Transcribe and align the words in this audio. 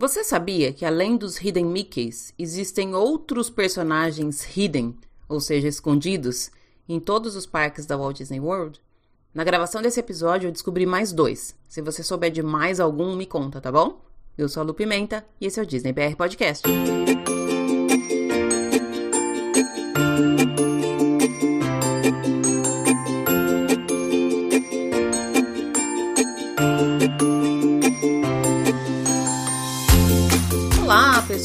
Você 0.00 0.22
sabia 0.22 0.72
que 0.72 0.84
além 0.84 1.16
dos 1.16 1.40
Hidden 1.40 1.64
Mickeys, 1.64 2.32
existem 2.38 2.94
outros 2.94 3.50
personagens 3.50 4.44
hidden, 4.56 4.96
ou 5.28 5.40
seja, 5.40 5.66
escondidos, 5.66 6.52
em 6.88 7.00
todos 7.00 7.34
os 7.34 7.46
parques 7.46 7.84
da 7.84 7.96
Walt 7.96 8.18
Disney 8.18 8.38
World? 8.38 8.80
Na 9.34 9.42
gravação 9.42 9.82
desse 9.82 9.98
episódio 9.98 10.46
eu 10.46 10.52
descobri 10.52 10.86
mais 10.86 11.10
dois. 11.12 11.52
Se 11.68 11.82
você 11.82 12.04
souber 12.04 12.30
de 12.30 12.44
mais 12.44 12.78
algum, 12.78 13.16
me 13.16 13.26
conta, 13.26 13.60
tá 13.60 13.72
bom? 13.72 14.00
Eu 14.38 14.48
sou 14.48 14.60
a 14.60 14.64
Lu 14.64 14.72
Pimenta 14.72 15.26
e 15.40 15.46
esse 15.46 15.58
é 15.58 15.64
o 15.64 15.66
Disney 15.66 15.92
BR 15.92 16.14
Podcast. 16.16 16.62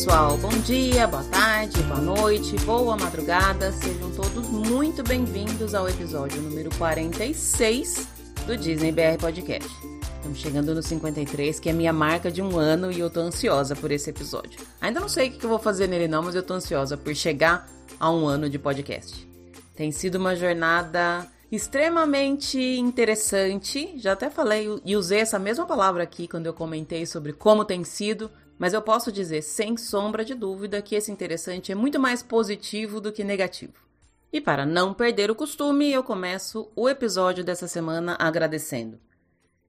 Pessoal, 0.04 0.37
bom 0.37 0.50
dia, 0.50 1.07
boa 1.07 1.23
tarde, 1.23 1.82
boa 1.83 2.01
noite, 2.01 2.57
boa 2.65 2.97
madrugada, 2.97 3.71
sejam 3.71 4.11
todos 4.11 4.50
muito 4.50 5.01
bem-vindos 5.01 5.73
ao 5.73 5.87
episódio 5.87 6.41
número 6.41 6.69
46 6.78 8.05
do 8.45 8.57
Disney 8.57 8.92
BR 8.92 9.18
Podcast. 9.18 9.69
Estamos 10.18 10.39
chegando 10.39 10.75
no 10.75 10.83
53, 10.83 11.57
que 11.57 11.69
é 11.69 11.73
minha 11.73 11.93
marca 11.93 12.29
de 12.29 12.42
um 12.42 12.59
ano 12.59 12.92
e 12.92 13.00
eu 13.00 13.09
tô 13.09 13.21
ansiosa 13.21 13.78
por 13.78 13.92
esse 13.92 14.09
episódio. 14.09 14.59
Ainda 14.81 15.00
não 15.00 15.07
sei 15.07 15.29
o 15.29 15.31
que 15.31 15.45
eu 15.45 15.50
vou 15.50 15.59
fazer 15.59 15.87
nele 15.87 16.09
não, 16.09 16.21
mas 16.21 16.36
eu 16.36 16.43
tô 16.43 16.56
ansiosa 16.56 16.97
por 16.97 17.15
chegar 17.15 17.65
a 17.97 18.11
um 18.11 18.28
ano 18.28 18.50
de 18.50 18.59
podcast. 18.59 19.25
Tem 19.73 19.89
sido 19.89 20.15
uma 20.15 20.36
jornada 20.36 21.25
extremamente 21.50 22.59
interessante. 22.59 23.93
Já 23.97 24.11
até 24.11 24.29
falei 24.29 24.67
e 24.83 24.97
usei 24.97 25.20
essa 25.21 25.39
mesma 25.39 25.65
palavra 25.65 26.04
aqui 26.04 26.28
quando 26.28 26.47
eu 26.47 26.54
comentei 26.54 27.06
sobre 27.06 27.31
como 27.31 27.64
tem 27.64 27.86
sido 27.86 28.29
mas 28.63 28.71
eu 28.71 28.81
posso 28.81 29.11
dizer 29.11 29.41
sem 29.41 29.75
sombra 29.75 30.23
de 30.23 30.33
dúvida 30.33 30.81
que 30.81 30.95
esse 30.95 31.11
interessante 31.11 31.69
é 31.69 31.75
muito 31.75 31.99
mais 31.99 32.23
positivo 32.23 33.02
do 33.02 33.11
que 33.11 33.22
negativo. 33.22 33.73
E 34.31 34.39
para 34.39 34.66
não 34.66 34.94
perder 34.94 35.30
o 35.30 35.36
costume, 35.36 35.92
eu 35.92 36.02
começo 36.02 36.72
o 36.73 36.88
episódio 36.88 37.44
dessa 37.44 37.67
semana 37.67 38.16
agradecendo. 38.17 38.97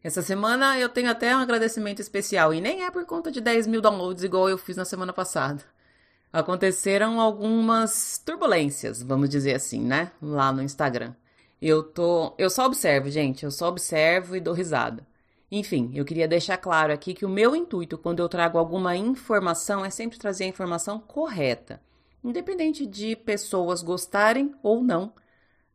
Essa 0.01 0.23
semana 0.23 0.79
eu 0.79 0.89
tenho 0.89 1.11
até 1.11 1.35
um 1.35 1.41
agradecimento 1.41 1.99
especial 1.99 2.55
e 2.55 2.61
nem 2.61 2.85
é 2.85 2.91
por 2.93 3.05
conta 3.05 3.33
de 3.33 3.41
10 3.41 3.67
mil 3.67 3.81
downloads 3.81 4.23
igual 4.23 4.49
eu 4.49 4.57
fiz 4.57 4.77
na 4.77 4.85
semana 4.85 5.13
passada. 5.13 5.65
Aconteceram 6.33 7.21
algumas 7.21 8.23
turbulências, 8.25 9.03
vamos 9.03 9.29
dizer 9.29 9.57
assim, 9.57 9.81
né? 9.81 10.13
Lá 10.23 10.53
no 10.53 10.63
Instagram. 10.63 11.15
Eu 11.61 11.83
tô. 11.83 12.33
Eu 12.39 12.49
só 12.49 12.65
observo, 12.65 13.11
gente. 13.11 13.43
Eu 13.43 13.51
só 13.51 13.71
observo 13.71 14.37
e 14.37 14.41
dou 14.41 14.55
risada. 14.55 15.05
Enfim, 15.51 15.93
eu 15.95 16.05
queria 16.05 16.27
deixar 16.27 16.57
claro 16.57 16.93
aqui 16.93 17.15
que 17.15 17.25
o 17.25 17.29
meu 17.29 17.55
intuito 17.55 17.99
quando 17.99 18.21
eu 18.21 18.29
trago 18.29 18.59
alguma 18.59 18.97
informação 18.97 19.85
é 19.85 19.91
sempre 19.91 20.19
trazer 20.19 20.45
a 20.45 20.49
informação 20.49 20.99
correta, 20.99 21.81
independente 22.23 22.87
de 22.87 23.15
pessoas 23.15 23.83
gostarem 23.83 24.55
ou 24.63 24.83
não 24.83 25.13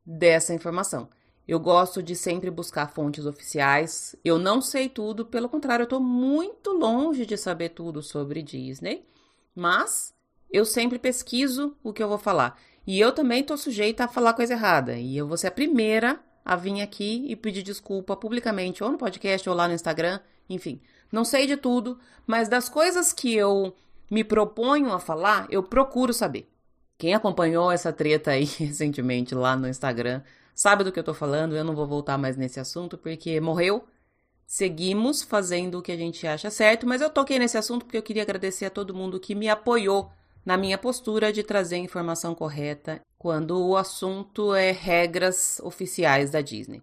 dessa 0.05 0.53
informação. 0.53 1.07
Eu 1.47 1.59
gosto 1.59 2.03
de 2.03 2.15
sempre 2.15 2.51
buscar 2.51 2.91
fontes 2.91 3.25
oficiais. 3.25 4.15
Eu 4.23 4.37
não 4.37 4.61
sei 4.61 4.87
tudo, 4.87 5.25
pelo 5.25 5.49
contrário, 5.49 5.81
eu 5.81 5.85
estou 5.85 5.99
muito 5.99 6.71
longe 6.71 7.25
de 7.25 7.35
saber 7.37 7.69
tudo 7.69 8.03
sobre 8.03 8.43
Disney, 8.43 9.03
mas 9.55 10.13
eu 10.51 10.63
sempre 10.63 10.99
pesquiso 10.99 11.75
o 11.83 11.91
que 11.91 12.03
eu 12.03 12.07
vou 12.07 12.19
falar. 12.19 12.59
E 12.85 12.99
eu 12.99 13.11
também 13.11 13.41
estou 13.41 13.57
sujeita 13.57 14.03
a 14.03 14.07
falar 14.07 14.33
coisa 14.33 14.53
errada. 14.53 14.97
E 14.97 15.17
eu 15.17 15.27
vou 15.27 15.37
ser 15.37 15.47
a 15.47 15.51
primeira 15.51 16.19
a 16.43 16.55
vir 16.55 16.81
aqui 16.81 17.25
e 17.27 17.35
pedir 17.35 17.63
desculpa 17.63 18.15
publicamente, 18.15 18.83
ou 18.83 18.91
no 18.91 18.97
podcast, 18.97 19.47
ou 19.49 19.55
lá 19.55 19.67
no 19.67 19.73
Instagram, 19.73 20.19
enfim. 20.49 20.81
Não 21.11 21.25
sei 21.25 21.47
de 21.47 21.57
tudo, 21.57 21.99
mas 22.25 22.47
das 22.47 22.69
coisas 22.69 23.11
que 23.11 23.33
eu 23.33 23.75
me 24.09 24.23
proponho 24.23 24.91
a 24.91 24.99
falar, 24.99 25.47
eu 25.49 25.63
procuro 25.63 26.13
saber. 26.13 26.49
Quem 26.97 27.13
acompanhou 27.13 27.71
essa 27.71 27.93
treta 27.93 28.31
aí 28.31 28.43
recentemente 28.59 29.33
lá 29.33 29.55
no 29.55 29.67
Instagram 29.67 30.21
sabe 30.53 30.83
do 30.83 30.91
que 30.91 30.99
eu 30.99 31.03
tô 31.03 31.13
falando, 31.13 31.55
eu 31.55 31.63
não 31.63 31.73
vou 31.73 31.87
voltar 31.87 32.17
mais 32.17 32.35
nesse 32.35 32.59
assunto 32.59 32.97
porque 32.97 33.39
morreu. 33.39 33.87
Seguimos 34.45 35.21
fazendo 35.21 35.77
o 35.77 35.81
que 35.81 35.91
a 35.91 35.95
gente 35.95 36.25
acha 36.25 36.49
certo, 36.49 36.85
mas 36.87 37.01
eu 37.01 37.09
toquei 37.09 37.37
nesse 37.39 37.57
assunto 37.57 37.85
porque 37.85 37.97
eu 37.97 38.03
queria 38.03 38.23
agradecer 38.23 38.65
a 38.65 38.69
todo 38.69 38.95
mundo 38.95 39.19
que 39.19 39.35
me 39.35 39.47
apoiou 39.47 40.11
na 40.45 40.57
minha 40.57 40.77
postura 40.77 41.31
de 41.31 41.43
trazer 41.43 41.75
a 41.75 41.79
informação 41.79 42.33
correta 42.33 43.01
quando 43.17 43.59
o 43.65 43.75
assunto 43.75 44.53
é 44.53 44.71
regras 44.71 45.59
oficiais 45.63 46.31
da 46.31 46.41
Disney. 46.41 46.81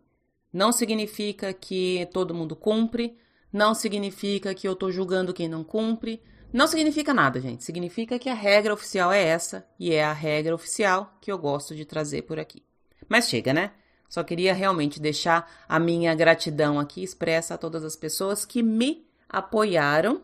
Não 0.52 0.72
significa 0.72 1.52
que 1.52 2.08
todo 2.12 2.34
mundo 2.34 2.54
cumpre, 2.54 3.16
não 3.52 3.74
significa 3.74 4.54
que 4.54 4.68
eu 4.68 4.72
estou 4.72 4.90
julgando 4.90 5.34
quem 5.34 5.48
não 5.48 5.64
cumpre, 5.64 6.22
não 6.52 6.66
significa 6.66 7.12
nada, 7.12 7.40
gente. 7.40 7.64
Significa 7.64 8.18
que 8.18 8.28
a 8.28 8.34
regra 8.34 8.72
oficial 8.72 9.12
é 9.12 9.22
essa 9.22 9.66
e 9.78 9.92
é 9.92 10.04
a 10.04 10.12
regra 10.12 10.54
oficial 10.54 11.16
que 11.20 11.30
eu 11.30 11.38
gosto 11.38 11.74
de 11.74 11.84
trazer 11.84 12.22
por 12.22 12.38
aqui. 12.38 12.62
Mas 13.08 13.28
chega, 13.28 13.52
né? 13.52 13.72
Só 14.08 14.22
queria 14.22 14.54
realmente 14.54 15.00
deixar 15.00 15.50
a 15.68 15.78
minha 15.78 16.14
gratidão 16.14 16.78
aqui 16.78 17.02
expressa 17.02 17.54
a 17.54 17.58
todas 17.58 17.84
as 17.84 17.96
pessoas 17.96 18.44
que 18.44 18.62
me 18.62 19.06
apoiaram 19.28 20.22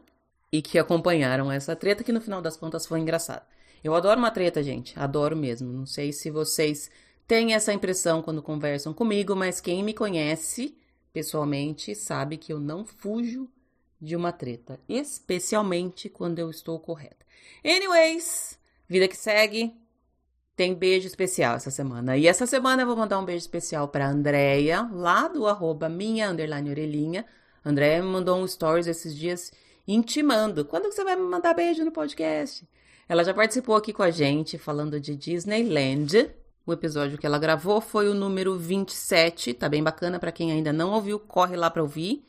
e 0.52 0.60
que 0.60 0.78
acompanharam 0.78 1.50
essa 1.50 1.74
treta, 1.74 2.04
que 2.04 2.12
no 2.12 2.20
final 2.20 2.42
das 2.42 2.56
contas 2.56 2.84
foi 2.84 3.00
engraçada. 3.00 3.46
Eu 3.82 3.94
adoro 3.94 4.18
uma 4.18 4.30
treta, 4.30 4.62
gente, 4.62 4.96
adoro 5.00 5.34
mesmo. 5.34 5.72
Não 5.72 5.86
sei 5.86 6.12
se 6.12 6.30
vocês 6.30 6.90
têm 7.26 7.54
essa 7.54 7.72
impressão 7.72 8.20
quando 8.20 8.42
conversam 8.42 8.92
comigo, 8.92 9.34
mas 9.34 9.60
quem 9.60 9.82
me 9.82 9.94
conhece 9.94 10.76
pessoalmente 11.12 11.94
sabe 11.94 12.36
que 12.36 12.52
eu 12.52 12.60
não 12.60 12.84
fujo 12.84 13.48
de 14.00 14.14
uma 14.14 14.32
treta, 14.32 14.78
especialmente 14.88 16.08
quando 16.08 16.38
eu 16.38 16.50
estou 16.50 16.78
correta. 16.78 17.24
Anyways, 17.64 18.58
vida 18.88 19.08
que 19.08 19.16
segue. 19.16 19.74
Tem 20.54 20.74
beijo 20.74 21.06
especial 21.06 21.56
essa 21.56 21.70
semana. 21.70 22.16
E 22.16 22.26
essa 22.26 22.46
semana 22.46 22.82
eu 22.82 22.86
vou 22.86 22.96
mandar 22.96 23.19
um 23.19 23.24
beijo 23.24 23.40
especial 23.40 23.88
para 23.88 24.06
Andréia, 24.06 24.86
lá 24.92 25.26
do 25.26 25.46
arroba 25.46 25.88
minha 25.88 26.28
underline 26.28 26.69
orelhinha. 26.69 27.24
Andréia 27.64 28.02
me 28.02 28.08
mandou 28.08 28.38
um 28.38 28.46
stories 28.46 28.86
esses 28.86 29.16
dias 29.16 29.50
intimando. 29.92 30.64
Quando 30.64 30.92
você 30.92 31.04
vai 31.04 31.16
me 31.16 31.22
mandar 31.22 31.54
beijo 31.54 31.84
no 31.84 31.92
podcast? 31.92 32.66
Ela 33.08 33.25
já 33.25 33.34
participou 33.34 33.76
aqui 33.76 33.92
com 33.92 34.03
a 34.03 34.10
gente 34.10 34.58
falando 34.58 34.98
de 34.98 35.14
Disneyland. 35.14 36.30
O 36.64 36.72
episódio 36.72 37.19
que 37.19 37.26
ela 37.26 37.38
gravou 37.38 37.80
foi 37.80 38.08
o 38.08 38.14
número 38.14 38.56
27, 38.56 39.52
tá 39.54 39.69
bem 39.69 39.82
bacana 39.82 40.19
para 40.19 40.31
quem 40.31 40.52
ainda 40.52 40.72
não 40.72 40.92
ouviu, 40.92 41.19
corre 41.19 41.56
lá 41.56 41.69
para 41.69 41.82
ouvir. 41.82 42.25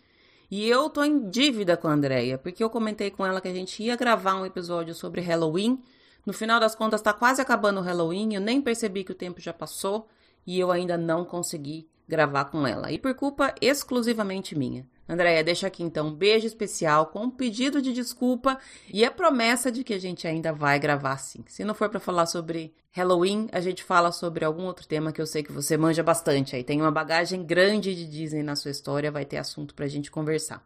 E 0.50 0.68
eu 0.68 0.90
tô 0.90 1.04
em 1.04 1.30
dívida 1.30 1.78
com 1.78 1.88
a 1.88 1.94
Andrea, 1.94 2.38
porque 2.38 2.64
eu 2.64 2.70
comentei 2.70 3.10
com 3.12 3.26
ela 3.26 3.40
que 3.40 3.48
a 3.48 3.54
gente 3.54 3.82
ia 3.82 3.96
gravar 3.96 4.36
um 4.36 4.46
episódio 4.46 4.94
sobre 4.94 5.22
Halloween. 5.22 5.82
No 6.26 6.34
final 6.34 6.60
das 6.60 6.76
contas 6.76 7.02
tá 7.02 7.14
quase 7.14 7.42
acabando 7.42 7.80
o 7.80 7.84
Halloween, 7.84 8.34
eu 8.34 8.42
nem 8.42 8.62
percebi 8.62 9.04
que 9.04 9.12
o 9.12 9.16
tempo 9.16 9.40
já 9.40 9.54
passou 9.54 10.08
e 10.46 10.60
eu 10.60 10.72
ainda 10.72 10.98
não 10.98 11.26
consegui 11.26 11.88
gravar 12.08 12.46
com 12.46 12.68
ela. 12.68 12.92
E 12.92 12.98
por 12.98 13.14
culpa 13.14 13.54
exclusivamente 13.62 14.58
minha. 14.58 14.88
Andréia, 15.08 15.44
deixa 15.44 15.68
aqui 15.68 15.84
então 15.84 16.08
um 16.08 16.14
beijo 16.14 16.48
especial 16.48 17.08
com 17.08 17.24
um 17.24 17.30
pedido 17.30 17.82
de 17.82 17.92
desculpa 17.92 18.58
e 18.92 19.04
a 19.04 19.12
promessa 19.12 19.72
de 19.72 19.84
que 19.84 19.94
a 19.94 20.00
gente 20.00 20.26
ainda 20.26 20.54
vai 20.54 20.80
gravar 20.80 21.18
sim. 21.18 21.44
Se 21.48 21.64
não 21.66 21.74
for 21.74 21.90
para 21.90 22.00
falar 22.00 22.26
sobre 22.26 22.74
Halloween, 22.92 23.50
a 23.52 23.60
gente 23.60 23.84
fala 23.84 24.12
sobre 24.12 24.46
algum 24.46 24.64
outro 24.64 24.88
tema 24.88 25.12
que 25.12 25.22
eu 25.22 25.28
sei 25.28 25.44
que 25.44 25.52
você 25.52 25.76
manja 25.76 26.02
bastante 26.02 26.56
aí. 26.56 26.64
Tem 26.64 26.80
uma 26.80 26.92
bagagem 26.92 27.44
grande 27.44 27.94
de 27.94 28.08
Disney 28.08 28.44
na 28.44 28.56
sua 28.56 28.72
história, 28.72 29.12
vai 29.12 29.26
ter 29.26 29.38
assunto 29.38 29.76
pra 29.76 29.88
gente 29.88 30.10
conversar. 30.10 30.66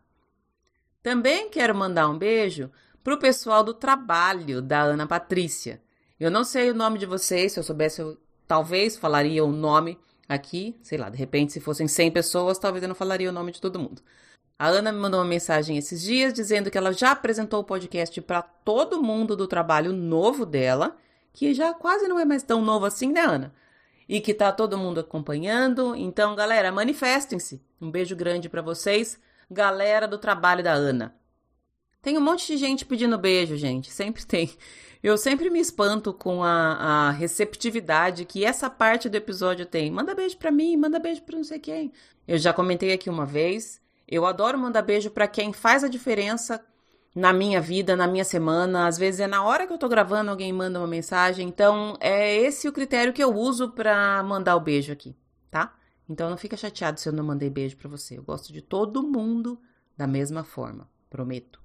Também 1.01 1.49
quero 1.49 1.73
mandar 1.73 2.07
um 2.07 2.17
beijo 2.17 2.69
pro 3.03 3.17
pessoal 3.17 3.63
do 3.63 3.73
trabalho 3.73 4.61
da 4.61 4.81
Ana 4.81 5.07
Patrícia. 5.07 5.81
Eu 6.19 6.29
não 6.29 6.43
sei 6.43 6.69
o 6.69 6.75
nome 6.75 6.99
de 6.99 7.05
vocês, 7.05 7.53
se 7.53 7.59
eu 7.59 7.63
soubesse 7.63 8.01
eu 8.01 8.17
talvez 8.47 8.97
falaria 8.97 9.43
o 9.43 9.51
nome 9.51 9.97
aqui, 10.27 10.75
sei 10.81 10.97
lá, 10.97 11.09
de 11.09 11.17
repente 11.17 11.53
se 11.53 11.59
fossem 11.59 11.87
100 11.87 12.11
pessoas, 12.11 12.57
talvez 12.59 12.83
eu 12.83 12.89
não 12.89 12.95
falaria 12.95 13.29
o 13.29 13.33
nome 13.33 13.51
de 13.51 13.61
todo 13.61 13.79
mundo. 13.79 14.01
A 14.59 14.67
Ana 14.67 14.91
me 14.91 14.99
mandou 14.99 15.19
uma 15.19 15.25
mensagem 15.25 15.77
esses 15.77 16.01
dias 16.01 16.33
dizendo 16.33 16.71
que 16.71 16.77
ela 16.77 16.91
já 16.91 17.11
apresentou 17.11 17.59
o 17.59 17.63
podcast 17.63 18.19
para 18.21 18.41
todo 18.41 19.03
mundo 19.03 19.35
do 19.35 19.47
trabalho 19.47 19.93
novo 19.93 20.47
dela, 20.47 20.97
que 21.31 21.53
já 21.53 21.75
quase 21.75 22.07
não 22.07 22.19
é 22.19 22.25
mais 22.25 22.41
tão 22.41 22.61
novo 22.61 22.85
assim, 22.85 23.11
né, 23.11 23.21
Ana? 23.21 23.53
E 24.09 24.19
que 24.19 24.33
tá 24.33 24.51
todo 24.51 24.77
mundo 24.77 24.99
acompanhando. 24.99 25.95
Então, 25.95 26.35
galera, 26.35 26.71
manifestem-se. 26.71 27.61
Um 27.79 27.91
beijo 27.91 28.15
grande 28.15 28.49
para 28.49 28.63
vocês, 28.63 29.19
galera 29.51 30.07
do 30.07 30.17
trabalho 30.17 30.63
da 30.63 30.73
Ana. 30.73 31.15
Tem 32.01 32.17
um 32.17 32.21
monte 32.21 32.47
de 32.47 32.57
gente 32.57 32.85
pedindo 32.85 33.17
beijo, 33.17 33.57
gente. 33.57 33.91
Sempre 33.91 34.25
tem. 34.25 34.49
Eu 35.03 35.17
sempre 35.17 35.51
me 35.51 35.59
espanto 35.59 36.11
com 36.11 36.43
a, 36.43 37.09
a 37.09 37.11
receptividade 37.11 38.25
que 38.25 38.43
essa 38.43 38.69
parte 38.69 39.07
do 39.07 39.15
episódio 39.15 39.67
tem. 39.67 39.91
Manda 39.91 40.15
beijo 40.15 40.37
para 40.37 40.49
mim, 40.49 40.75
manda 40.77 40.97
beijo 40.99 41.21
para 41.21 41.37
não 41.37 41.43
sei 41.43 41.59
quem. 41.59 41.91
Eu 42.27 42.39
já 42.39 42.51
comentei 42.51 42.91
aqui 42.91 43.09
uma 43.09 43.25
vez 43.25 43.79
eu 44.07 44.25
adoro 44.25 44.57
mandar 44.57 44.81
beijo 44.81 45.09
para 45.09 45.27
quem 45.27 45.51
faz 45.51 45.83
a 45.83 45.89
diferença 45.89 46.63
na 47.13 47.33
minha 47.33 47.59
vida, 47.59 47.95
na 47.95 48.07
minha 48.07 48.23
semana. 48.23 48.87
Às 48.87 48.97
vezes 48.97 49.19
é 49.19 49.27
na 49.27 49.43
hora 49.43 49.65
que 49.65 49.73
eu 49.73 49.77
tô 49.77 49.89
gravando, 49.89 50.29
alguém 50.29 50.53
manda 50.53 50.79
uma 50.79 50.87
mensagem. 50.87 51.47
Então, 51.47 51.97
é 51.99 52.35
esse 52.35 52.67
o 52.67 52.73
critério 52.73 53.11
que 53.11 53.23
eu 53.23 53.33
uso 53.33 53.71
para 53.71 54.21
mandar 54.23 54.55
o 54.55 54.61
beijo 54.61 54.93
aqui, 54.93 55.15
tá? 55.49 55.75
Então 56.07 56.29
não 56.29 56.37
fica 56.37 56.55
chateado 56.55 56.99
se 56.99 57.09
eu 57.09 57.13
não 57.13 57.23
mandei 57.23 57.49
beijo 57.49 57.75
para 57.75 57.89
você. 57.89 58.17
Eu 58.17 58.23
gosto 58.23 58.53
de 58.53 58.61
todo 58.61 59.03
mundo 59.03 59.59
da 59.97 60.07
mesma 60.07 60.43
forma, 60.43 60.89
prometo. 61.09 61.59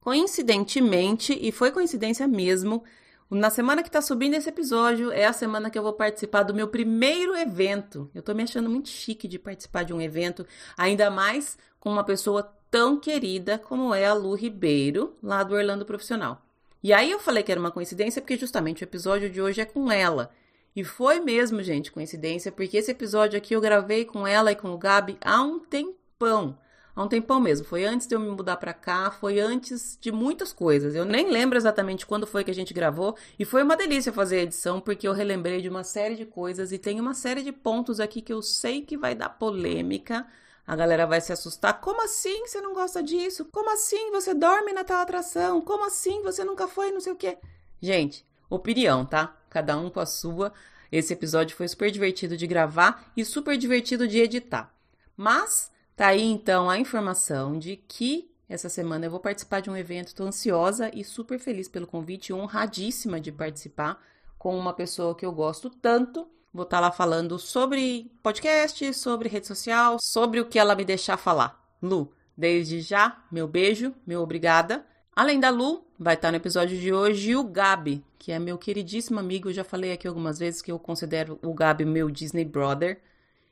Coincidentemente, 0.00 1.32
e 1.40 1.50
foi 1.50 1.70
coincidência 1.70 2.28
mesmo, 2.28 2.84
na 3.30 3.50
semana 3.50 3.82
que 3.82 3.90
tá 3.90 4.02
subindo 4.02 4.34
esse 4.34 4.48
episódio 4.48 5.10
é 5.10 5.24
a 5.24 5.32
semana 5.32 5.70
que 5.70 5.78
eu 5.78 5.82
vou 5.82 5.92
participar 5.92 6.42
do 6.42 6.54
meu 6.54 6.68
primeiro 6.68 7.36
evento. 7.36 8.10
Eu 8.14 8.22
tô 8.22 8.34
me 8.34 8.42
achando 8.42 8.68
muito 8.68 8.88
chique 8.88 9.26
de 9.26 9.38
participar 9.38 9.82
de 9.82 9.92
um 9.92 10.00
evento, 10.00 10.46
ainda 10.76 11.10
mais 11.10 11.56
com 11.80 11.90
uma 11.90 12.04
pessoa 12.04 12.42
tão 12.70 12.98
querida 12.98 13.58
como 13.58 13.94
é 13.94 14.06
a 14.06 14.14
Lu 14.14 14.34
Ribeiro, 14.34 15.16
lá 15.22 15.42
do 15.42 15.54
Orlando 15.54 15.86
Profissional. 15.86 16.42
E 16.82 16.92
aí 16.92 17.10
eu 17.10 17.18
falei 17.18 17.42
que 17.42 17.50
era 17.50 17.60
uma 17.60 17.70
coincidência 17.70 18.20
porque 18.20 18.36
justamente 18.36 18.82
o 18.82 18.84
episódio 18.84 19.30
de 19.30 19.40
hoje 19.40 19.60
é 19.60 19.64
com 19.64 19.90
ela. 19.90 20.30
E 20.76 20.82
foi 20.82 21.20
mesmo, 21.20 21.62
gente, 21.62 21.92
coincidência, 21.92 22.50
porque 22.50 22.76
esse 22.76 22.90
episódio 22.90 23.38
aqui 23.38 23.54
eu 23.54 23.60
gravei 23.60 24.04
com 24.04 24.26
ela 24.26 24.52
e 24.52 24.56
com 24.56 24.70
o 24.70 24.78
Gabi 24.78 25.16
há 25.20 25.40
um 25.40 25.60
tempão 25.60 26.58
há 26.94 27.02
um 27.02 27.08
tempão 27.08 27.40
mesmo. 27.40 27.66
Foi 27.66 27.84
antes 27.84 28.06
de 28.06 28.14
eu 28.14 28.20
me 28.20 28.28
mudar 28.28 28.56
para 28.56 28.72
cá, 28.72 29.10
foi 29.10 29.40
antes 29.40 29.98
de 30.00 30.12
muitas 30.12 30.52
coisas. 30.52 30.94
Eu 30.94 31.04
nem 31.04 31.30
lembro 31.30 31.56
exatamente 31.56 32.06
quando 32.06 32.26
foi 32.26 32.44
que 32.44 32.50
a 32.50 32.54
gente 32.54 32.72
gravou 32.72 33.16
e 33.38 33.44
foi 33.44 33.62
uma 33.62 33.76
delícia 33.76 34.12
fazer 34.12 34.36
a 34.36 34.42
edição 34.42 34.80
porque 34.80 35.08
eu 35.08 35.12
relembrei 35.12 35.60
de 35.60 35.68
uma 35.68 35.84
série 35.84 36.14
de 36.14 36.24
coisas 36.24 36.72
e 36.72 36.78
tem 36.78 37.00
uma 37.00 37.14
série 37.14 37.42
de 37.42 37.52
pontos 37.52 38.00
aqui 38.00 38.20
que 38.20 38.32
eu 38.32 38.42
sei 38.42 38.82
que 38.82 38.96
vai 38.96 39.14
dar 39.14 39.30
polêmica. 39.30 40.26
A 40.66 40.74
galera 40.74 41.06
vai 41.06 41.20
se 41.20 41.32
assustar. 41.32 41.80
Como 41.80 42.02
assim 42.02 42.46
você 42.46 42.60
não 42.60 42.72
gosta 42.72 43.02
disso? 43.02 43.44
Como 43.52 43.70
assim 43.70 44.10
você 44.10 44.32
dorme 44.32 44.72
na 44.72 44.82
tal 44.82 44.98
atração? 44.98 45.60
Como 45.60 45.84
assim 45.84 46.22
você 46.22 46.42
nunca 46.42 46.66
foi 46.66 46.90
não 46.90 47.00
sei 47.00 47.12
o 47.12 47.16
quê? 47.16 47.36
Gente, 47.82 48.24
opinião, 48.48 49.04
tá? 49.04 49.36
Cada 49.50 49.76
um 49.76 49.90
com 49.90 50.00
a 50.00 50.06
sua. 50.06 50.52
Esse 50.90 51.12
episódio 51.12 51.56
foi 51.56 51.68
super 51.68 51.90
divertido 51.90 52.36
de 52.36 52.46
gravar 52.46 53.12
e 53.16 53.24
super 53.24 53.58
divertido 53.58 54.08
de 54.08 54.20
editar. 54.20 54.72
Mas 55.16 55.70
Tá 55.96 56.08
aí 56.08 56.22
então 56.22 56.68
a 56.68 56.78
informação 56.78 57.58
de 57.58 57.76
que 57.76 58.28
essa 58.48 58.68
semana 58.68 59.06
eu 59.06 59.10
vou 59.10 59.20
participar 59.20 59.60
de 59.60 59.70
um 59.70 59.76
evento, 59.76 60.08
estou 60.08 60.26
ansiosa 60.26 60.90
e 60.92 61.04
super 61.04 61.38
feliz 61.38 61.68
pelo 61.68 61.86
convite, 61.86 62.32
honradíssima 62.32 63.20
de 63.20 63.32
participar 63.32 64.02
com 64.38 64.58
uma 64.58 64.74
pessoa 64.74 65.14
que 65.14 65.24
eu 65.24 65.32
gosto 65.32 65.70
tanto. 65.70 66.28
Vou 66.52 66.64
estar 66.64 66.76
tá 66.76 66.80
lá 66.80 66.90
falando 66.90 67.38
sobre 67.38 68.10
podcast, 68.22 68.92
sobre 68.94 69.28
rede 69.28 69.46
social, 69.46 69.96
sobre 70.00 70.40
o 70.40 70.46
que 70.46 70.58
ela 70.58 70.74
me 70.74 70.84
deixar 70.84 71.16
falar. 71.16 71.58
Lu, 71.80 72.12
desde 72.36 72.80
já, 72.80 73.24
meu 73.30 73.48
beijo, 73.48 73.94
meu 74.06 74.20
obrigada. 74.20 74.84
Além 75.16 75.38
da 75.38 75.48
Lu, 75.48 75.86
vai 75.98 76.14
estar 76.14 76.28
tá 76.28 76.32
no 76.32 76.36
episódio 76.36 76.78
de 76.78 76.92
hoje 76.92 77.36
o 77.36 77.44
Gabi, 77.44 78.04
que 78.18 78.32
é 78.32 78.38
meu 78.38 78.58
queridíssimo 78.58 79.18
amigo. 79.18 79.48
Eu 79.48 79.54
já 79.54 79.64
falei 79.64 79.92
aqui 79.92 80.06
algumas 80.06 80.38
vezes 80.38 80.60
que 80.60 80.70
eu 80.70 80.78
considero 80.78 81.38
o 81.42 81.54
Gabi 81.54 81.84
meu 81.84 82.10
Disney 82.10 82.44
brother. 82.44 83.00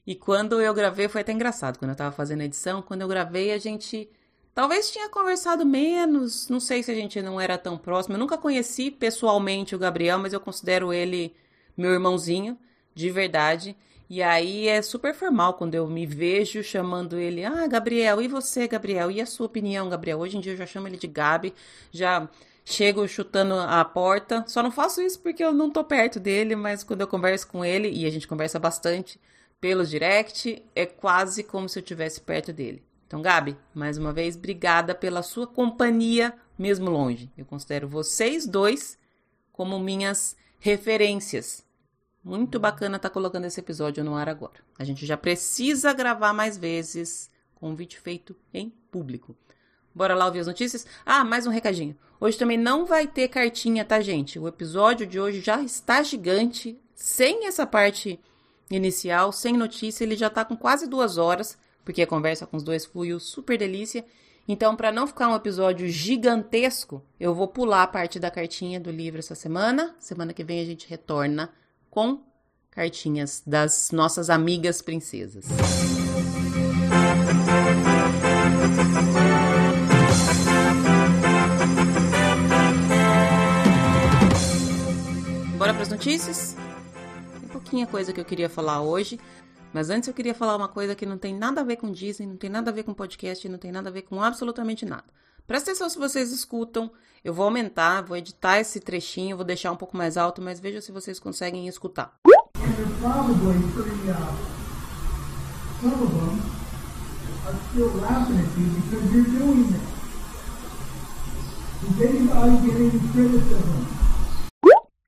E 0.06 0.14
quando 0.14 0.60
eu 0.60 0.74
gravei, 0.74 1.08
foi 1.08 1.20
até 1.20 1.32
engraçado, 1.32 1.78
quando 1.78 1.92
eu 1.92 1.96
tava 1.96 2.12
fazendo 2.12 2.40
a 2.40 2.44
edição, 2.44 2.82
quando 2.82 3.02
eu 3.02 3.08
gravei, 3.08 3.52
a 3.52 3.58
gente 3.58 4.08
talvez 4.54 4.90
tinha 4.90 5.08
conversado 5.08 5.64
menos, 5.64 6.48
não 6.48 6.60
sei 6.60 6.82
se 6.82 6.90
a 6.90 6.94
gente 6.94 7.20
não 7.22 7.40
era 7.40 7.56
tão 7.56 7.78
próximo. 7.78 8.14
Eu 8.14 8.18
nunca 8.18 8.36
conheci 8.36 8.90
pessoalmente 8.90 9.74
o 9.74 9.78
Gabriel, 9.78 10.18
mas 10.18 10.32
eu 10.32 10.40
considero 10.40 10.92
ele 10.92 11.34
meu 11.76 11.92
irmãozinho, 11.92 12.58
de 12.94 13.10
verdade. 13.10 13.76
E 14.10 14.22
aí 14.22 14.68
é 14.68 14.82
super 14.82 15.14
formal 15.14 15.54
quando 15.54 15.74
eu 15.74 15.86
me 15.86 16.04
vejo 16.04 16.62
chamando 16.62 17.18
ele, 17.18 17.44
ah, 17.44 17.66
Gabriel, 17.66 18.20
e 18.20 18.28
você, 18.28 18.68
Gabriel? 18.68 19.10
E 19.10 19.20
a 19.20 19.26
sua 19.26 19.46
opinião, 19.46 19.88
Gabriel? 19.88 20.18
Hoje 20.18 20.36
em 20.36 20.40
dia 20.40 20.52
eu 20.52 20.56
já 20.56 20.66
chamo 20.66 20.86
ele 20.86 20.98
de 20.98 21.06
Gabi, 21.06 21.54
já 21.90 22.28
chego 22.64 23.06
chutando 23.08 23.54
a 23.54 23.82
porta. 23.84 24.44
Só 24.46 24.62
não 24.62 24.70
faço 24.70 25.00
isso 25.00 25.18
porque 25.20 25.42
eu 25.42 25.52
não 25.52 25.70
tô 25.70 25.82
perto 25.82 26.20
dele, 26.20 26.54
mas 26.54 26.84
quando 26.84 27.00
eu 27.00 27.06
converso 27.06 27.46
com 27.48 27.64
ele, 27.64 27.88
e 27.90 28.04
a 28.04 28.10
gente 28.10 28.28
conversa 28.28 28.58
bastante, 28.58 29.18
pelo 29.62 29.86
direct, 29.86 30.60
é 30.74 30.84
quase 30.84 31.44
como 31.44 31.68
se 31.68 31.78
eu 31.78 31.82
estivesse 31.82 32.20
perto 32.20 32.52
dele. 32.52 32.82
Então, 33.06 33.22
Gabi, 33.22 33.56
mais 33.72 33.96
uma 33.96 34.12
vez, 34.12 34.34
obrigada 34.34 34.92
pela 34.92 35.22
sua 35.22 35.46
companhia, 35.46 36.34
mesmo 36.58 36.90
longe. 36.90 37.30
Eu 37.38 37.44
considero 37.44 37.88
vocês 37.88 38.44
dois 38.44 38.98
como 39.52 39.78
minhas 39.78 40.36
referências. 40.58 41.64
Muito 42.24 42.58
bacana 42.58 42.96
estar 42.96 43.08
tá 43.08 43.12
colocando 43.12 43.44
esse 43.44 43.60
episódio 43.60 44.02
no 44.02 44.16
ar 44.16 44.28
agora. 44.28 44.58
A 44.76 44.82
gente 44.82 45.06
já 45.06 45.16
precisa 45.16 45.92
gravar 45.92 46.32
mais 46.32 46.58
vezes. 46.58 47.30
Convite 47.54 48.00
feito 48.00 48.34
em 48.52 48.68
público. 48.90 49.36
Bora 49.94 50.16
lá 50.16 50.26
ouvir 50.26 50.40
as 50.40 50.48
notícias? 50.48 50.84
Ah, 51.06 51.22
mais 51.22 51.46
um 51.46 51.50
recadinho. 51.50 51.96
Hoje 52.18 52.36
também 52.36 52.58
não 52.58 52.84
vai 52.84 53.06
ter 53.06 53.28
cartinha, 53.28 53.84
tá, 53.84 54.00
gente? 54.00 54.40
O 54.40 54.48
episódio 54.48 55.06
de 55.06 55.20
hoje 55.20 55.40
já 55.40 55.62
está 55.62 56.02
gigante, 56.02 56.76
sem 56.96 57.46
essa 57.46 57.64
parte 57.64 58.18
inicial, 58.76 59.32
sem 59.32 59.56
notícia, 59.56 60.04
ele 60.04 60.16
já 60.16 60.30
tá 60.30 60.44
com 60.44 60.56
quase 60.56 60.86
duas 60.86 61.18
horas, 61.18 61.58
porque 61.84 62.02
a 62.02 62.06
conversa 62.06 62.46
com 62.46 62.56
os 62.56 62.62
dois 62.62 62.84
fluiu 62.84 63.18
super 63.20 63.58
delícia. 63.58 64.04
Então, 64.46 64.74
para 64.74 64.90
não 64.90 65.06
ficar 65.06 65.28
um 65.28 65.36
episódio 65.36 65.88
gigantesco, 65.88 67.02
eu 67.18 67.34
vou 67.34 67.46
pular 67.46 67.84
a 67.84 67.86
parte 67.86 68.18
da 68.18 68.30
cartinha 68.30 68.80
do 68.80 68.90
livro 68.90 69.20
essa 69.20 69.34
semana. 69.34 69.94
Semana 69.98 70.32
que 70.32 70.42
vem 70.42 70.60
a 70.60 70.64
gente 70.64 70.88
retorna 70.88 71.50
com 71.88 72.20
cartinhas 72.70 73.42
das 73.46 73.90
nossas 73.92 74.30
amigas 74.30 74.82
princesas. 74.82 75.44
Bora 85.56 85.72
para 85.72 85.82
as 85.82 85.88
notícias? 85.88 86.56
Pouquinha 87.62 87.86
coisa 87.86 88.12
que 88.12 88.20
eu 88.20 88.24
queria 88.24 88.48
falar 88.48 88.82
hoje, 88.82 89.18
mas 89.72 89.88
antes 89.88 90.08
eu 90.08 90.14
queria 90.14 90.34
falar 90.34 90.56
uma 90.56 90.68
coisa 90.68 90.94
que 90.94 91.06
não 91.06 91.16
tem 91.16 91.34
nada 91.34 91.60
a 91.60 91.64
ver 91.64 91.76
com 91.76 91.90
Disney, 91.90 92.26
não 92.26 92.36
tem 92.36 92.50
nada 92.50 92.70
a 92.70 92.74
ver 92.74 92.82
com 92.82 92.92
podcast, 92.92 93.48
não 93.48 93.58
tem 93.58 93.72
nada 93.72 93.88
a 93.88 93.92
ver 93.92 94.02
com 94.02 94.20
absolutamente 94.20 94.84
nada. 94.84 95.04
Presta 95.46 95.70
atenção 95.70 95.88
se 95.88 95.98
vocês 95.98 96.32
escutam. 96.32 96.90
Eu 97.24 97.32
vou 97.32 97.44
aumentar, 97.44 98.02
vou 98.02 98.16
editar 98.16 98.58
esse 98.58 98.80
trechinho, 98.80 99.36
vou 99.36 99.44
deixar 99.44 99.70
um 99.70 99.76
pouco 99.76 99.96
mais 99.96 100.16
alto, 100.16 100.42
mas 100.42 100.60
veja 100.60 100.80
se 100.80 100.92
vocês 100.92 101.18
conseguem 101.18 101.68
escutar. 101.68 102.14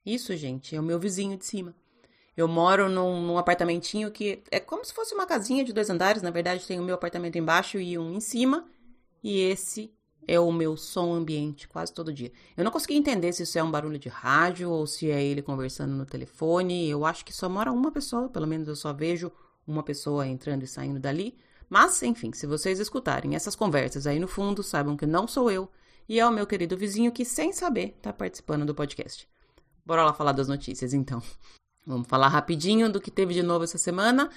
Isso, 0.06 0.36
gente, 0.36 0.76
é 0.76 0.80
o 0.80 0.82
meu 0.82 0.98
vizinho 0.98 1.36
de 1.36 1.44
cima. 1.44 1.74
Eu 2.36 2.48
moro 2.48 2.88
num, 2.88 3.20
num, 3.20 3.38
apartamentinho 3.38 4.10
que 4.10 4.42
é 4.50 4.58
como 4.58 4.84
se 4.84 4.92
fosse 4.92 5.14
uma 5.14 5.26
casinha 5.26 5.64
de 5.64 5.72
dois 5.72 5.88
andares. 5.88 6.22
Na 6.22 6.30
verdade, 6.30 6.66
tem 6.66 6.80
o 6.80 6.82
meu 6.82 6.96
apartamento 6.96 7.38
embaixo 7.38 7.78
e 7.78 7.96
um 7.96 8.12
em 8.12 8.20
cima. 8.20 8.66
E 9.22 9.40
esse 9.40 9.92
é 10.26 10.40
o 10.40 10.50
meu 10.50 10.76
som 10.76 11.12
ambiente 11.12 11.68
quase 11.68 11.92
todo 11.92 12.12
dia. 12.12 12.32
Eu 12.56 12.64
não 12.64 12.72
consegui 12.72 12.96
entender 12.96 13.32
se 13.32 13.44
isso 13.44 13.58
é 13.58 13.62
um 13.62 13.70
barulho 13.70 13.98
de 13.98 14.08
rádio 14.08 14.70
ou 14.70 14.86
se 14.86 15.10
é 15.10 15.22
ele 15.22 15.42
conversando 15.42 15.94
no 15.94 16.04
telefone. 16.04 16.88
Eu 16.88 17.04
acho 17.04 17.24
que 17.24 17.32
só 17.32 17.48
mora 17.48 17.70
uma 17.70 17.92
pessoa, 17.92 18.28
pelo 18.28 18.46
menos 18.46 18.66
eu 18.66 18.76
só 18.76 18.92
vejo 18.92 19.30
uma 19.66 19.82
pessoa 19.82 20.26
entrando 20.26 20.64
e 20.64 20.66
saindo 20.66 20.98
dali. 20.98 21.36
Mas, 21.68 22.02
enfim, 22.02 22.32
se 22.32 22.46
vocês 22.46 22.78
escutarem 22.78 23.34
essas 23.34 23.56
conversas 23.56 24.06
aí 24.06 24.18
no 24.18 24.28
fundo, 24.28 24.62
saibam 24.62 24.96
que 24.96 25.06
não 25.06 25.26
sou 25.26 25.50
eu 25.50 25.70
e 26.08 26.20
é 26.20 26.26
o 26.26 26.32
meu 26.32 26.46
querido 26.46 26.76
vizinho 26.76 27.12
que, 27.12 27.24
sem 27.24 27.52
saber, 27.52 27.94
está 27.96 28.12
participando 28.12 28.66
do 28.66 28.74
podcast. 28.74 29.28
Bora 29.86 30.04
lá 30.04 30.12
falar 30.12 30.32
das 30.32 30.48
notícias, 30.48 30.92
então. 30.92 31.22
Vamos 31.86 32.08
falar 32.08 32.28
rapidinho 32.28 32.90
do 32.90 33.00
que 33.00 33.10
teve 33.10 33.34
de 33.34 33.42
novo 33.42 33.64
essa 33.64 33.78
semana. 33.78 34.30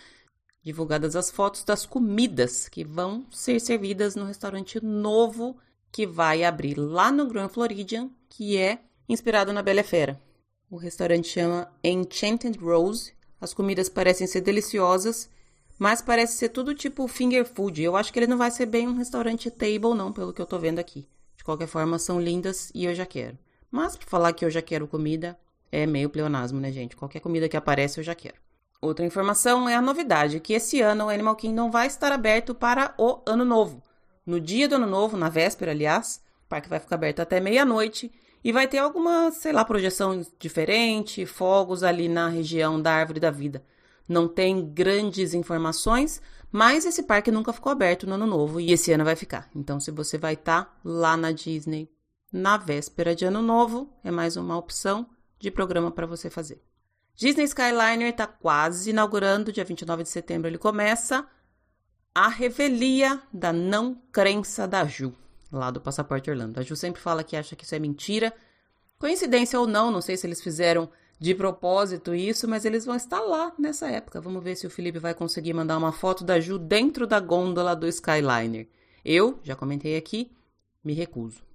Divulgadas 0.62 1.16
as 1.16 1.32
fotos 1.32 1.64
das 1.64 1.86
comidas 1.86 2.68
que 2.68 2.84
vão 2.84 3.26
ser 3.32 3.60
servidas 3.62 4.16
no 4.16 4.26
restaurante 4.26 4.84
novo 4.84 5.58
que 5.92 6.06
vai 6.06 6.44
abrir 6.44 6.76
lá 6.76 7.12
no 7.12 7.28
Grand 7.28 7.50
Floridian, 7.50 8.10
que 8.30 8.58
é 8.58 8.80
inspirado 9.08 9.54
na 9.54 9.62
Bela 9.62 9.84
Fera. 9.84 10.22
O 10.70 10.78
restaurante 10.78 11.30
chama 11.30 11.72
Enchanted 11.84 12.60
Rose. 12.60 13.14
As 13.40 13.54
comidas 13.54 13.88
parecem 13.88 14.28
ser 14.28 14.42
deliciosas, 14.42 15.30
mas 15.80 16.02
parece 16.02 16.38
ser 16.38 16.50
tudo 16.50 16.76
tipo 16.76 17.08
finger 17.08 17.46
food. 17.46 17.82
Eu 17.82 17.96
acho 17.96 18.12
que 18.12 18.20
ele 18.20 18.28
não 18.28 18.38
vai 18.38 18.52
ser 18.52 18.66
bem 18.66 18.88
um 18.88 18.98
restaurante 18.98 19.50
table, 19.50 19.96
não, 19.96 20.12
pelo 20.12 20.34
que 20.34 20.42
eu 20.42 20.46
tô 20.46 20.60
vendo 20.60 20.80
aqui. 20.80 21.08
De 21.38 21.44
qualquer 21.44 21.68
forma, 21.68 21.98
são 21.98 22.20
lindas 22.20 22.72
e 22.76 22.84
eu 22.84 22.94
já 22.94 23.06
quero. 23.06 23.38
Mas, 23.72 23.96
para 23.96 24.08
falar 24.08 24.34
que 24.34 24.44
eu 24.44 24.50
já 24.50 24.62
quero 24.62 24.88
comida, 24.88 25.40
é 25.72 25.86
meio 25.86 26.10
pleonasmo, 26.10 26.60
né, 26.60 26.72
gente? 26.72 26.96
Qualquer 26.96 27.20
comida 27.20 27.50
que 27.50 27.58
aparece 27.58 28.00
eu 28.00 28.04
já 28.04 28.16
quero. 28.16 28.36
Outra 28.82 29.06
informação 29.06 29.68
é 29.68 29.76
a 29.76 29.82
novidade, 29.82 30.40
que 30.40 30.54
esse 30.54 30.82
ano 30.82 31.06
o 31.06 31.10
Animal 31.10 31.36
Kingdom 31.36 31.72
vai 31.72 31.88
estar 31.88 32.12
aberto 32.12 32.54
para 32.54 32.94
o 32.98 33.22
Ano 33.26 33.44
Novo. 33.44 33.82
No 34.26 34.40
dia 34.40 34.68
do 34.68 34.76
Ano 34.76 34.86
Novo, 34.86 35.18
na 35.18 35.30
véspera, 35.30 35.72
aliás, 35.72 36.22
o 36.46 36.50
parque 36.50 36.70
vai 36.70 36.80
ficar 36.80 36.96
aberto 36.96 37.20
até 37.20 37.40
meia-noite 37.40 38.12
e 38.44 38.52
vai 38.52 38.68
ter 38.68 38.78
alguma, 38.78 39.32
sei 39.32 39.52
lá, 39.52 39.66
projeção 39.66 40.22
diferente, 40.38 41.26
fogos 41.26 41.82
ali 41.82 42.08
na 42.08 42.30
região 42.30 42.80
da 42.80 42.94
Árvore 42.94 43.20
da 43.20 43.32
Vida. 43.32 43.64
Não 44.08 44.28
tem 44.28 44.64
grandes 44.64 45.34
informações, 45.34 46.22
mas 46.52 46.86
esse 46.86 47.04
parque 47.04 47.32
nunca 47.32 47.52
ficou 47.52 47.72
aberto 47.72 48.06
no 48.06 48.14
Ano 48.14 48.28
Novo 48.28 48.60
e 48.60 48.72
esse 48.72 48.92
ano 48.92 49.04
vai 49.04 49.16
ficar. 49.16 49.50
Então, 49.56 49.80
se 49.80 49.90
você 49.90 50.18
vai 50.18 50.36
estar 50.36 50.66
tá 50.66 50.72
lá 50.84 51.18
na 51.18 51.32
Disney 51.32 51.90
na 52.32 52.58
véspera 52.58 53.16
de 53.16 53.26
Ano 53.26 53.42
Novo, 53.42 53.90
é 54.04 54.12
mais 54.12 54.38
uma 54.38 54.58
opção 54.58 55.08
de 55.40 55.52
programa 55.52 55.92
para 55.92 56.06
você 56.06 56.30
fazer. 56.30 56.62
Disney 57.16 57.46
Skyliner 57.46 58.10
está 58.10 58.28
quase 58.28 58.92
inaugurando, 58.92 59.52
dia 59.52 59.64
29 59.64 60.04
de 60.04 60.10
setembro 60.10 60.48
ele 60.48 60.58
começa. 60.58 61.28
A 62.14 62.28
revelia 62.28 63.22
da 63.34 63.52
não 63.52 63.96
crença 64.12 64.68
da 64.68 64.86
Ju. 64.86 65.14
lá 65.52 65.72
do 65.72 65.82
Passaporte 65.82 66.30
Orlando. 66.30 66.60
A 66.60 66.64
Ju 66.64 66.76
sempre 66.76 67.02
fala 67.02 67.24
que 67.24 67.36
acha 67.36 67.56
que 67.56 67.64
isso 67.64 67.76
é 67.76 67.80
mentira. 67.80 68.34
Coincidência 69.00 69.60
ou 69.60 69.68
não, 69.68 69.92
não 69.92 70.02
sei 70.02 70.18
se 70.18 70.26
eles 70.28 70.42
fizeram 70.42 70.90
de 71.20 71.34
propósito 71.34 72.14
isso, 72.14 72.48
mas 72.48 72.66
eles 72.66 72.86
vão 72.86 72.96
estar 72.96 73.20
lá 73.22 73.54
nessa 73.58 73.88
época. 73.88 74.22
Vamos 74.22 74.44
ver 74.44 74.56
se 74.56 74.68
o 74.68 74.70
Felipe 74.70 75.00
vai 75.00 75.14
conseguir 75.14 75.54
mandar 75.54 75.78
uma 75.78 75.92
foto 75.92 76.24
da 76.24 76.40
Ju 76.40 76.60
dentro 76.60 77.08
da 77.08 77.20
gôndola 77.20 77.76
do 77.76 77.88
Skyliner. 77.88 78.68
Eu, 79.04 79.40
já 79.44 79.56
comentei 79.56 79.98
aqui, 79.98 80.32
me 80.84 80.94
recuso. 80.94 81.47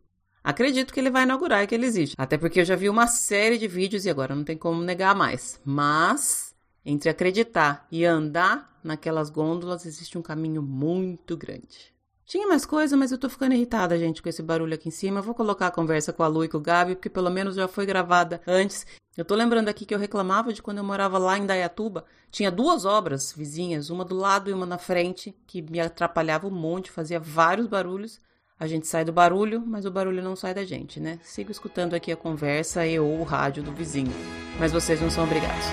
Acredito 0.44 0.92
que 0.92 0.98
ele 0.98 1.10
vai 1.10 1.22
inaugurar 1.22 1.62
e 1.62 1.66
que 1.66 1.74
ele 1.74 1.86
existe. 1.86 2.14
Até 2.18 2.36
porque 2.36 2.60
eu 2.60 2.64
já 2.64 2.74
vi 2.74 2.88
uma 2.88 3.06
série 3.06 3.58
de 3.58 3.68
vídeos 3.68 4.04
e 4.04 4.10
agora 4.10 4.34
não 4.34 4.44
tem 4.44 4.56
como 4.56 4.82
negar 4.82 5.14
mais. 5.14 5.60
Mas, 5.64 6.54
entre 6.84 7.08
acreditar 7.08 7.86
e 7.90 8.04
andar 8.04 8.78
naquelas 8.82 9.30
gôndolas, 9.30 9.86
existe 9.86 10.18
um 10.18 10.22
caminho 10.22 10.60
muito 10.60 11.36
grande. 11.36 11.92
Tinha 12.24 12.48
mais 12.48 12.64
coisa, 12.64 12.96
mas 12.96 13.12
eu 13.12 13.18
tô 13.18 13.28
ficando 13.28 13.54
irritada, 13.54 13.98
gente, 13.98 14.22
com 14.22 14.28
esse 14.28 14.42
barulho 14.42 14.74
aqui 14.74 14.88
em 14.88 14.92
cima. 14.92 15.20
vou 15.20 15.34
colocar 15.34 15.66
a 15.66 15.70
conversa 15.70 16.12
com 16.12 16.22
a 16.22 16.26
Lu 16.26 16.44
e 16.44 16.48
com 16.48 16.56
o 16.56 16.60
Gabi, 16.60 16.94
porque 16.94 17.10
pelo 17.10 17.30
menos 17.30 17.54
já 17.54 17.68
foi 17.68 17.84
gravada 17.84 18.40
antes. 18.46 18.86
Eu 19.14 19.24
tô 19.24 19.34
lembrando 19.34 19.68
aqui 19.68 19.84
que 19.84 19.94
eu 19.94 19.98
reclamava 19.98 20.52
de 20.52 20.62
quando 20.62 20.78
eu 20.78 20.84
morava 20.84 21.18
lá 21.18 21.36
em 21.36 21.44
Dayatuba. 21.44 22.06
Tinha 22.30 22.50
duas 22.50 22.86
obras 22.86 23.34
vizinhas, 23.36 23.90
uma 23.90 24.04
do 24.04 24.16
lado 24.16 24.48
e 24.48 24.54
uma 24.54 24.64
na 24.64 24.78
frente, 24.78 25.36
que 25.46 25.60
me 25.60 25.78
atrapalhava 25.78 26.46
um 26.46 26.50
monte, 26.50 26.90
fazia 26.90 27.20
vários 27.20 27.66
barulhos. 27.66 28.18
A 28.62 28.68
gente 28.68 28.86
sai 28.86 29.04
do 29.04 29.12
barulho, 29.12 29.60
mas 29.66 29.84
o 29.84 29.90
barulho 29.90 30.22
não 30.22 30.36
sai 30.36 30.54
da 30.54 30.64
gente, 30.64 31.00
né? 31.00 31.18
Sigo 31.24 31.50
escutando 31.50 31.94
aqui 31.94 32.12
a 32.12 32.16
conversa 32.16 32.86
e 32.86 32.96
ou 32.96 33.18
o 33.18 33.24
rádio 33.24 33.60
do 33.60 33.72
vizinho. 33.72 34.12
Mas 34.56 34.70
vocês 34.70 35.00
não 35.00 35.10
são 35.10 35.24
obrigados. 35.24 35.66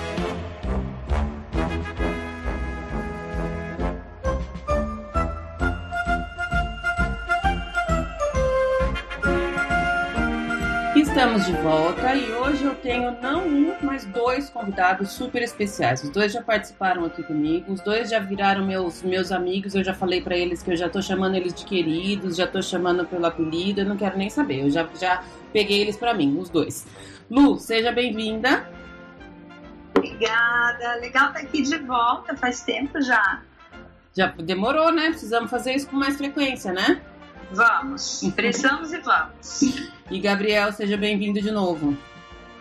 Estamos 11.20 11.44
de 11.44 11.52
volta 11.52 12.14
e 12.14 12.32
hoje 12.32 12.64
eu 12.64 12.74
tenho 12.74 13.10
não 13.20 13.46
um, 13.46 13.76
mas 13.82 14.06
dois 14.06 14.48
convidados 14.48 15.10
super 15.10 15.42
especiais. 15.42 16.02
Os 16.02 16.08
dois 16.08 16.32
já 16.32 16.40
participaram 16.40 17.04
aqui 17.04 17.22
comigo, 17.22 17.70
os 17.70 17.82
dois 17.82 18.08
já 18.08 18.18
viraram 18.18 18.64
meus, 18.64 19.02
meus 19.02 19.30
amigos. 19.30 19.74
Eu 19.74 19.84
já 19.84 19.92
falei 19.92 20.22
para 20.22 20.34
eles 20.34 20.62
que 20.62 20.70
eu 20.70 20.76
já 20.78 20.88
tô 20.88 21.02
chamando 21.02 21.34
eles 21.34 21.52
de 21.52 21.66
queridos, 21.66 22.36
já 22.36 22.46
tô 22.46 22.62
chamando 22.62 23.04
pelo 23.04 23.26
apelido, 23.26 23.82
eu 23.82 23.84
não 23.84 23.98
quero 23.98 24.16
nem 24.16 24.30
saber. 24.30 24.62
Eu 24.62 24.70
já, 24.70 24.88
já 24.98 25.22
peguei 25.52 25.82
eles 25.82 25.94
para 25.94 26.14
mim, 26.14 26.38
os 26.38 26.48
dois. 26.48 26.86
Lu, 27.30 27.58
seja 27.58 27.92
bem-vinda. 27.92 28.66
Obrigada, 29.94 30.94
legal 31.02 31.26
estar 31.26 31.40
aqui 31.40 31.60
de 31.60 31.76
volta, 31.80 32.34
faz 32.34 32.62
tempo 32.62 32.98
já. 33.02 33.42
Já 34.16 34.28
demorou, 34.28 34.90
né? 34.90 35.10
Precisamos 35.10 35.50
fazer 35.50 35.74
isso 35.74 35.86
com 35.86 35.96
mais 35.96 36.16
frequência, 36.16 36.72
né? 36.72 37.02
Vamos, 37.52 38.22
precisamos 38.36 38.92
e 38.92 38.98
vamos. 38.98 39.62
E 40.10 40.20
Gabriel, 40.20 40.72
seja 40.72 40.96
bem-vindo 40.96 41.40
de 41.40 41.50
novo. 41.50 41.96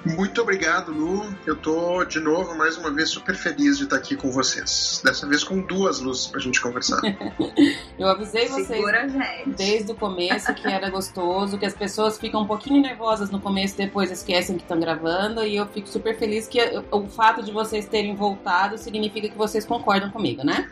Muito 0.06 0.42
obrigado, 0.42 0.92
Lu. 0.92 1.26
Eu 1.46 1.58
tô 1.58 2.06
de 2.06 2.20
novo, 2.20 2.56
mais 2.56 2.78
uma 2.78 2.90
vez, 2.90 3.10
super 3.10 3.36
feliz 3.36 3.78
de 3.78 3.84
estar 3.84 3.98
aqui 3.98 4.16
com 4.16 4.32
vocês. 4.32 5.02
Dessa 5.04 5.28
vez 5.28 5.44
com 5.44 5.62
duas 5.62 6.00
luzes 6.00 6.28
pra 6.28 6.40
gente 6.40 6.62
conversar. 6.62 7.02
eu 8.00 8.08
avisei 8.08 8.48
vocês 8.48 8.68
Segura, 8.68 9.08
desde 9.46 9.92
o 9.92 9.96
começo 9.96 10.54
que 10.54 10.68
era 10.68 10.90
gostoso, 10.90 11.58
que 11.58 11.66
as 11.66 11.74
pessoas 11.74 12.18
ficam 12.18 12.44
um 12.44 12.48
pouquinho 12.48 12.82
nervosas 12.82 13.30
no 13.30 13.42
começo, 13.42 13.76
depois 13.76 14.10
esquecem 14.10 14.56
que 14.56 14.64
estão 14.64 14.80
gravando, 14.80 15.44
e 15.44 15.58
eu 15.58 15.68
fico 15.68 15.88
super 15.88 16.18
feliz 16.18 16.48
que 16.48 16.60
o 16.92 17.08
fato 17.08 17.44
de 17.44 17.52
vocês 17.52 17.86
terem 17.86 18.16
voltado 18.16 18.78
significa 18.78 19.28
que 19.28 19.38
vocês 19.38 19.66
concordam 19.66 20.10
comigo, 20.10 20.44
né? 20.46 20.72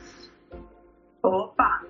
Opa! 1.22 1.87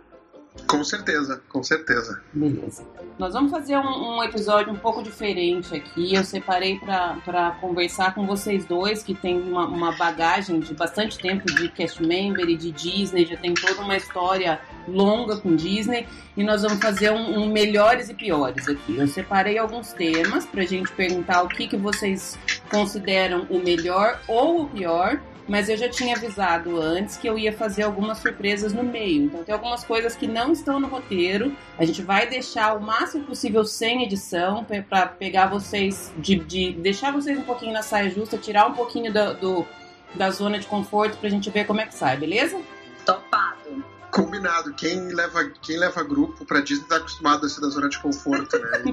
Com 0.68 0.84
certeza, 0.84 1.42
com 1.48 1.64
certeza. 1.64 2.22
Beleza. 2.34 2.86
Nós 3.18 3.34
vamos 3.34 3.52
fazer 3.52 3.78
um, 3.78 4.18
um 4.18 4.24
episódio 4.24 4.72
um 4.72 4.76
pouco 4.76 5.02
diferente 5.02 5.74
aqui. 5.74 6.14
Eu 6.14 6.24
separei 6.26 6.78
para 6.78 7.58
conversar 7.62 8.14
com 8.14 8.28
vocês 8.28 8.66
dois, 8.66 9.02
que 9.02 9.16
tem 9.16 9.42
uma, 9.42 9.66
uma, 9.66 9.92
bagagem 9.94 10.60
de 10.60 10.74
bastante 10.74 11.18
tempo 11.18 11.46
de 11.46 11.70
cast 11.70 12.04
member 12.06 12.50
e 12.50 12.58
de 12.58 12.72
Disney, 12.72 13.26
já 13.26 13.38
tem 13.38 13.54
toda 13.54 13.82
uma 13.82 13.96
história 13.96 14.60
longa 14.88 15.38
com 15.38 15.56
Disney. 15.56 16.06
E 16.36 16.44
nós 16.44 16.64
vamos 16.64 16.80
fazer 16.80 17.12
um, 17.12 17.40
um 17.40 17.52
melhores 17.52 18.10
e 18.10 18.14
piores 18.14 18.68
aqui. 18.68 18.98
Eu 18.98 19.08
separei 19.08 19.58
alguns 19.58 19.94
temas 19.94 20.46
para 20.46 20.64
a 20.64 20.66
gente 20.66 20.92
perguntar 20.92 21.44
o 21.44 21.48
que, 21.48 21.68
que 21.68 21.78
vocês 21.78 22.38
consideram 22.70 23.48
o 23.50 23.58
melhor 23.60 24.20
ou 24.28 24.64
o 24.64 24.70
pior 24.70 25.20
mas 25.48 25.70
eu 25.70 25.78
já 25.78 25.90
tinha 25.90 26.16
avisado 26.16 26.82
antes 26.82 27.16
que 27.16 27.28
eu 27.28 27.38
ia 27.38 27.54
fazer 27.54 27.84
algumas 27.84 28.18
surpresas 28.18 28.74
no 28.74 28.84
meio. 28.84 29.24
Então 29.24 29.44
tem 29.44 29.54
algumas 29.54 29.84
coisas 29.84 30.16
que 30.16 30.28
não 30.28 30.52
estão 30.52 30.80
no 30.80 30.88
roteiro. 30.88 31.56
A 31.78 31.86
gente 31.86 32.02
vai 32.02 32.28
deixar 32.28 32.76
o 32.76 32.82
máximo 32.82 33.26
possível 33.26 33.64
sem 33.64 34.04
edição 34.04 34.66
para 34.90 35.08
pegar 35.08 35.48
vocês, 35.48 36.12
de, 36.18 36.36
de, 36.36 36.74
deixar 36.74 37.12
vocês 37.12 37.38
um 37.38 37.44
pouquinho 37.44 37.74
na 37.74 37.82
saia 37.82 38.10
justa, 38.10 38.38
tirar 38.38 38.68
um 38.68 38.74
pouquinho 38.74 39.12
do, 39.14 39.34
do 39.36 39.68
da 40.16 40.32
zona 40.32 40.58
de 40.60 40.68
conforto 40.68 41.18
pra 41.18 41.30
gente 41.30 41.50
ver 41.50 41.66
como 41.66 41.82
é 41.82 41.86
que 41.86 41.96
sai, 41.96 42.18
beleza? 42.18 42.60
Topado. 43.06 43.84
Combinado. 44.12 44.74
Quem 44.74 45.14
leva, 45.14 45.46
quem 45.62 45.78
leva 45.78 46.04
grupo 46.04 46.46
pra 46.46 46.62
Disney 46.62 46.88
tá 46.88 46.98
acostumado 46.98 47.46
a 47.46 47.50
ser 47.50 47.62
da 47.62 47.70
zona 47.70 47.90
de 47.90 48.00
conforto, 48.00 48.58
né? 48.58 48.84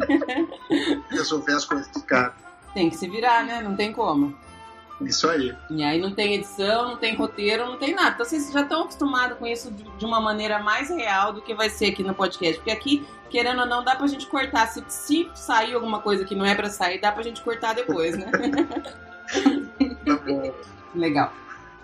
E 0.71 1.01
resolver 1.15 1.53
as 1.53 1.65
coisas 1.65 1.89
do 1.89 2.03
cara. 2.03 2.35
Tem 2.75 2.91
que 2.91 2.97
se 2.97 3.09
virar, 3.09 3.45
né? 3.45 3.63
Não 3.63 3.77
tem 3.77 3.93
como. 3.93 4.37
Isso 5.01 5.29
aí. 5.29 5.55
E 5.71 5.83
aí 5.83 6.01
não 6.01 6.13
tem 6.13 6.35
edição, 6.35 6.91
não 6.91 6.97
tem 6.97 7.15
roteiro, 7.15 7.67
não 7.67 7.77
tem 7.77 7.95
nada. 7.95 8.11
Então 8.11 8.25
vocês 8.25 8.53
já 8.53 8.63
estão 8.63 8.83
acostumados 8.83 9.39
com 9.39 9.47
isso 9.47 9.71
de 9.71 10.05
uma 10.05 10.21
maneira 10.21 10.61
mais 10.61 10.89
real 10.89 11.33
do 11.33 11.43
que 11.43 11.55
vai 11.55 11.69
ser 11.69 11.87
aqui 11.87 12.03
no 12.03 12.15
podcast. 12.15 12.57
Porque 12.57 12.71
aqui, 12.71 13.07
querendo 13.29 13.61
ou 13.61 13.67
não, 13.67 13.83
dá 13.83 13.97
pra 13.97 14.07
gente 14.07 14.27
cortar. 14.27 14.67
Se, 14.69 14.85
se 14.89 15.31
sair 15.35 15.75
alguma 15.75 16.01
coisa 16.01 16.25
que 16.25 16.35
não 16.35 16.47
é 16.47 16.55
pra 16.55 16.71
sair, 16.71 17.01
dá 17.01 17.11
pra 17.11 17.23
gente 17.23 17.43
cortar 17.43 17.75
depois, 17.75 18.17
né? 18.17 18.31
tá 20.07 20.17
bom. 20.25 20.55
Legal. 20.95 21.33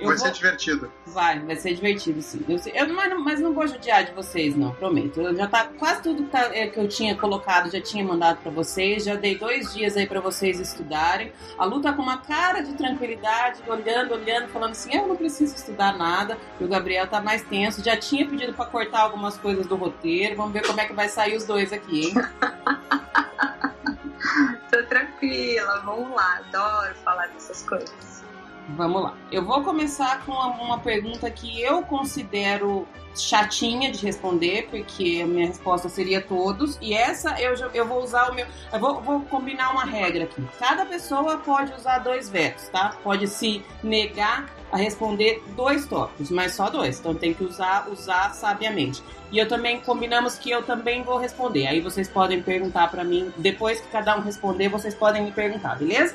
Eu 0.00 0.08
vai 0.08 0.16
vou... 0.16 0.26
ser 0.26 0.32
divertido. 0.32 0.92
Vai, 1.06 1.38
vai 1.40 1.56
ser 1.56 1.74
divertido, 1.74 2.22
sim. 2.22 2.44
Eu, 2.48 2.58
eu, 2.74 2.94
mas, 2.94 3.10
não, 3.10 3.20
mas 3.22 3.40
não 3.40 3.52
vou 3.52 3.66
judiar 3.66 4.04
de 4.04 4.12
vocês, 4.12 4.56
não, 4.56 4.72
prometo. 4.72 5.20
Eu 5.20 5.34
já 5.34 5.46
tá 5.46 5.68
quase 5.78 6.02
tudo 6.02 6.24
que, 6.24 6.30
tá, 6.30 6.50
é, 6.54 6.68
que 6.68 6.78
eu 6.78 6.88
tinha 6.88 7.14
colocado, 7.16 7.70
já 7.70 7.80
tinha 7.80 8.02
mandado 8.02 8.40
para 8.40 8.50
vocês. 8.50 9.04
Já 9.04 9.14
dei 9.14 9.36
dois 9.36 9.74
dias 9.74 9.96
aí 9.96 10.06
para 10.06 10.20
vocês 10.20 10.58
estudarem. 10.58 11.32
A 11.58 11.64
Lu 11.64 11.82
tá 11.82 11.92
com 11.92 12.02
uma 12.02 12.18
cara 12.18 12.62
de 12.62 12.72
tranquilidade, 12.74 13.60
olhando, 13.66 14.14
olhando, 14.14 14.48
falando 14.48 14.72
assim: 14.72 14.96
eu 14.96 15.06
não 15.06 15.16
preciso 15.16 15.54
estudar 15.54 15.96
nada. 15.96 16.38
E 16.58 16.64
o 16.64 16.68
Gabriel 16.68 17.06
tá 17.06 17.20
mais 17.20 17.42
tenso. 17.42 17.84
Já 17.84 17.96
tinha 17.96 18.26
pedido 18.26 18.54
para 18.54 18.64
cortar 18.64 19.00
algumas 19.00 19.36
coisas 19.36 19.66
do 19.66 19.76
roteiro. 19.76 20.36
Vamos 20.36 20.52
ver 20.52 20.66
como 20.66 20.80
é 20.80 20.86
que 20.86 20.94
vai 20.94 21.08
sair 21.08 21.36
os 21.36 21.44
dois 21.44 21.72
aqui, 21.72 22.06
hein? 22.06 22.14
Tô 24.70 24.82
tranquila, 24.84 25.82
vamos 25.84 26.14
lá. 26.14 26.40
Adoro 26.48 26.94
falar 27.04 27.26
dessas 27.28 27.62
coisas. 27.62 28.29
Vamos 28.76 29.02
lá. 29.02 29.14
Eu 29.32 29.44
vou 29.44 29.62
começar 29.62 30.24
com 30.24 30.32
uma 30.32 30.78
pergunta 30.78 31.30
que 31.30 31.60
eu 31.60 31.82
considero 31.82 32.86
chatinha 33.14 33.90
de 33.90 34.04
responder, 34.04 34.68
porque 34.70 35.20
a 35.22 35.26
minha 35.26 35.46
resposta 35.46 35.88
seria 35.88 36.20
todos. 36.20 36.78
E 36.80 36.94
essa 36.94 37.40
eu, 37.40 37.54
eu 37.74 37.86
vou 37.86 38.02
usar 38.02 38.30
o 38.30 38.34
meu. 38.34 38.46
Eu 38.72 38.78
vou, 38.78 39.00
vou 39.00 39.20
combinar 39.22 39.72
uma 39.72 39.84
regra 39.84 40.24
aqui. 40.24 40.42
Cada 40.58 40.86
pessoa 40.86 41.38
pode 41.38 41.72
usar 41.72 41.98
dois 41.98 42.28
vetos, 42.28 42.68
tá? 42.68 42.94
Pode 43.02 43.26
se 43.26 43.62
negar 43.82 44.48
a 44.70 44.76
responder 44.76 45.42
dois 45.56 45.86
tópicos, 45.86 46.30
mas 46.30 46.54
só 46.54 46.70
dois. 46.70 47.00
Então 47.00 47.14
tem 47.14 47.34
que 47.34 47.42
usar, 47.42 47.88
usar 47.90 48.32
sabiamente. 48.34 49.02
E 49.32 49.38
eu 49.38 49.48
também 49.48 49.80
combinamos 49.80 50.38
que 50.38 50.50
eu 50.50 50.62
também 50.62 51.02
vou 51.02 51.18
responder. 51.18 51.66
Aí 51.66 51.80
vocês 51.80 52.08
podem 52.08 52.42
perguntar 52.42 52.88
para 52.88 53.02
mim. 53.02 53.32
Depois 53.36 53.80
que 53.80 53.88
cada 53.88 54.16
um 54.16 54.20
responder, 54.20 54.68
vocês 54.68 54.94
podem 54.94 55.24
me 55.24 55.32
perguntar, 55.32 55.76
beleza? 55.76 56.14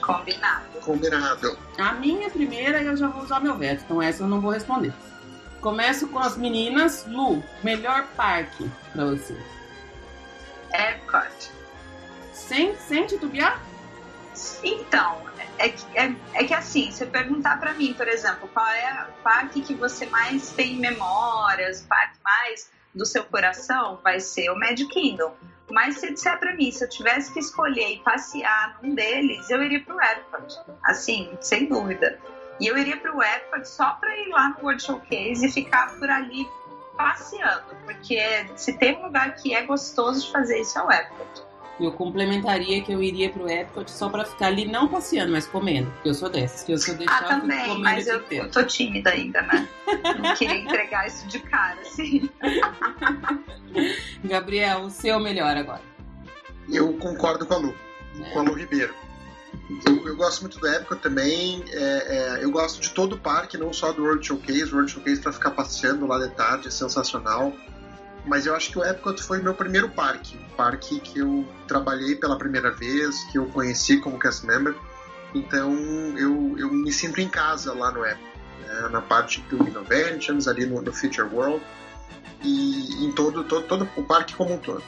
Combinado. 0.00 0.80
Combinado. 0.80 1.58
A 1.78 1.92
minha 1.94 2.30
primeira 2.30 2.82
eu 2.82 2.96
já 2.96 3.08
vou 3.08 3.22
usar 3.22 3.40
meu 3.40 3.56
veto, 3.56 3.84
então 3.84 4.00
essa 4.00 4.22
eu 4.22 4.28
não 4.28 4.40
vou 4.40 4.50
responder. 4.50 4.92
Começo 5.60 6.08
com 6.08 6.18
as 6.18 6.36
meninas. 6.36 7.04
Lu, 7.06 7.42
melhor 7.62 8.06
parque 8.16 8.70
pra 8.92 9.04
você? 9.04 9.36
Epcot. 10.72 11.50
Sem, 12.32 12.76
sem 12.76 13.06
titubear? 13.06 13.60
Então, 14.62 15.22
é 15.58 15.68
que, 15.70 15.84
é, 15.98 16.14
é 16.34 16.44
que 16.44 16.54
assim, 16.54 16.90
você 16.90 17.04
perguntar 17.04 17.58
para 17.58 17.74
mim, 17.74 17.92
por 17.92 18.06
exemplo, 18.06 18.48
qual 18.54 18.68
é 18.68 19.06
o 19.08 19.22
parque 19.22 19.60
que 19.60 19.74
você 19.74 20.06
mais 20.06 20.50
tem 20.50 20.76
memórias, 20.76 21.80
o 21.80 21.88
parque 21.88 22.16
mais 22.22 22.70
do 22.98 23.06
seu 23.06 23.24
coração, 23.24 23.98
vai 24.02 24.20
ser 24.20 24.50
o 24.50 24.58
Magic 24.58 24.90
Kingdom. 24.90 25.34
Mas 25.70 25.98
se 25.98 26.12
disser 26.12 26.38
para 26.38 26.54
mim, 26.54 26.70
se 26.70 26.84
eu 26.84 26.88
tivesse 26.88 27.32
que 27.32 27.38
escolher 27.38 27.92
e 27.92 28.00
passear 28.00 28.78
num 28.82 28.94
deles, 28.94 29.48
eu 29.48 29.62
iria 29.62 29.80
pro 29.80 30.00
Epcot. 30.00 30.58
Assim, 30.84 31.30
sem 31.40 31.66
dúvida. 31.66 32.18
E 32.60 32.66
eu 32.66 32.76
iria 32.76 32.96
pro 32.96 33.22
Epcot 33.22 33.66
só 33.68 33.90
para 33.92 34.16
ir 34.16 34.28
lá 34.28 34.48
no 34.50 34.64
World 34.64 34.82
Showcase 34.82 35.46
e 35.46 35.50
ficar 35.50 35.96
por 35.98 36.10
ali 36.10 36.46
passeando, 36.96 37.76
porque 37.84 38.20
se 38.56 38.76
tem 38.76 38.98
um 38.98 39.04
lugar 39.04 39.36
que 39.36 39.54
é 39.54 39.62
gostoso 39.62 40.26
de 40.26 40.32
fazer 40.32 40.60
isso 40.60 40.76
é 40.78 40.82
o 40.82 40.90
Epcot. 40.90 41.47
Eu 41.80 41.92
complementaria 41.92 42.82
que 42.82 42.92
eu 42.92 43.02
iria 43.02 43.30
pro 43.30 43.48
Epcot 43.48 43.88
só 43.90 44.08
pra 44.08 44.24
ficar 44.24 44.48
ali, 44.48 44.66
não 44.66 44.88
passeando, 44.88 45.32
mas 45.32 45.46
comendo. 45.46 45.90
Porque 45.92 46.08
eu 46.08 46.14
sou 46.14 46.28
dessas, 46.28 46.64
que 46.64 46.72
eu 46.72 46.78
sou 46.78 46.94
deixar 46.96 47.18
ah, 47.18 47.40
também, 47.40 47.78
mas 47.78 48.08
eu, 48.08 48.20
eu 48.30 48.50
tô 48.50 48.64
tímida 48.64 49.10
ainda, 49.10 49.42
né? 49.42 49.68
não 50.20 50.34
queria 50.34 50.58
entregar 50.58 51.06
isso 51.06 51.26
de 51.28 51.38
cara, 51.38 51.80
assim. 51.80 52.28
Gabriel, 54.24 54.82
o 54.82 54.90
seu 54.90 55.20
melhor 55.20 55.56
agora. 55.56 55.82
Eu 56.68 56.92
concordo 56.94 57.46
com 57.46 57.54
a 57.54 57.58
Lu, 57.58 57.74
é. 58.20 58.30
com 58.30 58.40
a 58.40 58.42
Lu 58.42 58.54
Ribeiro. 58.54 58.94
Eu, 59.86 60.06
eu, 60.06 60.16
gosto 60.16 60.40
muito 60.40 60.58
do 60.58 60.66
Epcot 60.66 61.00
também. 61.00 61.62
É, 61.68 62.38
é, 62.38 62.44
eu 62.44 62.50
gosto 62.50 62.80
de 62.80 62.90
todo 62.90 63.14
o 63.14 63.18
parque, 63.18 63.56
não 63.56 63.72
só 63.72 63.92
do 63.92 64.02
World 64.02 64.26
Showcase. 64.26 64.72
O 64.72 64.74
World 64.74 64.90
Showcase 64.90 65.20
para 65.20 65.32
ficar 65.32 65.50
passeando 65.52 66.06
lá 66.06 66.18
de 66.18 66.30
tarde 66.34 66.68
é 66.68 66.70
sensacional. 66.70 67.52
Mas 68.24 68.46
eu 68.46 68.54
acho 68.54 68.70
que 68.70 68.78
o 68.78 68.84
Epcot 68.84 69.22
foi 69.22 69.40
meu 69.40 69.54
primeiro 69.54 69.88
parque. 69.88 70.38
Parque 70.56 71.00
que 71.00 71.18
eu 71.18 71.46
trabalhei 71.66 72.14
pela 72.14 72.36
primeira 72.36 72.70
vez, 72.70 73.24
que 73.24 73.38
eu 73.38 73.46
conheci 73.46 73.98
como 73.98 74.18
cast 74.18 74.46
member. 74.46 74.74
Então 75.34 75.72
eu, 76.16 76.56
eu 76.58 76.72
me 76.72 76.92
sinto 76.92 77.20
em 77.20 77.28
casa 77.28 77.72
lá 77.72 77.90
no 77.90 78.04
Epcot. 78.04 78.28
Né? 78.60 78.88
Na 78.90 79.00
parte 79.00 79.40
do 79.42 79.66
Innovations, 79.66 80.46
ali 80.46 80.66
no, 80.66 80.80
no 80.82 80.92
Future 80.92 81.28
World. 81.28 81.62
E 82.42 83.04
em 83.04 83.12
todo, 83.12 83.44
todo, 83.44 83.66
todo 83.66 83.88
o 83.96 84.02
parque 84.04 84.34
como 84.34 84.54
um 84.54 84.58
todo. 84.58 84.82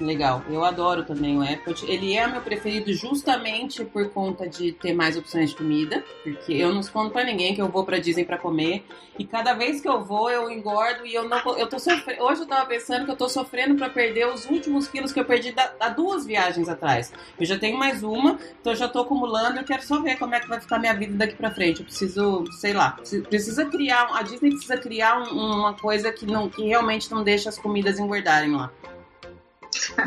Legal, 0.00 0.42
eu 0.50 0.62
adoro 0.62 1.04
também 1.04 1.38
o 1.38 1.42
Epcot. 1.42 1.86
Ele 1.86 2.14
é 2.14 2.26
meu 2.26 2.42
preferido 2.42 2.92
justamente 2.92 3.82
por 3.82 4.10
conta 4.10 4.46
de 4.46 4.72
ter 4.72 4.92
mais 4.92 5.16
opções 5.16 5.50
de 5.50 5.56
comida, 5.56 6.04
porque 6.22 6.52
eu 6.52 6.72
não 6.72 6.80
escondo 6.80 7.10
para 7.10 7.24
ninguém 7.24 7.54
que 7.54 7.62
eu 7.62 7.68
vou 7.68 7.82
para 7.82 7.98
Disney 7.98 8.24
para 8.24 8.36
comer 8.36 8.84
e 9.18 9.24
cada 9.24 9.54
vez 9.54 9.80
que 9.80 9.88
eu 9.88 10.04
vou 10.04 10.30
eu 10.30 10.50
engordo 10.50 11.06
e 11.06 11.14
eu 11.14 11.26
não 11.26 11.38
eu 11.56 11.66
tô 11.66 11.78
sofrendo. 11.78 12.22
Hoje 12.24 12.42
eu 12.42 12.46
tava 12.46 12.66
pensando 12.66 13.06
que 13.06 13.10
eu 13.10 13.16
tô 13.16 13.26
sofrendo 13.26 13.74
para 13.76 13.88
perder 13.88 14.26
os 14.26 14.44
últimos 14.44 14.86
quilos 14.86 15.12
que 15.12 15.20
eu 15.20 15.24
perdi 15.24 15.52
da, 15.52 15.72
há 15.80 15.88
duas 15.88 16.26
viagens 16.26 16.68
atrás. 16.68 17.10
Eu 17.40 17.46
já 17.46 17.58
tenho 17.58 17.78
mais 17.78 18.02
uma, 18.02 18.38
então 18.60 18.74
eu 18.74 18.76
já 18.76 18.88
tô 18.88 19.00
acumulando. 19.00 19.60
Eu 19.60 19.64
quero 19.64 19.82
só 19.82 20.02
ver 20.02 20.18
como 20.18 20.34
é 20.34 20.40
que 20.40 20.48
vai 20.48 20.60
ficar 20.60 20.78
minha 20.78 20.92
vida 20.92 21.14
daqui 21.14 21.36
para 21.36 21.50
frente. 21.50 21.80
Eu 21.80 21.86
preciso, 21.86 22.44
sei 22.52 22.74
lá, 22.74 22.98
precisa 23.30 23.64
criar 23.64 24.08
a 24.12 24.22
Disney 24.22 24.50
precisa 24.50 24.76
criar 24.76 25.22
um, 25.22 25.60
uma 25.60 25.72
coisa 25.72 26.12
que 26.12 26.26
não 26.26 26.50
que 26.50 26.62
realmente 26.64 27.10
não 27.10 27.24
deixa 27.24 27.48
as 27.48 27.56
comidas 27.56 27.98
engordarem 27.98 28.52
lá. 28.54 28.70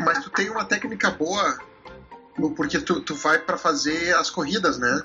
Mas 0.04 0.24
tu 0.24 0.30
tem 0.30 0.50
uma 0.50 0.64
técnica 0.64 1.10
boa, 1.10 1.58
porque 2.56 2.80
tu, 2.80 3.00
tu 3.00 3.14
vai 3.14 3.38
para 3.38 3.58
fazer 3.58 4.14
as 4.16 4.30
corridas, 4.30 4.78
né? 4.78 5.02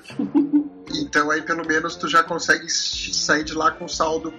Então 0.94 1.30
aí 1.30 1.42
pelo 1.42 1.66
menos 1.66 1.96
tu 1.96 2.08
já 2.08 2.22
consegue 2.22 2.68
sair 2.70 3.44
de 3.44 3.54
lá 3.54 3.70
com 3.70 3.88
saldo 3.88 4.32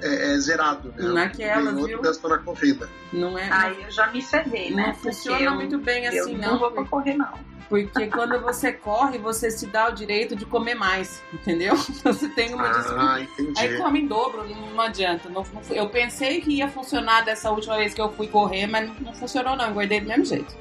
é, 0.00 0.32
é, 0.32 0.38
zerado, 0.38 0.92
né? 0.96 1.08
Naquela, 1.08 1.72
viu? 1.72 2.02
gastou 2.02 2.28
na 2.30 2.38
corrida. 2.38 2.88
Não 3.12 3.38
é? 3.38 3.48
Aí 3.50 3.82
eu 3.82 3.90
já 3.90 4.08
me 4.08 4.20
ferrei, 4.20 4.74
né? 4.74 4.88
Não 4.88 4.94
funciona 4.94 5.40
eu, 5.40 5.54
muito 5.54 5.78
bem 5.78 6.06
assim, 6.06 6.36
não. 6.36 6.52
Não 6.52 6.58
vou 6.58 6.72
pra 6.72 6.84
correr, 6.84 7.14
não. 7.14 7.51
Porque 7.72 8.06
quando 8.08 8.38
você 8.42 8.70
corre, 8.70 9.16
você 9.16 9.50
se 9.50 9.66
dá 9.66 9.88
o 9.88 9.94
direito 9.94 10.36
de 10.36 10.44
comer 10.44 10.74
mais, 10.74 11.22
entendeu? 11.32 11.72
Então 11.88 12.12
você 12.12 12.28
tem 12.28 12.52
uma 12.52 12.68
ah, 12.68 13.18
entendi. 13.18 13.58
Aí 13.58 13.78
come 13.78 14.02
em 14.02 14.06
dobro, 14.06 14.46
não 14.46 14.82
adianta. 14.82 15.30
Não, 15.30 15.42
não, 15.42 15.62
eu 15.74 15.88
pensei 15.88 16.42
que 16.42 16.58
ia 16.58 16.68
funcionar 16.68 17.22
dessa 17.22 17.50
última 17.50 17.78
vez 17.78 17.94
que 17.94 18.00
eu 18.02 18.12
fui 18.12 18.28
correr, 18.28 18.66
mas 18.66 18.86
não, 18.86 18.94
não 18.96 19.14
funcionou 19.14 19.56
não, 19.56 19.70
engordei 19.70 20.02
do 20.02 20.06
mesmo 20.06 20.26
jeito. 20.26 20.54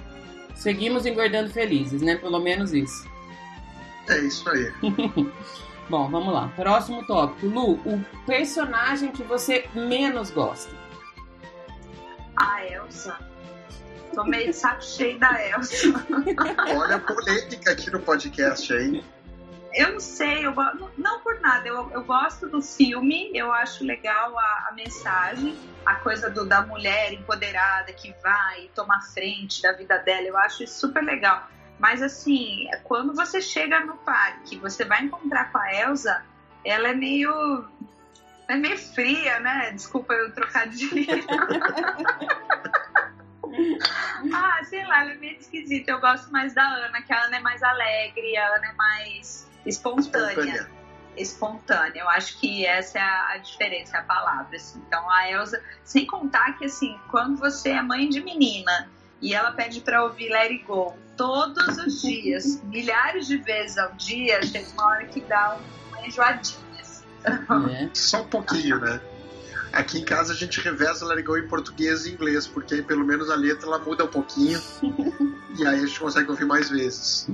Seguimos 0.55 1.05
engordando 1.05 1.50
felizes, 1.50 2.00
né? 2.00 2.15
Pelo 2.15 2.39
menos 2.39 2.73
isso. 2.73 3.11
É 4.09 4.21
isso 4.21 4.49
aí. 4.50 4.73
Bom, 5.91 6.09
vamos 6.09 6.33
lá. 6.33 6.47
Próximo 6.55 7.05
tópico. 7.07 7.45
Lu, 7.45 7.73
o 7.73 8.05
personagem 8.25 9.11
que 9.11 9.25
você 9.25 9.69
menos 9.75 10.31
gosta. 10.31 10.73
A 12.37 12.65
Elsa. 12.67 13.30
Tô 14.14 14.25
meio 14.25 14.47
de 14.47 14.52
saco 14.52 14.83
cheio 14.83 15.19
da 15.19 15.31
Elsa. 15.49 15.87
Olha 16.76 16.97
a 16.97 17.00
polêmica 17.00 17.73
aqui 17.73 17.90
no 17.90 18.00
podcast 18.00 18.73
aí. 18.73 19.05
Eu 19.73 19.93
não 19.93 20.00
sei, 20.00 20.45
eu, 20.45 20.52
não 20.99 21.21
por 21.21 21.38
nada, 21.40 21.69
eu, 21.69 21.88
eu 21.93 22.02
gosto 22.02 22.49
do 22.49 22.61
filme, 22.61 23.31
eu 23.33 23.52
acho 23.52 23.85
legal 23.85 24.37
a, 24.37 24.69
a 24.69 24.73
mensagem, 24.75 25.57
a 25.87 25.95
coisa 25.95 26.29
do, 26.29 26.45
da 26.45 26.67
mulher 26.67 27.12
empoderada 27.12 27.93
que 27.93 28.12
vai 28.21 28.69
tomar 28.75 29.00
frente 29.00 29.62
da 29.62 29.73
vida 29.73 29.97
dela, 29.99 30.26
eu 30.26 30.37
acho 30.38 30.64
isso 30.64 30.81
super 30.81 31.05
legal. 31.05 31.49
Mas 31.78 32.02
assim, 32.02 32.67
quando 32.82 33.15
você 33.15 33.41
chega 33.41 33.78
no 33.80 33.97
parque, 33.99 34.58
você 34.58 34.85
vai 34.85 35.04
encontrar 35.04 35.52
com 35.52 35.58
a 35.58 35.73
Elsa, 35.73 36.21
ela 36.65 36.89
é 36.89 36.95
meio. 36.95 37.65
é 38.49 38.56
meio 38.56 38.76
fria, 38.76 39.39
né? 39.39 39.71
Desculpa 39.71 40.15
eu 40.15 40.35
trocar 40.35 40.69
de. 40.69 40.91
ah, 44.33 44.65
sei 44.65 44.87
lá, 44.87 45.03
ela 45.03 45.13
é 45.13 45.17
meio 45.17 45.37
esquisita. 45.37 45.93
Eu 45.93 46.01
gosto 46.01 46.31
mais 46.31 46.55
da 46.55 46.63
Ana, 46.63 47.03
que 47.03 47.13
a 47.13 47.25
Ana 47.25 47.37
é 47.37 47.41
mais 47.41 47.63
alegre, 47.63 48.37
a 48.37 48.57
Ana 48.57 48.67
é 48.67 48.73
mais 48.73 49.49
espontânea. 49.67 50.31
espontânea. 50.31 50.71
Espontânea. 51.17 52.01
Eu 52.01 52.09
acho 52.09 52.39
que 52.39 52.65
essa 52.65 52.99
é 52.99 53.03
a, 53.03 53.33
a 53.33 53.39
diferença, 53.39 53.99
a 53.99 54.03
palavra. 54.03 54.57
Assim. 54.57 54.83
Então, 54.87 55.09
a 55.11 55.31
Elsa, 55.31 55.63
sem 55.85 56.07
contar 56.07 56.57
que, 56.59 56.65
assim, 56.65 56.99
quando 57.11 57.37
você 57.37 57.71
é 57.71 57.83
mãe 57.83 58.09
de 58.09 58.23
menina 58.23 58.89
e 59.21 59.35
ela 59.35 59.53
pede 59.53 59.81
para 59.81 60.03
ouvir 60.05 60.31
Let 60.31 60.51
It 60.51 60.65
Go 60.65 60.97
todos 61.17 61.77
os 61.79 62.01
dias, 62.01 62.63
milhares 62.65 63.27
de 63.27 63.37
vezes 63.37 63.77
ao 63.77 63.93
dia, 63.93 64.41
tem 64.53 64.65
uma 64.73 64.87
hora 64.87 65.05
que 65.07 65.21
dá 65.21 65.59
uma 65.89 66.07
enjoadinha. 66.07 66.81
Assim. 66.81 67.05
É. 67.71 67.91
Só 67.93 68.23
um 68.23 68.29
pouquinho, 68.29 68.81
né? 68.81 69.01
Aqui 69.73 69.99
em 69.99 70.04
casa 70.04 70.33
a 70.33 70.37
gente 70.37 70.61
reveza 70.61 71.04
Let 71.06 71.19
It 71.19 71.26
Go 71.26 71.37
em 71.37 71.47
português 71.47 72.06
e 72.06 72.13
inglês, 72.13 72.47
porque 72.47 72.75
aí 72.75 72.83
pelo 72.83 73.04
menos 73.04 73.30
a 73.30 73.37
letra 73.37 73.67
ela 73.67 73.78
muda 73.78 74.04
um 74.04 74.09
pouquinho 74.09 74.61
e 75.59 75.67
aí 75.67 75.76
a 75.76 75.87
gente 75.87 75.99
consegue 75.99 76.30
ouvir 76.30 76.45
mais 76.45 76.69
vezes. 76.69 77.28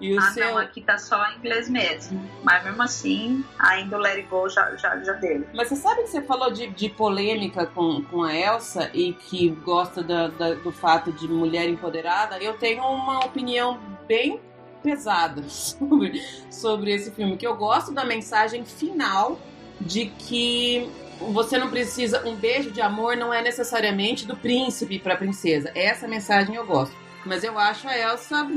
E 0.00 0.14
o 0.14 0.18
ah, 0.18 0.30
seu... 0.30 0.46
não, 0.46 0.58
aqui 0.58 0.80
tá 0.80 0.96
só 0.96 1.26
em 1.26 1.38
inglês 1.38 1.68
mesmo. 1.68 2.28
Mas 2.42 2.64
mesmo 2.64 2.82
assim, 2.82 3.44
ainda 3.58 3.96
o 3.96 4.00
Let 4.00 4.16
It 4.16 4.28
Go 4.28 4.48
já, 4.48 4.76
já, 4.76 4.96
já 5.02 5.12
deu. 5.14 5.44
Mas 5.52 5.68
você 5.68 5.76
sabe 5.76 6.02
que 6.02 6.08
você 6.08 6.22
falou 6.22 6.52
de, 6.52 6.68
de 6.68 6.88
polêmica 6.88 7.66
com, 7.66 8.02
com 8.04 8.22
a 8.22 8.34
Elsa 8.34 8.90
e 8.94 9.12
que 9.12 9.50
gosta 9.50 10.02
da, 10.02 10.28
da, 10.28 10.54
do 10.54 10.70
fato 10.70 11.12
de 11.12 11.26
mulher 11.26 11.68
empoderada? 11.68 12.38
Eu 12.38 12.54
tenho 12.54 12.82
uma 12.82 13.24
opinião 13.24 13.80
bem 14.06 14.40
pesada 14.82 15.42
sobre, 15.48 16.22
sobre 16.50 16.92
esse 16.92 17.10
filme, 17.10 17.36
que 17.36 17.46
eu 17.46 17.56
gosto 17.56 17.92
da 17.92 18.04
mensagem 18.04 18.64
final 18.64 19.38
de 19.80 20.06
que 20.06 20.88
você 21.20 21.58
não 21.58 21.68
precisa. 21.68 22.26
Um 22.26 22.34
beijo 22.34 22.70
de 22.70 22.80
amor 22.80 23.16
não 23.16 23.32
é 23.32 23.42
necessariamente 23.42 24.26
do 24.26 24.36
príncipe 24.36 24.98
para 24.98 25.16
princesa. 25.16 25.70
Essa 25.74 26.06
mensagem 26.06 26.54
eu 26.54 26.66
gosto. 26.66 26.94
Mas 27.24 27.44
eu 27.44 27.58
acho 27.58 27.88
a 27.88 27.96
Elsa. 27.96 28.48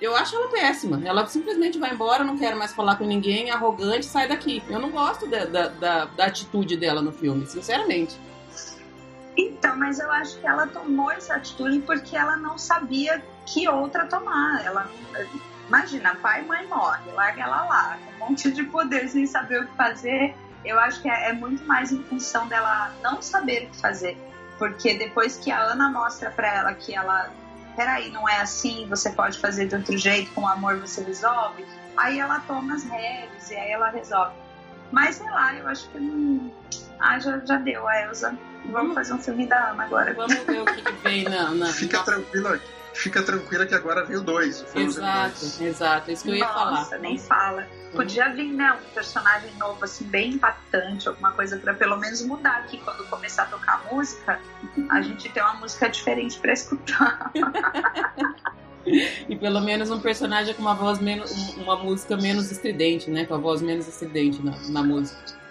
Eu 0.00 0.16
acho 0.16 0.34
ela 0.34 0.48
péssima. 0.48 1.00
Ela 1.04 1.26
simplesmente 1.26 1.78
vai 1.78 1.92
embora, 1.92 2.24
não 2.24 2.36
quero 2.36 2.58
mais 2.58 2.72
falar 2.72 2.96
com 2.96 3.04
ninguém, 3.04 3.50
arrogante, 3.50 4.04
sai 4.06 4.28
daqui. 4.28 4.62
Eu 4.68 4.80
não 4.80 4.90
gosto 4.90 5.28
da, 5.28 5.44
da, 5.44 5.68
da, 5.68 6.04
da 6.06 6.24
atitude 6.26 6.76
dela 6.76 7.00
no 7.00 7.12
filme, 7.12 7.46
sinceramente. 7.46 8.18
Então, 9.36 9.76
mas 9.76 9.98
eu 9.98 10.10
acho 10.10 10.38
que 10.38 10.46
ela 10.46 10.66
tomou 10.66 11.10
essa 11.10 11.34
atitude 11.34 11.78
porque 11.80 12.16
ela 12.16 12.36
não 12.36 12.58
sabia 12.58 13.22
que 13.46 13.68
outra 13.68 14.06
tomar. 14.06 14.64
Ela 14.64 14.90
imagina, 15.68 16.16
pai 16.16 16.42
e 16.42 16.46
mãe 16.46 16.66
morre, 16.66 17.10
larga 17.12 17.42
ela 17.42 17.64
lá, 17.64 17.98
com 18.04 18.24
um 18.24 18.28
monte 18.28 18.50
de 18.50 18.64
poder 18.64 19.08
sem 19.08 19.26
saber 19.26 19.62
o 19.62 19.66
que 19.66 19.76
fazer 19.76 20.34
eu 20.64 20.78
acho 20.78 21.00
que 21.02 21.08
é, 21.08 21.30
é 21.30 21.32
muito 21.32 21.64
mais 21.64 21.92
em 21.92 22.02
função 22.04 22.46
dela 22.48 22.92
não 23.02 23.20
saber 23.20 23.64
o 23.64 23.70
que 23.70 23.80
fazer. 23.80 24.16
Porque 24.58 24.94
depois 24.94 25.36
que 25.36 25.50
a 25.50 25.60
Ana 25.60 25.90
mostra 25.90 26.30
para 26.30 26.54
ela 26.54 26.74
que 26.74 26.94
ela, 26.94 27.30
peraí, 27.76 28.10
não 28.10 28.28
é 28.28 28.40
assim, 28.40 28.86
você 28.88 29.10
pode 29.10 29.38
fazer 29.38 29.66
de 29.66 29.74
outro 29.74 29.96
jeito, 29.96 30.30
com 30.32 30.46
amor 30.46 30.78
você 30.78 31.02
resolve, 31.02 31.66
aí 31.96 32.20
ela 32.20 32.40
toma 32.40 32.74
as 32.74 32.84
rédeas 32.84 33.50
e 33.50 33.56
aí 33.56 33.72
ela 33.72 33.90
resolve. 33.90 34.34
Mas 34.92 35.16
sei 35.16 35.30
lá, 35.30 35.54
eu 35.54 35.66
acho 35.66 35.88
que 35.88 35.98
não. 35.98 36.52
Ah, 37.00 37.18
já, 37.18 37.38
já 37.40 37.56
deu 37.56 37.88
a 37.88 38.02
Elsa. 38.02 38.36
Vamos 38.66 38.92
hum. 38.92 38.94
fazer 38.94 39.14
um 39.14 39.18
filme 39.18 39.46
da 39.46 39.70
Ana 39.70 39.84
agora. 39.84 40.14
Vamos 40.14 40.34
ver 40.34 40.60
o 40.60 40.64
que, 40.66 40.82
que 40.82 40.92
vem 41.02 41.24
na, 41.24 41.50
na. 41.50 41.66
Fica 41.66 42.00
tranquila 42.04 42.60
fica 42.94 43.22
tranquila 43.22 43.66
que 43.66 43.74
agora 43.74 44.04
veio 44.04 44.20
dois. 44.20 44.64
Exato, 44.74 45.44
exato. 45.60 46.10
É 46.10 46.14
isso 46.14 46.24
que 46.24 46.30
eu 46.30 46.36
ia 46.36 46.44
Nossa, 46.44 46.58
falar. 46.58 46.70
Nossa, 46.72 46.98
nem 46.98 47.18
fala. 47.18 47.66
Podia 47.92 48.30
vir, 48.30 48.52
né, 48.52 48.72
um 48.72 48.94
personagem 48.94 49.50
novo, 49.58 49.84
assim, 49.84 50.04
bem 50.04 50.32
impactante, 50.32 51.08
alguma 51.08 51.32
coisa 51.32 51.58
para 51.58 51.74
pelo 51.74 51.98
menos 51.98 52.22
mudar 52.22 52.58
aqui 52.58 52.78
quando 52.78 53.04
começar 53.08 53.42
a 53.42 53.46
tocar 53.46 53.84
música, 53.92 54.40
a 54.90 55.02
gente 55.02 55.28
ter 55.28 55.42
uma 55.42 55.54
música 55.54 55.88
diferente 55.90 56.38
para 56.38 56.52
escutar. 56.52 57.30
e 59.28 59.36
pelo 59.36 59.60
menos 59.60 59.90
um 59.90 60.00
personagem 60.00 60.54
com 60.54 60.62
uma 60.62 60.74
voz 60.74 60.98
menos. 61.00 61.54
uma 61.56 61.76
música 61.76 62.16
menos 62.16 62.50
estridente, 62.50 63.10
né? 63.10 63.26
Com 63.26 63.34
a 63.34 63.38
voz 63.38 63.60
menos 63.60 63.86
estridente 63.86 64.42
na, 64.42 64.56
na 64.68 64.82
música. 64.82 65.41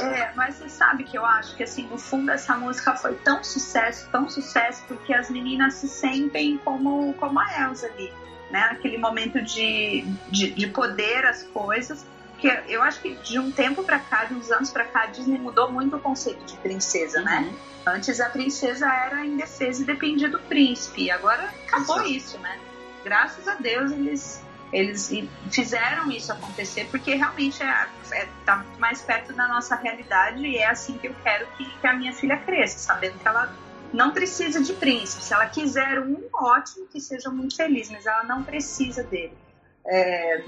É, 0.00 0.32
mas 0.34 0.56
você 0.56 0.68
sabe 0.68 1.04
que 1.04 1.16
eu 1.16 1.24
acho 1.24 1.56
que 1.56 1.62
assim, 1.62 1.86
no 1.86 1.98
fundo 1.98 2.30
essa 2.30 2.56
música 2.56 2.94
foi 2.94 3.14
tão 3.16 3.42
sucesso, 3.42 4.08
tão 4.10 4.28
sucesso, 4.28 4.82
porque 4.86 5.12
as 5.12 5.30
meninas 5.30 5.74
se 5.74 5.88
sentem 5.88 6.58
como, 6.58 7.14
como 7.14 7.38
a 7.38 7.62
Elsa 7.62 7.86
ali, 7.86 8.12
né? 8.50 8.60
Aquele 8.72 8.98
momento 8.98 9.42
de, 9.42 10.04
de, 10.28 10.50
de 10.50 10.66
poder 10.68 11.24
as 11.26 11.42
coisas. 11.44 12.04
que 12.38 12.48
eu 12.68 12.82
acho 12.82 13.00
que 13.00 13.14
de 13.16 13.38
um 13.38 13.50
tempo 13.50 13.82
para 13.82 13.98
cá, 13.98 14.24
de 14.24 14.34
uns 14.34 14.50
anos 14.50 14.70
para 14.70 14.84
cá, 14.84 15.02
a 15.02 15.06
Disney 15.06 15.38
mudou 15.38 15.70
muito 15.70 15.96
o 15.96 16.00
conceito 16.00 16.44
de 16.44 16.56
princesa, 16.58 17.20
né? 17.22 17.38
uhum. 17.38 17.52
né? 17.52 17.58
Antes 17.86 18.20
a 18.20 18.28
princesa 18.28 18.86
era 18.86 19.24
indefesa 19.24 19.82
e 19.82 19.86
dependia 19.86 20.28
do 20.28 20.38
príncipe. 20.40 21.10
Agora 21.10 21.50
acabou 21.66 21.96
Exato. 21.96 22.10
isso, 22.10 22.38
né? 22.38 22.58
Graças 23.02 23.48
a 23.48 23.54
Deus 23.54 23.90
eles 23.92 24.42
eles 24.72 25.10
fizeram 25.50 26.10
isso 26.10 26.30
acontecer 26.32 26.86
porque 26.90 27.14
realmente 27.14 27.62
é, 27.62 27.88
é, 28.12 28.28
tá 28.44 28.64
mais 28.78 29.00
perto 29.00 29.32
da 29.32 29.48
nossa 29.48 29.74
realidade 29.74 30.46
e 30.46 30.58
é 30.58 30.66
assim 30.66 30.98
que 30.98 31.08
eu 31.08 31.14
quero 31.22 31.46
que, 31.56 31.64
que 31.64 31.86
a 31.86 31.94
minha 31.94 32.12
filha 32.12 32.36
cresça, 32.36 32.78
sabendo 32.78 33.18
que 33.18 33.26
ela 33.26 33.54
não 33.92 34.10
precisa 34.10 34.62
de 34.62 34.72
príncipe. 34.74 35.22
Se 35.22 35.32
ela 35.32 35.46
quiser 35.46 36.00
um, 36.00 36.28
ótimo, 36.32 36.86
que 36.86 37.00
seja 37.00 37.30
muito 37.30 37.56
feliz, 37.56 37.90
mas 37.90 38.04
ela 38.06 38.24
não 38.24 38.42
precisa 38.42 39.02
dele. 39.02 39.32
É, 39.86 40.44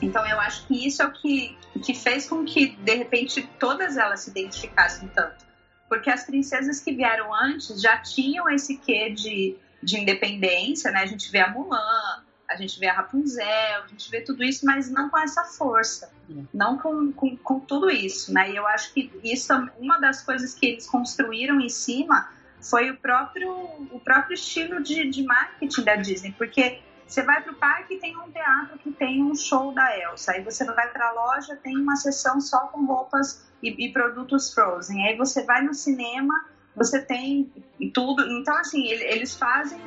então 0.00 0.26
eu 0.26 0.38
acho 0.40 0.66
que 0.66 0.86
isso 0.86 1.02
é 1.02 1.06
o 1.06 1.12
que, 1.12 1.58
que 1.84 1.94
fez 1.94 2.28
com 2.28 2.44
que, 2.44 2.76
de 2.76 2.94
repente, 2.94 3.48
todas 3.58 3.96
elas 3.96 4.20
se 4.20 4.30
identificassem 4.30 5.08
tanto. 5.08 5.44
Porque 5.88 6.08
as 6.08 6.22
princesas 6.22 6.80
que 6.80 6.92
vieram 6.92 7.34
antes 7.34 7.82
já 7.82 7.98
tinham 7.98 8.48
esse 8.48 8.76
quê 8.76 9.10
de, 9.10 9.56
de 9.82 9.98
independência, 9.98 10.92
né? 10.92 11.00
A 11.00 11.06
gente 11.06 11.30
vê 11.32 11.40
a 11.40 11.50
Mulan, 11.50 12.22
a 12.50 12.56
gente 12.56 12.80
vê 12.80 12.88
a 12.88 12.94
Rapunzel, 12.94 13.84
a 13.84 13.86
gente 13.86 14.10
vê 14.10 14.20
tudo 14.22 14.42
isso, 14.42 14.66
mas 14.66 14.90
não 14.90 15.08
com 15.08 15.18
essa 15.18 15.44
força, 15.44 16.12
não 16.52 16.76
com, 16.76 17.12
com, 17.12 17.36
com 17.36 17.60
tudo 17.60 17.88
isso, 17.88 18.34
né? 18.34 18.50
E 18.50 18.56
eu 18.56 18.66
acho 18.66 18.92
que 18.92 19.08
isso, 19.22 19.52
uma 19.78 19.98
das 19.98 20.22
coisas 20.22 20.52
que 20.52 20.66
eles 20.66 20.86
construíram 20.86 21.60
em 21.60 21.68
cima 21.68 22.28
foi 22.60 22.90
o 22.90 22.96
próprio, 22.96 23.52
o 23.92 24.00
próprio 24.00 24.34
estilo 24.34 24.82
de, 24.82 25.08
de 25.08 25.22
marketing 25.22 25.82
da 25.84 25.94
Disney, 25.94 26.34
porque 26.36 26.80
você 27.06 27.22
vai 27.22 27.40
para 27.40 27.52
o 27.52 27.56
parque 27.56 27.96
tem 27.98 28.16
um 28.16 28.30
teatro 28.30 28.78
que 28.78 28.90
tem 28.90 29.22
um 29.22 29.34
show 29.34 29.72
da 29.72 29.96
Elsa, 29.96 30.32
aí 30.32 30.42
você 30.42 30.64
vai 30.64 30.88
para 30.88 31.08
a 31.08 31.12
loja 31.12 31.56
tem 31.56 31.76
uma 31.76 31.96
sessão 31.96 32.40
só 32.40 32.66
com 32.66 32.84
roupas 32.84 33.48
e, 33.62 33.86
e, 33.86 33.92
produtos 33.92 34.52
Frozen, 34.52 35.06
aí 35.06 35.16
você 35.16 35.44
vai 35.44 35.62
no 35.62 35.72
cinema 35.72 36.46
você 36.74 37.00
tem 37.00 37.50
tudo, 37.94 38.22
então 38.30 38.56
assim 38.56 38.88
eles 38.88 39.36
fazem 39.36 39.80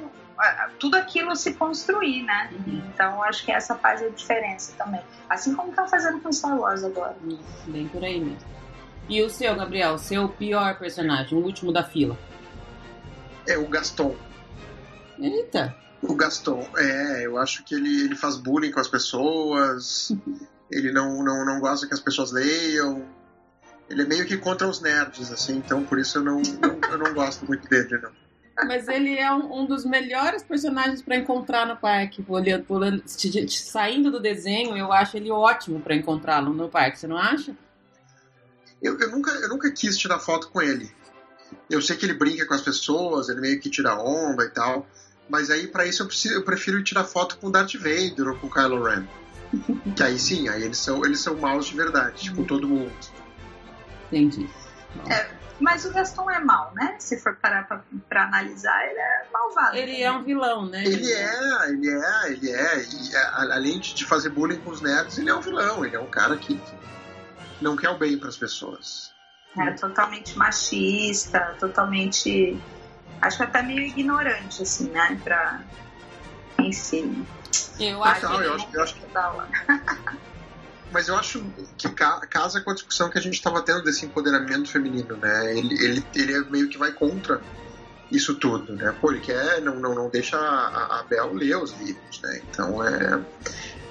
tudo 0.80 0.96
aquilo 0.96 1.36
se 1.36 1.54
construir, 1.54 2.24
né? 2.24 2.52
Uhum. 2.52 2.82
Então 2.94 3.24
acho 3.24 3.46
que 3.46 3.52
essa 3.52 3.76
faz 3.76 4.02
a 4.02 4.10
diferença 4.10 4.74
também, 4.78 5.02
assim 5.30 5.56
como 5.56 5.72
tá 5.72 5.88
fazendo 5.88 6.20
com 6.22 6.32
Star 6.32 6.58
Wars 6.58 6.84
agora. 6.84 7.16
Bem 7.68 7.88
por 7.88 8.04
aí 8.04 8.20
mesmo. 8.20 8.54
E 9.10 9.22
o 9.22 9.30
seu, 9.30 9.56
Gabriel, 9.56 9.98
seu 9.98 10.30
pior 10.30 10.78
personagem, 10.80 11.38
o 11.38 11.42
último 11.42 11.72
da 11.72 11.84
fila? 11.84 12.18
É 13.48 13.58
o 13.58 13.68
Gaston. 13.68 14.16
Eita! 15.20 15.76
O 16.02 16.16
Gaston, 16.16 16.68
é, 16.78 17.26
eu 17.26 17.38
acho 17.38 17.64
que 17.64 17.76
ele, 17.76 18.06
ele 18.06 18.16
faz 18.16 18.38
bullying 18.38 18.72
com 18.72 18.80
as 18.80 18.88
pessoas, 18.88 20.12
ele 20.72 20.92
não, 20.92 21.24
não, 21.24 21.46
não 21.46 21.60
gosta 21.60 21.88
que 21.88 21.94
as 21.94 22.00
pessoas 22.00 22.32
leiam, 22.32 23.06
ele 23.90 24.02
é 24.02 24.06
meio 24.06 24.26
que 24.26 24.38
contra 24.38 24.68
os 24.68 24.82
nerds, 24.82 25.32
assim, 25.32 25.58
então 25.58 25.84
por 25.84 26.00
isso 26.00 26.18
eu 26.18 26.24
não, 26.24 26.42
não 26.42 26.80
eu 26.90 26.98
não 26.98 27.14
gosto 27.14 27.46
muito 27.46 27.68
dele, 27.68 28.00
não. 28.02 28.23
Mas 28.66 28.88
ele 28.88 29.18
é 29.18 29.32
um, 29.32 29.62
um 29.62 29.66
dos 29.66 29.86
melhores 29.86 30.44
personagens 30.44 31.02
para 31.02 31.16
encontrar 31.16 31.66
no 31.68 31.76
parque. 31.78 32.24
Olhando, 32.28 32.66
olhando, 32.70 33.04
saindo 33.48 34.12
do 34.12 34.20
desenho, 34.20 34.78
eu 34.78 34.92
acho 34.92 35.18
ele 35.18 35.32
ótimo 35.32 35.80
para 35.80 35.96
encontrá-lo 35.96 36.54
no 36.54 36.70
parque, 36.70 37.00
você 37.00 37.08
não 37.08 37.18
acha? 37.18 37.56
Eu, 38.82 39.00
eu, 39.00 39.12
nunca, 39.12 39.32
eu 39.32 39.50
nunca 39.50 39.72
quis 39.72 39.98
tirar 39.98 40.20
foto 40.20 40.50
com 40.50 40.62
ele. 40.62 40.92
Eu 41.70 41.82
sei 41.82 41.96
que 41.96 42.06
ele 42.06 42.14
brinca 42.14 42.46
com 42.46 42.54
as 42.54 42.62
pessoas, 42.62 43.30
ele 43.30 43.40
meio 43.40 43.60
que 43.60 43.70
tira 43.70 43.96
onda 43.96 44.44
e 44.44 44.50
tal. 44.50 44.88
Mas 45.30 45.50
aí, 45.50 45.68
para 45.68 45.86
isso, 45.86 46.04
eu, 46.04 46.08
preciso, 46.08 46.36
eu 46.36 46.44
prefiro 46.44 46.84
tirar 46.84 47.06
foto 47.06 47.38
com 47.38 47.48
o 47.48 47.52
Darth 47.52 47.76
Vader 47.76 48.28
ou 48.28 48.36
com 48.36 48.48
o 48.48 48.52
Kylo 48.52 48.84
Ren. 48.84 49.08
que 49.96 50.04
aí 50.04 50.20
sim, 50.20 50.50
aí 50.50 50.64
eles 50.64 50.78
são, 50.78 51.06
eles 51.06 51.20
são 51.20 51.36
maus 51.36 51.68
de 51.68 51.76
verdade, 51.76 52.24
tipo 52.24 52.42
uhum. 52.42 52.48
todo 52.48 52.68
mundo. 52.68 52.94
Entendi. 54.08 54.50
É, 55.10 55.30
mas 55.64 55.86
o 55.86 55.94
Gaston 55.94 56.30
é 56.30 56.40
mal, 56.40 56.74
né? 56.76 56.96
Se 57.00 57.18
for 57.18 57.36
parar 57.38 57.66
pra, 57.66 57.82
pra, 58.10 58.26
analisar, 58.26 58.86
ele 58.86 59.00
é 59.00 59.26
malvado. 59.32 59.78
Ele 59.78 60.04
é 60.04 60.12
um 60.12 60.22
vilão, 60.22 60.66
né? 60.66 60.84
Ele 60.84 61.12
é, 61.12 61.70
ele 61.70 61.90
é, 61.90 62.32
ele 62.32 62.52
é. 62.52 62.84
E 62.84 63.16
além 63.52 63.80
de 63.80 64.06
fazer 64.06 64.30
bullying 64.30 64.60
com 64.60 64.72
os 64.72 64.82
nerds, 64.82 65.18
ele 65.18 65.30
é 65.30 65.36
um 65.36 65.40
vilão. 65.40 65.86
Ele 65.86 65.96
é 65.96 66.00
um 66.00 66.10
cara 66.10 66.36
que 66.36 66.60
não 67.62 67.78
quer 67.78 67.90
o 67.90 67.98
bem 67.98 68.18
para 68.18 68.28
as 68.28 68.36
pessoas. 68.36 69.14
É 69.58 69.72
totalmente 69.72 70.38
machista, 70.38 71.56
totalmente. 71.60 72.62
Acho 73.22 73.38
que 73.38 73.44
até 73.44 73.64
meio 73.64 73.84
ignorante, 73.84 74.64
assim, 74.64 74.90
né? 74.90 75.18
Pra. 75.24 75.62
Enfim. 76.60 77.26
Eu 77.80 78.04
acho, 78.04 78.26
não, 78.26 78.42
eu 78.42 78.56
acho, 78.56 78.68
eu 78.74 78.84
acho 78.84 78.96
que. 78.96 79.04
Mas 80.94 81.08
eu 81.08 81.16
acho 81.16 81.44
que 81.78 81.90
casa 81.90 82.62
com 82.62 82.70
a 82.70 82.74
discussão 82.74 83.10
que 83.10 83.18
a 83.18 83.22
gente 83.22 83.34
estava 83.34 83.62
tendo 83.62 83.84
desse 83.84 84.06
empoderamento 84.06 84.70
feminino, 84.70 85.18
né? 85.18 85.58
Ele, 85.58 85.74
ele, 85.84 86.06
ele 86.16 86.34
é 86.34 86.40
meio 86.42 86.70
que 86.70 86.78
vai 86.78 86.92
contra 86.92 87.42
isso 88.12 88.36
tudo, 88.36 88.74
né? 88.74 88.96
Quer, 89.24 89.60
não, 89.62 89.80
não, 89.80 89.96
não 89.96 90.10
deixa 90.10 90.38
a, 90.38 91.00
a 91.00 91.04
Bel 91.04 91.34
ler 91.34 91.58
os 91.58 91.72
livros, 91.80 92.22
né? 92.22 92.42
Então 92.48 92.84
é 92.84 93.20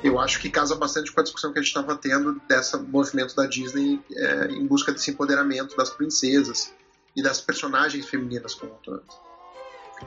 eu 0.03 0.19
acho 0.19 0.41
que 0.41 0.51
casa 0.51 0.75
bastante 0.75 1.13
com 1.13 1.21
a 1.21 1.23
discussão 1.23 1.53
que 1.53 1.59
a 1.59 1.63
gente 1.63 1.69
estava 1.69 1.97
tendo 1.97 2.41
desse 2.49 2.77
movimento 2.77 3.37
da 3.37 3.47
Disney 3.47 4.01
é, 4.11 4.47
em 4.47 4.67
busca 4.67 4.91
desse 4.91 5.13
empoderamento 5.13 5.77
das 5.77 5.91
princesas 5.91 6.75
e 7.15 7.23
das 7.23 7.41
personagens 7.41 8.09
femininas 8.09 8.55
como 8.55 8.73
todo. 8.83 9.05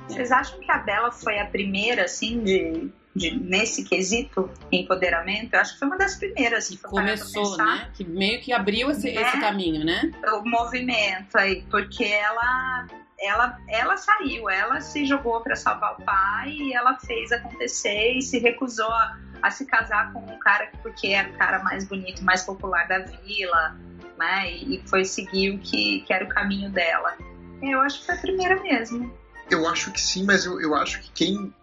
Vocês 0.09 0.31
acham 0.31 0.59
que 0.59 0.69
a 0.69 0.79
Bela 0.79 1.11
foi 1.11 1.39
a 1.39 1.45
primeira, 1.45 2.03
assim, 2.03 2.43
de, 2.43 2.91
de 3.15 3.31
nesse 3.39 3.83
quesito 3.85 4.49
empoderamento? 4.71 5.53
Eu 5.53 5.61
acho 5.61 5.73
que 5.73 5.79
foi 5.79 5.87
uma 5.87 5.97
das 5.97 6.15
primeiras. 6.15 6.67
Que 6.67 6.77
começou, 6.77 7.57
né? 7.57 7.89
Que 7.93 8.03
meio 8.03 8.41
que 8.41 8.51
abriu 8.51 8.91
esse, 8.91 9.09
é, 9.09 9.21
esse 9.21 9.39
caminho, 9.39 9.85
né? 9.85 10.11
O 10.33 10.47
movimento 10.47 11.37
aí, 11.37 11.63
porque 11.71 12.03
ela 12.03 12.87
ela, 13.17 13.57
ela 13.69 13.97
saiu, 13.97 14.49
ela 14.49 14.81
se 14.81 15.05
jogou 15.05 15.39
para 15.41 15.55
salvar 15.55 15.93
o 15.93 16.03
pai 16.03 16.49
e 16.49 16.73
ela 16.73 16.97
fez 16.99 17.31
acontecer 17.31 18.17
e 18.17 18.21
se 18.21 18.39
recusou 18.39 18.91
a, 18.91 19.17
a 19.41 19.49
se 19.49 19.65
casar 19.65 20.11
com 20.11 20.19
um 20.19 20.37
cara 20.39 20.69
porque 20.81 21.07
era 21.07 21.29
o 21.29 21.33
cara 21.37 21.63
mais 21.63 21.85
bonito, 21.85 22.23
mais 22.23 22.43
popular 22.43 22.87
da 22.87 22.99
vila, 22.99 23.77
né? 24.17 24.51
E, 24.51 24.83
foi 24.87 25.05
seguir 25.05 25.51
o 25.51 25.59
que, 25.59 26.01
que 26.01 26.13
era 26.13 26.25
o 26.25 26.29
caminho 26.29 26.69
dela. 26.69 27.17
Eu 27.61 27.81
acho 27.81 28.01
que 28.01 28.05
foi 28.05 28.15
a 28.15 28.19
primeira 28.19 28.61
mesmo. 28.61 29.11
Eu 29.49 29.67
acho 29.67 29.91
que 29.91 30.01
sim, 30.01 30.25
mas 30.25 30.45
eu, 30.45 30.59
eu 30.59 30.75
acho 30.75 30.99
que 31.01 31.11
quem 31.11 31.53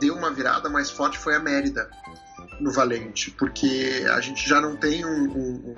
deu 0.00 0.14
uma 0.14 0.30
virada 0.30 0.68
mais 0.68 0.90
forte 0.90 1.18
foi 1.18 1.34
a 1.34 1.40
Mérida 1.40 1.88
no 2.60 2.70
Valente, 2.72 3.30
porque 3.32 4.04
a 4.10 4.20
gente 4.20 4.48
já 4.48 4.60
não 4.60 4.76
tem 4.76 5.04
um, 5.04 5.30
um, 5.30 5.70
um 5.70 5.74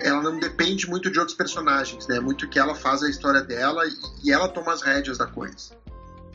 ela 0.00 0.22
não 0.22 0.38
depende 0.38 0.88
muito 0.88 1.10
de 1.10 1.18
outros 1.18 1.36
personagens, 1.36 2.06
né? 2.08 2.20
Muito 2.20 2.48
que 2.48 2.58
ela 2.58 2.74
faz 2.74 3.02
a 3.02 3.08
história 3.08 3.42
dela 3.42 3.86
e, 3.86 4.28
e 4.28 4.32
ela 4.32 4.48
toma 4.48 4.72
as 4.72 4.82
rédeas 4.82 5.18
da 5.18 5.26
coisa, 5.26 5.74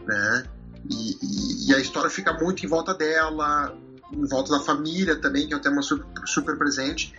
né? 0.05 0.45
E, 0.89 1.17
e, 1.21 1.69
e, 1.69 1.75
a 1.75 1.79
história 1.79 2.09
fica 2.09 2.33
muito 2.33 2.65
em 2.65 2.69
volta 2.69 2.93
dela, 2.93 3.75
em 4.11 4.25
volta 4.25 4.51
da 4.51 4.59
família 4.61 5.15
também, 5.15 5.47
que 5.47 5.53
é 5.53 5.57
um 5.57 5.61
tema 5.61 5.81
super, 5.81 6.05
super 6.25 6.57
presente. 6.57 7.13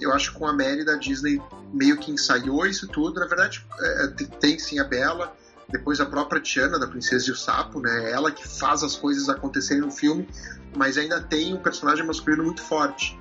Eu 0.00 0.12
acho 0.12 0.32
que 0.32 0.38
com 0.38 0.46
a 0.46 0.52
Mary 0.52 0.88
a 0.88 0.96
Disney 0.96 1.40
meio 1.72 1.98
que 1.98 2.10
ensaiou 2.10 2.66
isso 2.66 2.88
tudo. 2.88 3.20
Na 3.20 3.26
verdade, 3.26 3.64
é, 3.80 4.06
tem 4.40 4.58
sim 4.58 4.78
a 4.78 4.84
Bela, 4.84 5.36
depois 5.72 6.00
a 6.00 6.06
própria 6.06 6.40
Tiana, 6.40 6.78
da 6.78 6.86
Princesa 6.86 7.28
e 7.28 7.32
o 7.32 7.36
Sapo, 7.36 7.80
né? 7.80 8.12
Ela 8.12 8.30
que 8.30 8.46
faz 8.46 8.82
as 8.82 8.94
coisas 8.94 9.28
acontecerem 9.30 9.82
no 9.82 9.90
filme, 9.90 10.28
mas 10.76 10.98
ainda 10.98 11.20
tem 11.20 11.54
um 11.54 11.56
personagem 11.56 12.06
masculino 12.06 12.44
muito 12.44 12.62
forte. 12.62 13.18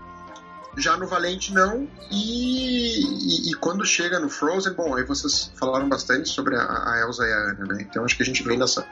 Já 0.77 0.97
no 0.97 1.07
Valente, 1.07 1.53
não. 1.53 1.87
E, 2.11 2.99
e, 2.99 3.51
e, 3.51 3.53
quando 3.55 3.85
chega 3.85 4.19
no 4.19 4.29
Frozen, 4.29 4.73
bom, 4.73 4.95
aí 4.95 5.03
vocês 5.03 5.51
falaram 5.57 5.87
bastante 5.87 6.29
sobre 6.29 6.55
a, 6.55 6.61
a 6.61 7.01
Elsa 7.01 7.23
e 7.25 7.31
a 7.31 7.37
Anna, 7.51 7.73
né? 7.73 7.81
Então 7.81 8.03
acho 8.03 8.15
que 8.15 8.23
a 8.23 8.25
gente 8.25 8.43
vem 8.43 8.57
nessa, 8.57 8.85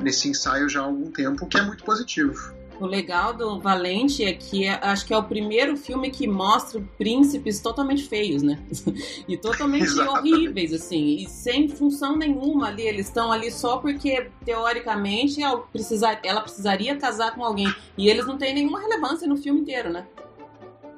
nesse 0.00 0.28
ensaio 0.28 0.68
já 0.68 0.80
há 0.80 0.84
algum 0.84 1.10
tempo, 1.10 1.46
que 1.46 1.58
é 1.58 1.62
muito 1.62 1.84
positivo. 1.84 2.54
O 2.80 2.86
legal 2.86 3.32
do 3.32 3.60
Valente 3.60 4.24
é 4.24 4.32
que 4.32 4.66
é, 4.66 4.78
acho 4.82 5.06
que 5.06 5.14
é 5.14 5.16
o 5.16 5.22
primeiro 5.22 5.76
filme 5.76 6.10
que 6.10 6.26
mostra 6.26 6.82
príncipes 6.98 7.60
totalmente 7.60 8.08
feios, 8.08 8.42
né? 8.42 8.60
e 9.28 9.36
totalmente 9.36 9.98
horríveis, 10.00 10.72
assim, 10.72 11.16
e 11.16 11.28
sem 11.28 11.68
função 11.68 12.16
nenhuma 12.16 12.68
ali. 12.68 12.82
Eles 12.82 13.06
estão 13.06 13.30
ali 13.30 13.50
só 13.50 13.78
porque, 13.78 14.30
teoricamente, 14.44 15.40
ela, 15.42 15.58
precisar, 15.58 16.18
ela 16.24 16.40
precisaria 16.40 16.96
casar 16.96 17.34
com 17.34 17.44
alguém. 17.44 17.72
E 17.96 18.08
eles 18.08 18.26
não 18.26 18.36
têm 18.36 18.54
nenhuma 18.54 18.80
relevância 18.80 19.28
no 19.28 19.36
filme 19.36 19.60
inteiro, 19.60 19.90
né? 19.90 20.06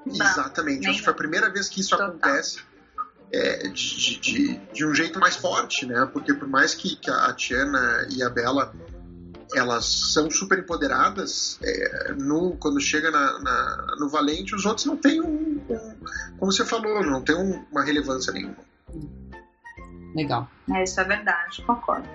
Exatamente. 0.07 0.87
Acho 0.89 0.99
que 0.99 1.05
foi 1.05 1.13
a 1.13 1.17
primeira 1.17 1.51
vez 1.51 1.69
que 1.69 1.81
isso 1.81 1.91
Total. 1.91 2.09
acontece 2.09 2.61
é, 3.33 3.69
de, 3.69 4.21
de, 4.21 4.61
de, 4.73 4.87
um 4.87 4.95
jeito 4.95 5.19
mais 5.19 5.37
forte, 5.37 5.85
né? 5.85 6.09
Porque 6.13 6.33
por 6.33 6.49
mais 6.49 6.75
que, 6.75 6.97
que 6.97 7.11
a 7.11 7.33
Tiana 7.33 8.07
e 8.11 8.23
a 8.23 8.31
Bela 8.31 8.73
elas 9.55 9.85
são 10.13 10.31
super 10.31 10.59
empoderadas, 10.59 11.59
é, 11.63 12.13
no, 12.13 12.57
quando 12.57 12.81
chega 12.81 13.11
na, 13.11 13.39
na, 13.39 13.97
no 13.99 14.09
Valente, 14.09 14.55
os 14.55 14.65
outros 14.65 14.87
não 14.87 14.97
têm 14.97 15.21
um, 15.21 15.61
um 15.69 15.97
como 16.39 16.53
você 16.53 16.65
falou, 16.65 17.03
não 17.05 17.23
tem 17.23 17.37
um, 17.37 17.65
uma 17.71 17.83
relevância 17.83 18.33
nenhuma. 18.33 18.57
Legal. 20.15 20.49
É, 20.75 20.83
isso 20.83 21.01
é 21.01 21.05
verdade, 21.05 21.63
concordo. 21.63 22.09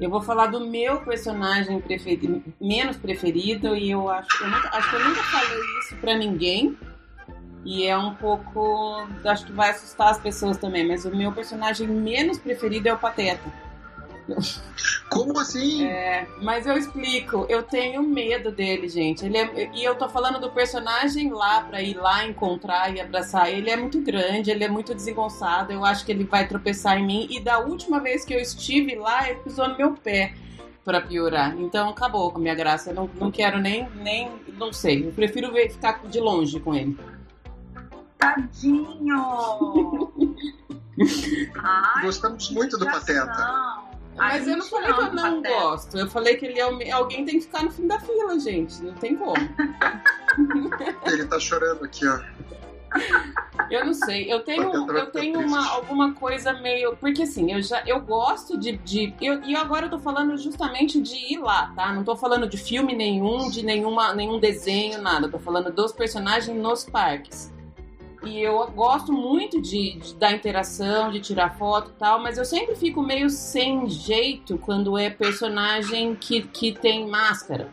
Eu 0.00 0.10
vou 0.10 0.20
falar 0.20 0.46
do 0.46 0.66
meu 0.66 1.00
personagem 1.02 1.80
preferido, 1.80 2.42
menos 2.60 2.96
preferido, 2.96 3.76
e 3.76 3.90
eu 3.90 4.08
acho, 4.08 4.42
eu 4.42 4.50
nunca, 4.50 4.68
acho 4.76 4.90
que 4.90 4.96
eu 4.96 5.04
nunca 5.04 5.22
falei 5.22 5.60
isso 5.80 5.96
pra 5.96 6.16
ninguém. 6.16 6.76
E 7.64 7.86
é 7.86 7.96
um 7.96 8.14
pouco. 8.14 9.06
Acho 9.24 9.46
que 9.46 9.52
vai 9.52 9.70
assustar 9.70 10.10
as 10.10 10.18
pessoas 10.18 10.56
também, 10.56 10.86
mas 10.86 11.04
o 11.04 11.14
meu 11.14 11.30
personagem 11.30 11.86
menos 11.86 12.38
preferido 12.38 12.88
é 12.88 12.92
o 12.92 12.98
Pateta. 12.98 13.48
Como 15.10 15.38
assim? 15.38 15.84
É, 15.84 16.26
mas 16.40 16.66
eu 16.66 16.76
explico. 16.76 17.46
Eu 17.48 17.62
tenho 17.62 18.02
medo 18.02 18.50
dele, 18.50 18.88
gente. 18.88 19.24
Ele 19.24 19.36
é, 19.36 19.70
e 19.74 19.84
eu 19.84 19.94
tô 19.94 20.08
falando 20.08 20.40
do 20.40 20.50
personagem 20.50 21.30
lá 21.32 21.62
pra 21.62 21.82
ir 21.82 21.94
lá 21.94 22.24
encontrar 22.24 22.94
e 22.94 23.00
abraçar. 23.00 23.50
Ele 23.50 23.68
é 23.68 23.76
muito 23.76 24.00
grande, 24.00 24.50
ele 24.50 24.64
é 24.64 24.68
muito 24.68 24.94
desengonçado. 24.94 25.72
Eu 25.72 25.84
acho 25.84 26.04
que 26.04 26.12
ele 26.12 26.24
vai 26.24 26.46
tropeçar 26.46 26.98
em 26.98 27.06
mim. 27.06 27.26
E 27.30 27.40
da 27.40 27.58
última 27.58 28.00
vez 28.00 28.24
que 28.24 28.34
eu 28.34 28.40
estive 28.40 28.94
lá, 28.94 29.28
ele 29.28 29.40
pisou 29.40 29.68
no 29.68 29.76
meu 29.76 29.92
pé 29.92 30.34
para 30.84 31.00
piorar. 31.00 31.54
Então 31.58 31.88
acabou 31.88 32.30
com 32.30 32.38
a 32.38 32.42
minha 32.42 32.54
graça. 32.54 32.90
Eu 32.90 32.94
não, 32.94 33.10
não 33.18 33.30
quero 33.30 33.58
nem, 33.58 33.88
nem. 33.96 34.30
Não 34.56 34.72
sei. 34.72 35.06
Eu 35.06 35.12
prefiro 35.12 35.52
ver, 35.52 35.70
ficar 35.70 36.00
de 36.06 36.20
longe 36.20 36.58
com 36.60 36.74
ele. 36.74 36.98
Tadinho! 38.18 40.12
Ai, 41.58 42.04
Gostamos 42.04 42.50
muito 42.50 42.78
do 42.78 42.84
Pateta. 42.84 43.81
Mas 44.16 44.46
eu 44.46 44.56
não 44.56 44.64
falei 44.66 44.92
que 44.92 45.00
eu 45.00 45.12
não 45.12 45.42
pateta. 45.42 45.60
gosto. 45.60 45.98
Eu 45.98 46.08
falei 46.08 46.36
que 46.36 46.46
ele 46.46 46.60
é 46.60 46.90
alguém 46.92 47.24
tem 47.24 47.38
que 47.38 47.46
ficar 47.46 47.64
no 47.64 47.70
fim 47.70 47.86
da 47.86 47.98
fila, 47.98 48.38
gente. 48.38 48.82
Não 48.82 48.94
tem 48.94 49.16
como. 49.16 49.34
ele 51.06 51.26
tá 51.26 51.40
chorando 51.40 51.84
aqui, 51.84 52.06
ó. 52.06 52.20
Eu 53.70 53.86
não 53.86 53.94
sei, 53.94 54.30
eu 54.30 54.40
tenho, 54.40 54.70
eu 54.90 55.06
tenho 55.10 55.40
uma, 55.40 55.66
alguma 55.70 56.12
coisa 56.12 56.52
meio. 56.52 56.94
Porque 56.96 57.22
assim, 57.22 57.50
eu 57.50 57.62
já 57.62 57.82
eu 57.86 58.00
gosto 58.00 58.58
de. 58.58 58.76
de 58.76 59.14
eu, 59.20 59.42
e 59.44 59.56
agora 59.56 59.86
eu 59.86 59.90
tô 59.90 59.98
falando 59.98 60.36
justamente 60.36 61.00
de 61.00 61.14
ir 61.32 61.38
lá, 61.38 61.72
tá? 61.74 61.92
Não 61.92 62.04
tô 62.04 62.14
falando 62.14 62.46
de 62.46 62.58
filme 62.58 62.94
nenhum, 62.94 63.50
de 63.50 63.64
nenhuma, 63.64 64.14
nenhum 64.14 64.38
desenho, 64.38 65.00
nada. 65.00 65.28
tô 65.28 65.38
falando 65.38 65.72
dos 65.72 65.92
personagens 65.92 66.54
nos 66.54 66.84
parques. 66.84 67.50
E 68.24 68.40
eu 68.40 68.64
gosto 68.68 69.12
muito 69.12 69.60
de, 69.60 69.98
de, 69.98 70.14
da 70.14 70.30
interação, 70.30 71.10
de 71.10 71.20
tirar 71.20 71.58
foto 71.58 71.90
e 71.90 71.98
tal, 71.98 72.20
mas 72.22 72.38
eu 72.38 72.44
sempre 72.44 72.76
fico 72.76 73.02
meio 73.02 73.28
sem 73.28 73.88
jeito 73.88 74.56
quando 74.58 74.96
é 74.96 75.10
personagem 75.10 76.14
que, 76.14 76.42
que 76.42 76.72
tem 76.72 77.08
máscara. 77.08 77.68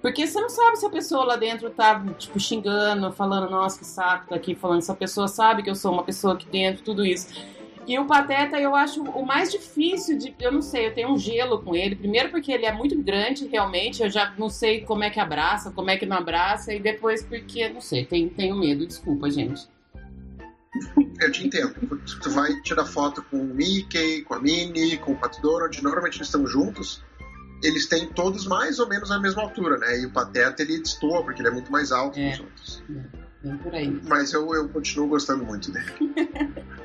Porque 0.00 0.26
você 0.26 0.40
não 0.40 0.48
sabe 0.48 0.76
se 0.76 0.84
a 0.84 0.90
pessoa 0.90 1.24
lá 1.24 1.36
dentro 1.36 1.70
tá, 1.70 2.04
tipo, 2.18 2.40
xingando, 2.40 3.12
falando, 3.12 3.48
nossa, 3.48 3.78
que 3.78 3.86
saco 3.86 4.30
tá 4.30 4.34
aqui, 4.34 4.56
falando, 4.56 4.78
essa 4.78 4.94
pessoa 4.94 5.28
sabe 5.28 5.62
que 5.62 5.70
eu 5.70 5.76
sou 5.76 5.92
uma 5.92 6.02
pessoa 6.02 6.34
aqui 6.34 6.46
dentro, 6.46 6.82
tudo 6.82 7.06
isso. 7.06 7.28
E 7.86 7.98
o 7.98 8.04
Pateta 8.04 8.60
eu 8.60 8.74
acho 8.74 9.02
o 9.02 9.24
mais 9.24 9.50
difícil 9.50 10.18
de. 10.18 10.34
Eu 10.40 10.52
não 10.52 10.62
sei, 10.62 10.86
eu 10.86 10.94
tenho 10.94 11.10
um 11.10 11.18
gelo 11.18 11.60
com 11.62 11.74
ele. 11.74 11.96
Primeiro 11.96 12.30
porque 12.30 12.52
ele 12.52 12.64
é 12.64 12.72
muito 12.72 12.96
grande, 13.00 13.46
realmente. 13.46 14.02
Eu 14.02 14.10
já 14.10 14.32
não 14.38 14.48
sei 14.48 14.82
como 14.82 15.02
é 15.02 15.10
que 15.10 15.18
abraça, 15.18 15.70
como 15.72 15.90
é 15.90 15.96
que 15.96 16.06
não 16.06 16.16
abraça. 16.16 16.72
E 16.72 16.78
depois 16.78 17.24
porque, 17.24 17.68
não 17.68 17.80
sei, 17.80 18.04
tenho, 18.04 18.30
tenho 18.30 18.56
medo. 18.56 18.86
Desculpa, 18.86 19.30
gente. 19.30 19.66
Eu 21.20 21.30
te 21.30 21.46
entendo. 21.46 21.74
Tu 22.22 22.30
vai 22.30 22.60
tirar 22.62 22.86
foto 22.86 23.22
com 23.24 23.38
o 23.38 23.44
Mickey, 23.44 24.22
com 24.22 24.34
a 24.34 24.40
Minnie, 24.40 24.98
com 24.98 25.12
o 25.12 25.16
Pato 25.16 25.40
Donald, 25.40 25.82
normalmente 25.82 26.16
eles 26.16 26.28
estão 26.28 26.46
juntos. 26.46 27.02
Eles 27.62 27.86
têm 27.86 28.08
todos 28.08 28.46
mais 28.46 28.78
ou 28.78 28.88
menos 28.88 29.10
a 29.10 29.20
mesma 29.20 29.42
altura, 29.42 29.78
né? 29.78 30.00
E 30.00 30.06
o 30.06 30.10
Pateta 30.10 30.62
ele 30.62 30.78
destoa, 30.78 31.22
porque 31.22 31.40
ele 31.40 31.48
é 31.48 31.52
muito 31.52 31.70
mais 31.70 31.92
alto 31.92 32.18
é. 32.18 32.30
que 32.30 32.34
os 32.34 32.40
outros. 32.40 32.82
É, 33.44 33.54
por 33.56 33.74
aí. 33.74 34.00
Mas 34.04 34.32
eu, 34.32 34.52
eu 34.54 34.68
continuo 34.68 35.06
gostando 35.08 35.44
muito 35.44 35.70
dele. 35.70 35.92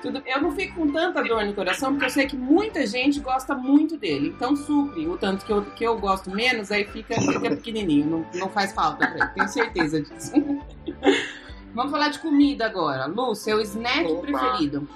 Tudo, 0.00 0.22
eu 0.24 0.40
não 0.40 0.52
fico 0.52 0.76
com 0.76 0.92
tanta 0.92 1.22
dor 1.22 1.44
no 1.44 1.52
coração, 1.54 1.90
porque 1.90 2.06
eu 2.06 2.10
sei 2.10 2.26
que 2.26 2.36
muita 2.36 2.86
gente 2.86 3.18
gosta 3.18 3.54
muito 3.54 3.96
dele. 3.96 4.28
Então 4.28 4.54
supre. 4.54 5.08
O 5.08 5.18
tanto 5.18 5.44
que 5.44 5.52
eu, 5.52 5.64
que 5.64 5.84
eu 5.84 5.98
gosto 5.98 6.30
menos, 6.30 6.70
aí 6.70 6.84
fica, 6.84 7.14
fica 7.20 7.50
pequenininho. 7.50 8.06
Não, 8.06 8.26
não 8.38 8.48
faz 8.48 8.72
falta 8.72 9.06
pra 9.06 9.16
ele. 9.16 9.34
Tenho 9.34 9.48
certeza 9.48 10.00
disso. 10.00 10.32
Vamos 11.74 11.92
falar 11.92 12.08
de 12.08 12.18
comida 12.18 12.66
agora. 12.66 13.06
Lu, 13.06 13.34
seu 13.34 13.60
snack 13.60 14.10
Opa. 14.10 14.22
preferido? 14.22 14.88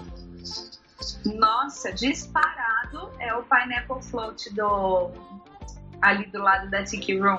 Nossa, 1.24 1.92
disparado 1.92 3.10
é 3.18 3.34
o 3.34 3.42
Pineapple 3.42 4.02
Float 4.02 4.52
do 4.54 5.10
ali 6.02 6.26
do 6.26 6.38
lado 6.38 6.70
da 6.70 6.84
Tiki 6.84 7.18
Room 7.18 7.38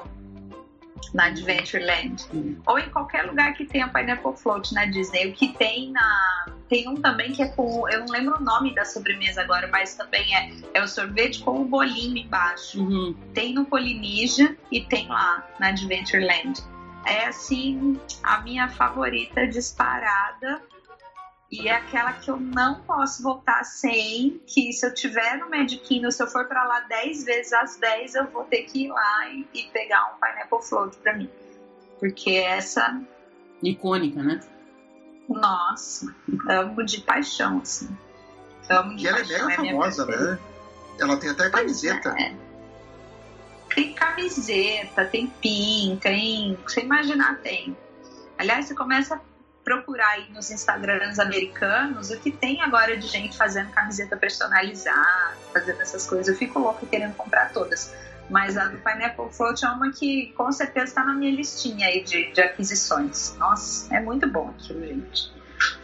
na 1.13 1.25
Adventureland 1.25 2.25
hum. 2.33 2.57
ou 2.65 2.79
em 2.79 2.89
qualquer 2.89 3.23
lugar 3.23 3.53
que 3.53 3.65
tenha 3.65 3.87
Pineapple 3.87 4.35
Float 4.35 4.73
na 4.73 4.85
Disney. 4.85 5.27
O 5.27 5.33
que 5.33 5.49
tem 5.53 5.91
na 5.91 6.45
tem 6.67 6.89
um 6.89 6.95
também 6.95 7.31
que 7.31 7.43
é 7.43 7.47
com 7.47 7.87
eu 7.89 7.99
não 7.99 8.07
lembro 8.07 8.37
o 8.37 8.43
nome 8.43 8.73
da 8.73 8.83
sobremesa 8.83 9.41
agora, 9.41 9.67
mas 9.67 9.95
também 9.95 10.35
é 10.35 10.51
é 10.73 10.83
o 10.83 10.87
sorvete 10.87 11.41
com 11.41 11.61
o 11.61 11.65
bolinho 11.65 12.17
embaixo. 12.17 12.81
Uhum. 12.81 13.15
Tem 13.33 13.53
no 13.53 13.65
Polynesia 13.65 14.57
e 14.71 14.81
tem 14.81 15.07
lá 15.07 15.47
na 15.59 15.69
Adventureland 15.69 16.61
é 17.05 17.27
assim 17.27 17.99
a 18.23 18.41
minha 18.41 18.67
favorita 18.67 19.47
disparada 19.47 20.61
e 21.51 21.67
é 21.67 21.75
aquela 21.75 22.13
que 22.13 22.29
eu 22.29 22.37
não 22.37 22.81
posso 22.81 23.21
voltar 23.21 23.63
sem, 23.63 24.41
que 24.47 24.73
se 24.73 24.85
eu 24.85 24.93
tiver 24.93 25.37
no 25.37 25.49
Mediquino, 25.49 26.11
se 26.11 26.21
eu 26.21 26.27
for 26.27 26.45
para 26.47 26.63
lá 26.63 26.81
10 26.81 27.23
vezes 27.23 27.53
às 27.53 27.77
10, 27.77 28.15
eu 28.15 28.27
vou 28.27 28.43
ter 28.45 28.63
que 28.63 28.85
ir 28.85 28.89
lá 28.89 29.29
e, 29.29 29.47
e 29.53 29.63
pegar 29.71 30.13
um 30.13 30.19
Pineapple 30.19 30.67
Float 30.67 30.97
para 30.97 31.15
mim. 31.15 31.29
Porque 31.99 32.31
essa... 32.31 32.99
Icônica, 33.63 34.21
né? 34.21 34.39
Nossa, 35.29 36.13
amo 36.49 36.83
de 36.83 37.01
paixão, 37.01 37.59
assim. 37.59 37.95
Amo 38.69 38.95
de 38.95 39.07
e 39.07 39.11
paixão, 39.11 39.37
ela 39.37 39.53
é 39.53 39.57
mega 39.57 39.67
é 39.67 39.71
famosa, 39.71 40.05
né? 40.05 40.39
Ela 40.99 41.17
tem 41.17 41.29
até 41.29 41.49
camiseta. 41.49 42.09
É. 42.19 42.44
Tem 43.75 43.93
camiseta, 43.93 45.05
tem 45.05 45.27
pin, 45.27 45.99
tem. 46.01 46.57
Você 46.65 46.81
imaginar, 46.81 47.37
tem. 47.39 47.77
Aliás, 48.37 48.65
você 48.65 48.73
começa 48.73 49.15
a 49.15 49.19
procurar 49.65 50.09
aí 50.11 50.31
nos 50.31 50.49
Instagrams 50.49 51.19
americanos 51.19 52.09
o 52.09 52.19
que 52.19 52.31
tem 52.31 52.61
agora 52.61 52.95
de 52.95 53.07
gente 53.07 53.35
fazendo 53.35 53.71
camiseta 53.71 54.15
personalizada, 54.15 55.35
fazendo 55.51 55.81
essas 55.81 56.07
coisas. 56.07 56.27
Eu 56.27 56.35
fico 56.35 56.59
louca 56.59 56.85
querendo 56.85 57.15
comprar 57.15 57.51
todas. 57.51 57.93
Mas 58.29 58.57
a 58.57 58.65
do 58.65 58.77
Pineapple 58.77 59.31
Float 59.31 59.65
é 59.65 59.69
uma 59.69 59.91
que 59.91 60.33
com 60.37 60.51
certeza 60.51 60.85
está 60.85 61.03
na 61.03 61.13
minha 61.13 61.35
listinha 61.35 61.87
aí 61.87 62.03
de, 62.03 62.31
de 62.31 62.41
aquisições. 62.41 63.35
Nossa, 63.37 63.93
é 63.93 63.99
muito 63.99 64.27
bom 64.27 64.49
aquilo, 64.49 64.85
gente. 64.85 65.31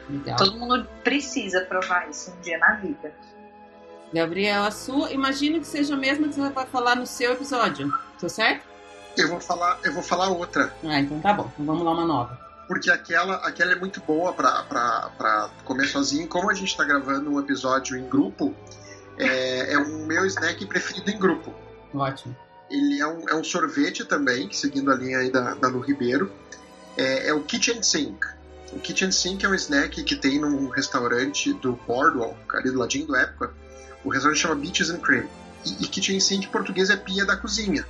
Legal. 0.09 0.37
Todo 0.37 0.57
mundo 0.57 0.87
precisa 1.03 1.61
provar 1.61 2.09
isso 2.09 2.31
um 2.31 2.41
dia 2.41 2.57
na 2.57 2.75
vida. 2.75 3.13
Gabriel, 4.13 4.63
a 4.63 4.71
sua, 4.71 5.11
imagino 5.11 5.59
que 5.59 5.67
seja 5.67 5.93
a 5.93 5.97
mesma 5.97 6.27
que 6.27 6.35
você 6.35 6.49
vai 6.49 6.65
falar 6.65 6.95
no 6.95 7.07
seu 7.07 7.31
episódio, 7.33 7.93
tá 8.19 8.27
certo? 8.27 8.65
Eu 9.17 9.29
vou 9.29 9.39
falar, 9.39 9.79
eu 9.83 9.93
vou 9.93 10.03
falar 10.03 10.29
outra. 10.29 10.73
Ah, 10.83 10.99
então 10.99 11.19
tá 11.19 11.33
bom. 11.33 11.49
Então 11.53 11.65
vamos 11.65 11.83
lá 11.83 11.91
uma 11.91 12.05
nova. 12.05 12.39
Porque 12.67 12.89
aquela, 12.89 13.35
aquela 13.35 13.73
é 13.73 13.75
muito 13.75 13.99
boa 14.01 14.31
pra, 14.33 14.63
pra, 14.63 15.11
pra 15.17 15.49
comer 15.65 15.87
sozinho. 15.87 16.27
Como 16.27 16.49
a 16.49 16.53
gente 16.53 16.75
tá 16.75 16.83
gravando 16.83 17.29
um 17.29 17.39
episódio 17.39 17.97
em 17.97 18.07
grupo, 18.07 18.55
é, 19.17 19.73
é 19.73 19.77
o 19.77 20.05
meu 20.05 20.25
snack 20.25 20.65
preferido 20.65 21.09
em 21.09 21.19
grupo. 21.19 21.53
Ótimo. 21.93 22.35
Ele 22.69 23.01
é 23.01 23.07
um, 23.07 23.27
é 23.27 23.35
um 23.35 23.43
sorvete 23.43 24.05
também, 24.05 24.51
seguindo 24.53 24.89
a 24.91 24.95
linha 24.95 25.19
aí 25.19 25.29
da, 25.29 25.55
da 25.55 25.67
Lu 25.67 25.81
Ribeiro. 25.81 26.31
É, 26.97 27.27
é 27.27 27.33
o 27.33 27.41
Kitchen 27.41 27.83
Sink. 27.83 28.25
O 28.71 28.79
Kitchen 28.79 29.11
Sink 29.11 29.45
é 29.45 29.49
um 29.49 29.55
snack 29.55 30.01
que 30.03 30.15
tem 30.15 30.39
num 30.39 30.69
restaurante 30.69 31.51
do 31.53 31.73
Boardwalk, 31.85 32.37
ali 32.55 32.71
do 32.71 32.79
ladinho 32.79 33.07
do 33.07 33.15
Epcot 33.17 33.51
o 34.03 34.09
restaurante 34.09 34.39
chama 34.39 34.55
Beaches 34.55 34.89
and 34.89 34.99
Cream. 34.99 35.27
E, 35.65 35.83
e 35.83 35.87
kitchen 35.87 36.19
sink 36.19 36.45
em 36.45 36.49
português 36.49 36.89
é 36.89 36.95
pia 36.95 37.25
da 37.25 37.37
cozinha. 37.37 37.85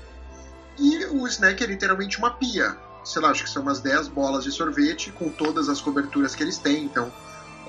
E 0.78 1.06
o 1.06 1.28
snack 1.28 1.64
é 1.64 1.68
literalmente 1.68 2.18
uma 2.18 2.32
pia. 2.32 2.76
Sei 3.04 3.22
lá, 3.22 3.30
acho 3.30 3.44
que 3.44 3.50
são 3.50 3.62
umas 3.62 3.80
10 3.80 4.10
bolas 4.10 4.44
de 4.44 4.52
sorvete 4.52 5.12
com 5.12 5.30
todas 5.30 5.70
as 5.70 5.82
coberturas 5.82 6.36
que 6.36 6.44
eles 6.44 6.58
têm. 6.58 6.86
Então, 6.86 7.12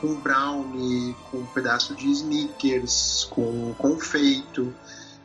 com 0.01 0.15
brownie, 0.15 1.17
com 1.31 1.39
um 1.39 1.47
pedaço 1.47 1.95
de 1.95 2.11
sneakers, 2.11 3.27
com 3.31 3.75
confeito, 3.75 4.75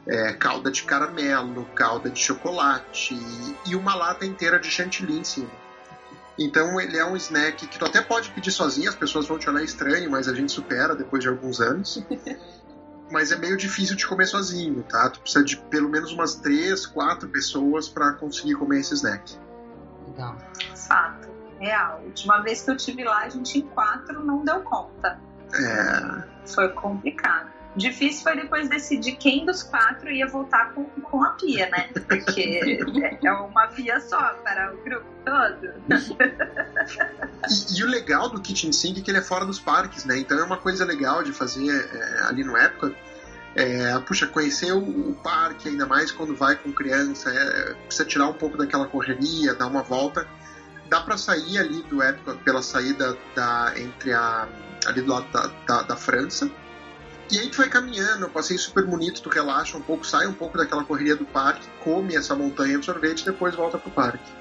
é, 0.08 0.34
calda 0.34 0.71
de 0.71 0.84
caramelo, 0.84 1.65
calda 1.75 2.10
de 2.10 2.19
chocolate 2.19 3.19
e 3.65 3.75
uma 3.75 3.95
lata 3.95 4.25
inteira 4.25 4.60
de 4.60 4.69
chantilly 4.69 5.19
em 5.19 5.23
cima. 5.23 5.51
Então 6.39 6.80
ele 6.80 6.97
é 6.97 7.06
um 7.06 7.15
snack 7.15 7.65
que 7.67 7.80
tu 7.80 7.86
até 7.86 8.01
pode 8.01 8.30
pedir 8.30 8.51
sozinho, 8.51 8.89
as 8.89 8.95
pessoas 8.95 9.27
vão 9.27 9.39
te 9.39 9.49
olhar 9.49 9.63
estranho, 9.63 10.10
mas 10.12 10.27
a 10.27 10.34
gente 10.34 10.51
supera 10.51 10.95
depois 10.95 11.23
de 11.23 11.30
alguns 11.30 11.60
anos. 11.60 12.01
mas 13.12 13.32
é 13.32 13.38
meio 13.38 13.58
difícil 13.58 13.96
de 13.96 14.06
comer 14.06 14.26
sozinho, 14.26 14.84
tá? 14.84 15.10
Tu 15.10 15.20
precisa 15.22 15.43
de 15.43 15.58
pelo 15.58 15.89
menos 15.89 16.12
umas 16.12 16.36
três, 16.36 16.86
quatro 16.86 17.30
pessoas 17.30 17.88
para 17.88 18.13
conseguir 18.13 18.56
comer 18.56 18.80
esse 18.80 18.93
snack. 18.93 19.38
Legal. 20.08 20.38
Fato, 20.76 21.30
real. 21.60 22.02
Última 22.04 22.41
vez 22.41 22.62
que 22.62 22.72
eu 22.72 22.78
tive 22.78 23.04
lá, 23.04 23.24
a 23.24 23.30
gente 23.30 23.60
em 23.60 23.62
quatro 23.62 24.24
não 24.24 24.43
deu 24.43 24.62
conta. 24.62 25.20
É. 25.54 26.24
Foi 26.46 26.70
complicado. 26.70 27.57
Difícil 27.77 28.23
foi 28.23 28.35
depois 28.35 28.67
decidir 28.67 29.17
quem 29.17 29.45
dos 29.45 29.61
quatro 29.61 30.09
ia 30.09 30.27
voltar 30.27 30.73
com, 30.73 30.83
com 30.85 31.23
a 31.23 31.29
pia, 31.29 31.69
né? 31.69 31.89
Porque 32.07 32.79
é 33.23 33.31
uma 33.31 33.67
pia 33.67 33.99
só 34.01 34.33
para 34.43 34.73
o 34.73 34.83
grupo 34.83 35.05
todo. 35.23 35.73
E, 37.47 37.79
e, 37.79 37.83
o 37.83 37.87
legal 37.87 38.29
do 38.29 38.41
Kitchen 38.41 38.73
Sink 38.73 38.99
é 38.99 39.03
que 39.03 39.11
ele 39.11 39.19
é 39.19 39.21
fora 39.21 39.45
dos 39.45 39.59
parques, 39.59 40.05
né? 40.05 40.17
Então 40.17 40.39
é 40.39 40.43
uma 40.43 40.57
coisa 40.57 40.83
legal 40.83 41.21
de 41.21 41.31
fazer 41.31 41.69
é, 41.69 42.23
ali 42.23 42.43
no 42.43 42.57
Epcot. 42.57 42.95
É, 43.55 43.97
puxa, 43.99 44.25
conhecer 44.25 44.71
o, 44.71 44.79
o, 44.79 45.15
parque, 45.15 45.69
ainda 45.69 45.85
mais 45.85 46.11
quando 46.11 46.35
vai 46.35 46.55
com 46.55 46.71
criança, 46.71 47.29
é, 47.29 47.73
precisa 47.85 48.05
tirar 48.05 48.27
um 48.27 48.33
pouco 48.33 48.57
daquela 48.57 48.87
correria, 48.87 49.53
dar 49.53 49.67
uma 49.67 49.83
volta. 49.83 50.27
Dá 50.89 51.01
para 51.01 51.15
sair 51.15 51.59
ali 51.59 51.83
do 51.83 52.01
Epcot 52.01 52.39
pela 52.43 52.63
saída 52.63 53.15
da, 53.35 53.73
entre 53.77 54.13
a, 54.13 54.47
ali 54.87 55.01
do 55.01 55.11
lado 55.11 55.27
da, 55.31 55.47
da, 55.67 55.81
da 55.83 55.95
França. 55.95 56.49
E 57.29 57.39
aí 57.39 57.49
tu 57.49 57.57
vai 57.57 57.67
caminhando, 57.67 58.29
passei 58.29 58.57
super 58.57 58.85
bonito, 58.85 59.21
tu 59.21 59.29
relaxa 59.29 59.77
um 59.77 59.81
pouco, 59.81 60.05
sai 60.05 60.27
um 60.27 60.33
pouco 60.33 60.57
daquela 60.57 60.83
correria 60.83 61.15
do 61.15 61.25
parque, 61.25 61.67
come 61.83 62.15
essa 62.15 62.33
montanha 62.33 62.79
de 62.79 62.85
sorvete 62.85 63.21
e 63.21 63.25
depois 63.25 63.53
volta 63.53 63.77
pro 63.77 63.91
parque. 63.91 64.31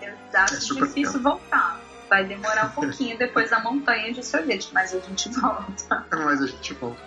Exato, 0.00 0.54
é 0.54 0.60
super 0.60 0.86
difícil 0.86 1.18
pequeno. 1.18 1.38
voltar. 1.38 1.80
Vai 2.08 2.24
demorar 2.24 2.66
um 2.66 2.70
pouquinho 2.80 3.18
depois 3.18 3.50
da 3.50 3.60
montanha 3.60 4.12
de 4.12 4.24
sorvete, 4.24 4.70
mas 4.72 4.94
a 4.94 5.00
gente 5.00 5.28
volta. 5.38 6.06
mas 6.16 6.42
a 6.42 6.46
gente 6.46 6.74
volta. 6.74 6.98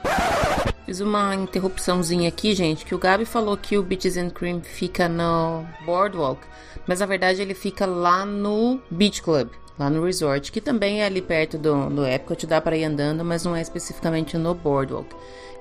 Fiz 0.86 1.00
uma 1.00 1.34
interrupçãozinha 1.36 2.30
aqui, 2.30 2.54
gente, 2.54 2.86
que 2.86 2.94
o 2.94 3.00
Gabi 3.00 3.26
falou 3.26 3.58
que 3.58 3.78
o 3.78 3.84
Beaches 3.84 4.18
and 4.18 4.30
Cream 4.30 4.62
fica 4.62 5.10
no 5.10 5.66
Boardwalk, 5.84 6.46
mas 6.86 7.00
na 7.00 7.08
verdade 7.08 7.42
ele 7.42 7.56
fica 7.56 7.88
lá 7.88 8.24
no 8.24 8.80
Beach 8.92 9.22
Club, 9.24 9.50
lá 9.82 9.90
no 9.90 10.04
resort, 10.06 10.52
que 10.52 10.62
também 10.62 11.02
é 11.02 11.06
ali 11.06 11.22
perto 11.22 11.58
do, 11.58 11.90
do 11.90 12.06
Epcot, 12.06 12.46
dá 12.46 12.62
para 12.62 12.78
ir 12.78 12.84
andando, 12.84 13.26
mas 13.26 13.44
não 13.44 13.56
é 13.56 13.62
especificamente 13.62 14.38
no 14.38 14.54
Boardwalk. 14.54 15.10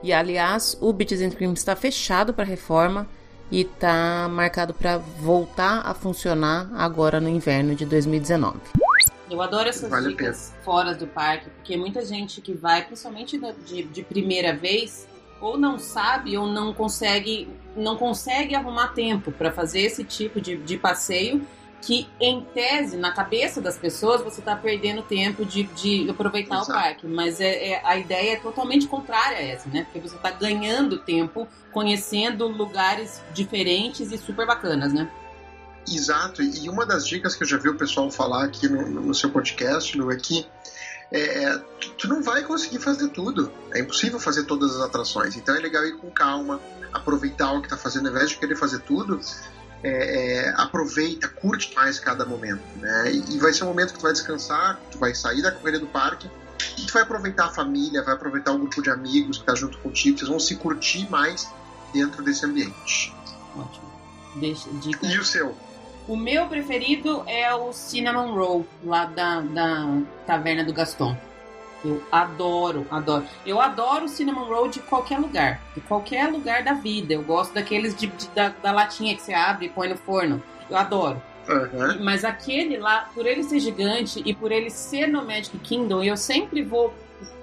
E 0.03 0.13
aliás, 0.13 0.77
o 0.81 0.93
Beaches 0.93 1.21
and 1.21 1.31
Cream 1.31 1.53
está 1.53 1.75
fechado 1.75 2.33
para 2.33 2.45
reforma 2.45 3.07
e 3.51 3.63
está 3.63 4.29
marcado 4.29 4.73
para 4.73 4.99
voltar 4.99 5.83
a 5.85 5.95
funcionar 5.95 6.71
agora 6.75 7.21
no 7.21 7.29
inverno 7.29 7.75
de 7.75 7.85
2019. 7.85 8.59
Eu 9.31 9.41
adoro 9.41 9.69
essas 9.69 9.89
vale 9.89 10.09
dicas 10.09 10.53
fora 10.65 10.95
do 10.95 11.07
parque, 11.07 11.49
porque 11.51 11.77
muita 11.77 12.05
gente 12.05 12.41
que 12.41 12.53
vai, 12.53 12.85
principalmente 12.85 13.41
de, 13.67 13.85
de 13.85 14.03
primeira 14.03 14.55
vez, 14.55 15.07
ou 15.41 15.57
não 15.57 15.79
sabe 15.79 16.37
ou 16.37 16.47
não 16.47 16.75
consegue 16.75 17.49
não 17.77 17.97
consegue 17.97 18.55
arrumar 18.55 18.89
tempo 18.89 19.31
para 19.31 19.51
fazer 19.51 19.81
esse 19.83 20.05
tipo 20.05 20.41
de, 20.41 20.57
de 20.57 20.77
passeio 20.77 21.41
que 21.81 22.09
em 22.21 22.43
tese 22.43 22.97
na 22.97 23.13
cabeça 23.13 23.61
das 23.61 23.79
pessoas 23.79 24.23
você 24.23 24.41
está 24.41 24.55
perdendo 24.55 25.03
tempo 25.03 25.45
de, 25.45 25.65
de 25.65 26.11
aproveitar 26.11 26.57
Exato. 26.57 26.71
o 26.71 26.75
parque 26.75 27.07
mas 27.07 27.41
é, 27.41 27.71
é, 27.71 27.83
a 27.85 27.97
ideia 27.97 28.35
é 28.35 28.37
totalmente 28.37 28.87
contrária 28.87 29.39
a 29.39 29.43
essa 29.43 29.69
né 29.69 29.85
porque 29.85 30.01
você 30.01 30.17
está 30.17 30.31
ganhando 30.31 30.99
tempo 30.99 31.49
conhecendo 31.73 32.47
lugares 32.47 33.23
diferentes 33.33 34.13
e 34.13 34.19
super 34.19 34.47
bacanas 34.47 34.93
né 34.93 35.11
Exato, 35.89 36.43
e 36.43 36.69
uma 36.69 36.85
das 36.85 37.07
dicas 37.07 37.35
que 37.35 37.43
eu 37.43 37.49
já 37.49 37.57
vi 37.57 37.69
o 37.69 37.77
pessoal 37.77 38.11
falar 38.11 38.45
aqui 38.45 38.69
no, 38.69 38.89
no 38.89 39.15
seu 39.15 39.31
podcast, 39.31 39.97
Lu, 39.97 40.13
é 40.13 40.17
que 40.17 40.47
é, 41.11 41.45
é 41.45 41.59
tu 41.99 42.07
não 42.07 42.23
vai 42.23 42.43
conseguir 42.43 42.79
fazer 42.79 43.09
tudo. 43.09 43.51
É 43.73 43.81
impossível 43.81 44.21
fazer 44.21 44.45
todas 44.45 44.77
as 44.77 44.83
atrações. 44.83 45.37
Então 45.37 45.55
é 45.57 45.59
legal 45.59 45.85
ir 45.85 45.97
com 45.97 46.11
calma, 46.11 46.61
aproveitar 46.93 47.53
o 47.53 47.61
que 47.61 47.67
está 47.67 47.77
fazendo, 47.77 48.07
ao 48.09 48.15
invés 48.15 48.31
de 48.31 48.37
querer 48.37 48.57
fazer 48.57 48.81
tudo. 48.81 49.21
É, 49.83 50.49
é, 50.49 50.49
aproveita, 50.59 51.27
curte 51.27 51.75
mais 51.75 51.99
cada 51.99 52.27
momento, 52.27 52.63
né? 52.77 53.13
E, 53.13 53.37
e, 53.37 53.39
vai 53.39 53.53
ser 53.53 53.65
um 53.65 53.69
momento 53.69 53.95
que 53.95 53.99
tu 53.99 54.03
vai 54.03 54.13
descansar, 54.13 54.79
tu 54.91 54.99
vai 54.99 55.15
sair 55.15 55.41
da 55.41 55.51
correria 55.51 55.81
do 55.81 55.87
parque 55.87 56.29
e 56.77 56.85
tu 56.85 56.93
vai 56.93 57.03
aproveitar 57.03 57.47
a 57.47 57.51
família, 57.51 58.03
vai 58.03 58.15
aproveitar 58.15 58.53
o 58.53 58.59
grupo 58.59 58.83
de 58.83 58.91
amigos 58.91 59.39
que 59.39 59.43
está 59.43 59.55
junto 59.55 59.79
contigo, 59.79 60.19
vocês 60.19 60.29
vão 60.29 60.39
se 60.39 60.57
curtir 60.57 61.09
mais 61.11 61.49
dentro 61.95 62.23
desse 62.23 62.45
ambiente. 62.45 63.15
Ótimo. 63.57 63.91
Deixa, 64.37 64.69
dica. 64.83 65.07
E 65.07 65.19
o 65.19 65.25
seu? 65.25 65.57
O 66.07 66.17
meu 66.17 66.47
preferido 66.47 67.23
é 67.27 67.55
o 67.55 67.73
Cinnamon 67.73 68.35
Roll, 68.35 68.67
lá 68.85 69.05
da, 69.07 69.41
da 69.41 70.03
Taverna 70.27 70.65
do 70.65 70.73
Gaston. 70.73 71.17
Eu 71.85 72.03
adoro, 72.13 72.87
adoro. 72.91 73.25
Eu 73.47 73.61
adoro 73.61 74.05
o 74.05 74.09
Cinnamon 74.09 74.45
Roll 74.45 74.69
de 74.69 74.81
qualquer 74.81 75.19
lugar. 75.19 75.61
De 75.75 75.81
qualquer 75.81 76.31
lugar 76.31 76.63
da 76.63 76.75
vida. 76.75 77.15
Eu 77.15 77.23
gosto 77.23 77.55
daqueles 77.55 77.95
de, 77.95 78.07
de 78.07 78.29
da, 78.31 78.49
da, 78.49 78.73
latinha 78.73 79.15
que 79.15 79.23
você 79.23 79.33
abre 79.33 79.67
e 79.67 79.69
põe 79.69 79.89
no 79.89 79.97
forno. 79.97 80.43
Eu 80.69 80.77
adoro. 80.77 81.21
Uhum. 81.49 82.05
Mas 82.05 82.25
aquele 82.25 82.77
lá, 82.77 83.09
por 83.15 83.27
ele 83.27 83.43
ser 83.43 83.61
gigante 83.61 84.23
e 84.25 84.35
por 84.35 84.53
ele 84.53 84.71
ser 84.71 85.07
no 85.09 85.25
Magic 85.25 85.57
Kingdom, 85.59 86.03
eu 86.03 86.17
sempre 86.17 86.63
vou 86.63 86.95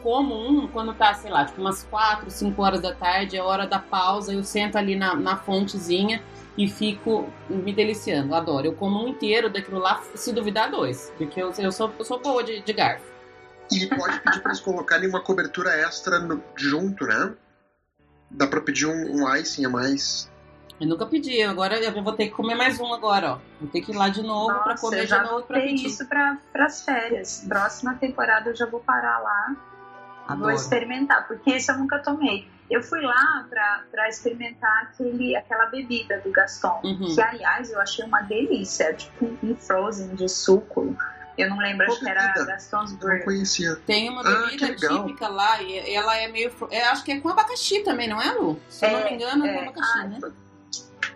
como 0.01 0.35
um 0.35 0.67
quando 0.67 0.93
tá, 0.93 1.13
sei 1.13 1.29
lá, 1.29 1.45
tipo 1.45 1.59
umas 1.59 1.83
4, 1.83 2.31
5 2.31 2.61
horas 2.61 2.81
da 2.81 2.93
tarde, 2.93 3.37
é 3.37 3.41
hora 3.41 3.67
da 3.67 3.79
pausa, 3.79 4.33
eu 4.33 4.43
sento 4.43 4.75
ali 4.77 4.95
na, 4.95 5.15
na 5.15 5.35
fontezinha 5.35 6.21
e 6.57 6.67
fico 6.67 7.27
me 7.49 7.71
deliciando. 7.71 8.33
Adoro. 8.33 8.67
Eu 8.67 8.73
como 8.73 9.03
um 9.03 9.09
inteiro 9.09 9.49
daquilo 9.49 9.79
lá, 9.79 10.01
se 10.15 10.31
duvidar, 10.33 10.71
dois. 10.71 11.13
Porque 11.17 11.41
eu, 11.41 11.53
eu, 11.57 11.71
sou, 11.71 11.91
eu 11.97 12.05
sou 12.05 12.19
boa 12.19 12.43
de, 12.43 12.61
de 12.61 12.73
garfo. 12.73 13.16
E 13.71 13.87
pode 13.87 14.19
pedir 14.21 14.41
para 14.41 14.51
eles 14.51 14.61
colocarem 14.61 15.09
uma 15.09 15.21
cobertura 15.21 15.71
extra 15.75 16.19
no, 16.19 16.41
junto, 16.55 17.05
né? 17.05 17.33
Dá 18.29 18.47
para 18.47 18.61
pedir 18.61 18.85
um, 18.85 19.23
um 19.23 19.35
icing 19.35 19.65
a 19.65 19.69
mais. 19.69 20.29
Eu 20.79 20.87
nunca 20.87 21.05
pedi, 21.07 21.41
agora 21.41 21.79
eu 21.79 22.03
vou 22.03 22.13
ter 22.13 22.27
que 22.27 22.33
comer 22.33 22.55
mais 22.55 22.79
um 22.79 22.93
agora, 22.93 23.33
ó. 23.33 23.39
Vou 23.59 23.69
ter 23.69 23.81
que 23.81 23.91
ir 23.91 23.95
lá 23.95 24.09
de 24.09 24.21
novo 24.21 24.53
para 24.63 24.77
comer 24.77 25.07
de 25.07 25.17
novo 25.17 25.43
para 25.43 25.59
pedir. 25.61 25.87
isso 25.87 26.05
para 26.05 26.39
as 26.53 26.83
férias. 26.83 27.43
Próxima 27.47 27.95
temporada 27.95 28.49
eu 28.49 28.55
já 28.55 28.67
vou 28.67 28.79
parar 28.79 29.19
lá. 29.19 29.55
Adoro. 30.27 30.41
Vou 30.41 30.51
experimentar, 30.51 31.27
porque 31.27 31.55
isso 31.55 31.71
eu 31.71 31.77
nunca 31.77 31.99
tomei. 31.99 32.47
Eu 32.69 32.83
fui 32.83 33.01
lá 33.01 33.47
para 33.49 34.09
experimentar 34.09 34.83
aquele, 34.83 35.35
aquela 35.35 35.67
bebida 35.67 36.19
do 36.19 36.31
Gaston, 36.31 36.81
uhum. 36.83 37.15
que 37.15 37.21
aliás 37.21 37.71
eu 37.71 37.79
achei 37.79 38.05
uma 38.05 38.21
delícia, 38.21 38.93
tipo 38.93 39.25
um 39.41 39.55
frozen 39.55 40.13
de 40.15 40.27
suco. 40.27 40.95
Eu 41.37 41.49
não 41.49 41.59
lembro, 41.59 41.85
acho 41.85 41.99
que 41.99 42.09
era 42.09 42.33
Gaston's 42.45 42.93
Burger. 42.93 43.19
Não 43.19 43.25
conhecia. 43.25 43.75
Tem 43.85 44.09
uma 44.09 44.21
ah, 44.21 44.47
bebida 44.47 44.65
ah, 44.67 44.75
típica 44.75 45.27
lá, 45.27 45.61
e 45.61 45.93
ela 45.93 46.17
é 46.17 46.27
meio. 46.27 46.51
É, 46.71 46.83
acho 46.87 47.03
que 47.03 47.11
é 47.11 47.19
com 47.19 47.29
abacaxi 47.29 47.83
também, 47.83 48.07
não 48.07 48.21
é, 48.21 48.31
Lu? 48.31 48.59
Se 48.69 48.85
é, 48.85 48.93
eu 48.93 48.99
não 48.99 49.05
me 49.05 49.13
engano, 49.13 49.45
é, 49.45 49.49
é 49.49 49.57
com 49.57 49.69
abacaxi, 49.69 49.99
ah, 49.99 50.03
né? 50.05 50.19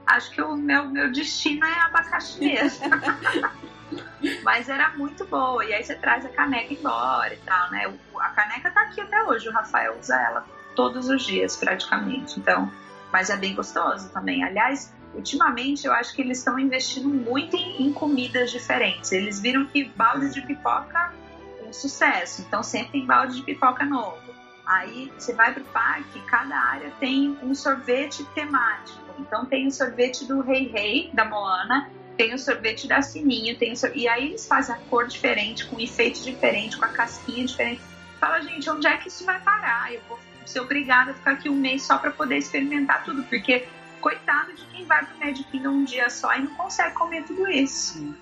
Acho 0.06 0.32
que 0.32 0.42
o 0.42 0.56
meu, 0.56 0.90
meu 0.90 1.12
destino 1.12 1.66
é 1.66 1.80
abacaxi 1.80 2.40
mesmo. 2.40 2.86
Mas 4.44 4.70
era 4.70 4.90
muito 4.92 5.26
boa. 5.26 5.66
E 5.66 5.74
aí 5.74 5.84
você 5.84 5.96
traz 5.96 6.26
a 6.26 6.30
caneca 6.30 6.74
embora 6.74 7.34
e 7.34 7.38
tal, 7.38 7.72
né? 7.72 7.92
A 8.20 8.30
caneca 8.30 8.72
tá 8.72 8.82
aqui 8.82 9.02
até 9.02 9.24
hoje. 9.24 9.50
O 9.50 9.52
Rafael 9.52 9.98
usa 10.00 10.16
ela 10.16 10.46
todos 10.76 11.10
os 11.10 11.24
dias, 11.24 11.58
praticamente. 11.58 12.40
Então, 12.40 12.72
mas 13.12 13.30
é 13.30 13.38
bem 13.38 13.54
gostoso 13.54 14.10
também. 14.10 14.44
Aliás, 14.44 14.94
ultimamente 15.14 15.86
eu 15.86 15.94
acho 15.94 16.14
que 16.16 16.22
eles 16.22 16.40
estão 16.40 16.58
investindo 16.58 17.10
muito 17.10 17.56
em, 17.56 17.84
em, 17.84 17.94
comidas 17.94 18.52
diferentes. 18.52 19.12
Eles 19.12 19.40
viram 19.40 19.66
que 19.66 19.86
balde 19.86 20.34
de 20.34 20.42
pipoca 20.42 21.14
é 21.60 21.64
um 21.64 21.74
sucesso, 21.74 22.42
então 22.42 22.64
sempre 22.64 22.94
tem 22.94 23.06
balde 23.06 23.36
de 23.36 23.44
pipoca 23.44 23.86
novo. 23.86 24.20
Aí 24.66 25.12
você 25.18 25.34
vai 25.34 25.54
pro 25.54 25.64
parque, 25.66 26.20
cada 26.22 26.56
área 26.56 26.92
tem 27.00 27.38
um 27.44 27.54
sorvete 27.54 28.24
temático. 28.36 29.00
Então 29.20 29.46
tem 29.46 29.68
o 29.68 29.72
sorvete 29.72 30.26
do 30.26 30.42
Rei 30.42 30.68
Rei, 30.68 31.10
da 31.14 31.26
Moana, 31.26 31.90
tem 32.18 32.34
o 32.34 32.40
sorvete 32.40 32.88
da 32.88 33.02
Sininho, 33.02 33.58
tem 33.58 33.74
e 33.96 34.08
aí 34.08 34.28
eles 34.28 34.48
fazem 34.48 34.76
a 34.76 34.78
cor 34.90 35.08
diferente, 35.08 35.66
com 35.66 35.80
enfeite 35.80 36.24
diferente, 36.24 36.78
com 36.78 36.86
a 36.86 36.90
casquinha 36.90 37.46
diferente. 37.46 37.82
Fala, 38.20 38.40
gente, 38.42 38.70
onde 38.70 38.88
é 38.88 38.96
que 38.98 39.08
isso 39.08 39.26
vai 39.26 39.40
parar? 39.42 39.92
Eu 39.92 40.02
vou 40.08 40.20
ser 40.46 40.60
obrigada 40.60 41.12
a 41.12 41.14
ficar 41.14 41.32
aqui 41.32 41.50
um 41.50 41.56
mês 41.56 41.84
só 41.84 41.98
para 41.98 42.12
poder 42.12 42.38
experimentar 42.38 43.04
tudo, 43.04 43.24
porque 43.24 43.68
coitado 44.02 44.54
de 44.54 44.66
quem 44.66 44.86
vai 44.86 45.06
pro 45.06 45.18
Magic 45.20 45.44
Kingdom 45.46 45.70
um 45.70 45.84
dia 45.86 46.10
só 46.10 46.36
e 46.36 46.42
não 46.42 46.54
consegue 46.56 46.94
comer 46.96 47.24
tudo 47.24 47.50
isso. 47.50 48.14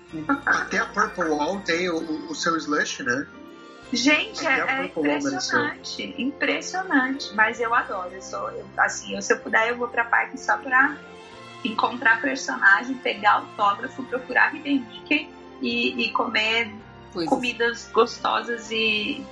Até 0.46 0.78
a 0.78 0.86
Purple 0.86 1.24
Wall 1.24 1.60
tem 1.60 1.88
o, 1.90 2.30
o 2.30 2.34
seu 2.34 2.56
slush, 2.56 3.02
né? 3.02 3.26
Gente, 3.92 4.46
é, 4.46 4.60
é 4.60 4.84
impressionante, 4.84 6.14
impressionante. 6.16 7.34
Mas 7.34 7.58
eu 7.60 7.74
adoro. 7.74 8.10
Eu 8.12 8.22
sou, 8.22 8.50
eu, 8.50 8.64
assim, 8.76 9.16
eu, 9.16 9.22
se 9.22 9.32
eu 9.32 9.40
puder, 9.40 9.70
eu 9.70 9.76
vou 9.76 9.88
pra 9.88 10.04
parque 10.04 10.38
só 10.38 10.56
pra 10.58 10.96
encontrar 11.64 12.20
personagem, 12.20 12.94
pegar 12.96 13.32
autógrafo, 13.32 14.04
procurar 14.04 14.54
Hidden 14.54 14.86
Mickey 14.88 15.28
e, 15.60 16.04
e 16.06 16.12
comer 16.12 16.72
comidas 17.26 17.90
gostosas 17.92 18.70
e 18.70 19.26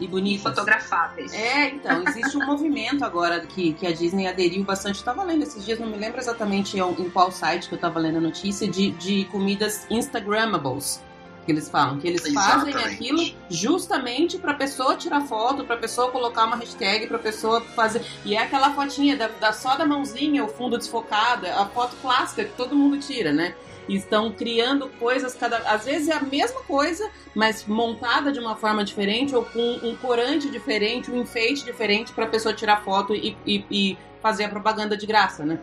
e 0.00 0.06
bonitas. 0.06 0.42
Fotografáveis. 0.54 1.32
É, 1.32 1.70
então, 1.70 2.02
existe 2.06 2.36
um 2.36 2.44
movimento 2.46 3.04
agora 3.04 3.40
que, 3.40 3.72
que 3.74 3.86
a 3.86 3.92
Disney 3.92 4.26
aderiu 4.26 4.62
bastante. 4.64 4.98
Eu 4.98 5.04
tava 5.04 5.22
lendo 5.24 5.42
esses 5.42 5.64
dias, 5.64 5.78
não 5.78 5.88
me 5.88 5.96
lembro 5.96 6.20
exatamente 6.20 6.78
em 6.78 7.10
qual 7.10 7.30
site 7.30 7.68
que 7.68 7.74
eu 7.74 7.78
tava 7.78 7.98
lendo 7.98 8.18
a 8.18 8.20
notícia, 8.20 8.68
de, 8.68 8.90
de 8.92 9.24
comidas 9.26 9.86
Instagrammables. 9.90 11.02
Que 11.44 11.52
eles 11.52 11.68
falam, 11.68 11.98
que 11.98 12.08
eles 12.08 12.24
Exatamente. 12.24 12.72
fazem 12.72 12.94
aquilo 12.94 13.34
justamente 13.50 14.38
pra 14.38 14.54
pessoa 14.54 14.96
tirar 14.96 15.20
foto, 15.20 15.62
pra 15.62 15.76
pessoa 15.76 16.10
colocar 16.10 16.46
uma 16.46 16.56
hashtag, 16.56 17.06
pra 17.06 17.18
pessoa 17.18 17.60
fazer. 17.60 18.02
E 18.24 18.34
é 18.34 18.38
aquela 18.38 18.72
fotinha 18.72 19.14
da, 19.14 19.28
da 19.28 19.52
só 19.52 19.76
da 19.76 19.84
mãozinha, 19.84 20.42
o 20.42 20.48
fundo 20.48 20.78
desfocado, 20.78 21.46
a 21.46 21.66
foto 21.66 21.96
clássica 22.00 22.44
que 22.44 22.52
todo 22.56 22.74
mundo 22.74 22.98
tira, 22.98 23.30
né? 23.30 23.54
Estão 23.88 24.32
criando 24.32 24.88
coisas 24.98 25.34
cada 25.34 25.58
às 25.58 25.84
vezes 25.84 26.08
é 26.08 26.14
a 26.14 26.20
mesma 26.20 26.62
coisa, 26.62 27.10
mas 27.34 27.64
montada 27.66 28.32
de 28.32 28.38
uma 28.38 28.56
forma 28.56 28.84
diferente 28.84 29.34
ou 29.34 29.44
com 29.44 29.80
um 29.82 29.96
corante 29.96 30.50
diferente, 30.50 31.10
um 31.10 31.20
enfeite 31.20 31.64
diferente 31.64 32.12
para 32.12 32.24
a 32.24 32.28
pessoa 32.28 32.54
tirar 32.54 32.82
foto 32.82 33.14
e, 33.14 33.36
e, 33.46 33.64
e, 33.70 33.98
fazer 34.22 34.44
a 34.44 34.48
propaganda 34.48 34.96
de 34.96 35.04
graça, 35.06 35.44
né? 35.44 35.58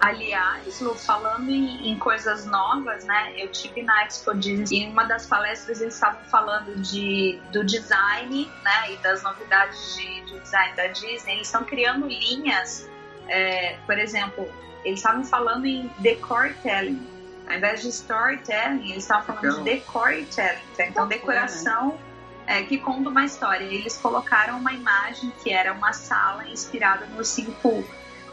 Aliás, 0.00 0.80
Lu, 0.80 0.94
falando 0.94 1.48
em, 1.48 1.88
em, 1.88 1.98
coisas 1.98 2.44
novas, 2.44 3.04
né? 3.06 3.32
Eu 3.38 3.48
tive 3.48 3.82
na 3.82 4.04
Expo 4.04 4.34
Disney 4.34 4.80
e 4.80 4.82
em 4.82 4.90
uma 4.90 5.04
das 5.04 5.24
palestras 5.26 5.80
eles 5.80 5.94
estavam 5.94 6.20
falando 6.24 6.78
de, 6.82 7.40
do 7.50 7.64
design, 7.64 8.50
né? 8.62 8.92
E 8.92 8.96
das 8.98 9.22
novidades 9.22 9.96
de, 9.96 10.20
de 10.26 10.40
design 10.40 10.76
da 10.76 10.88
Disney. 10.88 11.36
Eles 11.36 11.46
estão 11.46 11.64
criando 11.64 12.06
linhas, 12.06 12.86
é, 13.28 13.78
por 13.86 13.98
exemplo, 13.98 14.46
eles 14.84 14.98
estavam 14.98 15.24
falando 15.24 15.64
em 15.64 15.90
decor 16.00 16.54
telling. 16.62 17.13
Ao 17.46 17.56
invés 17.56 17.82
de 17.82 17.88
storytelling, 17.88 18.90
eles 18.90 19.04
estavam 19.04 19.34
falando 19.34 19.58
de 19.58 19.64
decorytelling. 19.64 20.62
Tá? 20.76 20.86
Então, 20.86 21.06
decoração 21.06 21.98
é, 22.46 22.62
que 22.62 22.78
conta 22.78 23.10
uma 23.10 23.24
história. 23.24 23.64
Eles 23.64 23.96
colocaram 23.98 24.58
uma 24.58 24.72
imagem 24.72 25.32
que 25.42 25.52
era 25.52 25.72
uma 25.72 25.92
sala 25.92 26.48
inspirada 26.48 27.06
no 27.06 27.24
Simple 27.24 27.84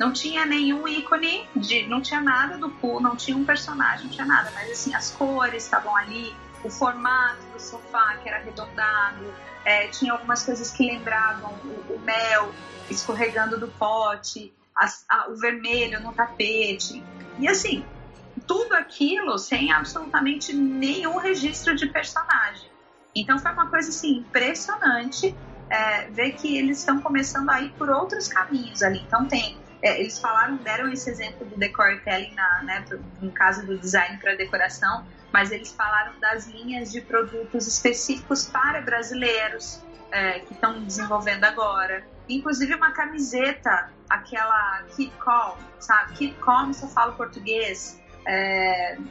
não 0.02 0.12
tinha 0.12 0.48
nenhum 0.48 0.88
ícone, 0.88 1.48
de, 1.56 1.86
não 1.88 2.02
tinha 2.02 2.20
nada 2.20 2.58
do 2.58 2.72
pool, 2.72 3.00
não 3.00 3.16
tinha 3.16 3.38
um 3.38 3.46
personagem, 3.46 4.06
não 4.06 4.12
tinha 4.12 4.26
nada, 4.26 4.50
mas 4.56 4.72
assim, 4.72 4.96
as 4.96 5.12
cores 5.12 5.64
estavam 5.64 5.96
ali, 5.96 6.36
o 6.64 6.72
formato 6.72 7.46
do 7.54 7.60
sofá 7.60 8.18
que 8.18 8.28
era 8.28 8.40
arredondado, 8.40 9.32
é, 9.64 9.90
tinha 9.90 10.12
algumas 10.12 10.44
coisas 10.44 10.72
que 10.72 10.88
lembravam 10.88 11.54
o, 11.64 11.94
o 11.94 12.00
mel 12.00 12.52
escorregando 12.90 13.60
do 13.60 13.68
pote, 13.68 14.52
as, 14.76 15.06
a, 15.08 15.30
o 15.30 15.36
vermelho 15.36 16.00
no 16.02 16.12
tapete. 16.14 17.04
E 17.38 17.48
assim, 17.48 17.86
tudo 18.52 18.74
aquilo 18.74 19.38
sem 19.38 19.72
absolutamente 19.72 20.54
nenhum 20.54 21.16
registro 21.16 21.74
de 21.74 21.88
personagem. 21.88 22.70
Então 23.16 23.40
foi 23.40 23.50
uma 23.54 23.70
coisa 23.70 23.88
assim, 23.88 24.18
impressionante 24.18 25.34
é, 25.70 26.10
ver 26.10 26.34
que 26.34 26.58
eles 26.58 26.80
estão 26.80 27.00
começando 27.00 27.50
a 27.50 27.62
ir 27.62 27.72
por 27.78 27.90
outros 27.90 28.28
caminhos 28.28 28.84
ali. 28.84 29.00
Então 29.08 29.26
tem 29.26 29.58
é, 29.82 30.02
eles 30.02 30.20
falaram, 30.20 30.58
deram 30.58 30.92
esse 30.92 31.10
exemplo 31.10 31.46
do 31.46 31.58
decoratelling 31.58 32.36
na, 32.36 32.64
né, 32.64 32.86
no 33.22 33.32
caso 33.32 33.66
do 33.66 33.78
design 33.78 34.18
para 34.18 34.36
decoração, 34.36 35.08
mas 35.32 35.50
eles 35.50 35.72
falaram 35.72 36.20
das 36.20 36.46
linhas 36.48 36.92
de 36.92 37.00
produtos 37.00 37.66
específicos 37.68 38.48
para 38.48 38.82
brasileiros 38.82 39.82
é, 40.12 40.40
que 40.40 40.54
estão 40.54 40.84
desenvolvendo 40.84 41.46
agora. 41.46 42.06
Inclusive 42.28 42.76
uma 42.76 42.92
camiseta, 42.92 43.90
aquela 44.10 44.84
Kid 44.94 45.12
Com, 45.24 45.58
sabe? 45.80 46.14
Kid 46.16 46.36
Com 46.42 46.74
só 46.74 46.88
fala 46.90 47.14
português. 47.14 48.02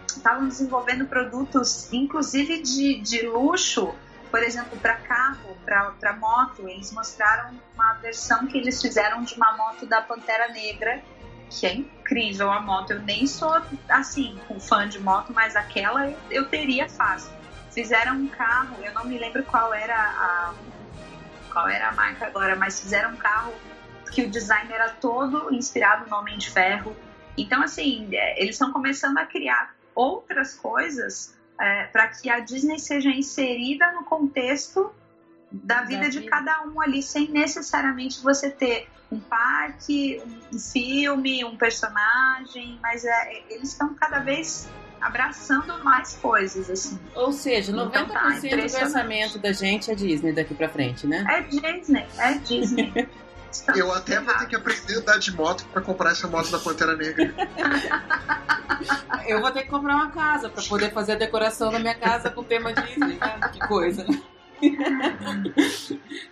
Estavam 0.07 0.45
é, 0.45 0.49
desenvolvendo 0.49 1.07
produtos, 1.07 1.93
inclusive 1.93 2.63
de, 2.63 3.01
de 3.01 3.27
luxo, 3.27 3.95
por 4.31 4.43
exemplo, 4.43 4.79
para 4.79 4.95
carro, 4.95 5.57
para 5.65 6.17
moto, 6.17 6.69
eles 6.69 6.93
mostraram 6.93 7.59
uma 7.75 7.95
versão 7.95 8.47
que 8.47 8.57
eles 8.57 8.81
fizeram 8.81 9.23
de 9.23 9.35
uma 9.35 9.57
moto 9.57 9.87
da 9.87 10.01
Pantera 10.01 10.49
Negra, 10.53 11.03
que 11.51 11.67
é 11.67 11.75
incrível 11.75 12.51
a 12.51 12.61
moto. 12.61 12.93
Eu 12.93 13.01
nem 13.01 13.27
sou 13.27 13.53
assim, 13.89 14.39
um 14.49 14.61
fã 14.61 14.89
de 14.89 15.01
moto, 15.01 15.33
mas 15.35 15.57
aquela 15.57 16.09
eu, 16.09 16.17
eu 16.31 16.49
teria 16.49 16.89
fácil. 16.89 17.33
Fizeram 17.73 18.15
um 18.15 18.29
carro, 18.29 18.77
eu 18.85 18.95
não 18.95 19.05
me 19.05 19.19
lembro 19.19 19.43
qual 19.45 19.75
era 19.75 19.97
a 19.97 20.55
qual 21.53 21.69
era 21.69 21.89
a 21.89 21.93
marca 21.93 22.27
agora, 22.27 22.55
mas 22.55 22.81
fizeram 22.81 23.11
um 23.11 23.17
carro 23.17 23.53
que 24.13 24.23
o 24.23 24.31
design 24.31 24.73
era 24.73 24.91
todo 24.91 25.53
inspirado 25.53 26.09
no 26.09 26.17
Homem 26.17 26.39
de 26.39 26.49
Ferro. 26.49 26.97
Então, 27.37 27.63
assim, 27.63 28.09
é, 28.13 28.41
eles 28.41 28.55
estão 28.55 28.73
começando 28.73 29.19
a 29.19 29.27
criar 29.27 29.75
outras 29.95 30.55
coisas 30.55 31.37
é, 31.61 31.85
para 31.85 32.09
que 32.09 32.31
a 32.31 32.41
Disney 32.41 32.79
seja 32.79 33.11
inserida 33.11 33.93
no 33.93 34.05
contexto 34.05 34.93
da 35.53 35.83
vida 35.83 36.03
da 36.03 36.09
de 36.09 36.21
vida. 36.21 36.31
cada 36.31 36.65
um 36.67 36.81
ali, 36.81 37.03
sem 37.03 37.29
necessariamente 37.29 38.23
você 38.23 38.51
ter 38.51 38.89
um 39.11 39.19
parque, 39.19 40.23
um 40.53 40.59
filme, 40.59 41.45
um 41.45 41.57
personagem, 41.57 42.79
mas 42.81 43.05
é, 43.05 43.43
eles 43.51 43.71
estão 43.71 43.95
cada 43.95 44.21
vez 44.21 44.69
abraçando 45.01 45.83
mais 45.83 46.15
coisas, 46.17 46.71
assim. 46.71 46.99
Ou 47.15 47.33
seja, 47.33 47.73
90% 47.73 47.89
então, 47.89 48.07
tá, 48.07 48.31
do 48.31 48.85
orçamento 48.85 49.39
da 49.39 49.53
gente 49.53 49.91
é 49.91 49.95
Disney 49.95 50.33
daqui 50.33 50.55
pra 50.55 50.69
frente, 50.69 51.07
né? 51.07 51.25
É 51.29 51.41
Disney, 51.43 52.07
é 52.19 52.35
Disney. 52.35 52.93
Eu 53.75 53.93
até 53.93 54.21
vou 54.21 54.35
ter 54.35 54.47
que 54.47 54.57
aprender 54.57 54.95
a 54.95 54.99
andar 54.99 55.19
de 55.19 55.33
moto 55.33 55.65
para 55.73 55.83
comprar 55.83 56.13
essa 56.13 56.29
moto 56.29 56.51
da 56.51 56.59
Pantera 56.59 56.97
Negra. 56.97 57.35
Eu 59.27 59.41
vou 59.41 59.51
ter 59.51 59.63
que 59.63 59.69
comprar 59.69 59.97
uma 59.97 60.11
casa 60.11 60.49
para 60.49 60.63
poder 60.63 60.93
fazer 60.93 61.13
a 61.13 61.17
decoração 61.17 61.71
da 61.71 61.79
minha 61.79 61.95
casa 61.95 62.31
com 62.31 62.41
o 62.41 62.45
tema 62.45 62.73
Disney, 62.73 63.19
né? 63.19 63.49
Que 63.53 63.59
coisa, 63.67 64.05
né? 64.05 64.23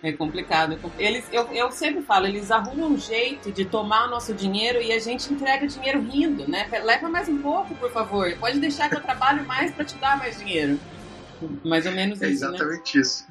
É 0.01 0.11
complicado. 0.13 0.79
Eles, 0.97 1.25
eu, 1.31 1.47
eu 1.47 1.71
sempre 1.71 2.01
falo, 2.03 2.27
eles 2.27 2.51
arrumam 2.51 2.91
um 2.91 2.97
jeito 2.97 3.51
de 3.51 3.65
tomar 3.65 4.07
o 4.07 4.09
nosso 4.09 4.33
dinheiro 4.33 4.81
e 4.81 4.91
a 4.91 4.99
gente 4.99 5.31
entrega 5.33 5.65
o 5.65 5.67
dinheiro 5.67 6.01
rindo, 6.01 6.49
né? 6.49 6.67
Leva 6.83 7.09
mais 7.09 7.27
um 7.27 7.41
pouco, 7.41 7.75
por 7.75 7.91
favor. 7.91 8.31
Pode 8.39 8.59
deixar 8.59 8.89
que 8.89 8.95
eu 8.95 9.01
trabalho 9.01 9.45
mais 9.45 9.71
para 9.71 9.83
te 9.83 9.95
dar 9.95 10.17
mais 10.17 10.37
dinheiro. 10.37 10.79
Mais 11.63 11.85
ou 11.85 11.91
menos 11.91 12.21
é 12.21 12.29
isso. 12.29 12.45
Né? 12.45 12.49
Exatamente 12.49 12.95
né? 12.95 13.01
isso. 13.01 13.27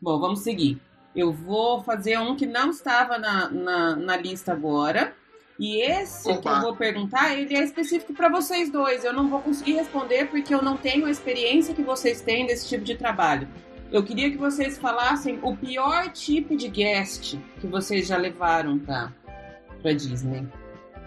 Bom, 0.00 0.20
vamos 0.20 0.40
seguir. 0.40 0.80
Eu 1.14 1.32
vou 1.32 1.82
fazer 1.82 2.18
um 2.18 2.34
que 2.34 2.46
não 2.46 2.70
estava 2.70 3.18
na, 3.18 3.48
na, 3.48 3.96
na 3.96 4.16
lista 4.16 4.52
agora. 4.52 5.14
E 5.58 5.80
esse 5.80 6.28
Opa. 6.30 6.40
que 6.40 6.48
eu 6.48 6.60
vou 6.62 6.76
perguntar, 6.76 7.38
ele 7.38 7.54
é 7.54 7.62
específico 7.62 8.12
para 8.12 8.28
vocês 8.28 8.70
dois. 8.70 9.04
Eu 9.04 9.12
não 9.12 9.28
vou 9.28 9.40
conseguir 9.40 9.74
responder 9.74 10.26
porque 10.26 10.52
eu 10.52 10.60
não 10.62 10.76
tenho 10.76 11.06
a 11.06 11.10
experiência 11.10 11.74
que 11.74 11.82
vocês 11.82 12.20
têm 12.20 12.46
desse 12.46 12.68
tipo 12.68 12.84
de 12.84 12.96
trabalho. 12.96 13.48
Eu 13.92 14.02
queria 14.02 14.30
que 14.30 14.36
vocês 14.36 14.76
falassem 14.76 15.38
o 15.42 15.56
pior 15.56 16.10
tipo 16.10 16.56
de 16.56 16.68
guest 16.68 17.38
que 17.60 17.66
vocês 17.68 18.08
já 18.08 18.16
levaram 18.16 18.78
para 18.78 19.92
Disney. 19.92 20.48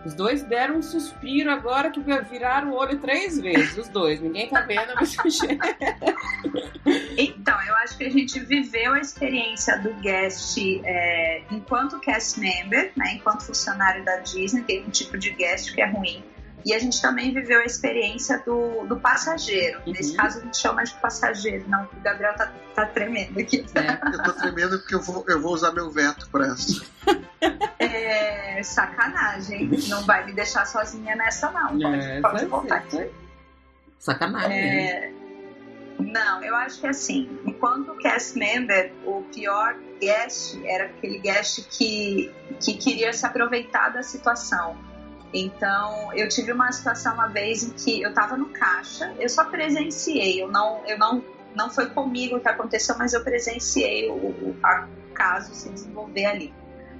Os 0.05 0.13
dois 0.13 0.43
deram 0.43 0.77
um 0.77 0.81
suspiro 0.81 1.51
agora 1.51 1.91
que 1.91 1.99
viraram 1.99 2.71
o 2.71 2.75
olho 2.75 2.97
três 2.99 3.39
vezes, 3.39 3.77
os 3.77 3.89
dois. 3.89 4.21
Ninguém 4.21 4.47
tá 4.47 4.61
vendo, 4.61 4.93
mas 4.95 5.15
Então, 7.17 7.61
eu 7.67 7.75
acho 7.77 7.97
que 7.97 8.05
a 8.05 8.09
gente 8.09 8.39
viveu 8.39 8.93
a 8.93 8.99
experiência 8.99 9.77
do 9.79 9.93
guest 9.95 10.57
é, 10.85 11.41
enquanto 11.51 11.99
cast 11.99 12.39
member, 12.39 12.91
né, 12.95 13.15
enquanto 13.15 13.43
funcionário 13.43 14.05
da 14.05 14.17
Disney. 14.17 14.63
Tem 14.63 14.85
um 14.85 14.89
tipo 14.89 15.17
de 15.17 15.31
guest 15.31 15.73
que 15.73 15.81
é 15.81 15.85
ruim. 15.87 16.23
E 16.67 16.73
a 16.73 16.79
gente 16.79 17.01
também 17.01 17.33
viveu 17.33 17.61
a 17.61 17.63
experiência 17.63 18.43
do, 18.45 18.85
do 18.87 18.99
passageiro. 18.99 19.79
Uhum. 19.85 19.93
Nesse 19.93 20.13
caso, 20.17 20.39
a 20.39 20.41
gente 20.41 20.57
chama 20.57 20.83
de 20.83 20.93
passageiro. 20.95 21.63
Não, 21.69 21.85
o 21.85 22.01
Gabriel 22.01 22.35
tá, 22.35 22.51
tá 22.75 22.85
tremendo 22.87 23.39
aqui. 23.39 23.65
É, 23.73 24.13
eu 24.13 24.21
tô 24.21 24.33
tremendo 24.33 24.77
porque 24.79 24.95
eu 24.95 25.01
vou, 25.01 25.23
eu 25.29 25.41
vou 25.41 25.53
usar 25.53 25.71
meu 25.71 25.89
veto 25.89 26.29
para 26.29 26.47
essa. 26.47 26.85
É 27.79 28.61
sacanagem. 28.63 29.69
Não 29.87 30.03
vai 30.03 30.25
me 30.25 30.33
deixar 30.33 30.65
sozinha 30.65 31.15
nessa, 31.15 31.51
não. 31.51 31.79
Pode, 31.79 31.95
é, 31.95 32.21
pode 32.21 32.45
voltar 32.47 32.77
aqui. 32.77 33.09
Sacanagem. 33.99 34.57
É, 34.57 35.13
não, 35.99 36.43
eu 36.43 36.55
acho 36.55 36.81
que 36.81 36.87
assim, 36.87 37.29
enquanto 37.45 37.95
cast 37.97 38.37
member, 38.37 38.91
o 39.05 39.21
pior 39.33 39.75
guest 40.01 40.59
era 40.65 40.85
aquele 40.85 41.19
guest 41.19 41.67
que, 41.69 42.33
que 42.59 42.73
queria 42.73 43.13
se 43.13 43.25
aproveitar 43.25 43.89
da 43.89 44.01
situação. 44.01 44.75
Então, 45.33 46.13
eu 46.13 46.29
tive 46.29 46.51
uma 46.51 46.71
situação 46.71 47.13
uma 47.13 47.27
vez 47.27 47.63
em 47.63 47.71
que 47.71 48.01
eu 48.01 48.09
estava 48.09 48.37
no 48.37 48.49
caixa, 48.49 49.13
eu 49.19 49.27
só 49.27 49.43
presenciei, 49.45 50.41
eu 50.41 50.49
não, 50.49 50.85
eu 50.85 50.97
não, 50.97 51.23
não 51.53 51.69
foi 51.69 51.89
comigo 51.89 52.39
que 52.39 52.47
aconteceu, 52.47 52.97
mas 52.97 53.13
eu 53.13 53.23
presenciei 53.23 54.09
o, 54.09 54.13
o 54.13 54.55
caso 55.13 55.53
se 55.53 55.69
desenvolver 55.69 56.25
ali. 56.25 56.53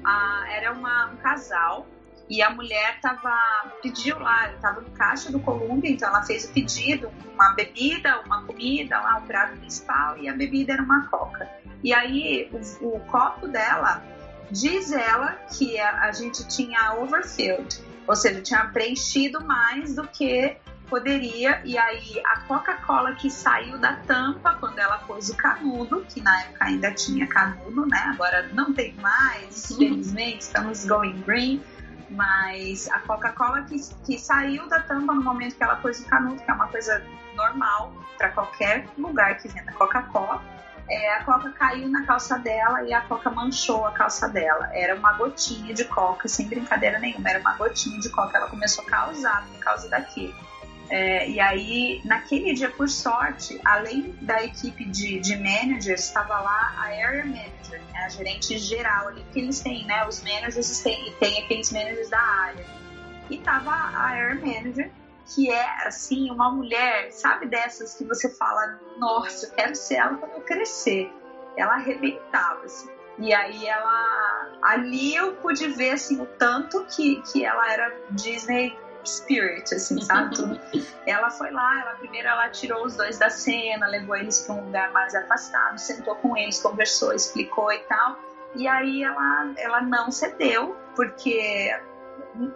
Ah, 0.03 0.45
era 0.49 0.73
uma, 0.73 1.11
um 1.11 1.17
casal 1.17 1.87
e 2.29 2.41
a 2.41 2.49
mulher 2.49 2.99
tava 2.99 3.33
pediu 3.81 4.19
lá, 4.19 4.51
estava 4.51 4.81
no 4.81 4.89
caixa 4.91 5.31
do 5.31 5.39
Columbia, 5.39 5.91
então 5.91 6.09
ela 6.09 6.21
fez 6.23 6.43
o 6.45 6.49
pedido, 6.51 7.09
uma 7.33 7.51
bebida, 7.51 8.19
uma 8.25 8.43
comida, 8.43 8.99
lá 8.99 9.17
um 9.17 9.25
prato 9.25 9.57
principal 9.57 10.17
e 10.17 10.27
a 10.27 10.33
bebida 10.33 10.73
era 10.73 10.83
uma 10.83 11.07
coca. 11.07 11.49
E 11.83 11.93
aí 11.93 12.49
o, 12.81 12.87
o 12.95 12.99
copo 13.01 13.47
dela 13.47 14.03
diz 14.51 14.91
ela 14.91 15.33
que 15.57 15.79
a, 15.79 16.01
a 16.03 16.11
gente 16.11 16.45
tinha 16.47 16.93
overfilled, 16.95 17.81
ou 18.07 18.15
seja, 18.15 18.41
tinha 18.41 18.65
preenchido 18.65 19.43
mais 19.43 19.95
do 19.95 20.07
que 20.07 20.55
poderia, 20.89 21.61
e 21.65 21.77
aí 21.77 22.21
a 22.25 22.39
Coca-Cola 22.41 23.13
que 23.15 23.29
saiu 23.29 23.77
da 23.77 23.97
tampa 24.07 24.55
quando 24.59 24.79
ela 24.79 24.99
pôs 24.99 25.29
o 25.29 25.35
canudo, 25.35 26.05
que 26.07 26.21
na 26.21 26.41
época 26.43 26.65
ainda 26.65 26.91
tinha 26.93 27.27
canudo, 27.27 27.85
né? 27.85 27.99
Agora 28.13 28.49
não 28.53 28.73
tem 28.73 28.95
mais, 28.95 29.69
infelizmente, 29.71 30.41
estamos 30.41 30.85
going 30.85 31.21
green. 31.23 31.61
Mas 32.09 32.89
a 32.89 32.99
Coca-Cola 32.99 33.63
que, 33.63 33.75
que 34.05 34.17
saiu 34.17 34.65
da 34.69 34.79
tampa 34.79 35.13
no 35.13 35.21
momento 35.21 35.57
que 35.57 35.63
ela 35.63 35.75
pôs 35.75 35.99
o 35.99 36.05
canudo, 36.05 36.41
que 36.41 36.49
é 36.49 36.53
uma 36.53 36.67
coisa 36.67 37.03
normal 37.35 37.91
para 38.17 38.29
qualquer 38.29 38.87
lugar 38.97 39.37
que 39.37 39.49
venda 39.49 39.73
Coca-Cola, 39.73 40.41
é, 40.89 41.13
a 41.15 41.23
coca 41.23 41.49
caiu 41.51 41.89
na 41.89 42.05
calça 42.05 42.37
dela 42.39 42.83
e 42.83 42.93
a 42.93 43.01
coca 43.01 43.29
manchou 43.29 43.85
a 43.85 43.91
calça 43.91 44.29
dela. 44.29 44.69
Era 44.73 44.95
uma 44.95 45.13
gotinha 45.13 45.73
de 45.73 45.83
coca, 45.85 46.27
sem 46.27 46.47
brincadeira 46.47 46.99
nenhuma, 46.99 47.29
era 47.29 47.39
uma 47.39 47.55
gotinha 47.55 47.99
de 47.99 48.09
coca. 48.09 48.37
Ela 48.37 48.47
começou 48.47 48.83
a 48.85 48.87
causar 48.87 49.45
por 49.47 49.59
causa 49.59 49.89
daquilo. 49.89 50.33
É, 50.89 51.29
e 51.29 51.39
aí, 51.39 52.01
naquele 52.05 52.53
dia, 52.53 52.69
por 52.69 52.87
sorte, 52.87 53.59
além 53.65 54.15
da 54.21 54.41
equipe 54.43 54.85
de, 54.85 55.19
de 55.19 55.35
managers, 55.35 56.05
estava 56.05 56.39
lá 56.39 56.73
a 56.77 56.85
area 56.85 57.25
manager, 57.25 57.81
né, 57.93 58.05
a 58.05 58.09
gerente 58.09 58.57
geral 58.57 59.09
ali, 59.09 59.25
que 59.33 59.39
eles 59.39 59.59
têm, 59.59 59.85
né? 59.85 60.07
Os 60.07 60.23
managers 60.23 60.79
têm, 60.79 61.11
têm 61.19 61.43
aqueles 61.43 61.71
managers 61.71 62.09
da 62.09 62.21
área. 62.21 62.65
E 63.29 63.37
tava 63.39 63.71
a 63.71 64.11
Air 64.11 64.39
Manager, 64.39 64.89
que 65.33 65.51
é 65.51 65.87
assim, 65.87 66.31
uma 66.31 66.51
mulher, 66.51 67.11
sabe, 67.11 67.47
dessas 67.47 67.95
que 67.95 68.03
você 68.05 68.29
fala, 68.29 68.79
nossa, 68.97 69.47
eu 69.47 69.51
quero 69.51 69.75
ser 69.75 69.95
ela 69.95 70.15
quando 70.15 70.33
eu 70.33 70.41
crescer. 70.41 71.11
Ela 71.57 71.73
arrebentava, 71.73 72.63
assim. 72.65 72.89
E 73.19 73.33
aí 73.33 73.65
ela. 73.65 74.59
Ali 74.61 75.15
eu 75.15 75.35
pude 75.37 75.67
ver 75.69 75.91
assim, 75.91 76.21
o 76.21 76.25
tanto 76.25 76.85
que, 76.85 77.21
que 77.23 77.43
ela 77.43 77.71
era 77.71 77.95
Disney 78.11 78.77
spirit, 79.03 79.73
assim, 79.73 79.99
sabe? 80.01 80.35
ela 81.07 81.29
foi 81.29 81.49
lá, 81.51 81.81
ela 81.81 81.95
primeiro 81.95 82.27
ela 82.27 82.49
tirou 82.49 82.85
os 82.85 82.95
dois 82.95 83.17
da 83.17 83.29
cena, 83.29 83.87
levou 83.87 84.15
eles 84.15 84.41
para 84.41 84.55
um 84.55 84.65
lugar 84.65 84.91
mais 84.91 85.15
afastado, 85.15 85.77
sentou 85.77 86.15
com 86.15 86.35
eles, 86.37 86.61
conversou, 86.61 87.13
explicou 87.13 87.71
e 87.71 87.79
tal. 87.79 88.19
E 88.55 88.67
aí 88.67 89.03
ela, 89.03 89.53
ela 89.57 89.81
não 89.81 90.11
cedeu, 90.11 90.75
porque 90.95 91.73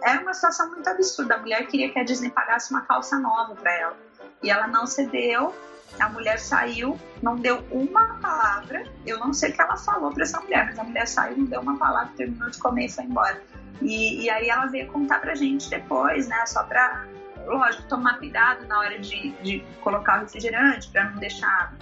era 0.02 0.20
uma 0.20 0.34
situação 0.34 0.70
muito 0.70 0.88
absurda. 0.88 1.34
A 1.34 1.38
mulher 1.38 1.66
queria 1.66 1.90
que 1.90 1.98
a 1.98 2.04
Disney 2.04 2.30
pagasse 2.30 2.70
uma 2.70 2.82
calça 2.82 3.18
nova 3.18 3.54
para 3.54 3.72
ela. 3.72 3.96
E 4.42 4.50
ela 4.50 4.66
não 4.66 4.86
cedeu. 4.86 5.54
A 6.00 6.08
mulher 6.08 6.38
saiu, 6.38 6.98
não 7.22 7.36
deu 7.36 7.62
uma 7.70 8.14
palavra. 8.14 8.84
Eu 9.06 9.18
não 9.18 9.32
sei 9.32 9.50
o 9.50 9.52
que 9.52 9.60
ela 9.60 9.76
falou 9.76 10.10
para 10.12 10.22
essa 10.22 10.40
mulher, 10.40 10.66
mas 10.66 10.78
a 10.78 10.84
mulher 10.84 11.06
saiu, 11.06 11.36
não 11.36 11.44
deu 11.44 11.60
uma 11.60 11.76
palavra, 11.76 12.10
terminou 12.16 12.48
de 12.48 12.58
comer 12.58 12.86
e 12.86 12.88
foi 12.88 13.04
embora. 13.04 13.42
E, 13.80 14.22
e 14.22 14.30
aí 14.30 14.48
ela 14.48 14.66
veio 14.66 14.90
contar 14.90 15.20
pra 15.20 15.34
gente 15.34 15.68
depois, 15.68 16.28
né? 16.28 16.46
Só 16.46 16.62
pra, 16.64 17.04
lógico, 17.44 17.82
tomar 17.88 18.18
cuidado 18.18 18.66
na 18.66 18.78
hora 18.78 18.98
de, 18.98 19.32
de 19.42 19.64
colocar 19.82 20.18
o 20.18 20.20
refrigerante, 20.22 20.88
para 20.88 21.10
não 21.10 21.18
deixar 21.18 21.74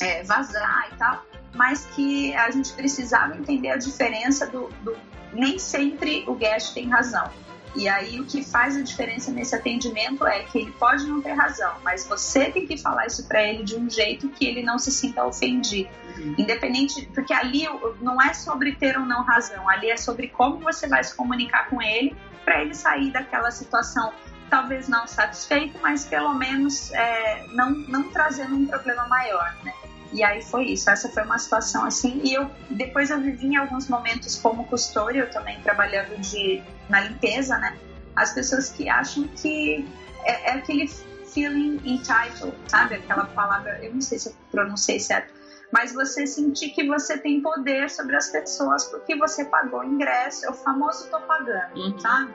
é, 0.00 0.22
vazar 0.22 0.88
e 0.92 0.96
tal. 0.96 1.24
Mas 1.54 1.86
que 1.86 2.34
a 2.36 2.50
gente 2.50 2.72
precisava 2.74 3.34
entender 3.36 3.70
a 3.70 3.76
diferença 3.76 4.46
do, 4.46 4.68
do 4.82 4.94
nem 5.36 5.58
sempre 5.58 6.24
o 6.26 6.34
guest 6.34 6.74
tem 6.74 6.88
razão. 6.88 7.30
E 7.76 7.88
aí 7.88 8.18
o 8.18 8.24
que 8.24 8.42
faz 8.42 8.74
a 8.74 8.80
diferença 8.80 9.30
nesse 9.30 9.54
atendimento 9.54 10.26
é 10.26 10.44
que 10.44 10.58
ele 10.58 10.72
pode 10.72 11.06
não 11.06 11.20
ter 11.20 11.32
razão, 11.32 11.74
mas 11.84 12.06
você 12.06 12.50
tem 12.50 12.66
que 12.66 12.78
falar 12.78 13.06
isso 13.06 13.28
para 13.28 13.42
ele 13.42 13.62
de 13.62 13.76
um 13.76 13.88
jeito 13.88 14.30
que 14.30 14.46
ele 14.46 14.62
não 14.62 14.78
se 14.78 14.90
sinta 14.90 15.24
ofendido. 15.24 15.90
Uhum. 16.16 16.34
Independente, 16.38 17.06
porque 17.14 17.34
ali 17.34 17.64
não 18.00 18.20
é 18.20 18.32
sobre 18.32 18.74
ter 18.74 18.98
ou 18.98 19.04
não 19.04 19.22
razão, 19.22 19.68
ali 19.68 19.90
é 19.90 19.96
sobre 19.98 20.28
como 20.28 20.58
você 20.60 20.88
vai 20.88 21.04
se 21.04 21.14
comunicar 21.14 21.68
com 21.68 21.82
ele 21.82 22.16
para 22.46 22.62
ele 22.62 22.74
sair 22.74 23.10
daquela 23.10 23.50
situação 23.50 24.10
talvez 24.48 24.88
não 24.88 25.06
satisfeito, 25.06 25.78
mas 25.82 26.04
pelo 26.04 26.32
menos 26.34 26.92
é, 26.92 27.46
não, 27.48 27.70
não 27.70 28.04
trazendo 28.04 28.54
um 28.54 28.66
problema 28.66 29.06
maior, 29.08 29.54
né? 29.64 29.72
E 30.12 30.22
aí 30.22 30.42
foi 30.42 30.64
isso, 30.66 30.88
essa 30.88 31.08
foi 31.08 31.22
uma 31.22 31.38
situação 31.38 31.84
assim. 31.84 32.20
E 32.24 32.34
eu 32.34 32.50
depois 32.70 33.10
eu 33.10 33.20
vivi 33.20 33.46
em 33.46 33.56
alguns 33.56 33.88
momentos 33.88 34.36
como 34.36 34.64
costura, 34.66 35.16
eu 35.16 35.30
também 35.30 35.60
trabalhando 35.62 36.16
de, 36.20 36.62
na 36.88 37.00
limpeza, 37.00 37.58
né? 37.58 37.76
As 38.14 38.32
pessoas 38.32 38.70
que 38.70 38.88
acham 38.88 39.28
que 39.28 39.86
é, 40.24 40.50
é 40.50 40.52
aquele 40.54 40.88
feeling 41.32 41.80
entitled, 41.84 42.54
sabe? 42.68 42.94
Aquela 42.94 43.26
palavra, 43.26 43.78
eu 43.84 43.92
não 43.92 44.00
sei 44.00 44.18
se 44.18 44.28
eu 44.28 44.34
pronunciei 44.50 44.98
certo, 44.98 45.34
mas 45.72 45.92
você 45.92 46.26
sentir 46.26 46.70
que 46.70 46.86
você 46.86 47.18
tem 47.18 47.40
poder 47.40 47.90
sobre 47.90 48.16
as 48.16 48.28
pessoas 48.30 48.84
porque 48.84 49.16
você 49.16 49.44
pagou 49.44 49.80
o 49.80 49.84
ingresso, 49.84 50.46
é 50.46 50.50
o 50.50 50.54
famoso 50.54 51.10
tô 51.10 51.20
pagando, 51.20 51.76
uhum. 51.76 51.98
sabe? 51.98 52.34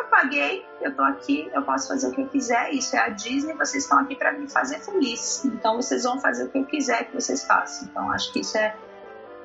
Eu 0.00 0.04
paguei, 0.08 0.66
eu 0.80 0.94
tô 0.94 1.02
aqui, 1.02 1.50
eu 1.52 1.62
posso 1.62 1.88
fazer 1.88 2.08
o 2.08 2.12
que 2.12 2.22
eu 2.22 2.28
quiser, 2.28 2.72
isso 2.72 2.96
é 2.96 3.00
a 3.00 3.08
Disney, 3.08 3.54
vocês 3.54 3.84
estão 3.84 3.98
aqui 3.98 4.16
para 4.16 4.32
me 4.32 4.48
fazer 4.48 4.80
feliz. 4.80 5.44
Então 5.44 5.76
vocês 5.76 6.04
vão 6.04 6.20
fazer 6.20 6.44
o 6.44 6.48
que 6.50 6.58
eu 6.58 6.64
quiser 6.64 7.04
que 7.04 7.14
vocês 7.14 7.44
façam. 7.44 7.88
Então 7.88 8.10
acho 8.10 8.32
que 8.32 8.40
isso 8.40 8.56
é, 8.56 8.74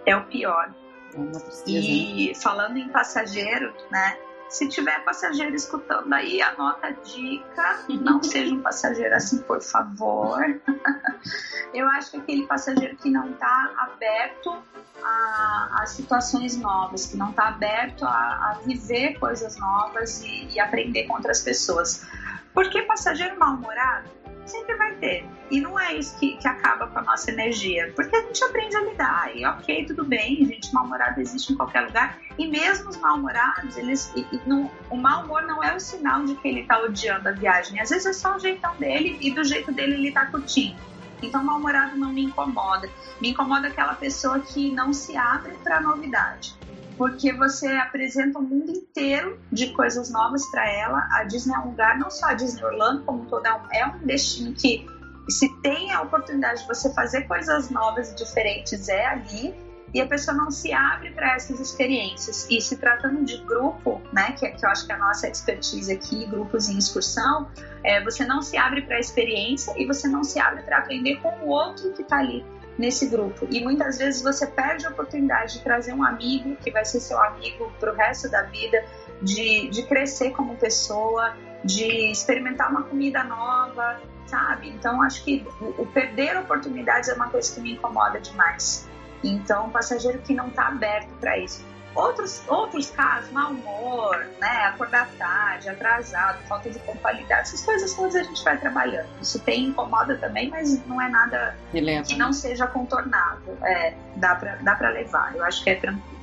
é 0.06 0.16
o 0.16 0.24
pior. 0.26 0.74
É 1.14 1.72
e 1.72 2.36
falando 2.36 2.78
em 2.78 2.89
passageiro, 2.89 3.74
né? 3.91 4.18
Se 4.50 4.70
tiver 4.70 5.04
passageiro 5.04 5.56
escutando 5.56 6.12
aí, 6.14 6.41
anota 6.41 6.88
a 6.88 6.91
dica. 6.91 7.86
Não 8.02 8.22
seja 8.24 8.54
um 8.54 8.62
passageiro 8.62 9.16
assim, 9.16 9.39
por 9.39 9.62
favor. 9.62 10.39
Eu 11.74 11.88
acho 11.89 12.12
que 12.12 12.18
aquele 12.18 12.46
passageiro 12.46 12.96
que 12.98 13.10
não 13.10 13.32
está 13.32 13.74
aberto 13.78 14.56
a, 15.04 15.82
a, 15.82 15.86
situações 15.88 16.56
novas, 16.58 17.08
que 17.08 17.18
não 17.18 17.32
está 17.32 17.50
aberto 17.50 18.06
a, 18.06 18.10
a, 18.10 18.60
viver 18.66 19.20
coisas 19.20 19.58
novas 19.58 20.22
e, 20.24 20.48
e 20.54 20.60
aprender 20.60 21.04
com 21.04 21.16
outras 21.16 21.41
pessoas. 21.41 22.06
Porque 22.54 22.82
passageiro 22.84 23.38
mal-humorado 23.38 24.14
sempre 24.46 24.76
vai 24.76 24.96
ter. 24.96 25.26
E 25.50 25.62
não 25.62 25.80
é 25.80 25.96
isso 25.96 26.18
que, 26.18 26.38
que 26.38 26.48
acaba 26.48 26.88
com 26.88 27.00
a 27.00 27.02
nossa 27.04 27.32
energia, 27.32 27.91
porque 27.96 28.16
a 28.16 28.22
gente 28.22 28.43
aprende 28.43 28.76
a 28.76 28.82
lidar. 28.82 29.36
E 29.36 29.46
ok, 29.46 29.86
tudo 29.86 30.04
bem, 30.04 30.46
gente 30.46 30.74
mal-humorado 30.74 31.22
existe 31.22 31.54
em 31.54 31.56
qualquer 31.56 31.82
lugar. 31.82 32.20
E 32.38 32.48
mesmo 32.48 32.89
os 32.89 32.98
mal-humorados, 32.98 33.78
eles, 33.78 34.12
e, 34.16 34.26
e 34.32 34.41
não, 34.46 34.72
o 34.89 34.98
mau 34.98 35.24
humor 35.24 35.43
não 35.43 35.64
é 35.64 35.76
o 35.76 35.80
sinal 35.80 36.24
de 36.24 36.36
que 36.36 36.48
ele 36.48 36.62
está 36.62 36.80
odiando 36.80 37.30
a 37.30 37.32
viagem. 37.32 37.80
Às 37.80 37.89
vezes 37.89 38.06
é 38.06 38.14
só 38.14 38.36
o 38.36 38.39
jeitão 38.39 38.76
dele 38.78 39.18
e 39.22 39.32
do 39.32 39.43
jeito 39.43 39.72
dele 39.72 39.93
ele 39.96 40.08
está 40.10 40.26
curtindo. 40.26 40.78
Então, 41.22 41.43
mal-humorado 41.43 41.98
não 41.98 42.12
me 42.12 42.24
incomoda. 42.24 42.89
Me 43.22 43.30
incomoda 43.30 43.68
aquela 43.68 43.96
pessoa 43.96 44.39
que 44.39 44.72
não 44.72 44.93
se 44.93 45.16
abre 45.16 45.54
para 45.64 45.80
novidade 45.82 46.56
porque 46.98 47.34
você 47.34 47.68
apresenta 47.68 48.39
o 48.39 48.41
mundo 48.41 48.72
inteiro 48.72 49.39
de 49.52 49.72
coisas 49.74 50.10
novas 50.10 50.46
para 50.50 50.70
ela. 50.70 51.08
A 51.12 51.24
Disney 51.24 51.54
é 51.56 51.60
um 51.60 51.70
lugar, 51.70 51.98
não 51.98 52.10
só 52.10 52.28
a 52.28 52.34
Disney 52.34 52.64
Orlando, 52.64 53.04
como 53.04 53.26
todo, 53.26 53.46
é 53.46 53.86
um 53.86 54.00
destino 54.06 54.54
que, 54.54 54.86
se 55.30 55.50
tem 55.62 55.91
a 55.91 56.02
oportunidade 56.02 56.62
de 56.62 56.68
você 56.68 56.93
fazer 56.93 57.24
coisas 57.24 57.70
novas 57.70 58.12
e 58.12 58.16
diferentes, 58.16 58.88
é 58.88 59.06
ali. 59.06 59.54
E 59.93 60.02
a 60.02 60.08
pessoa 60.08 60.36
não 60.36 60.52
se 60.52 60.74
abre 60.74 61.12
para 61.12 61.36
essas 61.36 61.58
experiências. 61.60 62.46
E 62.50 62.60
se 62.60 62.76
tratando 62.76 63.24
de 63.24 63.38
grupo, 63.46 64.02
né, 64.12 64.34
que, 64.34 64.50
que 64.50 64.66
eu 64.66 64.70
acho 64.70 64.86
que 64.86 64.91
é 64.91 64.96
a 64.96 64.98
nossa 64.98 65.28
expertise 65.30 65.91
aqui, 65.91 66.26
grupos 66.26 66.68
em 66.68 66.78
excursão, 66.78 67.50
é, 67.82 68.04
você 68.04 68.26
não 68.26 68.41
se 68.41 68.58
abre 68.58 68.82
para 68.82 68.98
a 68.98 69.00
experiência 69.00 69.74
e 69.78 69.86
você 69.86 70.08
não 70.08 70.22
se 70.22 70.38
abre 70.38 70.64
para 70.64 70.80
aprender 70.80 71.16
com 71.22 71.30
o 71.46 71.48
outro 71.48 71.93
que 71.93 72.02
está 72.02 72.18
ali 72.18 72.46
nesse 72.78 73.08
grupo. 73.08 73.48
E 73.50 73.64
muitas 73.64 73.98
vezes 73.98 74.22
você 74.22 74.48
perde 74.48 74.86
a 74.86 74.90
oportunidade 74.90 75.54
de 75.54 75.64
trazer 75.64 75.94
um 75.94 76.04
amigo 76.04 76.56
que 76.58 76.72
vai 76.72 76.86
ser 76.86 77.00
seu 77.00 77.22
amigo 77.22 77.72
para 77.80 77.92
o 77.92 77.96
resto 77.96 78.30
da 78.30 78.44
vida, 78.44 78.84
de, 79.22 79.70
de 79.70 79.84
crescer 79.84 80.32
como 80.32 80.56
pessoa, 80.56 81.36
de 81.64 82.12
experimentar 82.12 82.70
uma 82.70 82.84
comida 82.84 83.24
nova, 83.24 84.00
sabe? 84.26 84.70
Então 84.70 85.02
acho 85.02 85.24
que 85.24 85.48
o, 85.62 85.84
o 85.84 85.88
perder 85.88 86.38
oportunidades 86.38 87.10
é 87.10 87.14
uma 87.14 87.30
coisa 87.30 87.54
que 87.54 87.62
me 87.62 87.74
incomoda 87.74 88.20
demais. 88.20 88.88
Então, 89.24 89.70
passageiro 89.70 90.20
que 90.20 90.34
não 90.34 90.50
está 90.50 90.68
aberto 90.68 91.10
para 91.20 91.38
isso. 91.38 91.66
Outros, 91.96 92.43
outros 92.48 92.89
casos, 92.89 93.32
mau 93.32 93.52
humor, 93.52 94.28
né, 94.41 94.66
acordar 94.66 95.10
tarde, 95.18 95.70
atrasado, 95.70 96.43
falta 96.43 96.70
de 96.70 96.78
pontualidade, 96.80 97.41
essas 97.43 97.64
coisas 97.64 97.93
todas 97.93 98.16
a 98.16 98.24
gente 98.24 98.43
vai 98.43 98.58
trabalhando. 98.58 99.08
Isso 99.22 99.39
tem 99.39 99.68
incomoda 99.68 100.18
também, 100.18 100.50
mas 100.50 100.86
não 100.86 101.02
é 101.02 101.08
nada 101.08 101.56
que 101.72 102.18
não 102.18 102.34
seja 102.34 102.68
contornável. 102.68 103.58
É, 103.64 103.93
dá 104.18 104.36
para 104.36 104.56
dá 104.58 104.76
pra 104.76 104.89
levar, 104.89 105.34
eu 105.36 105.43
acho 105.46 105.64
que 105.64 105.70
é 105.70 105.76
tranquilo. 105.76 106.20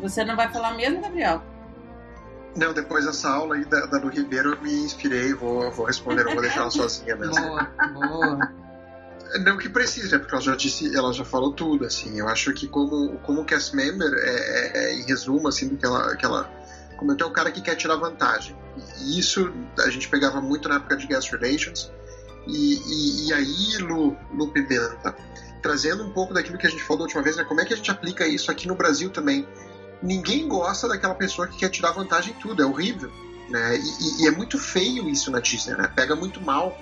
Você 0.00 0.24
não 0.24 0.34
vai 0.34 0.50
falar 0.50 0.72
mesmo, 0.72 1.00
Gabriel? 1.00 1.40
Não, 2.56 2.72
depois 2.72 3.04
dessa 3.04 3.30
aula 3.30 3.54
aí 3.54 3.64
da, 3.64 3.86
da 3.86 3.98
do 3.98 4.08
Ribeiro 4.08 4.54
eu 4.54 4.60
me 4.60 4.72
inspirei, 4.72 5.32
vou, 5.32 5.70
vou 5.70 5.86
responder, 5.86 6.24
não 6.24 6.32
vou 6.32 6.42
deixar 6.42 6.62
ela 6.62 6.70
sozinha 6.72 7.14
mesmo. 7.14 7.34
Boa, 7.34 7.68
boa. 7.92 8.52
Não 9.38 9.56
que 9.56 9.68
precise, 9.68 10.10
né? 10.10 10.18
Porque 10.18 10.34
ela 10.34 10.42
já 10.42 10.56
disse, 10.56 10.94
ela 10.96 11.12
já 11.12 11.24
falou 11.24 11.52
tudo, 11.52 11.84
assim. 11.84 12.18
Eu 12.18 12.28
acho 12.28 12.52
que 12.52 12.66
como, 12.66 13.18
como 13.18 13.44
cast 13.44 13.74
member, 13.74 14.12
é, 14.12 14.30
é, 14.30 14.72
é, 14.74 14.94
em 14.94 15.02
resumo, 15.02 15.48
assim, 15.48 15.68
do 15.68 15.76
que 15.76 15.86
ela, 15.86 16.16
que 16.16 16.24
ela 16.24 16.50
comentou, 16.96 17.28
é 17.28 17.30
o 17.30 17.32
cara 17.32 17.50
que 17.50 17.60
quer 17.60 17.76
tirar 17.76 17.96
vantagem. 17.96 18.56
E 19.00 19.18
isso 19.18 19.52
a 19.78 19.90
gente 19.90 20.08
pegava 20.08 20.40
muito 20.40 20.68
na 20.68 20.76
época 20.76 20.96
de 20.96 21.06
guest 21.06 21.30
relations. 21.30 21.92
E, 22.46 22.74
e, 22.74 23.28
e 23.28 23.32
aí, 23.32 23.76
Lu, 23.78 24.16
Lu 24.32 24.48
Pimenta, 24.48 25.14
trazendo 25.62 26.04
um 26.04 26.10
pouco 26.10 26.34
daquilo 26.34 26.58
que 26.58 26.66
a 26.66 26.70
gente 26.70 26.82
falou 26.82 26.98
da 26.98 27.04
última 27.04 27.22
vez, 27.22 27.36
né? 27.36 27.44
Como 27.44 27.60
é 27.60 27.64
que 27.64 27.72
a 27.72 27.76
gente 27.76 27.90
aplica 27.90 28.26
isso 28.26 28.50
aqui 28.50 28.66
no 28.66 28.74
Brasil 28.74 29.10
também? 29.10 29.46
Ninguém 30.02 30.48
gosta 30.48 30.88
daquela 30.88 31.14
pessoa 31.14 31.46
que 31.46 31.58
quer 31.58 31.68
tirar 31.68 31.92
vantagem 31.92 32.34
em 32.34 32.38
tudo, 32.38 32.62
é 32.62 32.66
horrível. 32.66 33.12
Né? 33.48 33.76
E, 33.76 34.22
e, 34.22 34.28
é 34.28 34.30
muito 34.30 34.58
feio 34.58 35.08
isso 35.08 35.30
na 35.30 35.40
Disney, 35.40 35.74
né? 35.74 35.90
Pega 35.94 36.14
muito 36.16 36.40
mal 36.40 36.76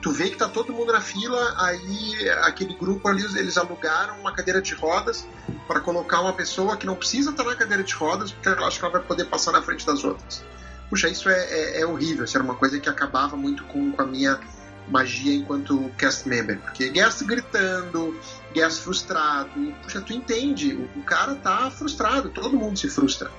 tu 0.00 0.12
vê 0.12 0.30
que 0.30 0.36
tá 0.36 0.48
todo 0.48 0.72
mundo 0.72 0.92
na 0.92 1.00
fila, 1.00 1.54
aí 1.58 2.28
aquele 2.42 2.74
grupo 2.74 3.06
ali, 3.08 3.22
eles 3.38 3.56
alugaram 3.56 4.18
uma 4.18 4.32
cadeira 4.32 4.60
de 4.60 4.74
rodas 4.74 5.26
para 5.66 5.80
colocar 5.80 6.20
uma 6.20 6.32
pessoa 6.32 6.76
que 6.76 6.86
não 6.86 6.96
precisa 6.96 7.30
estar 7.30 7.44
na 7.44 7.54
cadeira 7.54 7.82
de 7.82 7.94
rodas, 7.94 8.32
porque 8.32 8.48
ela 8.48 8.66
acha 8.66 8.78
que 8.78 8.84
ela 8.84 8.92
vai 8.92 9.02
poder 9.02 9.26
passar 9.26 9.52
na 9.52 9.62
frente 9.62 9.84
das 9.86 10.02
outras. 10.04 10.42
Puxa, 10.88 11.08
isso 11.08 11.28
é, 11.28 11.38
é, 11.38 11.80
é 11.82 11.86
horrível, 11.86 12.24
isso 12.24 12.36
era 12.36 12.42
uma 12.42 12.54
coisa 12.54 12.80
que 12.80 12.88
acabava 12.88 13.36
muito 13.36 13.62
com, 13.64 13.92
com 13.92 14.02
a 14.02 14.06
minha 14.06 14.40
magia 14.88 15.34
enquanto 15.34 15.90
cast 15.96 16.28
member, 16.28 16.58
porque 16.60 16.88
guest 16.88 17.22
gritando, 17.24 18.18
guest 18.52 18.82
frustrado, 18.82 19.50
puxa, 19.82 20.00
tu 20.00 20.12
entende, 20.12 20.74
o, 20.74 20.98
o 20.98 21.02
cara 21.04 21.34
tá 21.36 21.70
frustrado, 21.70 22.30
todo 22.30 22.56
mundo 22.56 22.78
se 22.78 22.88
frustra. 22.88 23.30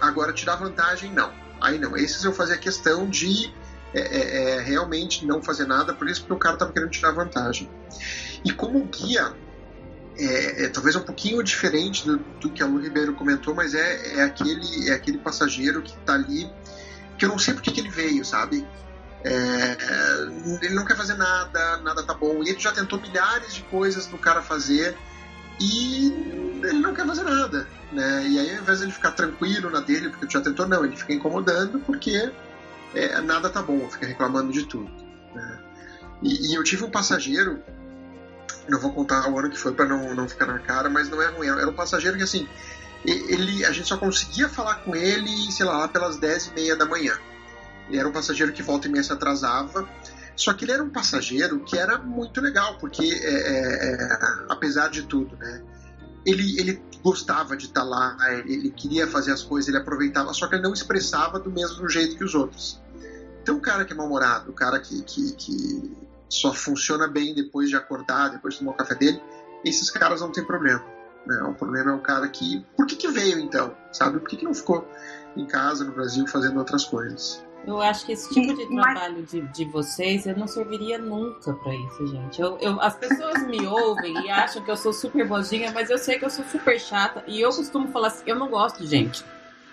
Agora, 0.00 0.32
tirar 0.32 0.56
vantagem, 0.56 1.12
não. 1.12 1.30
Aí 1.60 1.78
não, 1.78 1.94
esses 1.96 2.24
eu 2.24 2.32
fazia 2.32 2.56
questão 2.56 3.06
de 3.06 3.52
é, 3.92 4.00
é, 4.00 4.56
é, 4.56 4.60
realmente 4.60 5.26
não 5.26 5.42
fazer 5.42 5.66
nada, 5.66 5.92
por 5.92 6.08
isso 6.08 6.24
que 6.24 6.32
o 6.32 6.36
cara 6.36 6.54
estava 6.54 6.72
querendo 6.72 6.90
tirar 6.90 7.12
vantagem. 7.12 7.68
E 8.44 8.52
como 8.52 8.84
guia, 8.84 9.34
é, 10.16 10.64
é, 10.64 10.68
talvez 10.68 10.94
um 10.96 11.02
pouquinho 11.02 11.42
diferente 11.42 12.06
do, 12.06 12.18
do, 12.18 12.50
que 12.50 12.62
a 12.62 12.66
Lu 12.66 12.78
Ribeiro 12.78 13.14
comentou, 13.14 13.54
mas 13.54 13.74
é, 13.74 14.18
é, 14.18 14.22
aquele, 14.22 14.88
é 14.88 14.92
aquele 14.92 15.18
passageiro 15.18 15.82
que 15.82 15.92
está 15.92 16.14
ali 16.14 16.50
que 17.18 17.24
eu 17.26 17.28
não 17.28 17.38
sei 17.38 17.52
porque 17.52 17.70
que 17.70 17.80
ele 17.80 17.90
veio, 17.90 18.24
sabe? 18.24 18.66
É, 19.22 19.76
ele 20.62 20.74
não 20.74 20.84
quer 20.84 20.96
fazer 20.96 21.14
nada, 21.14 21.76
nada 21.78 22.02
tá 22.02 22.14
bom. 22.14 22.42
E 22.42 22.48
ele 22.48 22.58
já 22.58 22.72
tentou 22.72 22.98
milhares 22.98 23.54
de 23.54 23.62
coisas 23.64 24.06
pro 24.06 24.16
cara 24.16 24.40
fazer 24.40 24.96
e 25.60 26.06
ele 26.62 26.78
não 26.78 26.94
quer 26.94 27.06
fazer 27.06 27.24
nada. 27.24 27.66
Né? 27.92 28.26
E 28.26 28.38
aí, 28.38 28.56
ao 28.56 28.62
invés 28.62 28.78
de 28.78 28.84
ele 28.84 28.92
ficar 28.92 29.10
tranquilo 29.10 29.68
na 29.68 29.80
dele, 29.80 30.08
porque 30.08 30.32
já 30.32 30.40
tentou, 30.40 30.66
não, 30.66 30.84
ele 30.84 30.96
fica 30.96 31.12
incomodando 31.12 31.78
porque 31.80 32.32
é, 32.94 33.20
nada 33.20 33.48
tá 33.50 33.62
bom, 33.62 33.88
fica 33.88 34.06
reclamando 34.06 34.52
de 34.52 34.64
tudo. 34.66 34.90
Né? 35.34 35.58
E, 36.22 36.50
e, 36.50 36.54
eu 36.54 36.64
tive 36.64 36.84
um 36.84 36.90
passageiro, 36.90 37.62
não 38.68 38.78
vou 38.78 38.92
contar 38.92 39.28
o 39.30 39.38
ano 39.38 39.50
que 39.50 39.58
foi 39.58 39.72
para 39.72 39.86
não, 39.86 40.14
não 40.14 40.28
ficar 40.28 40.46
na 40.46 40.58
cara, 40.58 40.88
mas 40.90 41.08
não 41.08 41.20
é 41.22 41.28
ruim. 41.28 41.48
Era 41.48 41.68
um 41.68 41.74
passageiro 41.74 42.16
que 42.16 42.22
assim, 42.22 42.48
ele, 43.04 43.64
a 43.64 43.72
gente 43.72 43.88
só 43.88 43.96
conseguia 43.96 44.48
falar 44.48 44.76
com 44.76 44.94
ele, 44.94 45.50
sei 45.50 45.64
lá, 45.64 45.88
pelas 45.88 46.18
10 46.18 46.46
e 46.46 46.54
meia 46.54 46.76
da 46.76 46.84
manhã. 46.84 47.18
Ele 47.88 47.98
era 47.98 48.08
um 48.08 48.12
passageiro 48.12 48.52
que 48.52 48.62
volta 48.62 48.86
e 48.86 48.90
meia 48.90 49.02
se 49.02 49.12
atrasava. 49.12 49.88
Só 50.36 50.52
que 50.54 50.64
ele 50.64 50.72
era 50.72 50.82
um 50.82 50.90
passageiro 50.90 51.60
que 51.60 51.76
era 51.76 51.98
muito 51.98 52.40
legal, 52.40 52.78
porque 52.78 53.02
é, 53.02 53.34
é, 53.34 53.94
é, 53.94 54.18
apesar 54.48 54.88
de 54.88 55.02
tudo, 55.02 55.36
né? 55.36 55.62
Ele, 56.24 56.60
ele 56.60 56.82
gostava 57.02 57.56
de 57.56 57.66
estar 57.66 57.82
lá, 57.82 58.16
ele, 58.44 58.70
queria 58.70 59.06
fazer 59.06 59.32
as 59.32 59.42
coisas, 59.42 59.68
ele 59.68 59.78
aproveitava, 59.78 60.32
só 60.34 60.46
que 60.46 60.54
ele 60.54 60.62
não 60.62 60.72
expressava 60.72 61.38
do 61.38 61.50
mesmo 61.50 61.88
jeito 61.88 62.16
que 62.16 62.24
os 62.24 62.34
outros. 62.34 62.80
Então 63.42 63.56
o 63.56 63.60
cara 63.60 63.84
que 63.84 63.92
é 63.92 63.96
mal-humorado, 63.96 64.50
o 64.50 64.54
cara 64.54 64.78
que, 64.78 65.02
que, 65.02 65.32
que 65.32 65.96
só 66.28 66.52
funciona 66.52 67.08
bem 67.08 67.34
depois 67.34 67.70
de 67.70 67.76
acordar, 67.76 68.28
depois 68.28 68.54
de 68.54 68.60
tomar 68.60 68.72
o 68.72 68.76
café 68.76 68.94
dele, 68.94 69.20
esses 69.64 69.90
caras 69.90 70.20
não 70.20 70.30
tem 70.30 70.44
problema. 70.44 70.84
Né? 71.26 71.42
O 71.42 71.54
problema 71.54 71.90
é 71.90 71.94
o 71.94 72.00
cara 72.00 72.28
que. 72.28 72.64
Por 72.76 72.86
que, 72.86 72.96
que 72.96 73.08
veio 73.08 73.38
então? 73.38 73.74
Sabe? 73.92 74.18
Por 74.18 74.28
que, 74.28 74.36
que 74.36 74.44
não 74.44 74.54
ficou 74.54 74.88
em 75.36 75.46
casa 75.46 75.84
no 75.84 75.92
Brasil 75.92 76.26
fazendo 76.26 76.58
outras 76.58 76.84
coisas? 76.84 77.44
Eu 77.66 77.80
acho 77.80 78.06
que 78.06 78.12
esse 78.12 78.32
tipo 78.32 78.54
de 78.54 78.66
trabalho 78.66 79.22
de, 79.22 79.42
de 79.42 79.64
vocês, 79.66 80.26
eu 80.26 80.36
não 80.36 80.46
serviria 80.46 80.98
nunca 80.98 81.52
para 81.52 81.74
isso, 81.74 82.06
gente. 82.06 82.40
Eu, 82.40 82.58
eu, 82.58 82.80
as 82.80 82.96
pessoas 82.96 83.46
me 83.46 83.66
ouvem 83.66 84.24
e 84.24 84.30
acham 84.30 84.62
que 84.62 84.70
eu 84.70 84.76
sou 84.76 84.92
super 84.92 85.26
bozinha, 85.28 85.70
mas 85.72 85.90
eu 85.90 85.98
sei 85.98 86.18
que 86.18 86.24
eu 86.24 86.30
sou 86.30 86.44
super 86.46 86.80
chata. 86.80 87.22
E 87.26 87.40
eu 87.40 87.50
costumo 87.50 87.88
falar 87.88 88.08
assim, 88.08 88.24
eu 88.26 88.36
não 88.36 88.48
gosto 88.48 88.82
de 88.82 88.86
gente. 88.86 89.24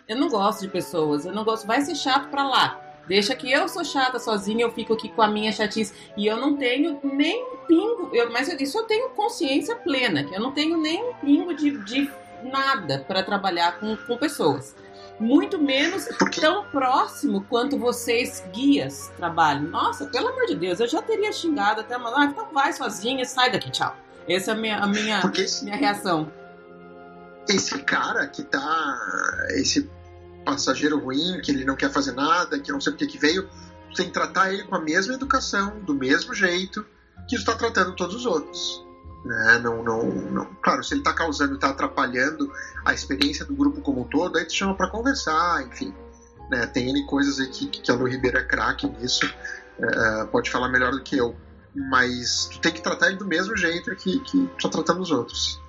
Eu 0.07 0.17
não 0.17 0.27
gosto 0.27 0.61
de 0.61 0.67
pessoas. 0.67 1.25
Eu 1.25 1.33
não 1.33 1.45
gosto. 1.45 1.65
Vai 1.65 1.81
ser 1.81 1.95
chato 1.95 2.29
para 2.29 2.43
lá. 2.43 2.81
Deixa 3.07 3.33
que 3.33 3.49
eu 3.49 3.69
sou 3.69 3.85
chata 3.85 4.19
sozinha, 4.19 4.65
eu 4.65 4.71
fico 4.71 4.93
aqui 4.93 5.07
com 5.07 5.21
a 5.21 5.27
minha 5.29 5.51
chatice. 5.53 5.93
E 6.17 6.27
eu 6.27 6.35
não 6.35 6.57
tenho 6.57 6.99
nem 7.03 7.41
um 7.41 7.57
pingo. 7.65 8.09
Eu, 8.13 8.29
mas 8.31 8.49
isso 8.49 8.77
eu 8.77 8.83
tenho 8.83 9.09
consciência 9.11 9.75
plena, 9.77 10.25
que 10.25 10.35
eu 10.35 10.41
não 10.41 10.51
tenho 10.51 10.77
nem 10.77 11.01
um 11.01 11.13
pingo 11.13 11.53
de, 11.53 11.77
de 11.85 12.11
nada 12.43 13.05
para 13.07 13.23
trabalhar 13.23 13.79
com, 13.79 13.95
com 13.95 14.17
pessoas 14.17 14.75
muito 15.19 15.57
menos 15.57 16.07
tão 16.39 16.65
próximo 16.65 17.43
quanto 17.49 17.77
vocês 17.77 18.43
guias 18.53 19.11
trabalham. 19.17 19.63
Nossa, 19.63 20.05
pelo 20.05 20.29
amor 20.29 20.45
de 20.45 20.55
Deus, 20.55 20.79
eu 20.79 20.87
já 20.87 21.01
teria 21.01 21.31
xingado 21.31 21.81
até 21.81 21.97
uma, 21.97 22.17
ah, 22.19 22.25
então 22.25 22.47
vai 22.53 22.71
sozinha, 22.73 23.25
sai 23.25 23.51
daqui, 23.51 23.71
tchau. 23.71 23.95
Essa 24.27 24.51
é 24.51 24.53
a 24.53 24.57
minha, 24.57 24.77
a 24.77 24.87
minha, 24.87 25.31
esse, 25.35 25.63
minha 25.63 25.75
reação. 25.75 26.31
Esse 27.47 27.79
cara 27.79 28.27
que 28.27 28.43
tá. 28.43 28.99
Esse 29.51 29.89
passageiro 30.43 30.99
ruim, 30.99 31.41
que 31.41 31.51
ele 31.51 31.65
não 31.65 31.75
quer 31.75 31.91
fazer 31.91 32.13
nada, 32.13 32.59
que 32.59 32.71
não 32.71 32.79
sei 32.79 32.93
porque 32.93 33.07
que 33.07 33.17
veio, 33.17 33.49
tem 33.95 34.07
que 34.07 34.13
tratar 34.13 34.53
ele 34.53 34.63
com 34.63 34.75
a 34.75 34.79
mesma 34.79 35.13
educação, 35.13 35.79
do 35.81 35.93
mesmo 35.93 36.33
jeito 36.33 36.85
que 37.27 37.35
está 37.35 37.55
tratando 37.55 37.95
todos 37.95 38.15
os 38.15 38.25
outros. 38.25 38.86
Né? 39.27 39.59
Não, 39.61 39.83
não, 39.83 40.03
não, 40.05 40.45
claro, 40.61 40.81
se 40.81 40.93
ele 40.93 41.01
está 41.01 41.13
causando, 41.13 41.55
está 41.55 41.69
atrapalhando 41.69 42.49
a 42.85 42.93
experiência 42.93 43.43
do 43.43 43.53
grupo 43.53 43.81
como 43.81 44.01
um 44.01 44.03
todo, 44.05 44.37
aí 44.37 44.45
te 44.45 44.53
chama 44.53 44.73
para 44.73 44.89
conversar, 44.89 45.67
enfim. 45.67 45.93
Né? 46.49 46.65
Tem 46.67 46.89
N 46.89 47.05
coisas 47.05 47.39
aqui 47.39 47.67
que 47.67 47.91
a 47.91 47.93
Lu 47.93 48.07
Ribeiro 48.07 48.37
é 48.37 48.43
craque 48.43 48.87
nisso, 48.87 49.29
é, 49.79 50.25
pode 50.31 50.49
falar 50.49 50.69
melhor 50.69 50.91
do 50.91 51.03
que 51.03 51.17
eu, 51.17 51.35
mas 51.75 52.45
tu 52.45 52.59
tem 52.61 52.71
que 52.71 52.81
tratar 52.81 53.07
ele 53.07 53.17
do 53.17 53.25
mesmo 53.25 53.55
jeito 53.57 53.93
que, 53.97 54.19
que 54.21 54.49
tá 54.61 54.69
tratando 54.69 55.01
os 55.01 55.11
outros. 55.11 55.61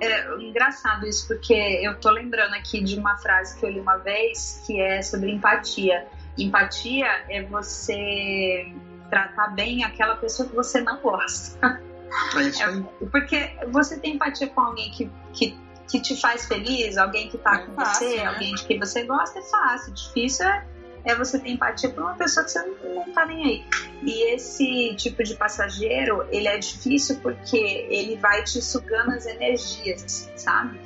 É 0.00 0.34
engraçado 0.40 1.06
isso, 1.06 1.26
porque 1.26 1.52
eu 1.52 1.98
tô 1.98 2.10
lembrando 2.10 2.54
aqui 2.54 2.82
de 2.82 2.96
uma 2.96 3.16
frase 3.16 3.58
que 3.58 3.66
eu 3.66 3.70
li 3.70 3.80
uma 3.80 3.96
vez 3.96 4.62
que 4.64 4.80
é 4.80 5.02
sobre 5.02 5.30
empatia. 5.30 6.06
Empatia 6.38 7.06
é 7.28 7.42
você 7.42 8.72
tratar 9.10 9.48
bem 9.48 9.84
aquela 9.84 10.16
pessoa 10.16 10.48
que 10.48 10.54
você 10.54 10.80
não 10.80 11.00
gosta. 11.00 11.82
É 12.36 12.42
isso 12.42 12.62
aí. 12.64 12.84
É, 13.00 13.06
porque 13.06 13.56
você 13.70 13.98
tem 13.98 14.14
empatia 14.14 14.48
com 14.48 14.60
alguém 14.60 14.90
que, 14.90 15.10
que, 15.32 15.58
que 15.88 16.00
te 16.00 16.20
faz 16.20 16.46
feliz, 16.46 16.96
alguém 16.96 17.28
que 17.28 17.38
tá 17.38 17.56
é 17.56 17.66
com 17.66 17.74
fácil, 17.74 18.08
você, 18.08 18.16
né? 18.16 18.26
alguém 18.26 18.54
de 18.54 18.64
quem 18.64 18.78
você 18.78 19.04
gosta, 19.04 19.38
é 19.38 19.42
fácil. 19.42 19.92
Difícil 19.92 20.46
é, 20.46 20.66
é 21.04 21.14
você 21.14 21.38
ter 21.38 21.50
empatia 21.50 21.90
por 21.90 22.02
uma 22.02 22.14
pessoa 22.14 22.44
que 22.44 22.52
você 22.52 22.62
não, 22.62 22.94
não 22.94 23.12
tá 23.12 23.26
nem 23.26 23.44
aí. 23.44 23.64
E 24.02 24.34
esse 24.34 24.94
tipo 24.96 25.22
de 25.22 25.34
passageiro, 25.34 26.26
ele 26.30 26.48
é 26.48 26.58
difícil 26.58 27.18
porque 27.20 27.56
ele 27.90 28.16
vai 28.16 28.42
te 28.44 28.60
sugando 28.62 29.12
as 29.12 29.26
energias, 29.26 30.30
sabe? 30.36 30.80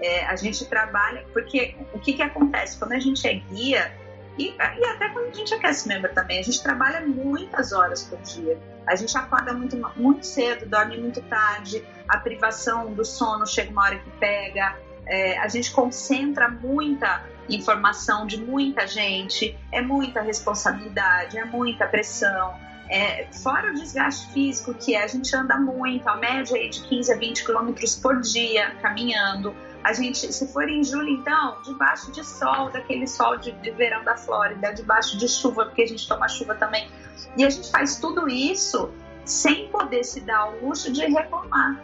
É, 0.00 0.26
a 0.26 0.34
gente 0.34 0.64
trabalha, 0.64 1.24
porque 1.32 1.76
o 1.92 1.98
que 1.98 2.14
que 2.14 2.22
acontece? 2.22 2.76
Quando 2.76 2.92
a 2.92 2.98
gente 2.98 3.26
é 3.26 3.34
guia, 3.34 3.92
e, 4.38 4.54
e 4.56 4.84
até 4.86 5.08
quando 5.10 5.28
a 5.28 5.34
gente 5.34 5.52
é 5.52 5.58
cast 5.58 5.86
member 5.86 6.12
também, 6.14 6.38
a 6.38 6.42
gente 6.42 6.62
trabalha 6.62 7.00
muitas 7.06 7.72
horas 7.72 8.02
por 8.04 8.20
dia. 8.22 8.58
A 8.86 8.96
gente 8.96 9.16
acorda 9.16 9.52
muito, 9.52 9.76
muito 9.96 10.26
cedo, 10.26 10.66
dorme 10.66 10.98
muito 10.98 11.20
tarde, 11.22 11.84
a 12.08 12.18
privação 12.18 12.92
do 12.92 13.04
sono 13.04 13.46
chega 13.46 13.70
uma 13.70 13.82
hora 13.84 13.98
que 13.98 14.10
pega, 14.18 14.76
é, 15.06 15.38
a 15.38 15.48
gente 15.48 15.70
concentra 15.70 16.48
muita 16.48 17.24
informação 17.48 18.26
de 18.26 18.38
muita 18.38 18.86
gente, 18.86 19.58
é 19.70 19.80
muita 19.80 20.20
responsabilidade, 20.20 21.38
é 21.38 21.44
muita 21.44 21.86
pressão. 21.86 22.54
É, 22.88 23.26
fora 23.42 23.70
o 23.70 23.74
desgaste 23.74 24.32
físico, 24.32 24.74
que 24.74 24.94
é, 24.94 25.02
a 25.02 25.06
gente 25.06 25.34
anda 25.34 25.56
muito, 25.58 26.06
a 26.08 26.16
média 26.16 26.56
é 26.56 26.68
de 26.68 26.82
15 26.82 27.12
a 27.12 27.16
20 27.16 27.44
quilômetros 27.44 27.96
por 27.96 28.20
dia 28.20 28.74
caminhando. 28.82 29.54
A 29.84 29.92
gente, 29.92 30.32
se 30.32 30.46
for 30.52 30.68
em 30.68 30.84
julho, 30.84 31.08
então, 31.08 31.60
debaixo 31.62 32.12
de 32.12 32.24
sol, 32.24 32.70
daquele 32.70 33.06
sol 33.06 33.36
de, 33.36 33.50
de 33.52 33.70
verão 33.72 34.04
da 34.04 34.16
Flórida, 34.16 34.72
debaixo 34.72 35.18
de 35.18 35.28
chuva, 35.28 35.66
porque 35.66 35.82
a 35.82 35.86
gente 35.86 36.06
toma 36.06 36.28
chuva 36.28 36.54
também. 36.54 36.88
E 37.36 37.44
a 37.44 37.50
gente 37.50 37.70
faz 37.70 37.96
tudo 37.96 38.28
isso 38.28 38.90
sem 39.24 39.68
poder 39.68 40.04
se 40.04 40.20
dar 40.20 40.50
o 40.50 40.66
luxo 40.66 40.92
de 40.92 41.04
reclamar, 41.06 41.80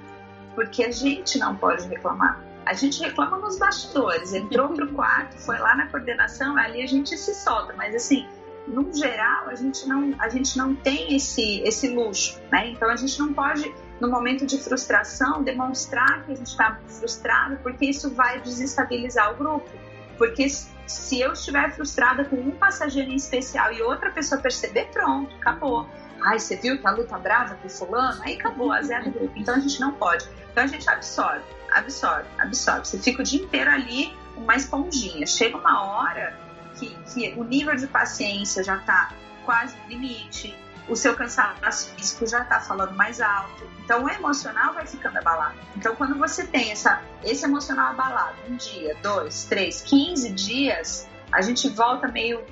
porque 0.55 0.85
a 0.85 0.91
gente 0.91 1.39
não 1.39 1.57
pode 1.57 1.89
reclamar. 1.89 2.41
A 2.65 2.75
gente 2.75 3.01
reclama 3.03 3.39
nos 3.39 3.59
bastidores, 3.59 4.33
entrou 4.33 4.69
pro 4.69 4.89
quarto, 4.95 5.39
foi 5.39 5.59
lá 5.59 5.75
na 5.75 5.87
coordenação, 5.87 6.57
ali 6.57 6.83
a 6.83 6.87
gente 6.87 7.17
se 7.17 7.35
solta, 7.35 7.75
mas 7.77 7.95
assim, 7.95 8.29
no 8.67 8.93
geral, 8.95 9.49
a 9.49 9.55
gente 9.55 9.89
não, 9.89 10.15
a 10.19 10.29
gente 10.29 10.57
não 10.57 10.75
tem 10.75 11.17
esse, 11.17 11.61
esse 11.63 11.89
luxo, 11.89 12.39
né? 12.53 12.69
Então 12.71 12.91
a 12.91 12.97
gente 12.97 13.19
não 13.19 13.33
pode 13.33 13.75
no 14.01 14.09
momento 14.09 14.47
de 14.47 14.59
frustração, 14.59 15.43
demonstrar 15.43 16.25
que 16.25 16.33
a 16.33 16.37
gente 16.37 16.47
está 16.47 16.79
frustrado, 16.87 17.59
porque 17.63 17.87
isso 17.87 18.11
vai 18.15 18.41
desestabilizar 18.41 19.33
o 19.33 19.37
grupo. 19.37 19.69
Porque 20.17 20.49
se 20.49 21.21
eu 21.21 21.33
estiver 21.33 21.71
frustrada 21.73 22.25
com 22.25 22.37
um 22.37 22.51
passageiro 22.51 23.11
em 23.11 23.17
especial 23.17 23.73
e 23.73 23.83
outra 23.83 24.11
pessoa 24.11 24.41
perceber, 24.41 24.87
pronto, 24.93 25.35
acabou. 25.37 25.89
Ai, 26.21 26.39
você 26.39 26.57
viu 26.57 26.79
que 26.79 26.87
a 26.87 26.91
luta 26.91 27.17
brava 27.19 27.55
com 27.57 27.69
fulano? 27.69 28.21
Aí 28.23 28.35
acabou, 28.35 28.73
a 28.73 28.83
zero 28.83 29.11
grupo. 29.11 29.33
Então 29.37 29.55
a 29.55 29.61
gente 29.61 29.81
não 29.81 29.93
pode. 29.93 30.29
Então 30.51 30.65
a 30.65 30.67
gente 30.67 30.89
absorve, 30.91 31.45
absorve, 31.73 32.29
absorve. 32.39 32.87
Você 32.87 32.99
fica 32.99 33.21
o 33.21 33.25
dia 33.25 33.43
inteiro 33.43 33.71
ali, 33.71 34.13
uma 34.37 34.57
esponjinha. 34.57 35.27
Chega 35.27 35.57
uma 35.57 35.83
hora 35.83 36.37
que, 36.77 36.95
que 37.13 37.35
o 37.37 37.45
nível 37.45 37.77
de 37.77 37.87
paciência 37.87 38.65
já 38.65 38.77
está 38.77 39.13
quase 39.45 39.77
limite, 39.89 40.55
o 40.89 40.97
seu 40.97 41.15
cansaço 41.15 41.91
físico 41.95 42.27
já 42.27 42.43
está 42.43 42.61
falando 42.61 42.95
mais 42.95 43.21
alto. 43.21 43.69
Então 43.85 44.05
o 44.05 44.09
emocional 44.09 44.75
vai 44.75 44.87
ficando 44.87 45.19
abalado. 45.19 45.57
Então 45.77 45.95
quando 45.95 46.17
você 46.17 46.47
tem 46.47 46.73
essa, 46.73 47.03
esse 47.23 47.45
emocional 47.45 47.91
abalado, 47.91 48.37
um 48.49 48.57
dia, 48.57 48.97
dois, 49.03 49.45
três, 49.45 49.83
quinze 49.83 50.31
dias, 50.31 51.09
a 51.33 51.41
gente 51.43 51.69
volta 51.69 52.09
meio 52.09 52.45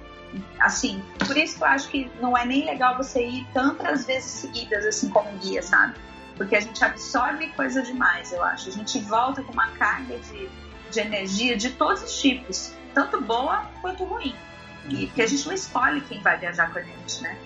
assim. 0.58 1.02
Por 1.26 1.36
isso 1.36 1.56
que 1.56 1.62
eu 1.62 1.66
acho 1.68 1.88
que 1.88 2.10
não 2.20 2.36
é 2.36 2.44
nem 2.44 2.64
legal 2.64 2.96
você 2.96 3.24
ir 3.26 3.46
tantas 3.52 4.06
vezes 4.06 4.30
seguidas 4.30 4.84
assim 4.84 5.08
como 5.08 5.30
guia, 5.38 5.62
sabe? 5.62 5.94
Porque 6.36 6.54
a 6.54 6.60
gente 6.60 6.84
absorve 6.84 7.48
coisa 7.48 7.82
demais, 7.82 8.32
eu 8.32 8.42
acho. 8.42 8.68
A 8.68 8.72
gente 8.72 8.98
volta 9.00 9.42
com 9.42 9.52
uma 9.52 9.68
carga 9.70 10.18
de, 10.18 10.48
de 10.90 11.00
energia 11.00 11.56
de 11.56 11.70
todos 11.70 12.02
os 12.02 12.20
tipos, 12.20 12.74
tanto 12.94 13.20
boa 13.20 13.66
quanto 13.80 14.04
ruim. 14.04 14.34
E 14.88 15.06
porque 15.06 15.22
a 15.22 15.26
gente 15.26 15.46
não 15.46 15.54
escolhe 15.54 16.00
quem 16.02 16.20
vai 16.20 16.38
viajar 16.38 16.70
com 16.72 16.78
a 16.78 16.82
gente, 16.82 17.22
né? 17.22 17.36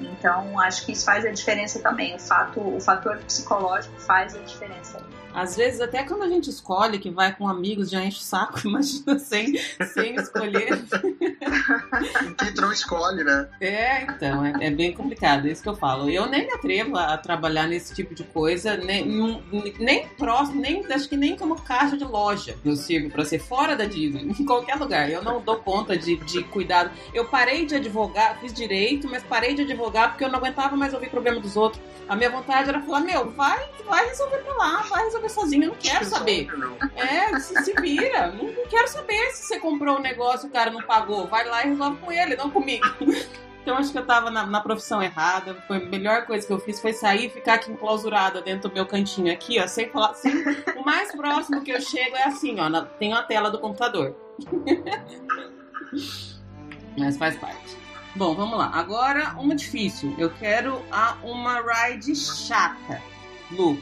Então, 0.00 0.58
acho 0.60 0.84
que 0.84 0.92
isso 0.92 1.04
faz 1.04 1.24
a 1.24 1.30
diferença 1.30 1.80
também. 1.80 2.14
O, 2.14 2.18
fato, 2.18 2.60
o 2.60 2.80
fator 2.80 3.18
psicológico 3.18 3.98
faz 4.00 4.34
a 4.34 4.38
diferença. 4.38 5.00
Às 5.34 5.56
vezes, 5.56 5.80
até 5.80 6.02
quando 6.02 6.22
a 6.22 6.28
gente 6.28 6.50
escolhe 6.50 6.98
que 6.98 7.10
vai 7.10 7.34
com 7.34 7.48
amigos, 7.48 7.90
já 7.90 8.04
enche 8.04 8.18
o 8.18 8.22
saco, 8.22 8.60
imagina 8.66 9.18
sem, 9.18 9.56
sem 9.92 10.14
escolher. 10.16 10.68
Quem 12.38 12.54
não 12.56 12.72
escolhe, 12.72 13.24
né? 13.24 13.48
É, 13.60 14.02
então, 14.02 14.44
é, 14.44 14.52
é, 14.60 14.70
bem 14.70 14.92
complicado, 14.92 15.46
é 15.46 15.52
isso 15.52 15.62
que 15.62 15.68
eu 15.68 15.76
falo. 15.76 16.10
Eu 16.10 16.26
nem 16.26 16.46
me 16.46 16.52
atrevo 16.52 16.96
a 16.96 17.16
trabalhar 17.16 17.66
nesse 17.66 17.94
tipo 17.94 18.14
de 18.14 18.24
coisa, 18.24 18.76
nem, 18.76 19.42
nem 19.78 20.08
próximo, 20.08 20.60
nem, 20.60 20.84
acho 20.92 21.08
que 21.08 21.16
nem 21.16 21.36
como 21.36 21.60
caixa 21.60 21.96
de 21.96 22.04
loja 22.04 22.56
eu 22.64 22.76
sirvo 22.76 23.10
para 23.10 23.24
ser 23.24 23.38
fora 23.38 23.76
da 23.76 23.84
Disney, 23.84 24.22
em 24.38 24.44
qualquer 24.44 24.76
lugar. 24.76 25.10
Eu 25.10 25.22
não 25.22 25.40
dou 25.40 25.56
conta 25.56 25.96
de, 25.96 26.16
de 26.16 26.42
cuidado. 26.44 26.90
Eu 27.12 27.26
parei 27.26 27.66
de 27.66 27.76
advogar, 27.76 28.38
fiz 28.40 28.52
direito, 28.52 29.08
mas 29.08 29.22
parei 29.22 29.54
de 29.54 29.62
advogar 29.62 30.10
porque 30.10 30.24
eu 30.24 30.28
não 30.28 30.38
aguentava 30.38 30.76
mais 30.76 30.92
ouvir 30.94 31.10
problema 31.10 31.40
dos 31.40 31.56
outros. 31.56 31.82
A 32.08 32.16
minha 32.16 32.30
vontade 32.30 32.68
era 32.68 32.80
falar, 32.80 33.00
meu, 33.00 33.30
vai, 33.30 33.68
vai 33.86 34.06
resolver 34.06 34.38
pra 34.38 34.54
lá, 34.54 34.82
vai 34.88 35.04
resolver 35.04 35.27
sozinho, 35.28 35.64
eu 35.64 35.68
não 35.70 35.76
quero 35.76 36.04
saber. 36.04 36.48
É, 36.96 37.38
se, 37.38 37.64
se 37.64 37.72
vira. 37.80 38.32
Não, 38.32 38.44
não 38.44 38.66
quero 38.66 38.88
saber 38.88 39.30
se 39.32 39.46
você 39.46 39.60
comprou 39.60 39.96
o 39.96 39.98
um 39.98 40.02
negócio, 40.02 40.48
o 40.48 40.52
cara 40.52 40.70
não 40.70 40.82
pagou. 40.82 41.26
Vai 41.26 41.46
lá 41.46 41.64
e 41.64 41.70
resolve 41.70 41.98
com 41.98 42.12
ele, 42.12 42.36
não 42.36 42.50
comigo. 42.50 42.86
Então 43.68 43.76
acho 43.76 43.92
que 43.92 43.98
eu 43.98 44.06
tava 44.06 44.30
na, 44.30 44.46
na, 44.46 44.62
profissão 44.62 45.02
errada. 45.02 45.54
Foi 45.66 45.76
a 45.76 45.80
melhor 45.80 46.24
coisa 46.24 46.46
que 46.46 46.50
eu 46.50 46.58
fiz 46.58 46.80
foi 46.80 46.94
sair 46.94 47.26
e 47.26 47.28
ficar 47.28 47.52
aqui 47.54 47.70
enclausurada 47.70 48.40
dentro 48.40 48.70
do 48.70 48.74
meu 48.74 48.86
cantinho 48.86 49.30
aqui, 49.30 49.60
ó, 49.60 49.66
sem 49.66 49.90
falar 49.90 50.12
assim. 50.12 50.30
o 50.74 50.82
mais 50.82 51.14
próximo 51.14 51.62
que 51.62 51.70
eu 51.70 51.78
chego 51.78 52.16
é 52.16 52.24
assim, 52.24 52.58
ó, 52.58 52.70
na, 52.70 52.86
tem 52.86 53.12
a 53.12 53.22
tela 53.22 53.50
do 53.50 53.58
computador. 53.58 54.16
Mas 56.96 57.18
faz 57.18 57.36
parte. 57.36 57.76
Bom, 58.16 58.34
vamos 58.34 58.58
lá. 58.58 58.70
Agora 58.72 59.34
uma 59.38 59.54
difícil. 59.54 60.14
Eu 60.16 60.30
quero 60.30 60.82
a 60.90 61.18
uma 61.22 61.60
ride 61.60 62.16
chata. 62.16 63.02
Lu. 63.50 63.78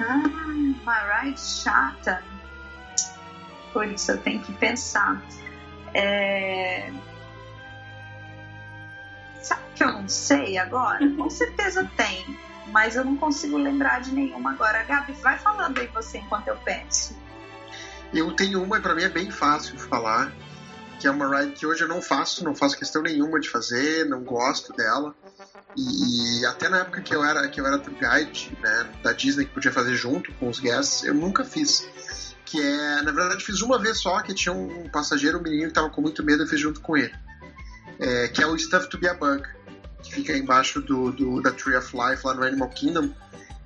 Ah, 0.00 0.22
uma 0.82 1.20
ride 1.20 1.40
chata. 1.40 2.22
Por 3.72 3.86
isso 3.86 4.12
eu 4.12 4.18
tenho 4.18 4.40
que 4.42 4.52
pensar. 4.52 5.22
É... 5.94 6.92
Sabe 9.40 9.62
que 9.74 9.84
eu 9.84 9.92
não 9.92 10.08
sei 10.08 10.58
agora? 10.58 11.08
Com 11.16 11.28
certeza 11.30 11.90
tem, 11.96 12.24
mas 12.68 12.96
eu 12.96 13.04
não 13.04 13.16
consigo 13.16 13.56
lembrar 13.56 14.00
de 14.00 14.12
nenhuma 14.12 14.52
agora. 14.52 14.82
Gabi, 14.84 15.12
vai 15.14 15.38
falando 15.38 15.78
aí 15.78 15.86
você 15.88 16.18
enquanto 16.18 16.48
eu 16.48 16.56
penso. 16.56 17.16
Eu 18.12 18.30
tenho 18.32 18.62
uma 18.62 18.78
para 18.80 18.94
mim 18.94 19.02
é 19.02 19.08
bem 19.08 19.30
fácil 19.30 19.78
falar, 19.78 20.30
que 21.02 21.08
é 21.08 21.10
uma 21.10 21.40
ride 21.40 21.52
que 21.52 21.66
hoje 21.66 21.82
eu 21.82 21.88
não 21.88 22.00
faço, 22.00 22.44
não 22.44 22.54
faço 22.54 22.78
questão 22.78 23.02
nenhuma 23.02 23.40
de 23.40 23.50
fazer, 23.50 24.06
não 24.06 24.22
gosto 24.22 24.72
dela. 24.72 25.14
E, 25.76 26.46
até 26.46 26.68
na 26.68 26.78
época 26.78 27.00
que 27.00 27.14
eu 27.14 27.24
era 27.24 27.48
que 27.48 27.60
eu 27.60 27.66
era 27.66 27.78
tour 27.78 27.94
guide, 27.94 28.56
né, 28.62 28.90
da 29.02 29.12
Disney 29.12 29.46
que 29.46 29.52
podia 29.52 29.72
fazer 29.72 29.94
junto 29.96 30.32
com 30.34 30.48
os 30.48 30.60
guests, 30.60 31.04
eu 31.04 31.14
nunca 31.14 31.44
fiz. 31.44 31.86
Que 32.44 32.60
é, 32.60 33.02
na 33.02 33.10
verdade, 33.10 33.44
fiz 33.44 33.62
uma 33.62 33.78
vez 33.78 33.98
só, 33.98 34.20
que 34.20 34.34
tinha 34.34 34.52
um 34.52 34.88
passageiro, 34.90 35.38
um 35.38 35.42
menino 35.42 35.68
que 35.68 35.74
tava 35.74 35.90
com 35.90 36.00
muito 36.00 36.22
medo, 36.22 36.42
eu 36.42 36.46
fiz 36.46 36.60
junto 36.60 36.80
com 36.80 36.96
ele 36.96 37.12
é, 38.02 38.28
que 38.28 38.42
é 38.42 38.46
o 38.46 38.58
Stuff 38.58 38.88
to 38.88 38.98
be 38.98 39.08
a 39.08 39.14
Bug, 39.14 39.42
que 40.02 40.12
fica 40.12 40.36
embaixo 40.36 40.80
do, 40.80 41.12
do, 41.12 41.40
da 41.40 41.52
Tree 41.52 41.76
of 41.76 41.96
Life 41.96 42.26
lá 42.26 42.34
no 42.34 42.44
Animal 42.44 42.68
Kingdom, 42.70 43.10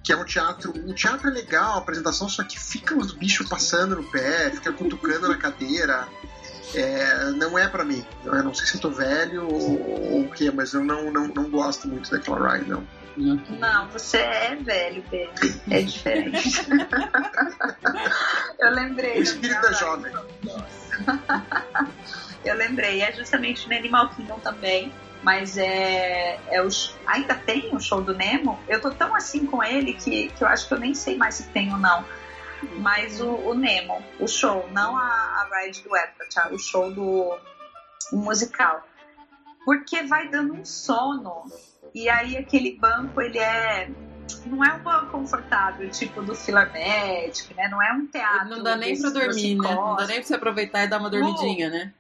que 0.05 0.13
é 0.13 0.17
um 0.17 0.25
teatro. 0.25 0.73
Um 0.77 0.93
teatro 0.93 1.29
é 1.29 1.33
legal, 1.33 1.75
a 1.75 1.79
apresentação, 1.79 2.29
só 2.29 2.45
que 2.45 2.61
fica 2.61 2.97
os 2.97 3.13
bichos 3.13 3.49
passando 3.49 3.97
no 3.97 4.05
pé, 4.05 4.51
fica 4.51 4.73
cutucando 4.73 5.29
na 5.29 5.37
cadeira. 5.37 6.07
É, 6.75 7.31
não 7.33 7.59
é 7.59 7.69
para 7.69 7.85
mim. 7.85 8.05
Eu 8.25 8.43
não 8.43 8.55
sei 8.55 8.67
se 8.67 8.77
eu 8.77 8.81
tô 8.81 8.91
velho 8.91 9.47
ou, 9.49 10.13
ou 10.13 10.21
o 10.23 10.31
que, 10.31 10.51
mas 10.51 10.73
eu 10.75 10.85
não, 10.85 11.11
não, 11.11 11.29
não 11.29 11.49
gosto 11.51 11.87
muito 11.89 12.11
daquela 12.11 12.57
ride, 12.57 12.69
não. 12.69 12.87
Não, 13.17 13.89
você 13.89 14.19
é 14.19 14.57
velho, 14.57 15.03
Pedro. 15.11 15.61
É 15.71 15.81
diferente. 15.81 16.67
eu 18.61 18.71
lembrei. 18.73 19.19
O 19.19 19.23
espírito 19.23 19.67
é 19.67 19.73
jovem. 19.73 20.13
eu 22.45 22.55
lembrei, 22.57 23.01
é 23.01 23.13
justamente 23.13 23.67
no 23.69 23.75
Animal 23.75 24.11
Kingdom 24.11 24.39
também. 24.41 24.93
Mas 25.23 25.57
é, 25.57 26.39
é 26.51 26.63
o, 26.63 26.69
ainda 27.07 27.35
tem 27.35 27.75
o 27.75 27.81
show 27.81 28.03
do 28.03 28.15
Nemo. 28.15 28.61
Eu 28.69 28.81
tô 28.81 28.91
tão 28.91 29.15
assim 29.17 29.47
com 29.47 29.65
ele 29.65 29.95
que, 29.95 30.29
que 30.29 30.45
eu 30.45 30.49
acho 30.49 30.69
que 30.69 30.75
eu 30.75 30.79
nem 30.79 30.95
sei 30.95 31.17
mais 31.17 31.37
se 31.37 31.45
tem 31.45 31.73
ou 31.73 31.79
não. 31.79 32.05
Mas 32.79 33.21
o, 33.21 33.29
o 33.29 33.55
Nemo, 33.55 34.03
o 34.21 34.27
show, 34.27 34.69
não 34.73 34.97
a, 34.97 35.03
a 35.03 35.63
ride 35.63 35.83
do 35.83 35.97
Epcot, 35.97 36.35
tá? 36.35 36.49
o 36.51 36.59
show 36.59 36.91
do 36.91 37.39
o 38.13 38.17
musical. 38.17 38.87
Porque 39.65 40.03
vai 40.05 40.29
dando 40.29 40.55
um 40.55 40.65
sono. 40.65 41.45
E 41.95 42.09
aí 42.09 42.37
aquele 42.37 42.77
banco, 42.77 43.21
ele 43.21 43.39
é 43.39 43.89
não 44.45 44.65
é 44.65 44.73
um 44.73 44.79
banco 44.81 45.07
confortável, 45.07 45.89
tipo 45.91 46.23
do 46.23 46.35
Filarmédico, 46.35 47.55
né? 47.55 47.69
Não 47.69 47.83
é 47.83 47.93
um 47.93 48.07
teatro. 48.07 48.49
Não 48.49 48.63
dá 48.63 48.77
nem 48.77 49.01
pra 49.01 49.11
dormir, 49.11 49.55
né? 49.57 49.75
Não 49.75 49.97
dá 49.97 50.07
nem 50.07 50.17
pra 50.17 50.25
você 50.25 50.35
aproveitar 50.35 50.85
e 50.85 50.89
dar 50.89 50.99
uma 50.99 51.11
dormidinha, 51.11 51.69
né? 51.69 51.93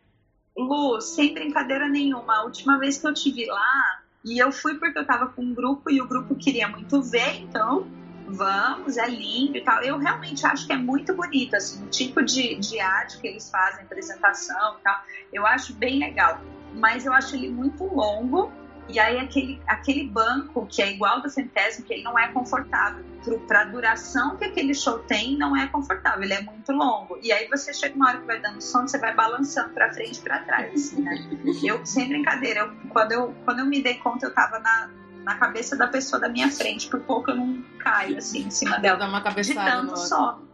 Lu, 0.57 1.00
sem 1.00 1.34
brincadeira 1.34 1.88
nenhuma, 1.88 2.38
a 2.38 2.44
última 2.44 2.78
vez 2.78 2.96
que 2.96 3.07
eu 3.07 3.12
tive 3.12 3.44
lá, 3.46 4.00
e 4.24 4.38
eu 4.38 4.50
fui 4.50 4.74
porque 4.74 4.98
eu 4.98 5.07
tava 5.07 5.26
com 5.28 5.42
um 5.42 5.54
grupo 5.54 5.90
e 5.90 6.00
o 6.00 6.09
grupo 6.09 6.34
queria 6.34 6.66
muito 6.66 7.02
ver, 7.02 7.42
então 7.42 7.86
vamos, 8.26 8.96
é 8.96 9.08
lindo 9.08 9.56
e 9.56 9.60
tal. 9.60 9.82
Eu 9.82 9.98
realmente 9.98 10.46
acho 10.46 10.66
que 10.66 10.72
é 10.72 10.76
muito 10.76 11.14
bonito, 11.14 11.56
assim, 11.56 11.84
o 11.84 11.88
tipo 11.88 12.22
de, 12.22 12.56
de 12.56 12.80
arte 12.80 13.18
que 13.18 13.26
eles 13.26 13.50
fazem, 13.50 13.84
apresentação 13.84 14.76
e 14.78 14.82
tal, 14.82 15.02
eu 15.32 15.46
acho 15.46 15.72
bem 15.74 15.98
legal. 15.98 16.40
Mas 16.74 17.06
eu 17.06 17.12
acho 17.12 17.34
ele 17.36 17.48
muito 17.48 17.84
longo 17.84 18.52
e 18.88 19.00
aí 19.00 19.18
aquele, 19.18 19.60
aquele 19.66 20.06
banco 20.06 20.66
que 20.66 20.80
é 20.80 20.92
igual 20.92 21.20
do 21.20 21.28
centésimo, 21.28 21.84
que 21.84 21.94
ele 21.94 22.02
não 22.02 22.18
é 22.18 22.28
confortável. 22.28 23.04
Para 23.48 23.62
a 23.62 23.64
duração 23.64 24.36
que 24.36 24.44
aquele 24.44 24.72
show 24.72 25.00
tem, 25.00 25.36
não 25.36 25.56
é 25.56 25.66
confortável, 25.66 26.22
ele 26.22 26.34
é 26.34 26.40
muito 26.40 26.70
longo. 26.72 27.18
E 27.20 27.32
aí 27.32 27.48
você 27.48 27.74
chega 27.74 27.96
uma 27.96 28.08
hora 28.08 28.18
que 28.18 28.26
vai 28.26 28.40
dando 28.40 28.60
sono, 28.60 28.88
você 28.88 28.98
vai 28.98 29.14
balançando 29.14 29.70
para 29.70 29.92
frente 29.92 30.18
e 30.18 30.22
para 30.22 30.38
trás, 30.40 30.72
assim, 30.72 31.02
né? 31.02 31.16
Eu, 31.64 31.84
sem 31.84 32.08
brincadeira, 32.08 32.60
eu, 32.60 32.90
quando, 32.90 33.12
eu, 33.12 33.34
quando 33.44 33.58
eu 33.60 33.66
me 33.66 33.82
dei 33.82 33.94
conta, 33.94 34.26
eu 34.26 34.34
tava 34.34 34.60
na, 34.60 34.90
na 35.26 35.34
cabeça 35.34 35.76
da 35.76 35.88
pessoa 35.88 36.20
da 36.20 36.28
minha 36.28 36.48
frente, 36.48 36.88
por 36.88 37.00
pouco 37.00 37.32
eu 37.32 37.36
não 37.36 37.60
caio, 37.80 38.16
assim, 38.16 38.46
em 38.46 38.50
cima 38.50 38.78
dela. 38.78 38.96
Dá 38.96 39.08
uma 39.08 39.20
cabeçada 39.20 39.82
de 39.82 39.88
tanto 39.88 39.98
sono. 39.98 40.48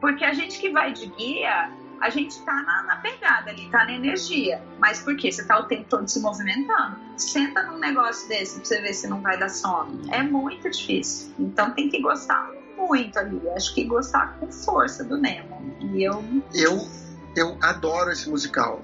Porque 0.00 0.24
a 0.24 0.32
gente 0.32 0.58
que 0.58 0.70
vai 0.70 0.94
de 0.94 1.06
guia, 1.08 1.70
a 2.00 2.08
gente 2.08 2.40
tá 2.42 2.54
na, 2.62 2.84
na, 2.84 2.96
pegada 2.96 3.50
ali, 3.50 3.68
tá 3.70 3.84
na 3.84 3.92
energia. 3.92 4.62
Mas 4.78 5.00
por 5.00 5.14
quê? 5.14 5.30
Você 5.30 5.44
tá 5.44 5.60
o 5.60 5.64
tempo 5.64 5.84
todo 5.90 6.08
se 6.08 6.20
movimentando. 6.20 6.96
Senta 7.18 7.64
num 7.64 7.78
negócio 7.78 8.26
desse 8.28 8.56
pra 8.56 8.64
você 8.64 8.80
ver 8.80 8.94
se 8.94 9.06
não 9.08 9.20
vai 9.20 9.38
dar 9.38 9.50
sono. 9.50 10.10
É 10.10 10.22
muito 10.22 10.70
difícil. 10.70 11.34
Então 11.38 11.72
tem 11.72 11.90
que 11.90 12.00
gostar 12.00 12.50
muito 12.78 13.18
ali. 13.18 13.46
Acho 13.50 13.74
que 13.74 13.84
gostar 13.84 14.38
com 14.40 14.50
força 14.50 15.04
do 15.04 15.18
Nemo. 15.18 15.76
E 15.80 16.02
eu. 16.02 16.24
Eu, 16.54 16.88
eu 17.36 17.58
adoro 17.60 18.10
esse 18.10 18.28
musical. 18.30 18.82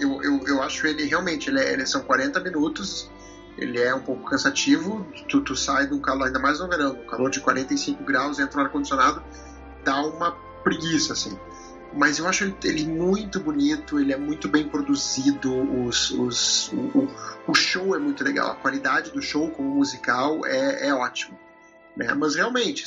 Eu, 0.00 0.20
eu, 0.20 0.44
eu 0.48 0.62
acho 0.64 0.84
ele 0.84 1.04
realmente, 1.04 1.48
ele, 1.48 1.60
é, 1.60 1.72
ele 1.74 1.86
são 1.86 2.02
40 2.02 2.40
minutos. 2.40 3.08
Ele 3.58 3.80
é 3.80 3.94
um 3.94 4.00
pouco 4.00 4.28
cansativo. 4.28 5.06
Tu, 5.28 5.40
tu 5.40 5.54
sai 5.54 5.86
de 5.86 5.94
um 5.94 6.00
calor, 6.00 6.26
ainda 6.26 6.38
mais 6.38 6.60
no 6.60 6.68
verão, 6.68 6.92
um 6.92 7.06
calor 7.06 7.30
de 7.30 7.40
45 7.40 8.02
graus, 8.04 8.38
entra 8.38 8.58
no 8.58 8.66
ar-condicionado, 8.66 9.22
dá 9.84 10.00
uma 10.02 10.32
preguiça, 10.62 11.12
assim 11.12 11.38
mas 11.94 12.18
eu 12.18 12.26
acho 12.26 12.54
ele 12.64 12.86
muito 12.86 13.38
bonito, 13.38 14.00
ele 14.00 14.12
é 14.12 14.16
muito 14.16 14.48
bem 14.48 14.68
produzido, 14.68 15.52
os, 15.84 16.10
os, 16.10 16.72
o, 16.72 17.08
o 17.46 17.54
show 17.54 17.94
é 17.94 17.98
muito 17.98 18.24
legal, 18.24 18.52
a 18.52 18.54
qualidade 18.54 19.10
do 19.10 19.20
show 19.20 19.50
como 19.50 19.68
musical 19.68 20.44
é, 20.46 20.88
é 20.88 20.94
ótimo. 20.94 21.38
Né? 21.96 22.12
Mas 22.14 22.34
realmente, 22.34 22.84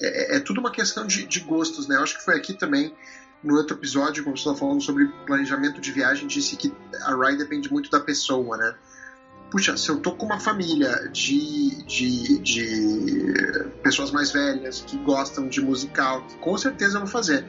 é, 0.00 0.36
é, 0.36 0.40
tudo 0.40 0.60
uma 0.60 0.70
questão 0.70 1.06
de, 1.06 1.26
de, 1.26 1.40
gostos, 1.40 1.88
né? 1.88 1.96
Eu 1.96 2.02
acho 2.02 2.18
que 2.18 2.24
foi 2.24 2.36
aqui 2.36 2.52
também, 2.52 2.94
no 3.42 3.56
outro 3.56 3.76
episódio, 3.76 4.22
quando 4.22 4.36
você 4.36 4.42
estava 4.42 4.58
falando 4.58 4.82
sobre 4.82 5.08
planejamento 5.26 5.80
de 5.80 5.90
viagem, 5.90 6.26
disse 6.26 6.54
que 6.56 6.72
a 7.02 7.16
ride 7.16 7.38
depende 7.38 7.72
muito 7.72 7.90
da 7.90 7.98
pessoa, 7.98 8.58
né? 8.58 8.74
Puxa, 9.52 9.76
se 9.76 9.88
eu 9.90 10.00
tô 10.00 10.12
com 10.12 10.26
uma 10.26 10.40
família 10.40 11.08
de, 11.12 11.84
de, 11.84 12.38
de 12.38 13.70
pessoas 13.82 14.10
mais 14.10 14.32
velhas 14.32 14.80
que 14.80 14.96
gostam 14.96 15.46
de 15.46 15.60
musical, 15.60 16.26
com 16.40 16.56
certeza 16.56 16.96
eu 16.96 17.02
vou 17.02 17.08
fazer 17.08 17.44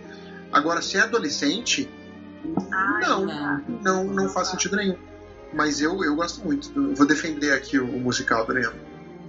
Agora, 0.54 0.84
se 0.84 0.98
é 0.98 1.02
adolescente, 1.02 1.90
Ai, 2.72 3.02
não, 3.02 3.26
não, 3.82 4.04
não 4.04 4.30
faz 4.30 4.50
sentido 4.50 4.76
nenhum. 4.76 4.96
Mas 5.52 5.82
eu, 5.82 6.04
eu 6.04 6.16
gosto 6.16 6.46
muito. 6.46 6.72
Eu 6.76 6.94
vou 6.94 7.08
defender 7.08 7.54
aqui 7.54 7.80
o, 7.80 7.86
o 7.86 8.00
musical 8.00 8.46
do 8.46 8.54
Leão. 8.54 8.74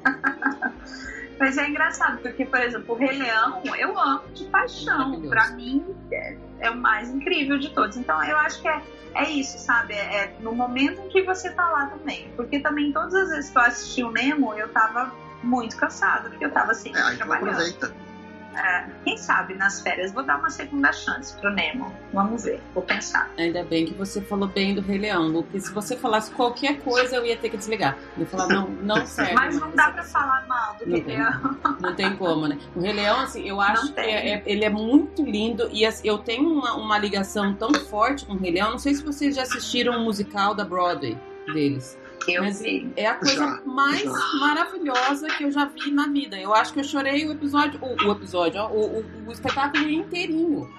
Mas 1.40 1.56
é 1.56 1.68
engraçado, 1.68 2.18
porque, 2.20 2.44
por 2.44 2.60
exemplo, 2.60 2.94
o 2.94 2.98
Rei 2.98 3.18
Leão 3.18 3.62
eu 3.76 3.98
amo 3.98 4.22
de 4.34 4.44
paixão. 4.44 5.20
Pra 5.22 5.50
mim, 5.52 5.84
é, 6.12 6.36
é, 6.60 6.70
o 6.70 6.76
mais 6.76 7.08
incrível 7.08 7.58
de 7.58 7.70
todos. 7.70 7.96
Então, 7.96 8.22
eu 8.24 8.36
acho 8.36 8.60
que 8.60 8.68
é, 8.68 8.82
é 9.14 9.30
isso, 9.30 9.58
sabe? 9.58 9.94
É, 9.94 10.24
é, 10.24 10.34
no 10.40 10.52
momento 10.52 11.00
em 11.00 11.08
que 11.08 11.22
você 11.22 11.50
tá 11.50 11.68
lá 11.70 11.86
também. 11.86 12.30
Porque 12.36 12.58
também, 12.58 12.92
todas 12.92 13.14
as 13.14 13.28
vezes 13.28 13.50
que 13.50 13.58
eu 13.58 13.62
assisti 13.62 14.04
o 14.04 14.10
Nemo, 14.10 14.54
eu 14.54 14.68
tava 14.68 15.12
muito 15.42 15.76
cansada, 15.76 16.28
porque 16.28 16.44
eu 16.44 16.50
tava 16.50 16.74
sempre 16.74 17.00
é, 17.00 17.16
trabalhando. 17.16 17.50
Aproveita. 17.50 17.94
Quem 19.04 19.16
sabe 19.16 19.54
nas 19.54 19.80
férias 19.80 20.12
vou 20.12 20.22
dar 20.22 20.38
uma 20.38 20.50
segunda 20.50 20.92
chance 20.92 21.36
pro 21.36 21.50
Nemo. 21.50 21.92
Vamos 22.12 22.44
ver, 22.44 22.60
vou 22.72 22.82
pensar. 22.82 23.30
Ainda 23.38 23.64
bem 23.64 23.86
que 23.86 23.94
você 23.94 24.20
falou 24.20 24.48
bem 24.48 24.74
do 24.74 24.80
Rei 24.80 24.98
Leão, 24.98 25.32
porque 25.32 25.60
se 25.60 25.72
você 25.72 25.96
falasse 25.96 26.30
qualquer 26.30 26.80
coisa 26.80 27.16
eu 27.16 27.26
ia 27.26 27.36
ter 27.36 27.50
que 27.50 27.56
desligar. 27.56 27.96
Eu 28.16 28.22
ia 28.22 28.26
falar, 28.26 28.48
não, 28.48 28.68
não 28.68 29.04
serve. 29.06 29.34
Mas 29.34 29.58
não 29.58 29.70
dá 29.70 29.90
pra 29.90 30.04
falar 30.04 30.46
mal 30.46 30.76
do 30.76 30.84
Rei 30.84 31.02
Leão. 31.02 31.56
Não 31.80 31.94
tem 31.94 32.16
como, 32.16 32.46
né? 32.46 32.58
O 32.74 32.80
Rei 32.80 32.92
Leão, 32.92 33.20
assim, 33.20 33.48
eu 33.48 33.60
acho 33.60 33.92
que 33.92 34.00
é, 34.00 34.34
é, 34.34 34.42
ele 34.46 34.64
é 34.64 34.70
muito 34.70 35.22
lindo 35.24 35.68
e 35.72 35.84
assim, 35.84 36.08
eu 36.08 36.18
tenho 36.18 36.48
uma, 36.48 36.74
uma 36.74 36.98
ligação 36.98 37.54
tão 37.54 37.74
forte 37.74 38.24
com 38.24 38.34
o 38.34 38.38
Rei 38.38 38.52
Leão. 38.52 38.70
Não 38.70 38.78
sei 38.78 38.94
se 38.94 39.04
vocês 39.04 39.34
já 39.34 39.42
assistiram 39.42 39.96
o 39.96 40.04
musical 40.04 40.54
da 40.54 40.64
Broadway 40.64 41.18
deles. 41.52 41.98
Eu 42.28 42.42
Mas 42.42 42.60
vi. 42.60 42.92
é 42.96 43.06
a 43.06 43.14
coisa 43.14 43.34
já, 43.34 43.60
mais 43.64 44.02
já. 44.02 44.38
maravilhosa 44.40 45.28
que 45.28 45.44
eu 45.44 45.50
já 45.50 45.66
vi 45.66 45.90
na 45.90 46.08
vida. 46.08 46.38
Eu 46.38 46.54
acho 46.54 46.72
que 46.72 46.80
eu 46.80 46.84
chorei 46.84 47.26
o 47.26 47.32
episódio, 47.32 47.78
o, 47.82 48.08
o 48.08 48.12
episódio, 48.12 48.60
ó, 48.60 48.68
o, 48.68 49.00
o, 49.00 49.28
o 49.28 49.32
espetáculo 49.32 49.88
inteirinho. 49.88 50.72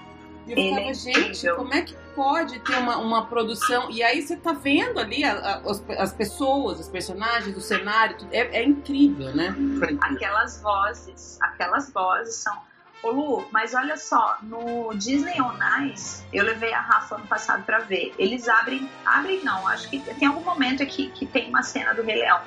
E 0.46 0.52
eu 0.52 0.56
ficava, 0.56 0.80
é 0.80 0.94
gente, 0.94 1.52
como 1.54 1.74
é 1.74 1.82
que 1.82 1.94
pode 2.14 2.58
ter 2.60 2.76
uma, 2.76 2.98
uma 2.98 3.26
produção? 3.26 3.90
E 3.90 4.02
aí 4.02 4.22
você 4.22 4.36
tá 4.36 4.52
vendo 4.52 4.98
ali 4.98 5.24
a, 5.24 5.32
a, 5.32 5.56
as, 5.70 5.84
as, 5.98 6.12
pessoas, 6.12 6.78
os 6.78 6.88
personagens, 6.88 7.56
o 7.56 7.60
cenário, 7.60 8.16
tudo, 8.16 8.32
é, 8.32 8.60
é 8.60 8.64
incrível, 8.64 9.34
né? 9.34 9.54
Aquelas 10.00 10.60
vozes, 10.62 11.38
aquelas 11.40 11.90
vozes 11.92 12.36
são. 12.36 12.56
Ô 13.02 13.10
Lu, 13.10 13.48
mas 13.52 13.74
olha 13.74 13.96
só, 13.96 14.38
no 14.42 14.92
Disney 14.94 15.40
On 15.40 15.56
Ice, 15.86 16.24
eu 16.32 16.44
levei 16.44 16.72
a 16.72 16.80
Rafa 16.80 17.16
ano 17.16 17.26
passado 17.26 17.64
para 17.64 17.78
ver. 17.80 18.14
Eles 18.18 18.48
abrem, 18.48 18.88
abrem 19.04 19.44
não, 19.44 19.66
acho 19.68 19.88
que 19.88 20.00
tem 20.00 20.26
algum 20.28 20.42
momento 20.42 20.82
aqui 20.82 21.10
que 21.10 21.26
tem 21.26 21.48
uma 21.48 21.62
cena 21.62 21.94
do 21.94 22.02
Rei 22.02 22.16
Leão 22.16 22.40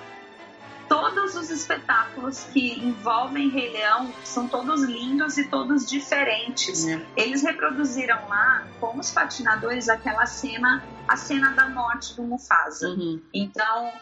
todos 0.89 1.35
os 1.35 1.51
espetáculos 1.51 2.45
que 2.51 2.79
envolvem 2.83 3.47
Rei 3.49 3.71
Leão 3.71 4.11
são 4.23 4.47
todos 4.47 4.81
lindos 4.81 5.37
e 5.37 5.47
todos 5.47 5.85
diferentes. 5.85 6.87
É. 6.87 7.05
Eles 7.15 7.43
reproduziram 7.43 8.27
lá, 8.27 8.67
com 8.79 8.97
os 8.97 9.11
patinadores, 9.11 9.87
aquela 9.87 10.25
cena, 10.25 10.83
a 11.07 11.15
cena 11.15 11.51
da 11.51 11.69
morte 11.69 12.15
do 12.15 12.23
Mufasa. 12.23 12.89
Uhum. 12.89 13.21
Então, 13.31 13.93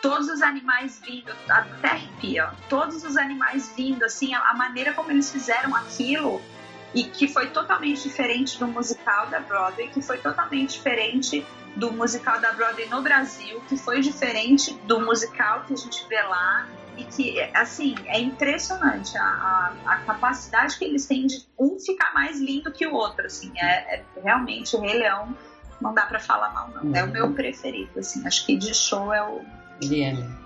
todos 0.00 0.28
os 0.28 0.42
animais 0.42 1.00
vindo, 1.04 1.32
até 1.48 1.88
arrepia, 1.88 2.50
todos 2.68 3.02
os 3.04 3.16
animais 3.16 3.72
vindo, 3.76 4.04
assim, 4.04 4.32
a, 4.34 4.50
a 4.50 4.54
maneira 4.54 4.92
como 4.92 5.10
eles 5.10 5.30
fizeram 5.30 5.74
aquilo 5.74 6.40
e 6.94 7.04
que 7.04 7.26
foi 7.26 7.48
totalmente 7.48 8.02
diferente 8.02 8.58
do 8.58 8.68
musical 8.68 9.26
da 9.28 9.40
Broadway, 9.40 9.88
que 9.88 10.02
foi 10.02 10.18
totalmente 10.18 10.74
diferente 10.74 11.44
do 11.76 11.92
musical 11.92 12.40
da 12.40 12.52
Broadway 12.52 12.86
no 12.88 13.02
Brasil, 13.02 13.62
que 13.68 13.76
foi 13.76 14.00
diferente 14.00 14.74
do 14.84 15.00
musical 15.00 15.62
que 15.64 15.72
a 15.72 15.76
gente 15.76 16.06
vê 16.06 16.20
lá 16.22 16.68
e 16.96 17.04
que, 17.04 17.40
assim, 17.54 17.94
é 18.06 18.20
impressionante 18.20 19.16
a, 19.16 19.22
a, 19.22 19.72
a 19.86 19.96
capacidade 20.00 20.78
que 20.78 20.84
eles 20.84 21.06
têm 21.06 21.26
de 21.26 21.46
um 21.58 21.78
ficar 21.78 22.12
mais 22.12 22.38
lindo 22.38 22.70
que 22.70 22.86
o 22.86 22.92
outro, 22.92 23.24
assim, 23.24 23.52
é, 23.58 23.96
é 23.96 24.04
realmente 24.22 24.76
o 24.76 24.80
Rei 24.80 24.98
Leão 24.98 25.34
não 25.80 25.94
dá 25.94 26.06
para 26.06 26.20
falar 26.20 26.52
mal 26.52 26.68
não, 26.68 26.94
é 26.94 27.02
o 27.02 27.08
meu 27.08 27.32
preferido, 27.32 27.98
assim, 27.98 28.26
acho 28.26 28.44
que 28.44 28.56
de 28.56 28.74
show 28.74 29.12
é 29.12 29.22
o... 29.22 29.40
É? 29.90 30.42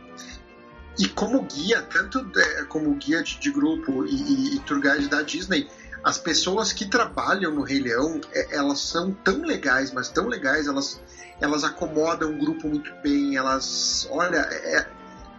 E 0.98 1.08
como 1.08 1.42
guia, 1.42 1.82
tanto 1.82 2.26
é, 2.38 2.64
como 2.64 2.94
guia 2.94 3.22
de, 3.22 3.38
de 3.38 3.50
grupo 3.50 4.06
e, 4.06 4.14
e, 4.14 4.56
e 4.56 4.60
tour 4.60 4.80
guide 4.80 5.08
da 5.08 5.22
Disney, 5.22 5.68
as 6.02 6.16
pessoas 6.18 6.72
que 6.72 6.86
trabalham 6.86 7.52
no 7.52 7.62
Rei 7.62 7.80
Leão, 7.80 8.20
é, 8.32 8.56
elas 8.56 8.80
são 8.80 9.12
tão 9.12 9.42
legais, 9.42 9.92
mas 9.92 10.08
tão 10.08 10.28
legais, 10.28 10.66
elas, 10.66 11.00
elas 11.40 11.64
acomodam 11.64 12.30
o 12.30 12.38
grupo 12.38 12.68
muito 12.68 12.94
bem, 13.02 13.36
elas, 13.36 14.08
olha, 14.10 14.38
é, 14.38 14.86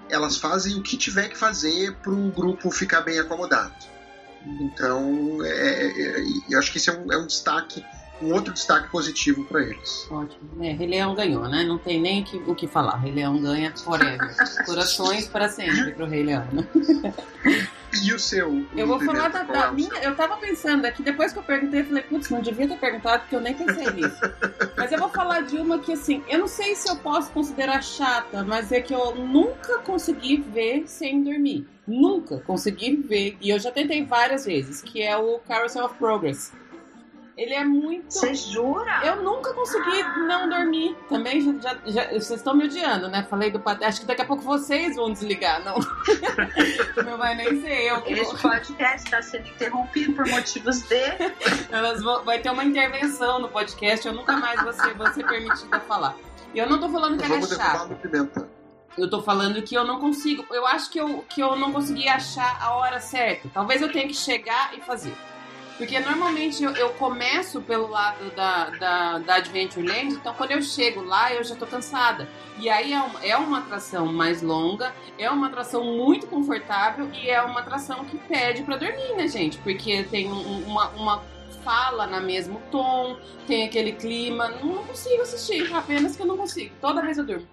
elas 0.09 0.37
fazem 0.37 0.75
o 0.75 0.83
que 0.83 0.97
tiver 0.97 1.29
que 1.29 1.37
fazer 1.37 1.95
para 1.95 2.11
o 2.11 2.29
grupo 2.31 2.69
ficar 2.69 3.01
bem 3.01 3.17
acomodado. 3.17 3.73
Então, 4.45 5.39
é, 5.43 5.87
é, 5.87 6.23
eu 6.49 6.59
acho 6.59 6.71
que 6.71 6.77
esse 6.77 6.89
é 6.89 6.93
um, 6.93 7.11
é 7.11 7.17
um 7.17 7.25
destaque 7.25 7.83
um 8.21 8.33
outro 8.33 8.53
destaque 8.53 8.89
positivo 8.89 9.43
para 9.45 9.61
eles. 9.61 10.07
Ótimo. 10.09 10.63
É, 10.63 10.71
Rei 10.71 10.87
Leão 10.87 11.15
ganhou, 11.15 11.47
né? 11.47 11.63
Não 11.63 11.77
tem 11.77 11.99
nem 11.99 12.23
que, 12.23 12.37
o 12.37 12.55
que 12.55 12.67
falar. 12.67 12.97
Rei 12.97 13.11
Leão 13.11 13.39
ganha 13.41 13.73
forever. 13.75 14.35
Corações 14.65 15.27
para 15.27 15.49
sempre 15.49 15.91
pro 15.91 16.05
Rei 16.05 16.23
Leão. 16.23 16.47
Né? 16.51 17.13
E 18.03 18.13
o 18.13 18.19
seu? 18.19 18.65
Eu 18.75 18.85
vou 18.85 18.99
falar 18.99 19.29
da, 19.29 19.43
da 19.43 19.71
minha. 19.71 19.95
Eu 20.01 20.15
tava 20.15 20.37
pensando 20.37 20.85
aqui, 20.85 21.01
depois 21.01 21.31
que 21.31 21.39
eu 21.39 21.43
perguntei, 21.43 21.81
eu 21.81 21.85
falei, 21.85 22.03
putz, 22.03 22.29
não 22.29 22.41
devia 22.41 22.67
ter 22.67 22.77
perguntado, 22.77 23.21
porque 23.21 23.35
eu 23.35 23.41
nem 23.41 23.53
pensei 23.53 23.89
nisso. 23.91 24.19
mas 24.77 24.91
eu 24.91 24.99
vou 24.99 25.09
falar 25.09 25.41
de 25.41 25.57
uma 25.57 25.79
que, 25.79 25.93
assim, 25.93 26.23
eu 26.27 26.39
não 26.39 26.47
sei 26.47 26.75
se 26.75 26.89
eu 26.89 26.97
posso 26.97 27.31
considerar 27.31 27.81
chata, 27.81 28.43
mas 28.43 28.71
é 28.71 28.81
que 28.81 28.93
eu 28.93 29.15
nunca 29.15 29.79
consegui 29.79 30.37
ver 30.37 30.83
sem 30.85 31.23
dormir. 31.23 31.67
Nunca 31.87 32.39
consegui 32.39 32.95
ver. 32.97 33.37
E 33.39 33.49
eu 33.49 33.59
já 33.59 33.71
tentei 33.71 34.05
várias 34.05 34.45
vezes, 34.45 34.81
que 34.81 35.01
é 35.01 35.15
o 35.17 35.39
Carousel 35.39 35.85
of 35.85 35.95
Progress. 35.95 36.51
Ele 37.37 37.53
é 37.53 37.63
muito. 37.63 38.11
Você 38.11 38.33
jura? 38.33 39.01
Eu 39.05 39.21
nunca 39.21 39.53
consegui 39.53 40.01
não 40.25 40.49
dormir. 40.49 40.97
Também 41.07 41.39
já, 41.61 41.77
já, 41.85 42.05
vocês 42.07 42.31
estão 42.31 42.55
me 42.55 42.65
odiando, 42.65 43.07
né? 43.09 43.27
Falei 43.29 43.51
do 43.51 43.61
Acho 43.63 44.01
que 44.01 44.07
daqui 44.07 44.23
a 44.23 44.25
pouco 44.25 44.41
vocês 44.41 44.95
vão 44.95 45.13
desligar, 45.13 45.63
não. 45.63 45.75
não 47.05 47.17
vai 47.17 47.35
nem 47.35 47.61
ser 47.61 47.91
eu. 47.91 48.01
Que 48.01 48.13
Esse 48.13 48.41
podcast 48.41 49.05
está 49.05 49.21
sendo 49.21 49.47
interrompido 49.49 50.13
por 50.13 50.27
motivos 50.27 50.81
de. 50.81 50.99
Elas 51.69 52.01
vão, 52.01 52.23
vai 52.25 52.39
ter 52.39 52.49
uma 52.49 52.65
intervenção 52.65 53.37
no 53.37 53.49
podcast. 53.49 54.07
Eu 54.07 54.13
nunca 54.13 54.35
mais 54.35 54.59
vou 54.63 54.73
ser, 54.73 54.95
vou 54.95 55.07
ser 55.13 55.23
permitida 55.23 55.79
falar. 55.81 56.15
E 56.55 56.57
eu 56.57 56.67
não 56.67 56.79
tô 56.79 56.89
falando 56.89 57.19
que 57.19 57.23
ela 57.23 57.35
é 57.35 57.41
chata. 57.43 57.99
Eu 58.97 59.07
tô 59.07 59.21
falando 59.21 59.61
que 59.61 59.75
eu 59.75 59.85
não 59.85 59.99
consigo. 59.99 60.43
Eu 60.49 60.65
acho 60.65 60.89
que 60.89 60.99
eu, 60.99 61.23
que 61.29 61.39
eu 61.39 61.55
não 61.55 61.71
consegui 61.71 62.09
achar 62.09 62.57
a 62.59 62.73
hora 62.73 62.99
certa. 62.99 63.47
Talvez 63.53 63.79
eu 63.79 63.91
tenha 63.91 64.07
que 64.07 64.15
chegar 64.15 64.75
e 64.75 64.81
fazer. 64.81 65.13
Porque 65.77 65.99
normalmente 65.99 66.63
eu, 66.63 66.71
eu 66.75 66.89
começo 66.91 67.61
pelo 67.61 67.87
lado 67.87 68.31
da, 68.35 68.69
da, 68.71 69.17
da 69.19 69.39
então 69.39 70.33
quando 70.33 70.51
eu 70.51 70.61
chego 70.61 71.01
lá 71.03 71.33
eu 71.33 71.43
já 71.43 71.55
tô 71.55 71.67
cansada. 71.67 72.27
E 72.59 72.67
aí 72.69 72.93
é, 72.93 72.99
um, 72.99 73.19
é 73.21 73.37
uma 73.37 73.59
atração 73.59 74.11
mais 74.11 74.41
longa, 74.41 74.93
é 75.19 75.29
uma 75.29 75.47
atração 75.47 75.83
muito 75.83 76.25
confortável 76.25 77.09
e 77.13 77.29
é 77.29 77.41
uma 77.43 77.59
atração 77.59 78.03
que 78.05 78.17
pede 78.17 78.63
para 78.63 78.77
dormir, 78.77 79.15
né, 79.15 79.27
gente? 79.27 79.59
Porque 79.59 80.03
tem 80.05 80.31
um, 80.31 80.63
uma, 80.65 80.89
uma 80.89 81.23
fala 81.63 82.07
na 82.07 82.19
mesmo 82.19 82.61
tom, 82.71 83.17
tem 83.45 83.65
aquele 83.67 83.91
clima. 83.91 84.49
Não 84.49 84.83
consigo 84.83 85.21
assistir, 85.21 85.71
apenas 85.73 86.15
que 86.15 86.21
eu 86.23 86.25
não 86.25 86.37
consigo. 86.37 86.73
Toda 86.81 87.01
vez 87.01 87.17
eu 87.17 87.25
durmo. 87.25 87.47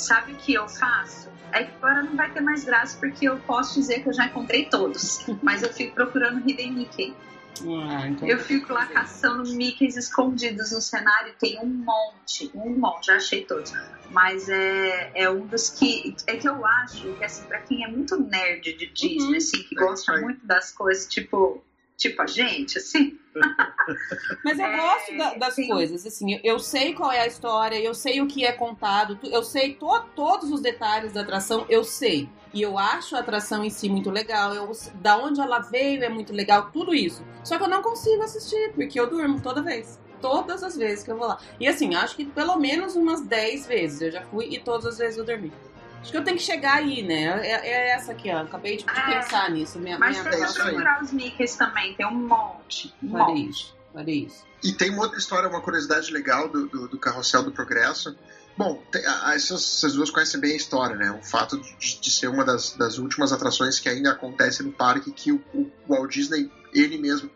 Sabe 0.00 0.32
o 0.32 0.36
que 0.36 0.54
eu 0.54 0.68
faço? 0.68 1.30
É 1.52 1.64
que 1.64 1.74
agora 1.76 2.02
não 2.02 2.16
vai 2.16 2.30
ter 2.30 2.40
mais 2.40 2.64
graça 2.64 2.96
porque 2.98 3.28
eu 3.28 3.38
posso 3.40 3.74
dizer 3.74 4.02
que 4.02 4.08
eu 4.08 4.12
já 4.12 4.26
encontrei 4.26 4.66
todos, 4.66 5.24
mas 5.42 5.62
eu 5.62 5.72
fico 5.72 5.94
procurando 5.94 6.48
Hidden 6.48 6.72
Mickey. 6.72 7.14
Ah, 7.62 8.08
então 8.08 8.26
eu 8.26 8.38
fico 8.38 8.72
lá 8.72 8.86
caçando 8.86 9.42
Mickeys 9.54 9.96
escondidos 9.96 10.72
no 10.72 10.80
cenário, 10.80 11.34
tem 11.38 11.58
um 11.60 11.66
monte, 11.66 12.50
um 12.54 12.78
monte, 12.78 13.08
já 13.08 13.16
achei 13.16 13.44
todos. 13.44 13.72
Mas 14.10 14.48
é, 14.48 15.10
é 15.14 15.30
um 15.30 15.46
dos 15.46 15.68
que. 15.68 16.16
É 16.26 16.36
que 16.36 16.48
eu 16.48 16.64
acho 16.64 17.12
que, 17.14 17.24
assim, 17.24 17.44
pra 17.44 17.60
quem 17.60 17.84
é 17.84 17.88
muito 17.88 18.16
nerd 18.16 18.72
de 18.72 18.86
Disney, 18.86 19.32
uhum. 19.32 19.36
assim, 19.36 19.62
que 19.62 19.74
gosta 19.74 20.18
muito 20.20 20.44
das 20.46 20.72
coisas, 20.72 21.06
tipo 21.06 21.62
tipo 22.00 22.22
a 22.22 22.26
gente, 22.26 22.78
assim. 22.78 23.18
Mas 24.42 24.58
eu 24.58 24.64
é, 24.64 24.76
gosto 24.76 25.16
da, 25.18 25.34
das 25.34 25.54
sim. 25.54 25.68
coisas, 25.68 26.06
assim, 26.06 26.40
eu 26.42 26.58
sei 26.58 26.94
qual 26.94 27.12
é 27.12 27.20
a 27.20 27.26
história, 27.26 27.78
eu 27.78 27.94
sei 27.94 28.22
o 28.22 28.26
que 28.26 28.44
é 28.44 28.52
contado, 28.52 29.18
eu 29.22 29.44
sei 29.44 29.74
to, 29.74 30.00
todos 30.16 30.50
os 30.50 30.62
detalhes 30.62 31.12
da 31.12 31.20
atração, 31.20 31.66
eu 31.68 31.84
sei. 31.84 32.28
E 32.54 32.62
eu 32.62 32.78
acho 32.78 33.14
a 33.14 33.20
atração 33.20 33.62
em 33.62 33.70
si 33.70 33.88
muito 33.88 34.10
legal, 34.10 34.54
eu, 34.54 34.72
da 34.94 35.18
onde 35.18 35.40
ela 35.40 35.60
veio 35.60 36.02
é 36.02 36.08
muito 36.08 36.32
legal, 36.32 36.70
tudo 36.72 36.94
isso. 36.94 37.22
Só 37.44 37.58
que 37.58 37.64
eu 37.64 37.68
não 37.68 37.82
consigo 37.82 38.22
assistir, 38.22 38.72
porque 38.74 38.98
eu 38.98 39.08
durmo 39.08 39.40
toda 39.40 39.62
vez. 39.62 40.00
Todas 40.20 40.62
as 40.62 40.76
vezes 40.76 41.04
que 41.04 41.10
eu 41.10 41.16
vou 41.16 41.28
lá. 41.28 41.38
E 41.60 41.68
assim, 41.68 41.94
acho 41.94 42.16
que 42.16 42.24
pelo 42.24 42.56
menos 42.56 42.96
umas 42.96 43.22
10 43.22 43.66
vezes 43.66 44.02
eu 44.02 44.10
já 44.10 44.22
fui 44.22 44.48
e 44.50 44.58
todas 44.58 44.86
as 44.86 44.98
vezes 44.98 45.18
eu 45.18 45.24
dormi. 45.24 45.52
Acho 46.00 46.12
que 46.12 46.16
eu 46.16 46.24
tenho 46.24 46.36
que 46.36 46.42
chegar 46.42 46.76
aí, 46.76 47.02
né? 47.02 47.46
É, 47.46 47.68
é 47.68 47.90
essa 47.90 48.12
aqui, 48.12 48.30
ó. 48.30 48.38
Acabei 48.38 48.76
de, 48.76 48.84
ah, 48.86 49.02
pensar 49.02 49.50
nisso. 49.50 49.78
Minha, 49.78 49.98
mas 49.98 50.18
minha 50.18 50.30
vamos 50.30 50.54
procurar 50.54 51.02
os 51.02 51.12
Mickeys 51.12 51.56
também, 51.56 51.94
tem 51.94 52.06
um 52.06 52.26
monte. 52.26 52.94
Um 53.02 53.10
Farei 53.10 53.34
monte. 53.34 53.50
isso, 53.50 53.76
farei 53.92 54.24
isso. 54.24 54.44
E 54.62 54.72
tem 54.72 54.90
uma 54.90 55.02
outra 55.02 55.18
história, 55.18 55.48
uma 55.48 55.60
curiosidade 55.60 56.10
legal 56.12 56.48
do, 56.48 56.66
do, 56.68 56.88
do 56.88 56.98
Carrossel 56.98 57.42
do 57.42 57.52
Progresso. 57.52 58.16
Bom, 58.56 58.82
tem, 58.90 59.02
essas, 59.34 59.76
essas, 59.76 59.94
duas 59.94 60.10
conhecem 60.10 60.40
bem 60.40 60.52
a 60.52 60.56
história, 60.56 60.96
né? 60.96 61.10
O 61.12 61.22
fato 61.22 61.58
de, 61.58 62.00
de 62.00 62.10
ser 62.10 62.28
uma 62.28 62.44
das, 62.44 62.72
das, 62.72 62.98
últimas 62.98 63.32
atrações 63.32 63.78
que 63.78 63.88
ainda 63.88 64.10
acontece 64.10 64.62
no 64.62 64.72
parque, 64.72 65.10
que 65.12 65.32
o, 65.32 65.42
o 65.54 65.70
Walt 65.88 66.12
Disney, 66.12 66.50
ele 66.74 66.98
mesmo, 66.98 67.30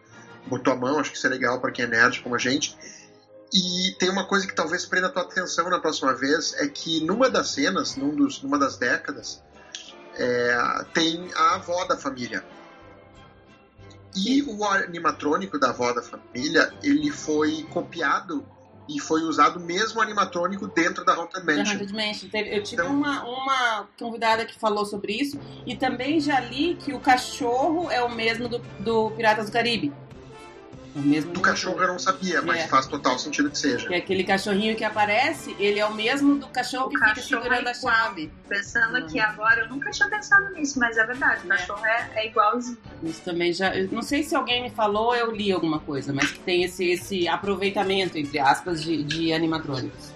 botou 0.46 0.72
a 0.72 0.76
mão, 0.76 0.98
acho 0.98 1.10
que 1.10 1.16
isso 1.16 1.26
é 1.26 1.30
legal 1.30 1.60
para 1.60 1.70
quem 1.70 1.84
é 1.84 1.88
nerd 1.88 2.20
como 2.20 2.34
a 2.34 2.38
gente 2.38 2.76
e 3.54 3.94
tem 4.00 4.10
uma 4.10 4.26
coisa 4.26 4.48
que 4.48 4.54
talvez 4.54 4.84
prenda 4.84 5.06
a 5.06 5.10
tua 5.10 5.22
atenção 5.22 5.70
na 5.70 5.78
próxima 5.78 6.12
vez, 6.12 6.54
é 6.54 6.66
que 6.66 7.04
numa 7.04 7.30
das 7.30 7.50
cenas, 7.50 7.94
num 7.94 8.12
dos, 8.12 8.42
numa 8.42 8.58
das 8.58 8.76
décadas, 8.76 9.40
é, 10.16 10.84
tem 10.92 11.30
a 11.36 11.54
avó 11.54 11.84
da 11.84 11.96
família. 11.96 12.44
E 14.16 14.42
o 14.42 14.64
animatrônico 14.64 15.56
da 15.56 15.70
avó 15.70 15.92
da 15.92 16.02
família, 16.02 16.72
ele 16.82 17.12
foi 17.12 17.62
copiado 17.70 18.44
e 18.88 18.98
foi 18.98 19.22
usado 19.22 19.60
mesmo 19.60 20.00
animatrônico 20.00 20.66
dentro 20.66 21.04
da 21.04 21.14
Haunted 21.14 21.46
Mansion. 21.46 21.74
Haunted 21.74 21.92
Mansion. 21.92 22.28
Eu 22.32 22.62
tive 22.62 22.82
então, 22.82 22.92
uma, 22.92 23.24
uma 23.24 23.88
convidada 23.96 24.44
que 24.44 24.58
falou 24.58 24.84
sobre 24.84 25.12
isso 25.12 25.38
e 25.64 25.76
também 25.76 26.20
já 26.20 26.40
li 26.40 26.74
que 26.74 26.92
o 26.92 26.98
cachorro 26.98 27.88
é 27.88 28.02
o 28.02 28.12
mesmo 28.12 28.48
do, 28.48 28.58
do 28.80 29.10
Piratas 29.12 29.46
do 29.46 29.52
Caribe. 29.52 29.92
O 30.94 31.00
mesmo 31.00 31.32
do 31.32 31.40
cachorro 31.40 31.80
eu 31.82 31.88
não 31.88 31.98
sabia, 31.98 32.40
mas 32.40 32.60
é. 32.60 32.68
faz 32.68 32.86
total 32.86 33.18
sentido 33.18 33.50
que 33.50 33.58
seja. 33.58 33.88
Que 33.88 33.94
é 33.94 33.96
aquele 33.96 34.22
cachorrinho 34.22 34.76
que 34.76 34.84
aparece, 34.84 35.54
ele 35.58 35.80
é 35.80 35.84
o 35.84 35.92
mesmo 35.92 36.36
do 36.36 36.46
cachorro 36.46 36.86
o 36.86 36.88
que 36.88 36.96
cachorro 36.96 37.16
fica 37.16 37.42
segurando 37.42 37.66
é 37.66 37.70
a 37.70 37.74
chave. 37.74 38.32
Pensando 38.48 38.94
hum. 38.94 38.98
aqui 38.98 39.18
agora, 39.18 39.62
eu 39.62 39.68
nunca 39.68 39.90
tinha 39.90 40.08
pensado 40.08 40.52
nisso, 40.54 40.78
mas 40.78 40.96
é 40.96 41.04
verdade, 41.04 41.40
o 41.44 41.52
é. 41.52 41.56
cachorro 41.56 41.84
é, 41.84 42.10
é 42.14 42.26
igualzinho. 42.28 42.78
Isso 43.02 43.22
também 43.22 43.52
já. 43.52 43.74
Eu 43.74 43.88
não 43.90 44.02
sei 44.02 44.22
se 44.22 44.36
alguém 44.36 44.62
me 44.62 44.70
falou, 44.70 45.16
eu 45.16 45.32
li 45.32 45.50
alguma 45.50 45.80
coisa, 45.80 46.12
mas 46.12 46.30
que 46.30 46.38
tem 46.38 46.62
esse, 46.62 46.88
esse 46.88 47.26
aproveitamento, 47.26 48.16
entre 48.16 48.38
aspas, 48.38 48.80
de, 48.80 49.02
de 49.02 49.32
animatrônicos. 49.32 50.14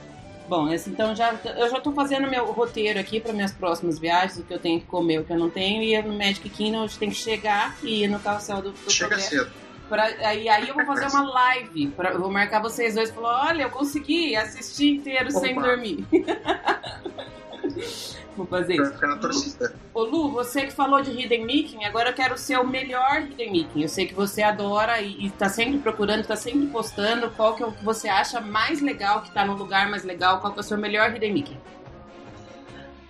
Bom, 0.48 0.72
esse, 0.72 0.88
então 0.88 1.14
já, 1.14 1.34
eu 1.44 1.68
já 1.68 1.76
estou 1.76 1.92
fazendo 1.92 2.30
meu 2.30 2.46
roteiro 2.52 2.98
aqui 2.98 3.20
para 3.20 3.32
minhas 3.32 3.52
próximas 3.52 3.98
viagens, 3.98 4.38
o 4.38 4.44
que 4.44 4.54
eu 4.54 4.58
tenho 4.58 4.80
que 4.80 4.86
comer, 4.86 5.20
o 5.20 5.24
que 5.24 5.32
eu 5.32 5.38
não 5.38 5.50
tenho, 5.50 5.82
e 5.82 6.00
no 6.00 6.16
Magic 6.16 6.48
Kingdom 6.48 6.84
a 6.84 6.86
gente 6.86 6.98
tem 6.98 7.10
que 7.10 7.16
chegar 7.16 7.76
e 7.82 8.04
ir 8.04 8.08
no 8.08 8.18
carrossel 8.18 8.62
do, 8.62 8.70
do 8.70 8.90
Chega 8.90 9.18
cedo. 9.18 9.50
Pra, 9.88 10.04
aí, 10.04 10.48
aí 10.48 10.68
eu 10.68 10.74
vou 10.74 10.84
fazer 10.84 11.06
uma 11.06 11.22
live. 11.22 11.88
Pra, 11.88 12.16
vou 12.16 12.30
marcar 12.30 12.60
vocês 12.60 12.94
dois 12.94 13.10
e 13.10 13.12
falar: 13.12 13.48
olha, 13.48 13.62
eu 13.62 13.70
consegui 13.70 14.36
assistir 14.36 14.96
inteiro 14.96 15.30
Opa. 15.30 15.40
sem 15.40 15.54
dormir. 15.54 16.04
Vou 18.38 18.46
fazer 18.46 18.74
isso. 18.74 18.92
Ficar 18.92 19.08
na 19.08 19.16
torcida. 19.16 19.74
Ô 19.92 20.04
Lu, 20.04 20.30
você 20.30 20.66
que 20.66 20.72
falou 20.72 21.02
de 21.02 21.10
Hidden 21.10 21.44
Mickey, 21.44 21.84
agora 21.84 22.10
eu 22.10 22.14
quero 22.14 22.38
ser 22.38 22.56
o 22.56 22.64
melhor 22.64 23.22
Hidden 23.22 23.50
Mickey. 23.50 23.82
Eu 23.82 23.88
sei 23.88 24.06
que 24.06 24.14
você 24.14 24.42
adora 24.42 25.00
e, 25.00 25.26
e 25.26 25.30
tá 25.30 25.48
sempre 25.48 25.78
procurando, 25.78 26.24
tá 26.24 26.36
sempre 26.36 26.68
postando. 26.68 27.30
Qual 27.30 27.56
que 27.56 27.64
é 27.64 27.66
o 27.66 27.72
que 27.72 27.84
você 27.84 28.08
acha 28.08 28.40
mais 28.40 28.80
legal, 28.80 29.22
que 29.22 29.32
tá 29.32 29.44
no 29.44 29.54
lugar 29.54 29.90
mais 29.90 30.04
legal? 30.04 30.40
Qual 30.40 30.52
que 30.52 30.60
é 30.60 30.62
o 30.62 30.64
seu 30.64 30.78
melhor 30.78 31.12
Hidden 31.12 31.32
Mickey? 31.32 31.56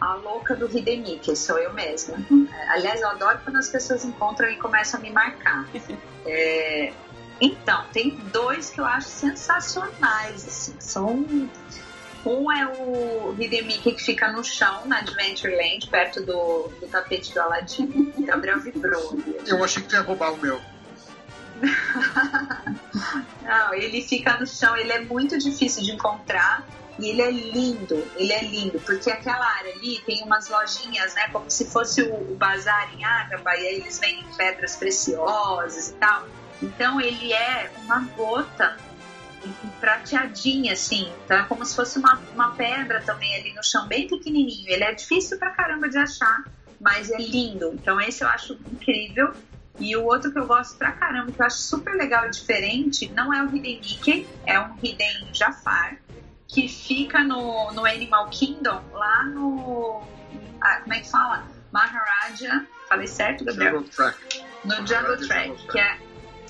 A 0.01 0.15
louca 0.15 0.55
do 0.55 0.67
Hidden 0.67 1.03
Mickey, 1.03 1.35
sou 1.35 1.59
eu 1.59 1.73
mesma. 1.73 2.17
É, 2.53 2.69
aliás, 2.71 3.01
eu 3.01 3.09
adoro 3.09 3.41
quando 3.43 3.57
as 3.57 3.69
pessoas 3.69 4.05
encontram 4.05 4.49
e 4.49 4.57
começam 4.57 5.01
a 5.01 5.03
me 5.03 5.11
marcar. 5.11 5.69
É, 6.31 6.93
então, 7.41 7.85
tem 7.91 8.11
dois 8.31 8.69
que 8.69 8.81
eu 8.81 8.85
acho 8.85 9.09
sensacionais, 9.09 10.47
assim, 10.47 10.75
são 10.79 11.25
um 12.27 12.53
é 12.53 12.67
o 12.67 13.35
Hidden 13.39 13.65
Mickey 13.65 13.93
que 13.93 14.03
fica 14.03 14.31
no 14.33 14.45
chão, 14.45 14.87
na 14.87 14.99
Adventureland, 14.99 15.89
perto 15.89 16.21
do, 16.21 16.69
do 16.81 16.89
tapete 16.89 17.33
do 17.33 17.41
Aladdin. 17.41 18.13
Gabriel 18.27 18.61
vibrou. 18.61 19.19
Eu 19.47 19.63
achei 19.65 19.83
que 19.83 19.89
tu 19.89 19.95
ia 19.95 20.03
roubar 20.03 20.33
o 20.33 20.37
meu. 20.37 20.61
Não, 23.43 23.75
ele 23.75 24.03
fica 24.03 24.39
no 24.39 24.47
chão, 24.47 24.77
ele 24.77 24.93
é 24.93 25.01
muito 25.01 25.39
difícil 25.39 25.83
de 25.83 25.93
encontrar. 25.93 26.67
E 26.99 27.11
ele 27.11 27.23
é 27.23 27.31
lindo, 27.31 28.05
ele 28.17 28.33
é 28.33 28.43
lindo, 28.43 28.81
porque 28.81 29.11
aquela 29.11 29.47
área 29.59 29.73
ali 29.73 30.01
tem 30.05 30.23
umas 30.25 30.49
lojinhas, 30.49 31.15
né? 31.15 31.29
Como 31.33 31.49
se 31.49 31.65
fosse 31.67 32.03
o, 32.03 32.33
o 32.33 32.35
bazar 32.35 32.93
em 32.95 33.05
Ágaba, 33.05 33.55
e 33.57 33.67
aí 33.67 33.75
eles 33.77 33.99
vendem 34.01 34.25
pedras 34.37 34.77
preciosas 34.77 35.91
e 35.91 35.95
tal. 35.95 36.27
Então 36.61 37.01
ele 37.01 37.33
é 37.33 37.71
uma 37.85 38.01
gota 38.17 38.77
prateadinha, 39.81 40.73
assim, 40.73 41.13
tá? 41.27 41.45
Como 41.45 41.65
se 41.65 41.77
fosse 41.77 41.99
uma, 41.99 42.21
uma 42.35 42.55
pedra 42.57 43.01
também 43.03 43.35
ali 43.37 43.55
no 43.55 43.63
chão, 43.63 43.87
bem 43.87 44.09
pequenininho. 44.09 44.69
Ele 44.69 44.85
é 44.85 44.93
difícil 44.93 45.39
pra 45.39 45.51
caramba 45.51 45.89
de 45.89 45.99
achar, 45.99 46.45
mas 46.81 47.11
é 47.11 47.19
lindo. 47.19 47.73
Então 47.75 48.01
esse 48.01 48.25
eu 48.25 48.29
acho 48.29 48.59
incrível. 48.73 49.33
E 49.79 49.97
o 49.97 50.05
outro 50.05 50.33
que 50.33 50.39
eu 50.39 50.47
gosto 50.47 50.77
pra 50.77 50.91
caramba, 50.91 51.31
que 51.31 51.41
eu 51.41 51.47
acho 51.47 51.59
super 51.59 51.95
legal 51.95 52.27
e 52.27 52.31
diferente, 52.31 53.09
não 53.13 53.33
é 53.33 53.45
o 53.45 53.55
Hidden 53.55 53.81
Mickey, 53.81 54.27
é 54.45 54.59
um 54.59 54.75
Hidden 54.83 55.29
Jafar, 55.33 55.99
que 56.49 56.67
fica 56.67 57.23
no, 57.23 57.71
no 57.73 57.85
Animal 57.85 58.29
Kingdom, 58.31 58.83
lá 58.93 59.25
no... 59.25 60.03
Ah, 60.61 60.81
como 60.81 60.95
é 60.95 61.01
que 61.01 61.11
fala? 61.11 61.47
Maharaja, 61.71 62.67
falei 62.89 63.07
certo, 63.07 63.45
Gabriel? 63.45 63.75
Jungle 63.75 63.91
Track. 63.91 64.45
No 64.65 64.75
Jungle 64.87 65.17
Track, 65.29 65.67
que 65.69 65.79
é 65.79 65.99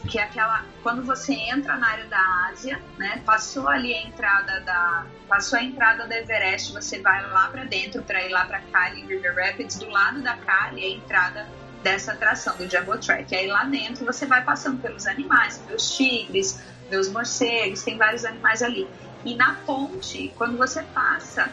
que 0.07 0.19
é 0.19 0.23
aquela 0.23 0.65
quando 0.83 1.03
você 1.03 1.35
entra 1.35 1.77
na 1.77 1.89
área 1.89 2.05
da 2.07 2.49
Ásia, 2.51 2.81
né? 2.97 3.21
Passou 3.27 3.69
ali 3.69 3.93
a 3.93 4.03
entrada 4.03 4.61
da 4.61 5.05
passou 5.29 5.59
a 5.59 5.63
entrada 5.63 6.07
do 6.07 6.13
Everest, 6.13 6.73
você 6.73 7.01
vai 7.01 7.21
lá 7.31 7.49
para 7.49 7.65
dentro 7.65 8.03
para 8.03 8.25
ir 8.25 8.31
lá 8.31 8.45
para 8.45 8.61
Cali 8.61 9.05
River 9.05 9.35
Rapids, 9.35 9.77
do 9.77 9.91
lado 9.91 10.23
da 10.23 10.37
Cali 10.37 10.83
é 10.83 10.87
a 10.87 10.91
entrada 10.91 11.49
dessa 11.83 12.13
atração 12.13 12.57
do 12.57 12.69
Jungle 12.69 12.99
Trek. 12.99 13.35
Aí 13.35 13.49
lá 13.49 13.65
dentro 13.65 14.05
você 14.05 14.25
vai 14.25 14.43
passando 14.45 14.81
pelos 14.81 15.07
animais, 15.07 15.59
pelos 15.59 15.97
tigres, 15.97 16.63
pelos 16.89 17.09
morcegos, 17.09 17.83
tem 17.83 17.99
vários 17.99 18.25
animais 18.25 18.63
ali. 18.63 18.89
E 19.25 19.35
na 19.35 19.55
ponte, 19.67 20.33
quando 20.37 20.57
você 20.57 20.83
passa, 20.83 21.53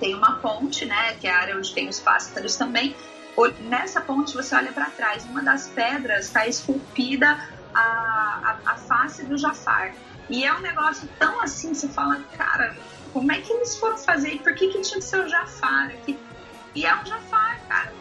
tem 0.00 0.14
uma 0.14 0.36
ponte, 0.36 0.84
né, 0.84 1.14
que 1.20 1.26
é 1.26 1.30
a 1.30 1.38
área 1.38 1.56
onde 1.56 1.72
tem 1.72 1.88
os 1.88 2.00
pássaros 2.00 2.56
também, 2.56 2.94
Nessa 3.60 4.00
ponte 4.00 4.34
você 4.34 4.54
olha 4.54 4.72
para 4.72 4.86
trás, 4.90 5.24
uma 5.24 5.42
das 5.42 5.68
pedras 5.68 6.26
está 6.26 6.46
esculpida 6.46 7.40
a, 7.74 7.80
a, 8.66 8.72
a, 8.72 8.76
face 8.76 9.24
do 9.24 9.38
Jafar. 9.38 9.94
E 10.28 10.44
é 10.44 10.52
um 10.52 10.60
negócio 10.60 11.08
tão 11.18 11.40
assim, 11.40 11.72
você 11.74 11.88
fala, 11.88 12.20
cara, 12.36 12.76
como 13.12 13.32
é 13.32 13.40
que 13.40 13.52
eles 13.52 13.76
foram 13.78 13.96
fazer? 13.96 14.34
E 14.34 14.38
por 14.38 14.54
que, 14.54 14.68
que 14.68 14.82
tinha 14.82 14.98
que 14.98 15.04
ser 15.04 15.24
o 15.24 15.28
Jafar 15.28 15.86
aqui? 15.86 16.18
E 16.74 16.84
é 16.84 16.94
o 16.94 17.04
Jafar, 17.06 17.58
cara. 17.68 17.92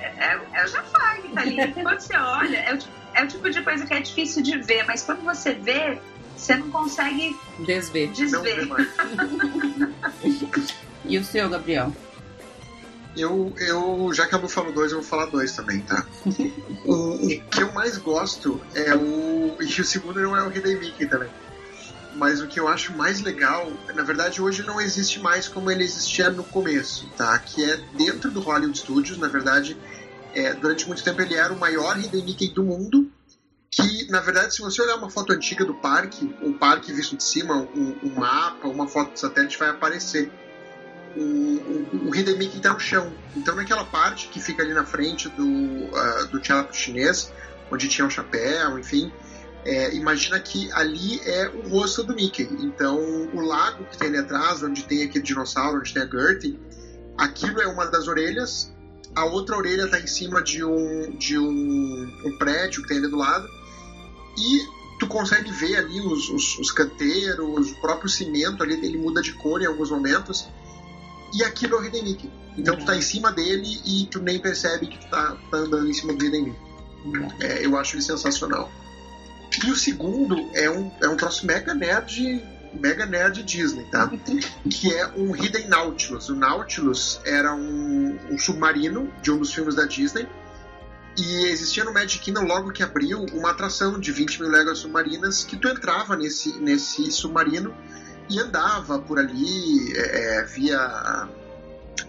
É, 0.00 0.06
é, 0.06 0.40
é 0.54 0.64
o 0.64 0.66
Jafar 0.66 1.20
que 1.20 1.28
tá 1.28 1.40
ali. 1.42 1.72
quando 1.82 2.00
você 2.00 2.16
olha, 2.16 2.56
é 2.56 2.74
o, 2.74 2.78
é 3.14 3.24
o 3.24 3.28
tipo 3.28 3.50
de 3.50 3.62
coisa 3.62 3.86
que 3.86 3.92
é 3.92 4.00
difícil 4.00 4.42
de 4.42 4.58
ver, 4.58 4.84
mas 4.86 5.02
quando 5.02 5.22
você 5.22 5.52
vê, 5.52 6.00
você 6.40 6.56
não 6.56 6.70
consegue 6.70 7.36
desver. 7.58 8.10
desver. 8.12 8.68
e 11.04 11.18
o 11.18 11.24
seu, 11.24 11.48
Gabriel? 11.50 11.92
Eu, 13.16 13.52
eu, 13.58 14.10
já 14.14 14.26
que 14.26 14.34
a 14.34 14.38
Lu 14.38 14.48
falou 14.48 14.72
dois, 14.72 14.92
eu 14.92 15.00
vou 15.00 15.06
falar 15.06 15.26
dois 15.26 15.52
também, 15.52 15.80
tá? 15.80 16.06
o, 16.86 17.14
o, 17.14 17.28
que 17.28 17.62
eu 17.62 17.72
mais 17.72 17.98
gosto 17.98 18.60
é 18.74 18.94
o. 18.94 19.56
E 19.60 19.80
o 19.80 19.84
segundo 19.84 20.20
não 20.20 20.36
é 20.36 20.42
o 20.42 20.50
Mickey 20.50 21.06
também. 21.06 21.28
Mas 22.14 22.40
o 22.40 22.46
que 22.46 22.58
eu 22.58 22.68
acho 22.68 22.96
mais 22.96 23.20
legal, 23.20 23.70
na 23.94 24.02
verdade, 24.02 24.40
hoje 24.40 24.62
não 24.62 24.80
existe 24.80 25.20
mais 25.20 25.46
como 25.46 25.70
ele 25.70 25.84
existia 25.84 26.30
no 26.30 26.42
começo, 26.42 27.08
tá? 27.16 27.38
Que 27.38 27.64
é 27.64 27.76
dentro 27.94 28.30
do 28.30 28.40
Hollywood 28.40 28.78
Studios, 28.78 29.18
na 29.18 29.28
verdade, 29.28 29.76
é, 30.34 30.54
durante 30.54 30.86
muito 30.86 31.04
tempo 31.04 31.20
ele 31.20 31.34
era 31.34 31.52
o 31.52 31.58
maior 31.58 31.98
Mickey 31.98 32.48
do 32.48 32.64
mundo. 32.64 33.10
Que, 33.70 34.10
na 34.10 34.20
verdade, 34.20 34.54
se 34.54 34.60
você 34.60 34.82
olhar 34.82 34.96
uma 34.96 35.10
foto 35.10 35.32
antiga 35.32 35.64
do 35.64 35.74
parque, 35.74 36.24
o 36.42 36.54
parque 36.54 36.92
visto 36.92 37.16
de 37.16 37.22
cima, 37.22 37.54
um, 37.54 37.96
um 38.02 38.14
mapa, 38.16 38.66
uma 38.66 38.88
foto 38.88 39.12
de 39.12 39.20
satélite 39.20 39.56
vai 39.56 39.68
aparecer 39.68 40.30
o, 41.16 41.20
o, 41.20 42.08
o 42.08 42.14
Hidden 42.14 42.38
Mickey 42.38 42.58
está 42.58 42.72
no 42.72 42.80
chão. 42.80 43.12
Então, 43.36 43.54
naquela 43.54 43.84
parte 43.84 44.28
que 44.28 44.40
fica 44.40 44.62
ali 44.62 44.72
na 44.72 44.84
frente 44.84 45.28
do, 45.30 45.44
uh, 45.44 46.26
do 46.30 46.40
teatro 46.40 46.74
chinês, 46.74 47.32
onde 47.70 47.88
tinha 47.88 48.06
o 48.06 48.10
chapéu, 48.10 48.78
enfim, 48.78 49.12
é, 49.64 49.94
imagina 49.94 50.38
que 50.40 50.70
ali 50.72 51.20
é 51.24 51.48
o 51.48 51.68
rosto 51.68 52.02
do 52.02 52.14
Mickey. 52.14 52.48
Então, 52.60 52.98
o 53.32 53.40
lago 53.40 53.84
que 53.84 53.98
tem 53.98 54.08
ali 54.08 54.18
atrás, 54.18 54.62
onde 54.62 54.84
tem 54.84 55.02
aquele 55.02 55.24
dinossauro, 55.24 55.78
onde 55.78 55.92
tem 55.92 56.02
a 56.02 56.06
Gertie, 56.06 56.58
aquilo 57.18 57.60
é 57.60 57.66
uma 57.66 57.86
das 57.86 58.08
orelhas. 58.08 58.72
A 59.14 59.24
outra 59.24 59.56
orelha 59.56 59.84
está 59.84 59.98
em 59.98 60.06
cima 60.06 60.40
de 60.42 60.64
um, 60.64 61.10
de 61.18 61.36
um, 61.36 62.20
um, 62.24 62.38
prédio 62.38 62.82
que 62.82 62.88
tem 62.88 62.98
ali 62.98 63.08
do 63.08 63.16
lado. 63.16 63.48
E 64.40 64.66
tu 64.98 65.06
consegue 65.06 65.50
ver 65.50 65.76
ali 65.76 66.00
os, 66.00 66.28
os, 66.30 66.58
os 66.58 66.70
canteiros, 66.70 67.72
o 67.72 67.80
próprio 67.80 68.08
cimento 68.08 68.62
ali, 68.62 68.74
ele 68.74 68.98
muda 68.98 69.20
de 69.20 69.32
cor 69.34 69.60
em 69.60 69.66
alguns 69.66 69.90
momentos 69.90 70.48
e 71.32 71.44
aquilo 71.44 71.76
é 71.76 71.80
o 71.80 71.84
Hidden 71.84 72.04
Mickey. 72.04 72.30
Então 72.56 72.74
uhum. 72.74 72.80
tu 72.80 72.86
tá 72.86 72.96
em 72.96 73.02
cima 73.02 73.32
dele 73.32 73.80
e 73.84 74.06
tu 74.06 74.20
nem 74.20 74.38
percebe 74.38 74.86
que 74.86 74.98
tu 74.98 75.08
tá, 75.08 75.36
tá 75.50 75.56
andando 75.56 75.88
em 75.88 75.92
cima 75.92 76.12
do 76.12 76.24
Hidden 76.24 76.44
Mickey. 76.44 76.58
Uhum. 77.04 77.28
É, 77.40 77.64
eu 77.64 77.76
acho 77.78 77.96
ele 77.96 78.02
sensacional. 78.02 78.70
E 79.64 79.70
o 79.70 79.76
segundo 79.76 80.48
é 80.54 80.70
um, 80.70 80.90
é 81.02 81.08
um 81.08 81.16
troço 81.16 81.44
mega 81.46 81.74
nerd, 81.74 82.42
mega 82.72 83.04
nerd 83.04 83.42
Disney, 83.42 83.84
tá? 83.90 84.10
que 84.70 84.94
é 84.94 85.06
um 85.08 85.34
Hidden 85.34 85.68
Nautilus. 85.68 86.28
O 86.28 86.36
Nautilus 86.36 87.20
era 87.24 87.54
um, 87.54 88.18
um 88.30 88.38
submarino 88.38 89.12
de 89.22 89.30
um 89.30 89.38
dos 89.38 89.52
filmes 89.52 89.74
da 89.74 89.86
Disney. 89.86 90.26
E 91.16 91.46
existia 91.46 91.84
no 91.84 91.92
Magic 91.92 92.22
Kingdom, 92.22 92.44
logo 92.44 92.72
que 92.72 92.82
abriu, 92.82 93.24
uma 93.32 93.50
atração 93.50 93.98
de 93.98 94.12
20 94.12 94.40
mil 94.40 94.50
léguas 94.50 94.78
submarinas 94.78 95.44
que 95.44 95.56
tu 95.56 95.68
entrava 95.68 96.16
nesse, 96.16 96.58
nesse 96.60 97.10
submarino 97.10 97.74
e 98.28 98.38
andava 98.38 98.98
por 98.98 99.18
ali, 99.18 99.92
é, 99.96 100.38
é, 100.38 100.44
via 100.44 101.28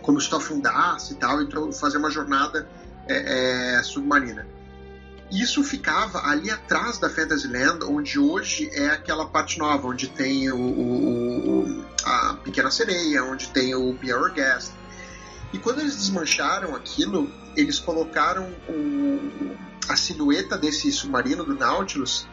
como 0.01 0.21
se 0.21 0.29
tu 0.29 0.35
afundasse 0.35 1.13
e 1.13 1.15
tal, 1.15 1.41
então 1.41 1.71
fazer 1.73 1.97
uma 1.97 2.11
jornada 2.11 2.67
é, 3.07 3.77
é, 3.77 3.83
submarina. 3.83 4.47
Isso 5.31 5.63
ficava 5.63 6.27
ali 6.27 6.51
atrás 6.51 6.97
da 6.99 7.09
Fantasyland, 7.09 7.85
onde 7.85 8.19
hoje 8.19 8.69
é 8.73 8.89
aquela 8.89 9.25
parte 9.25 9.57
nova, 9.57 9.87
onde 9.87 10.09
tem 10.09 10.51
o, 10.51 10.57
o, 10.57 11.59
o 11.61 11.85
a 12.03 12.33
Pequena 12.43 12.69
Sereia, 12.69 13.23
onde 13.23 13.47
tem 13.49 13.73
o 13.73 13.93
Be 13.93 14.13
Our 14.13 14.33
Guest. 14.33 14.73
E 15.53 15.59
quando 15.59 15.79
eles 15.81 15.95
desmancharam 15.95 16.75
aquilo, 16.75 17.29
eles 17.55 17.79
colocaram 17.79 18.49
o, 18.69 19.55
a 19.89 19.95
silhueta 19.95 20.57
desse 20.57 20.91
submarino 20.91 21.43
do 21.43 21.55
Nautilus 21.55 22.27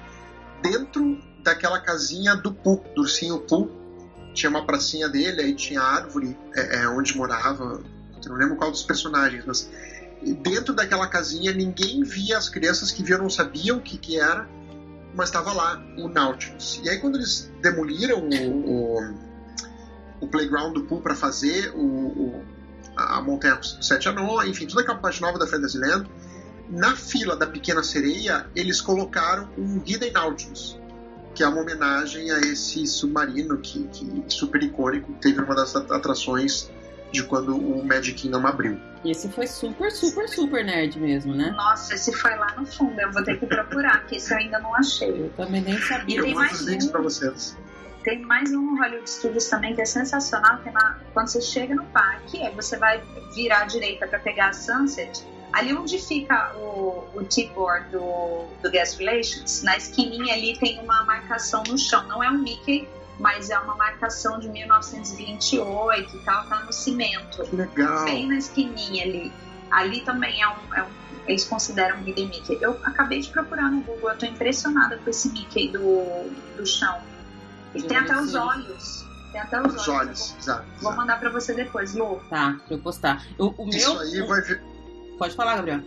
dentro 0.62 1.18
daquela 1.42 1.80
casinha 1.80 2.36
do 2.36 2.52
Pooh, 2.52 2.82
do 2.94 3.02
ursinho 3.02 3.40
Pooh, 3.40 3.70
tinha 4.34 4.50
uma 4.50 4.64
pracinha 4.64 5.08
dele, 5.08 5.40
aí 5.40 5.54
tinha 5.54 5.80
árvore 5.80 6.36
é, 6.54 6.82
é, 6.82 6.88
onde 6.88 7.16
morava, 7.16 7.82
não 8.26 8.36
lembro 8.36 8.56
qual 8.56 8.70
dos 8.70 8.82
personagens, 8.82 9.44
mas 9.44 9.68
dentro 10.42 10.74
daquela 10.74 11.06
casinha 11.08 11.52
ninguém 11.52 12.02
via, 12.02 12.38
as 12.38 12.48
crianças 12.48 12.92
que 12.92 13.02
viam 13.02 13.18
não 13.18 13.30
sabiam 13.30 13.78
o 13.78 13.80
que, 13.80 13.98
que 13.98 14.18
era, 14.18 14.48
mas 15.14 15.28
estava 15.28 15.52
lá 15.52 15.82
o 15.96 16.08
Nautilus. 16.08 16.80
E 16.84 16.88
aí 16.88 16.98
quando 16.98 17.16
eles 17.16 17.50
demoliram 17.60 18.20
o, 18.20 18.98
o, 19.00 19.14
o 20.20 20.28
playground 20.28 20.74
do 20.74 20.84
pool 20.84 21.00
para 21.00 21.14
fazer 21.14 21.72
o, 21.74 21.80
o, 21.80 22.44
a 22.98 23.22
montanha 23.22 23.56
dos 23.56 23.78
sete 23.80 24.08
anões, 24.08 24.50
enfim, 24.50 24.66
toda 24.66 24.82
aquela 24.82 24.98
parte 24.98 25.20
nova 25.20 25.38
da 25.38 25.46
Fantasyland, 25.46 26.08
na 26.68 26.94
fila 26.96 27.36
da 27.36 27.46
Pequena 27.46 27.82
Sereia 27.82 28.46
eles 28.54 28.80
colocaram 28.80 29.48
um 29.56 29.82
Hidden 29.84 30.12
Nautilus, 30.12 30.78
que 31.34 31.42
é 31.42 31.48
uma 31.48 31.62
homenagem 31.62 32.30
a 32.30 32.40
esse 32.40 32.86
submarino 32.86 33.58
que, 33.58 33.84
que 33.88 34.24
super 34.28 34.62
icônico, 34.62 35.12
teve 35.20 35.40
uma 35.40 35.54
das 35.54 35.74
atrações 35.76 36.70
de 37.10 37.22
quando 37.22 37.56
o 37.56 37.84
Magic 37.84 38.20
Kingdom 38.20 38.46
abriu. 38.46 38.78
Esse 39.04 39.28
foi 39.28 39.46
super, 39.46 39.90
super, 39.90 40.28
super 40.28 40.64
nerd 40.64 40.98
mesmo, 40.98 41.34
né? 41.34 41.52
Nossa, 41.56 41.94
esse 41.94 42.12
foi 42.12 42.34
lá 42.36 42.54
no 42.56 42.66
fundo. 42.66 43.00
Eu 43.00 43.12
vou 43.12 43.22
ter 43.22 43.38
que 43.38 43.46
procurar, 43.46 44.00
porque 44.00 44.16
esse 44.16 44.32
eu 44.32 44.38
ainda 44.38 44.58
não 44.58 44.74
achei. 44.74 45.08
Eu 45.08 45.30
também 45.36 45.62
nem 45.62 45.78
sabia. 45.78 46.18
Eu 46.18 46.26
mando 46.26 46.36
mais 46.36 46.60
os 46.60 46.66
links 46.66 46.86
um. 46.88 46.90
pra 46.90 47.00
vocês. 47.00 47.56
Tem 48.08 48.20
mais 48.22 48.50
um 48.54 48.78
Hollywood 48.78 49.10
Studios 49.10 49.46
também 49.50 49.74
que 49.74 49.82
é 49.82 49.84
sensacional, 49.84 50.56
que 50.62 50.70
é 50.70 50.72
na- 50.72 50.98
quando 51.12 51.28
você 51.28 51.42
chega 51.42 51.74
no 51.74 51.84
parque, 51.86 52.42
aí 52.42 52.54
você 52.54 52.78
vai 52.78 53.02
virar 53.34 53.60
à 53.60 53.64
direita 53.66 54.06
para 54.08 54.18
pegar 54.18 54.48
a 54.48 54.52
Sunset. 54.54 55.22
Ali 55.52 55.74
onde 55.74 55.98
fica 55.98 56.54
o, 56.56 57.04
o 57.14 57.22
T-board 57.24 57.90
do, 57.90 58.46
do 58.62 58.70
Guest 58.70 58.98
Relations, 58.98 59.62
na 59.62 59.76
esquininha 59.76 60.32
ali 60.32 60.56
tem 60.58 60.80
uma 60.80 61.04
marcação 61.04 61.62
no 61.68 61.76
chão. 61.76 62.02
Não 62.08 62.24
é 62.24 62.30
um 62.30 62.38
Mickey, 62.38 62.88
mas 63.18 63.50
é 63.50 63.58
uma 63.58 63.74
marcação 63.76 64.38
de 64.40 64.48
1928 64.48 66.16
e 66.16 66.18
tal, 66.20 66.46
tá 66.48 66.60
no 66.64 66.72
cimento. 66.72 67.46
Legal. 67.54 68.04
Bem 68.06 68.26
na 68.26 68.36
esquininha 68.38 69.04
ali. 69.04 69.30
Ali 69.70 70.00
também 70.00 70.40
é 70.42 70.48
um, 70.48 70.74
é 70.76 70.82
um- 70.82 71.08
eles 71.26 71.44
consideram 71.44 71.98
um 71.98 72.08
Hidden 72.08 72.28
Mickey. 72.28 72.56
Eu 72.62 72.70
acabei 72.84 73.20
de 73.20 73.28
procurar 73.28 73.70
no 73.70 73.82
Google, 73.82 74.08
eu 74.12 74.16
tô 74.16 74.24
impressionada 74.24 74.96
com 74.96 75.10
esse 75.10 75.28
Mickey 75.30 75.68
do, 75.68 76.30
do 76.56 76.64
chão. 76.64 77.02
E 77.74 77.82
tem 77.82 77.96
até 77.96 78.20
os 78.20 78.34
olhos. 78.34 79.04
Tem 79.32 79.40
até 79.40 79.60
os, 79.60 79.74
Os 79.74 79.88
olhos. 79.88 79.88
olhos, 79.88 80.36
exato. 80.38 80.62
Eu 80.62 80.66
Vou, 80.66 80.74
vou 80.74 80.90
exato. 80.90 80.96
mandar 80.96 81.20
pra 81.20 81.30
você 81.30 81.52
depois, 81.54 81.94
Lu. 81.94 82.16
Tá, 82.30 82.56
pra 82.66 82.76
eu 82.76 82.78
postar. 82.80 83.22
O, 83.38 83.52
o 83.62 83.68
Isso 83.68 83.92
meu. 83.92 84.00
aí 84.00 84.26
vai 84.26 84.40
vir. 84.42 84.62
Pode 85.18 85.34
falar, 85.34 85.56
Gabriel. 85.56 85.80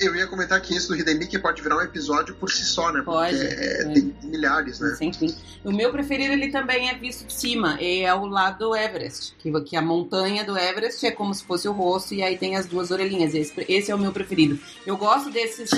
Eu 0.00 0.16
ia 0.16 0.26
comentar 0.26 0.60
que 0.60 0.74
isso 0.74 0.88
do 0.88 0.96
Hidden 0.96 1.18
Mickey 1.18 1.38
pode 1.38 1.60
virar 1.60 1.76
um 1.76 1.82
episódio 1.82 2.34
por 2.34 2.50
si 2.50 2.64
só, 2.64 2.90
né? 2.90 3.02
Pode, 3.02 3.36
é, 3.36 3.82
é. 3.82 3.84
tem 3.92 4.14
milhares, 4.24 4.80
né? 4.80 4.94
Sem 4.96 5.12
fim. 5.12 5.34
O 5.62 5.70
meu 5.70 5.92
preferido 5.92 6.32
ele 6.32 6.50
também 6.50 6.88
é 6.88 6.94
visto 6.94 7.26
de 7.26 7.32
cima, 7.34 7.76
e 7.80 8.00
é 8.00 8.14
o 8.14 8.24
lado 8.24 8.58
do 8.58 8.74
Everest, 8.74 9.34
que, 9.38 9.52
que 9.60 9.76
a 9.76 9.82
montanha 9.82 10.42
do 10.42 10.56
Everest 10.56 11.04
é 11.06 11.10
como 11.10 11.34
se 11.34 11.44
fosse 11.44 11.68
o 11.68 11.72
rosto 11.72 12.14
e 12.14 12.22
aí 12.22 12.38
tem 12.38 12.56
as 12.56 12.66
duas 12.66 12.90
orelhinhas. 12.90 13.34
Esse, 13.34 13.52
esse 13.68 13.90
é 13.90 13.94
o 13.94 13.98
meu 13.98 14.10
preferido. 14.10 14.58
Eu 14.86 14.96
gosto 14.96 15.30
desses 15.30 15.70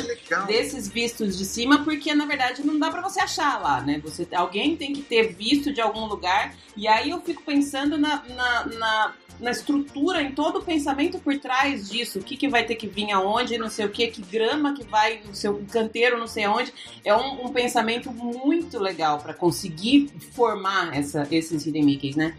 desses 0.47 0.89
vistos 0.89 1.37
de 1.37 1.45
cima 1.45 1.83
porque 1.83 2.15
na 2.15 2.25
verdade 2.25 2.65
não 2.65 2.79
dá 2.79 2.91
pra 2.91 3.03
você 3.03 3.21
achar 3.21 3.61
lá, 3.61 3.81
né? 3.81 4.01
Você 4.05 4.27
alguém 4.33 4.77
tem 4.77 4.93
que 4.93 5.03
ter 5.03 5.35
visto 5.35 5.73
de 5.73 5.81
algum 5.81 6.07
lugar 6.07 6.55
e 6.77 6.87
aí 6.87 7.11
eu 7.11 7.21
fico 7.21 7.43
pensando 7.43 7.99
na, 7.99 8.23
na, 8.29 8.67
na, 8.67 9.13
na 9.41 9.51
estrutura, 9.51 10.23
em 10.23 10.33
todo 10.33 10.59
o 10.59 10.63
pensamento 10.63 11.19
por 11.19 11.37
trás 11.39 11.89
disso, 11.89 12.19
o 12.19 12.23
que, 12.23 12.37
que 12.37 12.49
vai 12.49 12.65
ter 12.65 12.77
que 12.77 12.87
vir 12.87 13.11
aonde, 13.11 13.59
não 13.59 13.69
sei 13.69 13.85
o 13.85 13.91
que, 13.91 14.07
que 14.13 14.23
grama 14.23 14.75
que 14.75 14.85
vai, 14.85 15.21
no 15.27 15.35
seu 15.35 15.61
canteiro, 15.73 16.19
não 16.19 16.27
sei 16.27 16.45
aonde. 16.45 16.73
É 17.05 17.15
um, 17.15 17.47
um 17.47 17.53
pensamento 17.53 18.11
muito 18.13 18.79
legal 18.79 19.19
pra 19.19 19.35
conseguir 19.35 20.11
formar 20.35 20.97
essa, 20.97 21.27
esses 21.31 21.67
Hidden 21.67 21.85
Mickeys, 21.85 22.15
né? 22.17 22.37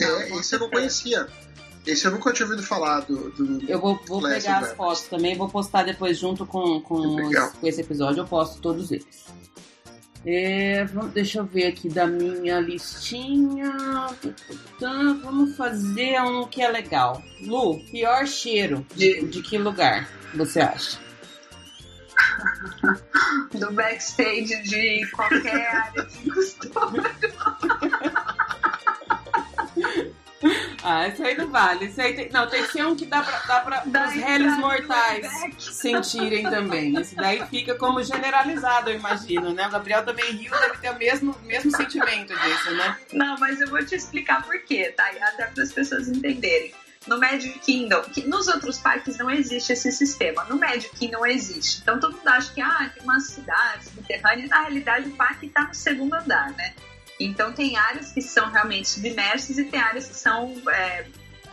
É, 0.00 0.30
esse 0.38 0.54
eu 0.54 0.60
não 0.60 0.70
conhecia. 0.70 1.28
Esse 1.86 2.06
eu 2.06 2.10
nunca 2.10 2.32
tinha 2.32 2.46
ouvido 2.46 2.62
falar 2.62 3.00
do. 3.00 3.30
do- 3.30 3.64
Eu 3.70 3.80
vou, 3.80 3.98
vou 4.06 4.20
pegar 4.44 4.58
as 4.58 4.76
fotos 4.76 5.02
também, 5.04 5.36
vou 5.36 5.48
postar 5.48 5.82
depois 5.82 6.18
junto 6.18 6.44
com, 6.46 6.80
com, 6.80 6.94
os- 7.26 7.52
com 7.52 7.66
esse 7.66 7.80
episódio, 7.80 8.20
eu 8.20 8.26
posto 8.26 8.60
todos 8.60 8.90
eles. 8.92 9.06
É, 10.26 10.84
vamos- 10.84 11.12
deixa 11.12 11.38
eu 11.38 11.44
ver 11.46 11.66
aqui 11.68 11.88
da 11.88 12.06
minha 12.06 12.60
listinha. 12.60 13.72
Tá, 14.78 14.92
Vamos 15.22 15.56
fazer 15.56 16.20
um 16.22 16.46
que 16.46 16.60
é 16.62 16.68
legal. 16.68 17.22
Lu, 17.40 17.78
pior 17.90 18.26
cheiro 18.26 18.86
de, 18.94 19.22
de 19.26 19.40
que 19.42 19.56
lugar 19.56 20.06
você 20.34 20.60
acha? 20.60 20.98
Do 23.58 23.72
backstage 23.72 24.62
de 24.62 25.06
qualquer 25.12 25.66
área 25.74 26.04
de 26.04 26.30
costura. 26.30 27.10
Ah, 30.82 31.08
isso 31.08 31.22
aí 31.22 31.36
não 31.36 31.50
vale. 31.50 31.86
Isso 31.86 32.00
aí 32.00 32.14
tem, 32.14 32.30
não, 32.30 32.48
tem 32.48 32.64
que 32.64 32.72
ser 32.72 32.86
um 32.86 32.96
que 32.96 33.04
dá 33.04 33.22
pra, 33.22 33.38
dá 33.40 33.60
pra 33.60 33.82
Da 33.84 34.06
os 34.06 34.14
réis 34.14 34.58
mortais 34.58 35.28
sentirem 35.58 36.42
também. 36.44 36.98
Isso 36.98 37.14
daí 37.14 37.44
fica 37.46 37.74
como 37.74 38.02
generalizado, 38.02 38.88
eu 38.88 38.96
imagino, 38.96 39.52
né? 39.52 39.68
O 39.68 39.70
Gabriel 39.70 40.04
também 40.04 40.32
riu, 40.32 40.50
deve 40.50 40.78
ter 40.78 40.90
o 40.90 40.96
mesmo, 40.96 41.36
mesmo 41.42 41.70
sentimento 41.70 42.32
disso, 42.34 42.74
né? 42.74 42.96
Não, 43.12 43.36
mas 43.38 43.60
eu 43.60 43.68
vou 43.68 43.84
te 43.84 43.94
explicar 43.94 44.42
por 44.42 44.58
quê, 44.62 44.92
tá? 44.96 45.10
Até 45.20 45.46
para 45.46 45.62
as 45.62 45.72
pessoas 45.72 46.08
entenderem. 46.08 46.72
No 47.06 47.18
Magic 47.18 47.58
Kingdom, 47.60 48.02
que 48.02 48.26
nos 48.26 48.46
outros 48.46 48.78
parques 48.78 49.16
não 49.16 49.30
existe 49.30 49.72
esse 49.72 49.90
sistema. 49.90 50.44
No 50.44 50.58
Magic 50.58 50.94
Kingdom 50.96 51.24
existe. 51.24 51.80
Então 51.80 51.98
todo 51.98 52.16
mundo 52.16 52.28
acha 52.28 52.52
que 52.52 52.60
ah, 52.60 52.90
tem 52.94 53.02
uma 53.02 53.18
cidade 53.20 53.84
subterrânea. 53.86 54.46
Na 54.48 54.60
realidade, 54.60 55.08
o 55.08 55.16
parque 55.16 55.46
está 55.46 55.62
no 55.62 55.74
segundo 55.74 56.14
andar, 56.14 56.50
né? 56.52 56.74
Então 57.24 57.52
tem 57.52 57.76
áreas 57.76 58.12
que 58.12 58.22
são 58.22 58.50
realmente 58.50 58.88
submersas 58.88 59.58
e 59.58 59.64
tem 59.64 59.78
áreas 59.80 60.08
que 60.08 60.14
são 60.14 60.54
é, 60.70 61.06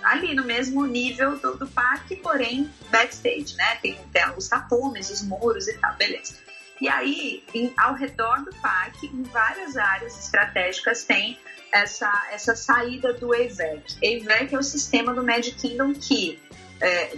ali 0.04 0.34
no 0.34 0.44
mesmo 0.46 0.86
nível 0.86 1.38
do, 1.38 1.58
do 1.58 1.68
parque, 1.68 2.16
porém 2.16 2.72
backstage, 2.90 3.56
né? 3.58 3.76
Tem, 3.82 4.00
tem 4.14 4.24
os 4.38 4.48
tapumes, 4.48 5.10
os 5.10 5.22
muros 5.22 5.68
e 5.68 5.74
tal, 5.74 5.94
beleza. 5.96 6.36
E 6.80 6.88
aí, 6.88 7.44
em- 7.54 7.74
ao 7.76 7.96
redor 7.96 8.44
do 8.46 8.56
parque, 8.62 9.08
em 9.08 9.24
várias 9.24 9.76
áreas 9.76 10.18
estratégicas, 10.18 11.04
tem 11.04 11.38
essa, 11.72 12.28
essa 12.32 12.56
saída 12.56 13.14
do 13.14 13.34
EVEC. 13.36 13.84
EVEC 14.02 14.56
é 14.56 14.58
o 14.58 14.64
sistema 14.64 15.14
do 15.14 15.24
Magic 15.24 15.58
Kingdom 15.58 15.94
que 15.94 16.40
é, 16.80 17.18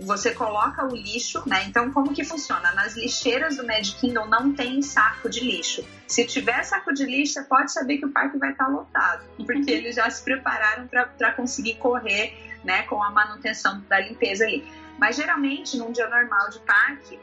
você 0.00 0.34
coloca 0.34 0.84
o 0.86 0.94
lixo, 0.94 1.42
né? 1.46 1.64
Então, 1.64 1.92
como 1.92 2.12
que 2.12 2.24
funciona? 2.24 2.72
Nas 2.72 2.96
lixeiras 2.96 3.56
do 3.56 3.66
Magic 3.66 4.00
Kingdom 4.00 4.26
não 4.26 4.52
tem 4.52 4.80
saco 4.82 5.28
de 5.28 5.40
lixo. 5.40 5.84
Se 6.06 6.24
tiver 6.24 6.62
saco 6.64 6.92
de 6.92 7.04
lixo, 7.04 7.34
você 7.34 7.42
pode 7.44 7.72
saber 7.72 7.98
que 7.98 8.06
o 8.06 8.10
parque 8.10 8.38
vai 8.38 8.52
estar 8.52 8.68
lotado, 8.68 9.24
porque 9.36 9.70
eles 9.70 9.96
já 9.96 10.08
se 10.08 10.22
prepararam 10.24 10.88
para 10.88 11.32
conseguir 11.32 11.76
correr, 11.76 12.34
né, 12.64 12.82
com 12.82 13.02
a 13.02 13.10
manutenção 13.10 13.80
da 13.88 14.00
limpeza 14.00 14.44
ali. 14.44 14.64
Mas 14.98 15.16
geralmente, 15.16 15.76
num 15.76 15.92
dia 15.92 16.08
normal 16.08 16.50
de 16.50 16.58
parque, 16.60 17.18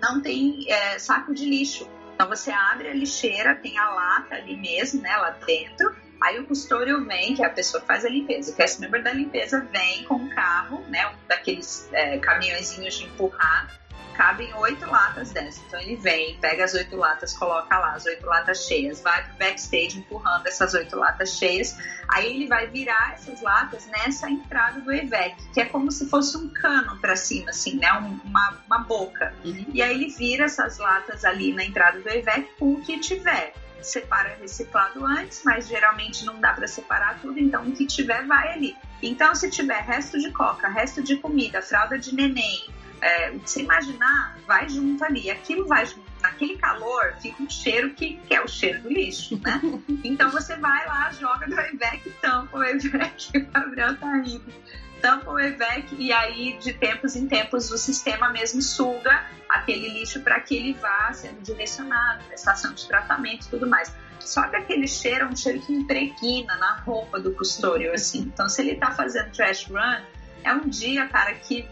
não 0.00 0.20
tem 0.20 0.64
é, 0.68 0.98
saco 0.98 1.34
de 1.34 1.44
lixo. 1.44 1.88
Então 2.14 2.28
você 2.28 2.50
abre 2.50 2.88
a 2.88 2.94
lixeira, 2.94 3.54
tem 3.54 3.78
a 3.78 3.88
lata 3.90 4.34
ali 4.34 4.56
mesmo, 4.56 5.00
né, 5.02 5.16
lá 5.16 5.30
dentro. 5.30 5.94
Aí 6.20 6.38
o 6.40 6.46
custódio 6.46 7.04
vem, 7.04 7.34
que 7.34 7.42
é 7.42 7.46
a 7.46 7.50
pessoa 7.50 7.80
que 7.80 7.86
faz 7.86 8.04
a 8.04 8.08
limpeza. 8.08 8.50
O 8.52 8.54
cast 8.56 8.80
member 8.80 9.02
da 9.02 9.12
limpeza 9.12 9.60
vem 9.72 10.04
com 10.04 10.14
um 10.14 10.28
carro, 10.30 10.82
né, 10.88 11.06
um 11.06 11.14
daqueles 11.28 11.88
é, 11.92 12.18
caminhõezinhos 12.18 12.94
de 12.98 13.04
empurrar. 13.04 13.76
Cabem 14.16 14.52
oito 14.56 14.84
latas 14.84 15.30
dessas. 15.30 15.62
Então 15.68 15.78
ele 15.80 15.94
vem, 15.94 16.36
pega 16.40 16.64
as 16.64 16.74
oito 16.74 16.96
latas, 16.96 17.32
coloca 17.38 17.78
lá 17.78 17.92
as 17.92 18.04
oito 18.04 18.26
latas 18.26 18.66
cheias, 18.66 19.00
vai 19.00 19.22
pro 19.24 19.36
backstage 19.38 19.96
empurrando 19.96 20.44
essas 20.48 20.74
oito 20.74 20.96
latas 20.96 21.38
cheias. 21.38 21.78
Aí 22.08 22.26
ele 22.34 22.48
vai 22.48 22.66
virar 22.66 23.12
essas 23.14 23.40
latas 23.40 23.86
nessa 23.86 24.28
entrada 24.28 24.80
do 24.80 24.90
EVEC, 24.92 25.36
que 25.54 25.60
é 25.60 25.66
como 25.66 25.92
se 25.92 26.08
fosse 26.10 26.36
um 26.36 26.48
cano 26.48 26.98
para 27.00 27.14
cima, 27.14 27.50
assim, 27.50 27.76
né? 27.76 27.92
Um- 27.92 28.18
uma, 28.24 28.58
uma 28.66 28.78
boca. 28.80 29.32
E 29.72 29.80
aí 29.80 29.94
ele 29.94 30.08
vira 30.08 30.46
essas 30.46 30.78
latas 30.78 31.24
ali 31.24 31.52
na 31.54 31.62
entrada 31.64 32.00
do 32.00 32.08
EVEC 32.08 32.50
com 32.58 32.72
o 32.72 32.80
que 32.80 32.98
tiver. 32.98 33.52
Separa 33.82 34.36
reciclado 34.40 35.04
antes, 35.04 35.42
mas 35.44 35.68
geralmente 35.68 36.24
não 36.24 36.40
dá 36.40 36.52
para 36.52 36.66
separar 36.66 37.20
tudo, 37.20 37.38
então 37.38 37.66
o 37.66 37.72
que 37.72 37.86
tiver 37.86 38.26
vai 38.26 38.52
ali. 38.52 38.76
Então, 39.02 39.34
se 39.34 39.50
tiver 39.50 39.80
resto 39.82 40.18
de 40.18 40.30
coca, 40.32 40.68
resto 40.68 41.02
de 41.02 41.16
comida, 41.16 41.62
fralda 41.62 41.98
de 41.98 42.14
neném, 42.14 42.68
é, 43.00 43.30
o 43.30 43.38
que 43.40 43.50
você 43.50 43.62
imaginar, 43.62 44.36
vai 44.46 44.68
junto 44.68 45.04
ali. 45.04 45.30
Aquilo 45.30 45.66
vai 45.66 45.86
junto. 45.86 46.08
Naquele 46.20 46.56
calor, 46.58 47.14
fica 47.22 47.40
um 47.40 47.48
cheiro 47.48 47.90
que, 47.94 48.16
que 48.26 48.34
é 48.34 48.42
o 48.42 48.48
cheiro 48.48 48.82
do 48.82 48.88
lixo, 48.88 49.40
né? 49.40 49.60
então 50.02 50.30
você 50.30 50.56
vai 50.56 50.84
lá, 50.86 51.12
joga 51.12 51.46
no 51.46 51.58
EVEC, 51.60 52.10
tampa 52.20 52.58
o 52.58 52.64
EVEC, 52.64 53.38
o 53.38 53.46
Gabriel 53.52 53.96
tá 53.96 54.16
rindo 54.16 54.52
tampa 55.00 55.30
o 55.30 55.38
EVEC 55.38 55.94
e 55.98 56.12
aí 56.12 56.58
de 56.58 56.72
tempos 56.72 57.16
em 57.16 57.26
tempos 57.26 57.70
o 57.70 57.78
sistema 57.78 58.30
mesmo 58.30 58.60
suga 58.62 59.26
aquele 59.48 59.88
lixo 59.88 60.20
para 60.20 60.40
que 60.40 60.56
ele 60.56 60.74
vá 60.74 61.12
sendo 61.12 61.40
direcionado 61.42 62.22
para 62.24 62.34
estação 62.34 62.72
de 62.74 62.86
tratamento 62.86 63.46
e 63.46 63.50
tudo 63.50 63.66
mais. 63.66 63.92
Só 64.20 64.42
que 64.48 64.56
aquele 64.56 64.86
cheiro 64.86 65.24
é 65.24 65.28
um 65.28 65.36
cheiro 65.36 65.60
que 65.60 65.72
impregna 65.72 66.56
na 66.56 66.74
roupa 66.80 67.18
do 67.18 67.32
custódio, 67.32 67.92
assim. 67.92 68.20
Então, 68.20 68.48
se 68.48 68.60
ele 68.60 68.74
tá 68.74 68.90
fazendo 68.90 69.30
trash 69.32 69.66
run, 69.68 70.02
é 70.44 70.52
um 70.52 70.68
dia, 70.68 71.06
cara, 71.08 71.32
que 71.34 71.66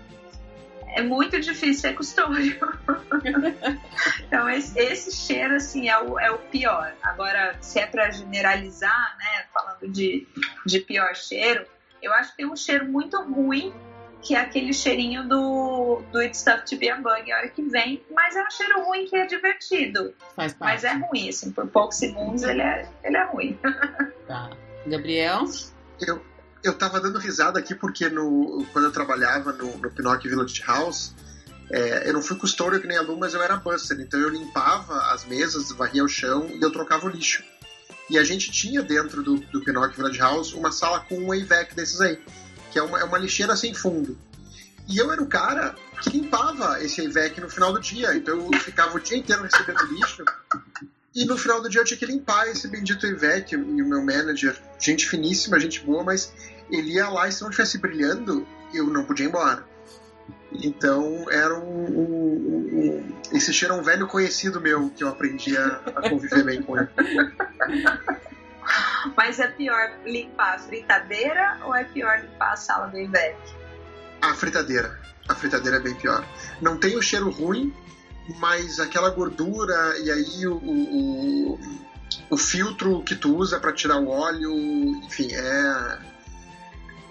é 0.95 1.03
muito 1.03 1.39
difícil 1.41 1.83
ser 1.83 1.95
custódio. 1.95 2.59
então, 4.27 4.49
esse, 4.49 4.79
esse 4.79 5.15
cheiro, 5.15 5.57
assim, 5.57 5.89
é 5.89 5.99
o, 5.99 6.19
é 6.19 6.31
o 6.31 6.39
pior. 6.39 6.95
Agora, 7.03 7.57
se 7.61 7.79
é 7.79 7.87
para 7.87 8.11
generalizar, 8.11 9.17
né, 9.19 9.45
falando 9.53 9.93
de, 9.93 10.27
de 10.65 10.81
pior 10.81 11.15
cheiro, 11.15 11.67
eu 12.03 12.13
acho 12.15 12.31
que 12.31 12.39
tem 12.39 12.47
um 12.47 12.57
cheiro 12.57 12.87
muito 12.87 13.17
ruim 13.23 13.73
que 14.23 14.35
é 14.35 14.41
aquele 14.41 14.73
cheirinho 14.73 15.29
do, 15.29 16.03
do 16.11 16.21
It's 16.21 16.43
Tough 16.43 16.65
to 16.69 16.77
Be 16.77 16.91
a 16.91 16.97
Bug, 16.97 17.31
a 17.31 17.37
hora 17.37 17.49
que 17.49 17.63
vem, 17.63 18.03
mas 18.11 18.35
é 18.35 18.43
um 18.43 18.51
cheiro 18.51 18.85
ruim 18.85 19.07
que 19.07 19.15
é 19.15 19.25
divertido. 19.27 20.13
Faz 20.35 20.53
parte. 20.53 20.83
Mas 20.83 20.85
é 20.85 20.95
ruim, 20.95 21.29
assim, 21.29 21.53
por 21.53 21.67
poucos 21.69 21.97
segundos 21.97 22.43
ele 22.43 22.61
é, 22.61 22.89
ele 23.05 23.17
é 23.17 23.25
ruim. 23.25 23.59
Tá. 24.27 24.51
Gabriel? 24.85 25.45
Eu, 26.01 26.21
eu 26.65 26.77
tava 26.77 27.01
dando 27.01 27.17
risada 27.21 27.61
aqui 27.61 27.77
porque 27.77 28.09
no, 28.09 28.67
quando 28.73 28.87
eu 28.87 28.91
trabalhava 28.91 29.53
no, 29.53 29.79
no 29.79 29.89
Pinocchio 29.89 30.29
Village 30.29 30.65
House, 30.67 31.15
é, 31.71 32.09
eu 32.09 32.13
não 32.13 32.21
fui 32.21 32.37
custódio 32.37 32.81
que 32.81 32.89
nem 32.89 32.97
a 32.97 33.03
Lu, 33.03 33.17
mas 33.17 33.35
eu 33.35 33.43
era 33.43 33.57
buster, 33.57 34.01
então 34.01 34.19
eu 34.19 34.31
limpava 34.31 35.13
as 35.13 35.25
mesas, 35.25 35.71
varria 35.71 36.03
o 36.03 36.09
chão 36.09 36.49
e 36.53 36.61
eu 36.61 36.73
trocava 36.73 37.07
o 37.07 37.09
lixo. 37.09 37.45
E 38.09 38.19
a 38.19 38.25
gente 38.25 38.51
tinha 38.51 38.83
dentro 38.83 39.23
do, 39.23 39.37
do 39.37 39.61
Pinocchio 39.63 39.97
Village 39.97 40.19
House 40.19 40.53
uma 40.53 40.71
sala 40.71 41.01
com 41.01 41.19
um 41.19 41.33
AVEC 41.33 41.75
desses 41.75 42.01
aí, 42.01 42.19
que 42.71 42.79
é 42.79 42.83
uma, 42.83 43.01
é 43.01 43.05
uma 43.05 43.19
lixeira 43.19 43.57
sem 43.57 43.75
fundo. 43.75 44.17
E 44.89 44.99
eu 44.99 45.13
era 45.13 45.21
o 45.21 45.27
cara 45.27 45.75
que 46.01 46.11
limpava 46.11 46.81
esse 46.83 47.05
AVEC 47.05 47.41
no 47.41 47.51
final 47.51 47.73
do 47.73 47.81
dia, 47.81 48.15
então 48.15 48.49
eu 48.53 48.61
ficava 48.61 48.97
o 48.97 49.01
dia 49.01 49.17
inteiro 49.17 49.43
recebendo 49.43 49.85
lixo. 49.87 50.25
E 51.15 51.25
no 51.25 51.37
final 51.37 51.61
do 51.63 51.69
dia 51.69 51.81
eu 51.81 51.85
tinha 51.85 51.99
que 51.99 52.07
limpar 52.07 52.47
esse 52.47 52.69
bendito 52.69 53.07
IVEC 53.07 53.55
e 53.55 53.57
o 53.57 53.89
meu 53.89 54.05
manager, 54.05 54.55
gente 54.79 55.09
finíssima, 55.09 55.59
gente 55.59 55.81
boa, 55.81 56.05
mas 56.05 56.33
ele 56.71 56.93
ia 56.93 57.09
lá 57.09 57.27
e 57.27 57.33
se 57.33 57.41
não 57.41 57.49
estivesse 57.49 57.79
brilhando, 57.79 58.47
eu 58.75 58.87
não 58.87 59.05
podia 59.05 59.25
ir 59.25 59.29
embora. 59.31 59.67
Então 60.63 61.31
era 61.31 61.59
um, 61.59 61.85
um, 61.85 62.69
um, 62.73 63.17
Esse 63.33 63.53
cheiro 63.53 63.75
é 63.75 63.77
um 63.77 63.83
velho 63.83 64.07
conhecido 64.07 64.61
meu 64.61 64.91
que 64.91 65.05
eu 65.05 65.09
aprendi 65.09 65.57
a, 65.57 65.81
a 65.87 66.09
conviver 66.09 66.45
bem 66.45 66.63
com 66.63 66.79
ele. 66.79 66.89
Mas 69.17 69.39
é 69.39 69.49
pior 69.49 69.93
limpar 70.05 70.57
a 70.57 70.59
fritadeira 70.59 71.61
ou 71.65 71.75
é 71.75 71.85
pior 71.85 72.21
limpar 72.21 72.53
a 72.53 72.57
sala 72.57 72.89
do 72.89 72.99
IVEC? 72.99 73.37
A 74.21 74.35
fritadeira. 74.35 74.99
A 75.29 75.35
fritadeira 75.35 75.77
é 75.77 75.81
bem 75.81 75.95
pior. 75.95 76.27
Não 76.61 76.77
tem 76.77 76.97
o 76.97 77.03
cheiro 77.03 77.31
ruim, 77.31 77.73
mas 78.39 78.81
aquela 78.81 79.11
gordura 79.11 79.99
e 79.99 80.11
aí 80.11 80.47
o, 80.47 80.57
o, 80.57 81.61
o 82.31 82.37
filtro 82.37 83.03
que 83.03 83.15
tu 83.15 83.37
usa 83.37 83.61
para 83.61 83.73
tirar 83.73 83.99
o 83.99 84.09
óleo, 84.09 84.53
enfim, 85.05 85.29
é 85.33 85.99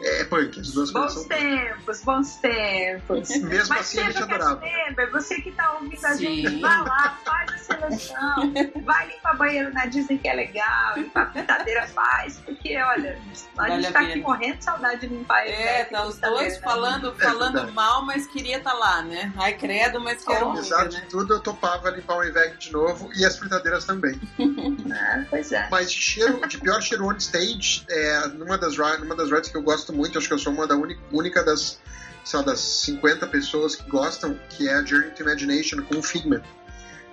é, 0.02 0.22
é 0.22 0.26
punk, 0.26 0.60
as 0.60 0.72
duas 0.72 0.92
bons 0.92 1.14
coisas 1.14 1.28
tempos, 1.28 1.98
são... 1.98 2.14
bons 2.14 2.36
tempos. 2.36 3.30
Mesmo 3.30 3.70
Mas 3.70 3.80
assim, 3.80 4.00
a 4.00 4.04
gente 4.12 4.24
adorava. 4.24 4.62
Member, 4.62 5.12
você 5.12 5.42
que 5.42 5.52
tá 5.52 5.74
ouvindo 5.74 6.06
a 6.06 6.14
Sim. 6.14 6.44
gente, 6.44 6.62
vai 6.62 6.82
lá, 6.82 7.20
faz 7.24 7.54
a 7.54 7.58
seleção, 7.58 8.54
vai 8.84 9.08
limpar 9.08 9.38
banheiro 9.38 9.74
na 9.74 9.86
Disney 9.86 10.18
que 10.18 10.28
é 10.28 10.34
legal, 10.34 10.98
limpar 10.98 11.28
a 11.28 11.32
fritadeira 11.32 11.88
faz, 11.88 12.38
porque 12.46 12.78
olha, 12.78 13.20
a 13.58 13.62
vale 13.62 13.82
gente 13.82 13.94
tá 13.94 14.00
aqui 14.02 14.20
morrendo 14.20 14.58
de 14.58 14.64
saudade 14.64 15.02
de 15.02 15.08
limpar 15.08 15.48
É, 15.48 15.86
tá 15.86 16.06
os 16.06 16.18
dois 16.18 16.58
falando, 16.58 17.10
é 17.10 17.24
falando 17.24 17.74
mal, 17.74 18.06
mas 18.06 18.28
queria 18.28 18.58
estar 18.58 18.72
tá 18.72 18.78
lá, 18.78 19.02
né? 19.02 19.32
Ai, 19.38 19.54
credo, 19.54 20.00
mas 20.00 20.24
quero 20.24 20.48
muito, 20.48 20.60
Apesar 20.60 20.88
de 20.88 20.98
né? 20.98 21.08
tudo, 21.10 21.36
eu 21.36 21.40
topava 21.40 21.90
limpar 21.90 22.18
o 22.18 22.24
IVEC 22.24 22.58
de 22.58 22.72
novo 22.72 23.10
e 23.16 23.26
as 23.26 23.38
fritadeiras 23.38 23.86
também. 23.86 24.20
ah, 24.92 25.24
pois 25.30 25.52
é. 25.52 25.68
Mas 25.70 25.92
de 25.92 26.02
cheiro, 26.02 26.48
de 26.48 26.58
pior 26.58 26.82
cheiro 26.82 27.06
on 27.06 27.18
stage, 27.18 27.86
é, 27.90 28.28
numa 28.30 28.58
das, 28.58 28.78
numa 28.78 29.16
das 29.16 29.30
rides 29.30 29.50
que 29.50 29.58
eu 29.58 29.62
gosto 29.62 29.85
muito, 29.94 30.18
acho 30.18 30.28
que 30.28 30.34
eu 30.34 30.40
sou 30.40 30.54
uma 30.54 30.68
da 30.68 30.76
única, 30.76 31.02
única 31.12 31.44
das, 31.44 31.80
sei 32.24 32.40
lá, 32.40 32.46
das 32.46 32.60
50 32.60 33.28
pessoas 33.28 33.76
que 33.76 33.90
gostam, 33.90 34.40
que 34.50 34.68
é 34.68 34.76
a 34.76 34.86
Journey 34.86 35.12
to 35.12 35.24
Imagination 35.24 35.82
com 35.84 35.98
o 35.98 36.04
Figment. 36.04 36.44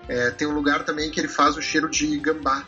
É, 0.08 0.30
tem 0.30 0.46
um 0.46 0.52
lugar 0.52 0.84
também 0.84 1.10
que 1.10 1.20
ele 1.20 1.28
faz 1.28 1.56
o 1.56 1.62
cheiro 1.62 1.88
de 1.88 2.18
gambá. 2.18 2.64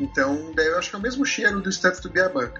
Então, 0.00 0.52
daí 0.54 0.66
eu 0.66 0.78
acho 0.78 0.90
que 0.90 0.96
é 0.96 0.98
o 0.98 1.02
mesmo 1.02 1.24
cheiro 1.24 1.60
do 1.60 1.70
Stuff 1.72 2.00
to 2.02 2.10
Be 2.10 2.20
a 2.20 2.28
Bug. 2.28 2.52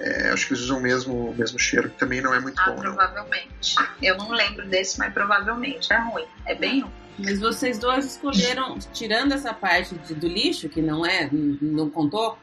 É, 0.00 0.30
acho 0.30 0.46
que 0.46 0.54
eles 0.54 0.64
usam 0.64 0.78
o 0.78 0.80
mesmo, 0.80 1.30
o 1.30 1.34
mesmo 1.34 1.58
cheiro, 1.58 1.90
que 1.90 1.98
também 1.98 2.20
não 2.20 2.32
é 2.32 2.40
muito 2.40 2.58
ah, 2.60 2.70
bom. 2.70 2.80
Provavelmente. 2.80 3.76
Não. 3.76 3.86
Eu 4.00 4.16
não 4.16 4.30
lembro 4.30 4.66
desse, 4.66 4.98
mas 4.98 5.12
provavelmente 5.12 5.92
é 5.92 5.98
ruim. 5.98 6.24
É 6.46 6.54
bem 6.54 6.80
ruim. 6.80 6.92
Mas 7.18 7.38
vocês 7.38 7.78
dois 7.78 8.06
escolheram, 8.06 8.78
tirando 8.94 9.32
essa 9.32 9.52
parte 9.52 9.94
de, 9.94 10.14
do 10.14 10.26
lixo, 10.26 10.70
que 10.70 10.80
não 10.80 11.04
é, 11.04 11.28
não 11.60 11.90
contou, 11.90 12.38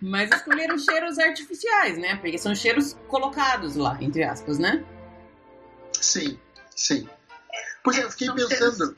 Mas 0.00 0.30
escolheram 0.30 0.78
cheiros 0.78 1.18
artificiais, 1.18 1.98
né? 1.98 2.16
Porque 2.16 2.38
são 2.38 2.54
cheiros 2.54 2.96
colocados 3.08 3.76
lá, 3.76 3.96
entre 4.00 4.24
aspas, 4.24 4.58
né? 4.58 4.84
Sim, 5.92 6.38
sim. 6.74 7.08
Pois 7.82 7.98
é, 7.98 8.04
eu 8.04 8.10
fiquei 8.10 8.26
são 8.26 8.36
pensando. 8.36 8.96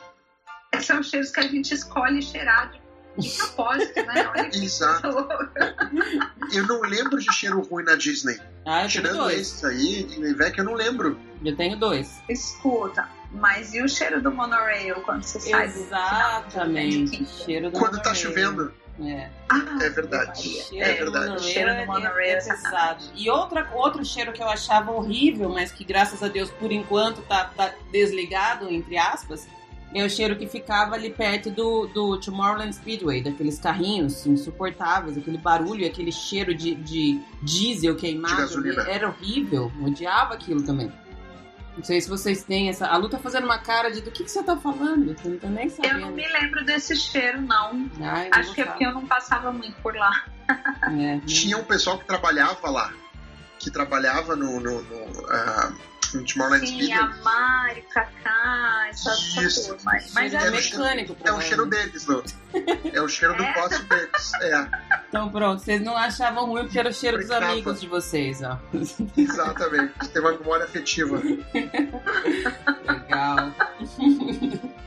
Cheiros, 0.73 0.87
são 0.87 1.03
cheiros 1.03 1.31
que 1.31 1.41
a 1.41 1.49
gente 1.49 1.73
escolhe 1.75 2.21
cheirar 2.23 2.73
de, 2.73 2.81
de 3.19 3.37
propósito, 3.37 4.03
né? 4.07 4.29
Olha 4.29 4.49
Exato. 4.49 5.09
eu 6.53 6.67
não 6.67 6.81
lembro 6.83 7.19
de 7.19 7.33
cheiro 7.33 7.61
ruim 7.63 7.85
na 7.85 7.95
Disney. 7.95 8.39
Ah, 8.67 8.85
eu 8.85 8.89
Tirando 8.89 9.19
dois. 9.19 9.41
esses 9.41 9.65
aí, 9.65 10.03
de 10.03 10.21
Nivek, 10.21 10.59
eu 10.59 10.65
não 10.65 10.75
lembro. 10.75 11.19
Eu 11.45 11.57
tenho 11.57 11.79
dois. 11.79 12.21
Escuta, 12.29 13.09
mas 13.31 13.73
e 13.73 13.81
o 13.83 13.89
cheiro 13.89 14.21
do 14.21 14.33
monorail 14.33 14.97
quando 15.03 15.23
você 15.23 15.39
sai 15.39 15.67
Exatamente. 15.67 17.25
Cheiro 17.27 17.71
do 17.71 17.79
quando 17.79 17.93
monorail. 17.93 18.03
tá 18.03 18.15
chovendo. 18.15 18.75
É. 19.01 19.29
Ah, 19.49 19.79
é 19.81 19.89
verdade. 19.91 20.59
É, 20.73 20.91
é 20.91 20.95
verdade. 20.95 21.37
O 21.37 21.39
cheiro 21.39 21.75
do 21.75 21.87
monorail 21.87 22.31
é, 22.31 22.39
é 22.39 22.41
pesado. 22.41 23.05
E 23.15 23.31
outra, 23.31 23.71
outro 23.75 24.05
cheiro 24.05 24.33
que 24.33 24.43
eu 24.43 24.49
achava 24.49 24.91
horrível, 24.91 25.49
mas 25.49 25.71
que 25.71 25.85
graças 25.85 26.23
a 26.23 26.29
Deus 26.29 26.51
por 26.51 26.73
enquanto 26.73 27.23
tá, 27.23 27.45
tá 27.57 27.73
desligado, 27.93 28.69
entre 28.69 28.99
aspas, 28.99 29.47
é 29.95 30.05
o 30.05 30.11
cheiro 30.11 30.37
que 30.37 30.47
ficava 30.47 30.95
ali 30.95 31.11
perto 31.11 31.51
do, 31.51 31.87
do 31.87 32.21
Tomorrowland 32.21 32.75
Speedway, 32.75 33.23
daqueles 33.23 33.59
carrinhos 33.59 34.27
insuportáveis, 34.27 35.17
aquele 35.17 35.39
barulho, 35.39 35.87
aquele 35.87 36.13
cheiro 36.13 36.55
de, 36.55 36.75
de 36.75 37.21
diesel 37.43 37.97
queimado. 37.97 38.63
De 38.63 38.79
era 38.91 39.09
horrível, 39.09 39.73
odiava 39.83 40.35
aquilo 40.35 40.63
também. 40.63 40.93
Não 41.79 41.85
sei 41.85 42.01
se 42.01 42.09
vocês 42.09 42.43
têm 42.43 42.69
essa. 42.69 42.89
A 42.89 42.97
Lu 42.97 43.09
tá 43.09 43.21
fazendo 43.21 43.45
uma 43.45 43.59
cara 43.59 43.89
de 43.89 44.01
do 44.01 44.11
que, 44.11 44.25
que 44.25 44.31
você 44.31 44.43
tá 44.43 44.57
falando? 44.57 45.17
Eu 45.25 45.31
não 45.31 45.39
tô 45.39 45.47
nem 45.47 45.69
sabendo. 45.69 45.95
Eu 45.95 46.01
não 46.01 46.11
me 46.11 46.27
lembro 46.27 46.65
desse 46.65 46.97
cheiro, 46.97 47.41
não. 47.41 47.89
Ai, 48.01 48.29
Acho 48.33 48.53
que 48.53 48.63
é 48.63 48.65
porque 48.65 48.85
eu 48.85 48.93
não 48.93 49.07
passava 49.07 49.53
muito 49.53 49.81
por 49.81 49.95
lá. 49.95 50.25
É, 50.49 51.21
Tinha 51.25 51.57
um 51.57 51.63
pessoal 51.63 51.97
que 51.97 52.05
trabalhava 52.05 52.69
lá. 52.69 52.93
Que 53.69 53.73
trabalhava 53.75 54.35
no. 54.35 54.59
no, 54.61 54.83
no 54.83 54.97
uh, 54.97 55.89
no 56.15 56.25
Tomorrowland 56.25 56.67
Sim, 56.67 56.91
a 56.95 57.07
Mari, 57.23 57.83
Kaká, 57.93 58.87
essa, 58.89 59.13
Isso. 59.43 59.67
turma. 59.69 59.83
Mas, 59.85 60.11
mas 60.15 60.31
Cheiro 60.33 60.47
é 60.47 60.51
mecânico, 60.51 61.17
É 61.23 61.33
o 61.33 61.41
cheiro 61.43 61.67
deles, 61.67 62.07
Lu. 62.07 62.25
É 62.95 63.03
o 63.03 63.09
cheiro 63.09 63.37
do 63.37 63.43
É? 63.43 63.53
poste 63.53 63.83
deles. 63.85 64.33
É, 64.41 64.69
Então 65.11 65.29
pronto, 65.31 65.61
vocês 65.63 65.83
não 65.83 65.95
achavam 65.95 66.47
ruim 66.47 66.63
porque 66.63 66.79
era 66.79 66.89
o 66.89 66.95
cheiro 66.95 67.19
dos 67.19 67.31
amigos 67.31 67.79
de 67.83 67.87
vocês, 67.89 68.41
ó. 68.43 68.59
exatamente. 69.19 69.93
Tem 70.11 70.23
uma 70.23 70.33
memória 70.33 70.65
afetiva. 70.65 71.21
Legal. 72.87 73.53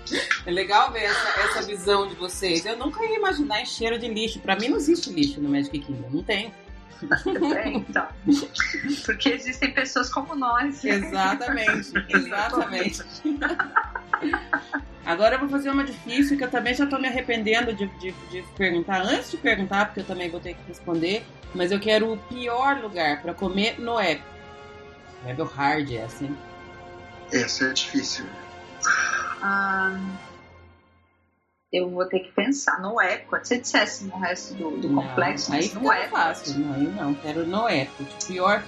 É 0.45 0.51
legal 0.51 0.91
ver 0.91 1.03
essa, 1.03 1.39
essa 1.39 1.61
visão 1.61 2.07
de 2.07 2.15
vocês. 2.15 2.65
Eu 2.65 2.75
nunca 2.75 3.01
ia 3.05 3.15
imaginar 3.15 3.61
em 3.61 3.65
cheiro 3.65 3.97
de 3.99 4.07
lixo. 4.09 4.39
Pra 4.39 4.55
mim 4.57 4.67
não 4.69 4.75
existe 4.77 5.09
lixo 5.11 5.39
no 5.39 5.47
Magic 5.47 5.79
Kingdom. 5.79 6.09
Não 6.09 6.23
tem. 6.23 6.51
É, 7.55 7.69
então. 7.69 8.07
Porque 9.05 9.29
existem 9.29 9.71
pessoas 9.71 10.09
como 10.09 10.35
nós. 10.35 10.83
Exatamente. 10.83 11.93
Exatamente. 12.09 13.03
Agora 15.05 15.35
eu 15.35 15.39
vou 15.39 15.49
fazer 15.49 15.69
uma 15.69 15.83
difícil 15.83 16.37
que 16.37 16.43
eu 16.43 16.49
também 16.49 16.73
já 16.73 16.85
tô 16.85 16.97
me 16.99 17.07
arrependendo 17.07 17.73
de, 17.73 17.87
de, 17.99 18.11
de 18.29 18.43
perguntar. 18.55 19.01
Antes 19.01 19.31
de 19.31 19.37
perguntar, 19.37 19.85
porque 19.85 20.01
eu 20.01 20.05
também 20.05 20.29
vou 20.29 20.39
ter 20.39 20.53
que 20.53 20.61
responder. 20.67 21.25
Mas 21.53 21.71
eu 21.71 21.79
quero 21.79 22.13
o 22.13 22.17
pior 22.17 22.79
lugar 22.79 23.21
pra 23.21 23.33
comer 23.33 23.79
no 23.79 23.99
Epic. 23.99 24.23
Rebel 25.25 25.45
Hard 25.45 25.91
é 25.91 26.03
assim. 26.03 26.35
Essa 27.31 27.65
é 27.65 27.73
difícil. 27.73 28.25
Ah, 29.41 29.99
eu 31.71 31.89
vou 31.89 32.05
ter 32.05 32.19
que 32.19 32.31
pensar 32.31 32.81
no 32.81 32.99
Epcot. 33.01 33.47
Se 33.47 33.59
dissesse 33.59 34.03
no 34.05 34.17
resto 34.17 34.53
do, 34.55 34.71
do 34.77 34.89
Não, 34.89 35.03
complexo, 35.03 35.51
aí 35.53 35.59
mas 35.59 35.73
no 35.73 35.79
fica 35.81 35.95
Epcot. 35.95 36.11
fácil. 36.11 36.59
Não, 36.59 36.73
aí 36.73 36.83
não. 36.83 37.13
Quero 37.13 37.47
no 37.47 37.69
Epcot. 37.69 38.27
Pior. 38.27 38.63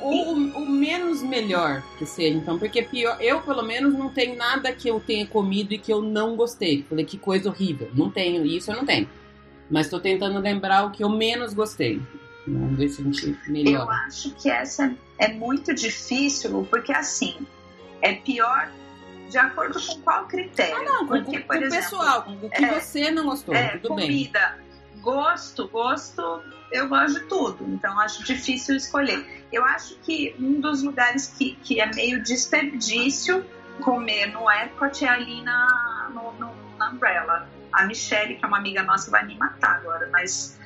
O, 0.00 0.32
o 0.32 0.66
menos 0.66 1.22
melhor 1.22 1.82
que 1.96 2.04
seja, 2.06 2.36
então, 2.36 2.58
porque 2.58 2.82
pior, 2.82 3.18
eu 3.20 3.40
pelo 3.42 3.62
menos 3.62 3.94
não 3.94 4.08
tenho 4.08 4.34
nada 4.34 4.72
que 4.72 4.88
eu 4.88 4.98
tenha 4.98 5.24
comido 5.26 5.74
e 5.74 5.78
que 5.78 5.92
eu 5.92 6.02
não 6.02 6.34
gostei. 6.34 6.82
Falei 6.88 7.04
que 7.04 7.16
coisa 7.18 7.50
horrível. 7.50 7.88
Não 7.94 8.10
tenho, 8.10 8.44
isso 8.44 8.72
eu 8.72 8.76
não 8.76 8.84
tenho. 8.84 9.08
Mas 9.70 9.88
tô 9.88 10.00
tentando 10.00 10.40
lembrar 10.40 10.86
o 10.86 10.90
que 10.90 11.04
eu 11.04 11.08
menos 11.08 11.54
gostei. 11.54 12.00
Vamos 12.48 12.78
ver 12.78 12.88
se 12.88 13.00
a 13.00 13.04
gente 13.04 13.70
Eu 13.70 13.88
acho 13.88 14.34
que 14.34 14.48
essa 14.48 14.92
é 15.18 15.28
muito 15.28 15.74
difícil, 15.74 16.66
porque 16.68 16.92
assim, 16.92 17.36
é 18.00 18.14
pior 18.14 18.70
de 19.28 19.38
acordo 19.38 19.80
com 19.84 20.00
qual 20.02 20.26
critério. 20.26 20.76
Ah, 20.76 20.82
não, 20.82 20.98
com, 21.06 21.06
porque, 21.06 21.40
com, 21.40 21.46
por 21.46 21.56
com 21.56 21.62
o 21.62 21.66
exemplo, 21.66 21.84
pessoal, 21.84 22.22
com 22.22 22.32
o 22.32 22.50
que 22.50 22.64
é, 22.64 22.80
você 22.80 23.10
não 23.10 23.24
gostou, 23.24 23.54
é, 23.54 23.78
tudo 23.78 23.96
bem. 23.96 24.06
comida, 24.06 24.58
gosto, 25.00 25.68
gosto, 25.68 26.42
eu 26.72 26.88
gosto 26.88 27.20
de 27.20 27.26
tudo, 27.26 27.64
então 27.68 27.98
acho 28.00 28.24
difícil 28.24 28.76
escolher. 28.76 29.44
Eu 29.52 29.64
acho 29.64 29.96
que 29.98 30.34
um 30.38 30.60
dos 30.60 30.82
lugares 30.82 31.28
que, 31.36 31.56
que 31.62 31.80
é 31.80 31.86
meio 31.86 32.22
desperdício 32.22 33.44
comer 33.80 34.26
no 34.26 34.50
Epcot 34.50 35.04
é 35.04 35.08
ali 35.08 35.42
na, 35.42 36.10
no, 36.12 36.32
no, 36.32 36.52
na 36.76 36.90
Umbrella. 36.90 37.48
A 37.72 37.84
Michelle, 37.84 38.36
que 38.36 38.44
é 38.44 38.48
uma 38.48 38.58
amiga 38.58 38.82
nossa, 38.82 39.10
vai 39.10 39.24
me 39.26 39.34
matar 39.36 39.76
agora, 39.76 40.08
mas, 40.10 40.58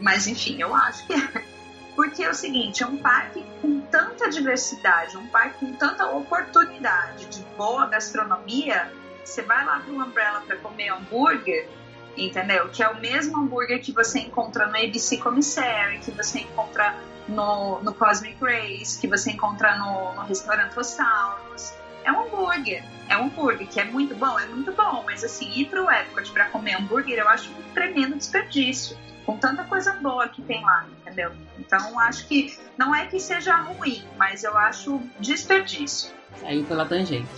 mas 0.00 0.26
enfim, 0.26 0.60
eu 0.60 0.74
acho 0.74 1.06
que 1.06 1.14
é. 1.14 1.57
Porque 1.98 2.22
é 2.22 2.30
o 2.30 2.34
seguinte, 2.34 2.84
é 2.84 2.86
um 2.86 2.96
parque 2.96 3.44
com 3.60 3.80
tanta 3.80 4.30
diversidade, 4.30 5.16
um 5.16 5.26
parque 5.26 5.66
com 5.66 5.72
tanta 5.72 6.06
oportunidade 6.06 7.26
de 7.26 7.40
boa 7.56 7.86
gastronomia. 7.88 8.92
Você 9.24 9.42
vai 9.42 9.64
lá 9.64 9.80
para 9.80 9.92
o 9.92 10.00
Umbrella 10.00 10.40
para 10.42 10.54
comer 10.58 10.90
hambúrguer, 10.90 11.68
entendeu? 12.16 12.68
Que 12.68 12.84
é 12.84 12.88
o 12.88 13.00
mesmo 13.00 13.36
hambúrguer 13.36 13.82
que 13.82 13.90
você 13.90 14.20
encontra 14.20 14.68
no 14.68 14.76
ABC 14.76 15.16
Commissary, 15.16 15.98
que 15.98 16.12
você 16.12 16.38
encontra 16.38 16.94
no, 17.26 17.80
no 17.80 17.92
Cosmic 17.92 18.36
Race, 18.40 18.96
que 19.00 19.08
você 19.08 19.32
encontra 19.32 19.74
no, 19.74 20.14
no 20.14 20.22
restaurante 20.22 20.74
Rosaurus. 20.74 21.72
É 22.04 22.12
um 22.12 22.26
hambúrguer, 22.26 22.84
é 23.08 23.16
um 23.16 23.24
hambúrguer 23.24 23.66
que 23.66 23.80
é 23.80 23.84
muito 23.84 24.14
bom, 24.14 24.38
é 24.38 24.46
muito 24.46 24.70
bom, 24.70 25.02
mas 25.04 25.24
assim, 25.24 25.50
ir 25.52 25.64
pro 25.64 25.90
Epcot 25.90 26.30
para 26.30 26.44
comer 26.44 26.76
hambúrguer 26.76 27.18
eu 27.18 27.28
acho 27.28 27.50
um 27.50 27.74
tremendo 27.74 28.14
desperdício, 28.14 28.96
com 29.28 29.36
tanta 29.36 29.62
coisa 29.64 29.92
boa 29.92 30.26
que 30.26 30.40
tem 30.40 30.64
lá, 30.64 30.86
entendeu? 31.02 31.30
Então 31.58 32.00
acho 32.00 32.26
que 32.26 32.58
não 32.78 32.94
é 32.94 33.04
que 33.04 33.20
seja 33.20 33.54
ruim, 33.56 34.02
mas 34.16 34.42
eu 34.42 34.56
acho 34.56 35.02
desperdício. 35.20 36.10
Saiu 36.40 36.64
pela 36.64 36.86
tangente. 36.86 37.28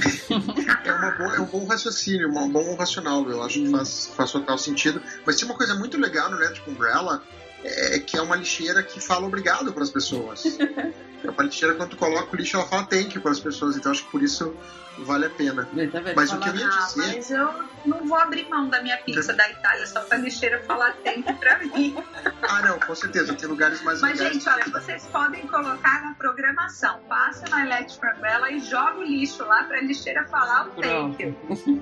é, 0.84 0.92
uma 0.92 1.10
boa, 1.12 1.36
é 1.36 1.40
um 1.40 1.44
bom 1.44 1.64
raciocínio, 1.66 2.28
um 2.36 2.50
bom 2.50 2.74
racional, 2.74 3.30
eu 3.30 3.40
acho 3.44 3.60
que 3.60 3.70
faz, 3.70 4.06
faz 4.08 4.32
total 4.32 4.58
sentido. 4.58 5.00
Mas 5.24 5.36
tem 5.36 5.48
uma 5.48 5.56
coisa 5.56 5.76
muito 5.76 5.96
legal 5.96 6.28
no 6.28 6.36
Netflix 6.40 6.66
Umbrella, 6.66 7.22
é, 7.64 7.98
que 7.98 8.16
é 8.16 8.22
uma 8.22 8.36
lixeira 8.36 8.82
que 8.82 9.00
fala 9.00 9.26
obrigado 9.26 9.72
para 9.72 9.82
as 9.82 9.90
pessoas. 9.90 10.44
é 11.22 11.30
uma 11.30 11.42
lixeira, 11.42 11.74
quando 11.74 11.90
tu 11.90 11.96
coloca 11.96 12.32
o 12.32 12.36
lixo, 12.36 12.56
ela 12.56 12.66
fala 12.66 12.84
thank 12.84 13.14
you 13.14 13.20
para 13.20 13.32
as 13.32 13.40
pessoas. 13.40 13.76
Então 13.76 13.92
acho 13.92 14.04
que 14.04 14.10
por 14.10 14.22
isso 14.22 14.54
vale 14.98 15.26
a 15.26 15.30
pena. 15.30 15.64
Tá 15.64 16.00
mas 16.14 16.32
o 16.32 16.38
que 16.38 16.48
eu 16.48 16.56
ia 16.56 16.66
ah, 16.66 16.86
dizer. 16.86 17.14
Mas 17.16 17.30
eu 17.30 17.54
não 17.86 18.06
vou 18.06 18.18
abrir 18.18 18.48
mão 18.48 18.68
da 18.68 18.82
minha 18.82 18.96
pizza 18.98 19.32
da 19.32 19.48
Itália 19.50 19.86
só 19.86 20.00
para 20.00 20.18
a 20.18 20.20
lixeira 20.20 20.62
falar 20.64 20.94
thank 21.04 21.28
you 21.28 21.36
para 21.36 21.58
mim. 21.58 21.96
ah, 22.42 22.62
não, 22.62 22.78
com 22.78 22.94
certeza. 22.94 23.34
Tem 23.34 23.48
lugares 23.48 23.82
mais 23.82 24.00
Mas, 24.00 24.18
gente, 24.18 24.48
olha, 24.48 24.64
vocês 24.64 25.06
podem 25.06 25.46
colocar 25.46 26.02
na 26.02 26.14
programação. 26.14 27.00
Passa 27.08 27.48
na 27.48 27.64
Electric 27.64 28.16
Umbrella 28.16 28.50
e 28.50 28.60
joga 28.60 28.98
o 28.98 29.02
lixo 29.02 29.44
lá 29.44 29.64
para 29.64 29.78
a 29.78 29.82
lixeira 29.82 30.24
falar 30.26 30.68
o 30.68 30.80
thank 30.80 31.22
you. 31.22 31.36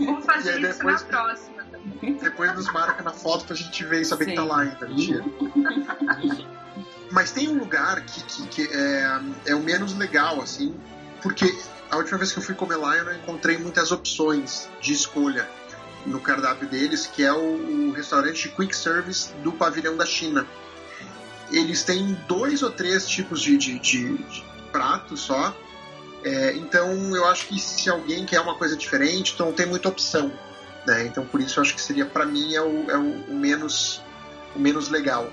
Vou 0.04 0.20
fazer 0.22 0.60
isso 0.60 0.78
depois... 0.78 1.02
na 1.02 1.08
próxima. 1.08 1.58
Depois 2.20 2.54
nos 2.54 2.72
marca 2.72 3.02
na 3.02 3.12
foto 3.12 3.46
pra 3.46 3.56
gente 3.56 3.84
ver 3.84 4.02
e 4.02 4.04
saber 4.04 4.24
Sim. 4.26 4.30
que 4.30 4.36
tá 4.36 4.44
lá 4.44 4.60
ainda. 4.60 4.86
Mentira. 4.86 5.24
Mas 7.10 7.30
tem 7.30 7.48
um 7.48 7.58
lugar 7.58 8.02
que, 8.02 8.22
que, 8.22 8.46
que, 8.48 8.62
é, 8.74 9.20
é 9.46 9.54
o 9.54 9.60
menos 9.60 9.96
legal, 9.96 10.40
assim, 10.42 10.74
porque 11.22 11.56
a 11.90 11.96
última 11.96 12.18
vez 12.18 12.32
que 12.32 12.38
eu 12.38 12.42
fui 12.42 12.54
comer 12.54 12.76
lá 12.76 12.96
eu 12.96 13.04
não 13.04 13.14
encontrei 13.14 13.56
muitas 13.56 13.90
opções 13.90 14.68
de 14.80 14.92
escolha 14.92 15.48
no 16.06 16.20
cardápio 16.20 16.68
deles, 16.68 17.06
que 17.06 17.24
é 17.24 17.32
o, 17.32 17.88
o 17.88 17.92
restaurante 17.92 18.48
quick 18.48 18.74
service 18.76 19.32
do 19.42 19.52
pavilhão 19.52 19.96
da 19.96 20.06
China. 20.06 20.46
Eles 21.50 21.82
têm 21.82 22.14
dois 22.26 22.62
ou 22.62 22.70
três 22.70 23.06
tipos 23.06 23.40
de, 23.40 23.56
de, 23.56 23.78
de, 23.78 24.18
de 24.18 24.44
pratos 24.70 25.20
só. 25.20 25.56
É, 26.22 26.52
então 26.56 26.92
eu 27.16 27.24
acho 27.26 27.46
que 27.46 27.58
se 27.58 27.88
alguém 27.88 28.26
quer 28.26 28.40
uma 28.40 28.54
coisa 28.54 28.76
diferente, 28.76 29.32
então 29.34 29.52
tem 29.52 29.66
muita 29.66 29.88
opção. 29.88 30.30
Né? 30.86 31.06
Então 31.06 31.24
por 31.26 31.40
isso 31.40 31.58
eu 31.58 31.62
acho 31.62 31.74
que 31.74 31.80
seria 31.80 32.04
para 32.04 32.26
mim 32.26 32.54
é 32.54 32.60
o, 32.60 32.90
é 32.90 32.96
o, 32.96 33.34
menos 33.34 34.02
o 34.54 34.58
menos 34.58 34.88
legal 34.88 35.30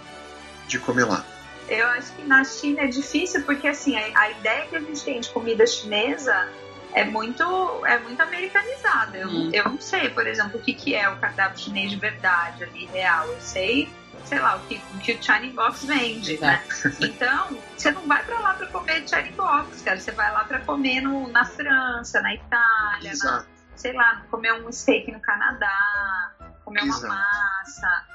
de 0.67 0.79
comer 0.79 1.05
lá. 1.05 1.23
Eu 1.67 1.87
acho 1.87 2.11
que 2.13 2.23
na 2.23 2.43
China 2.43 2.81
é 2.81 2.87
difícil 2.87 3.43
porque 3.43 3.67
assim 3.67 3.97
a, 3.97 4.19
a 4.19 4.31
ideia 4.31 4.67
que 4.67 4.75
a 4.75 4.79
gente 4.79 5.03
tem 5.03 5.19
de 5.19 5.29
comida 5.29 5.65
chinesa 5.65 6.47
é 6.93 7.03
muito 7.03 7.43
é 7.85 7.97
muito 7.99 8.21
americanizada. 8.21 9.17
Eu, 9.17 9.29
hum. 9.29 9.49
eu 9.51 9.65
não 9.65 9.81
sei, 9.81 10.09
por 10.09 10.27
exemplo, 10.27 10.59
o 10.59 10.63
que, 10.63 10.73
que 10.73 10.95
é 10.95 11.09
o 11.09 11.17
cardápio 11.17 11.59
chinês 11.59 11.89
de 11.89 11.97
verdade 11.97 12.63
ali 12.63 12.85
real. 12.85 13.27
Eu 13.27 13.41
sei 13.41 13.89
sei 14.25 14.39
lá, 14.39 14.55
o 14.55 14.59
que 14.61 14.81
o, 14.93 14.97
que 14.99 15.11
o 15.13 15.53
Box 15.53 15.85
vende, 15.85 16.39
né? 16.39 16.63
Então, 16.99 17.57
você 17.77 17.91
não 17.91 18.07
vai 18.07 18.23
para 18.23 18.39
lá 18.39 18.53
para 18.55 18.67
comer 18.67 19.07
China 19.07 19.31
Box, 19.35 19.83
cara. 19.83 19.99
Você 19.99 20.11
vai 20.11 20.31
lá 20.31 20.43
para 20.43 20.59
comer 20.59 21.01
no, 21.01 21.27
na 21.29 21.45
França, 21.45 22.21
na 22.21 22.33
Itália, 22.33 23.13
na, 23.23 23.45
sei 23.75 23.93
lá, 23.93 24.23
comer 24.29 24.53
um 24.53 24.71
steak 24.71 25.11
no 25.11 25.19
Canadá, 25.19 26.31
comer 26.63 26.81
uma 26.81 26.95
Exato. 26.95 27.07
massa. 27.07 28.05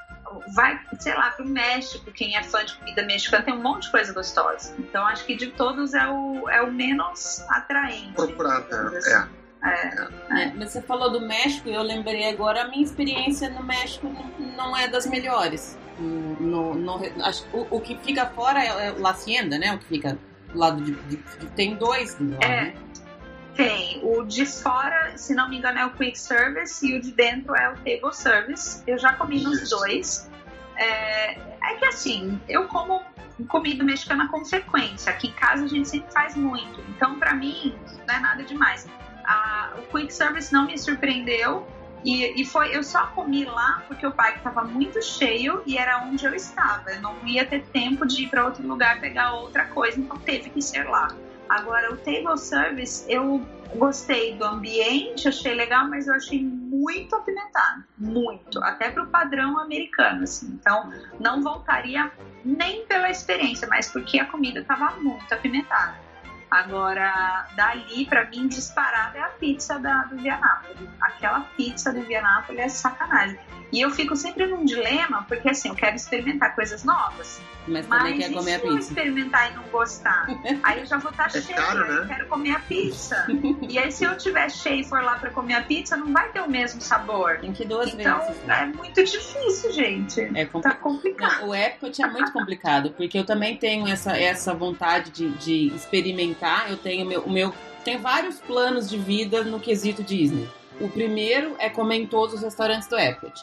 Vai, 0.53 0.79
sei 0.99 1.13
lá, 1.13 1.31
pro 1.31 1.45
México, 1.45 2.11
quem 2.11 2.35
é 2.35 2.43
fã 2.43 2.63
de 2.63 2.75
comida 2.75 3.03
mexicana 3.03 3.43
tem 3.43 3.53
um 3.53 3.61
monte 3.61 3.83
de 3.83 3.91
coisa 3.91 4.13
gostosa. 4.13 4.73
Então 4.79 5.05
acho 5.05 5.25
que 5.25 5.35
de 5.35 5.47
todos 5.47 5.93
é 5.93 6.07
o, 6.07 6.49
é 6.49 6.61
o 6.61 6.71
menos 6.71 7.43
atraente. 7.49 8.13
Procurado, 8.13 8.67
é. 8.73 8.97
Assim. 8.97 9.29
É, 9.63 9.69
é. 9.69 10.43
é. 10.43 10.53
Mas 10.55 10.71
você 10.71 10.81
falou 10.81 11.11
do 11.11 11.21
México 11.21 11.69
e 11.69 11.73
eu 11.73 11.83
lembrei 11.83 12.29
agora, 12.29 12.63
a 12.63 12.67
minha 12.67 12.83
experiência 12.83 13.49
no 13.49 13.63
México 13.63 14.11
não 14.57 14.75
é 14.75 14.87
das 14.87 15.05
melhores. 15.05 15.77
No, 15.99 16.73
no, 16.73 16.99
acho, 17.23 17.45
o, 17.53 17.77
o, 17.77 17.79
que 17.79 17.95
fica 17.99 18.25
fora 18.27 18.63
é, 18.63 18.87
é 18.87 18.91
La 18.97 19.11
Hacienda, 19.11 19.59
né? 19.59 19.73
O 19.73 19.77
que 19.77 19.85
fica 19.85 20.17
do 20.51 20.57
lado 20.57 20.81
de. 20.81 20.93
de, 20.93 21.17
de 21.17 21.45
tem 21.55 21.75
dois. 21.75 22.17
Lá, 22.19 22.37
é. 22.41 22.61
Né? 22.61 22.73
Tem. 23.63 23.99
O 24.03 24.23
de 24.23 24.45
fora, 24.45 25.17
se 25.17 25.33
não 25.35 25.49
me 25.49 25.57
engano, 25.57 25.79
é 25.79 25.85
o 25.85 25.91
Quick 25.91 26.17
Service 26.17 26.85
e 26.85 26.97
o 26.97 27.01
de 27.01 27.11
dentro 27.11 27.55
é 27.55 27.69
o 27.69 27.75
Table 27.75 28.13
Service. 28.13 28.83
Eu 28.87 28.97
já 28.97 29.13
comi 29.13 29.41
nos 29.41 29.69
dois. 29.69 30.29
É, 30.77 31.33
é 31.33 31.75
que 31.77 31.85
assim, 31.85 32.39
eu 32.47 32.67
como 32.67 33.03
comida 33.47 33.83
mexicana 33.83 34.27
com 34.29 34.43
frequência. 34.43 35.11
Aqui 35.11 35.27
em 35.27 35.33
casa 35.33 35.65
a 35.65 35.67
gente 35.67 35.87
sempre 35.87 36.11
faz 36.11 36.35
muito. 36.35 36.81
Então, 36.89 37.19
para 37.19 37.33
mim, 37.33 37.75
não 38.07 38.15
é 38.15 38.19
nada 38.19 38.43
demais. 38.43 38.87
A, 39.23 39.73
o 39.77 39.81
Quick 39.91 40.13
Service 40.13 40.51
não 40.51 40.65
me 40.65 40.77
surpreendeu. 40.77 41.67
E, 42.03 42.41
e, 42.41 42.45
foi, 42.45 42.75
eu 42.75 42.83
só 42.83 43.05
comi 43.07 43.45
lá 43.45 43.83
porque 43.87 44.07
o 44.07 44.11
parque 44.11 44.39
estava 44.39 44.63
muito 44.63 44.99
cheio 45.03 45.61
e 45.67 45.77
era 45.77 45.99
onde 45.99 46.25
eu 46.25 46.33
estava. 46.33 46.89
Eu 46.89 47.01
não 47.01 47.15
ia 47.27 47.45
ter 47.45 47.63
tempo 47.65 48.07
de 48.07 48.23
ir 48.23 48.29
para 48.29 48.43
outro 48.43 48.67
lugar 48.67 48.99
pegar 48.99 49.33
outra 49.33 49.65
coisa, 49.65 49.99
então 49.99 50.17
teve 50.17 50.49
que 50.49 50.63
ser 50.63 50.89
lá. 50.89 51.09
Agora, 51.51 51.91
o 51.93 51.97
table 51.97 52.37
service, 52.37 53.03
eu 53.11 53.45
gostei 53.75 54.35
do 54.35 54.45
ambiente, 54.45 55.27
achei 55.27 55.53
legal, 55.53 55.85
mas 55.85 56.07
eu 56.07 56.13
achei 56.13 56.41
muito 56.41 57.13
apimentado, 57.13 57.83
muito, 57.97 58.63
até 58.63 58.89
para 58.89 59.03
o 59.03 59.07
padrão 59.07 59.59
americano, 59.59 60.23
assim. 60.23 60.47
Então, 60.59 60.89
não 61.19 61.43
voltaria 61.43 62.09
nem 62.45 62.85
pela 62.85 63.09
experiência, 63.09 63.67
mas 63.67 63.89
porque 63.89 64.17
a 64.17 64.25
comida 64.25 64.61
estava 64.61 64.91
muito 65.01 65.29
apimentada. 65.33 65.93
Agora, 66.49 67.47
dali, 67.55 68.05
para 68.05 68.29
mim, 68.29 68.47
disparada 68.47 69.17
é 69.17 69.21
a 69.21 69.29
pizza 69.29 69.77
da, 69.77 70.03
do 70.03 70.15
Vianápolis. 70.17 70.89
Aquela 71.01 71.41
pizza 71.57 71.91
do 71.91 72.01
Vianápolis 72.01 72.61
é 72.61 72.69
sacanagem. 72.69 73.39
E 73.73 73.81
eu 73.81 73.89
fico 73.89 74.15
sempre 74.15 74.45
num 74.45 74.63
dilema, 74.63 75.25
porque 75.27 75.49
assim, 75.49 75.69
eu 75.69 75.75
quero 75.75 75.95
experimentar 75.95 76.55
coisas 76.55 76.83
novas. 76.83 77.41
Mas, 77.67 77.87
mas 77.87 77.99
também 77.99 78.17
quer 78.17 78.33
comer 78.33 78.55
a 78.55 78.59
pizza. 78.59 78.71
Se 78.71 78.73
eu 78.73 78.79
experimentar 78.79 79.51
e 79.51 79.55
não 79.55 79.63
gostar, 79.63 80.27
aí 80.63 80.79
eu 80.79 80.85
já 80.85 80.97
vou 80.97 81.11
estar 81.11 81.29
tá 81.29 81.37
é 81.37 81.41
cheia, 81.41 81.55
caro, 81.55 81.87
né? 81.87 81.99
eu 81.99 82.07
quero 82.07 82.27
comer 82.27 82.51
a 82.51 82.59
pizza. 82.59 83.27
e 83.67 83.77
aí, 83.77 83.91
se 83.91 84.03
eu 84.03 84.17
tiver 84.17 84.49
cheio 84.49 84.81
e 84.81 84.83
for 84.83 85.01
lá 85.03 85.15
para 85.15 85.29
comer 85.29 85.53
a 85.55 85.63
pizza, 85.63 85.95
não 85.95 86.11
vai 86.11 86.29
ter 86.31 86.41
o 86.41 86.49
mesmo 86.49 86.81
sabor. 86.81 87.37
Tem 87.39 87.53
que 87.53 87.63
ir 87.63 87.67
duas 87.67 87.93
então, 87.93 88.19
vezes. 88.19 88.41
Então, 88.43 88.55
é 88.55 88.65
muito 88.65 89.03
difícil, 89.03 89.71
gente. 89.71 90.21
É 90.35 90.45
compl... 90.45 90.67
Tá 90.67 90.75
complicado. 90.75 91.41
Não, 91.41 91.49
o 91.49 91.55
Epcot 91.55 92.01
é 92.01 92.07
muito 92.07 92.31
complicado, 92.31 92.91
porque 92.91 93.17
eu 93.17 93.25
também 93.25 93.57
tenho 93.57 93.87
essa, 93.87 94.17
essa 94.17 94.53
vontade 94.53 95.11
de, 95.11 95.29
de 95.29 95.75
experimentar. 95.75 96.69
Eu 96.69 96.77
tenho 96.77 97.05
meu, 97.05 97.21
o 97.21 97.31
meu. 97.31 97.53
Tem 97.83 97.97
vários 97.97 98.39
planos 98.39 98.89
de 98.89 98.97
vida 98.97 99.43
no 99.43 99.59
quesito 99.59 100.03
Disney. 100.03 100.47
O 100.79 100.89
primeiro 100.89 101.55
é 101.59 101.69
comer 101.69 101.97
em 101.97 102.07
todos 102.07 102.35
os 102.35 102.41
restaurantes 102.41 102.87
do 102.87 102.97
Epcot. 102.97 103.33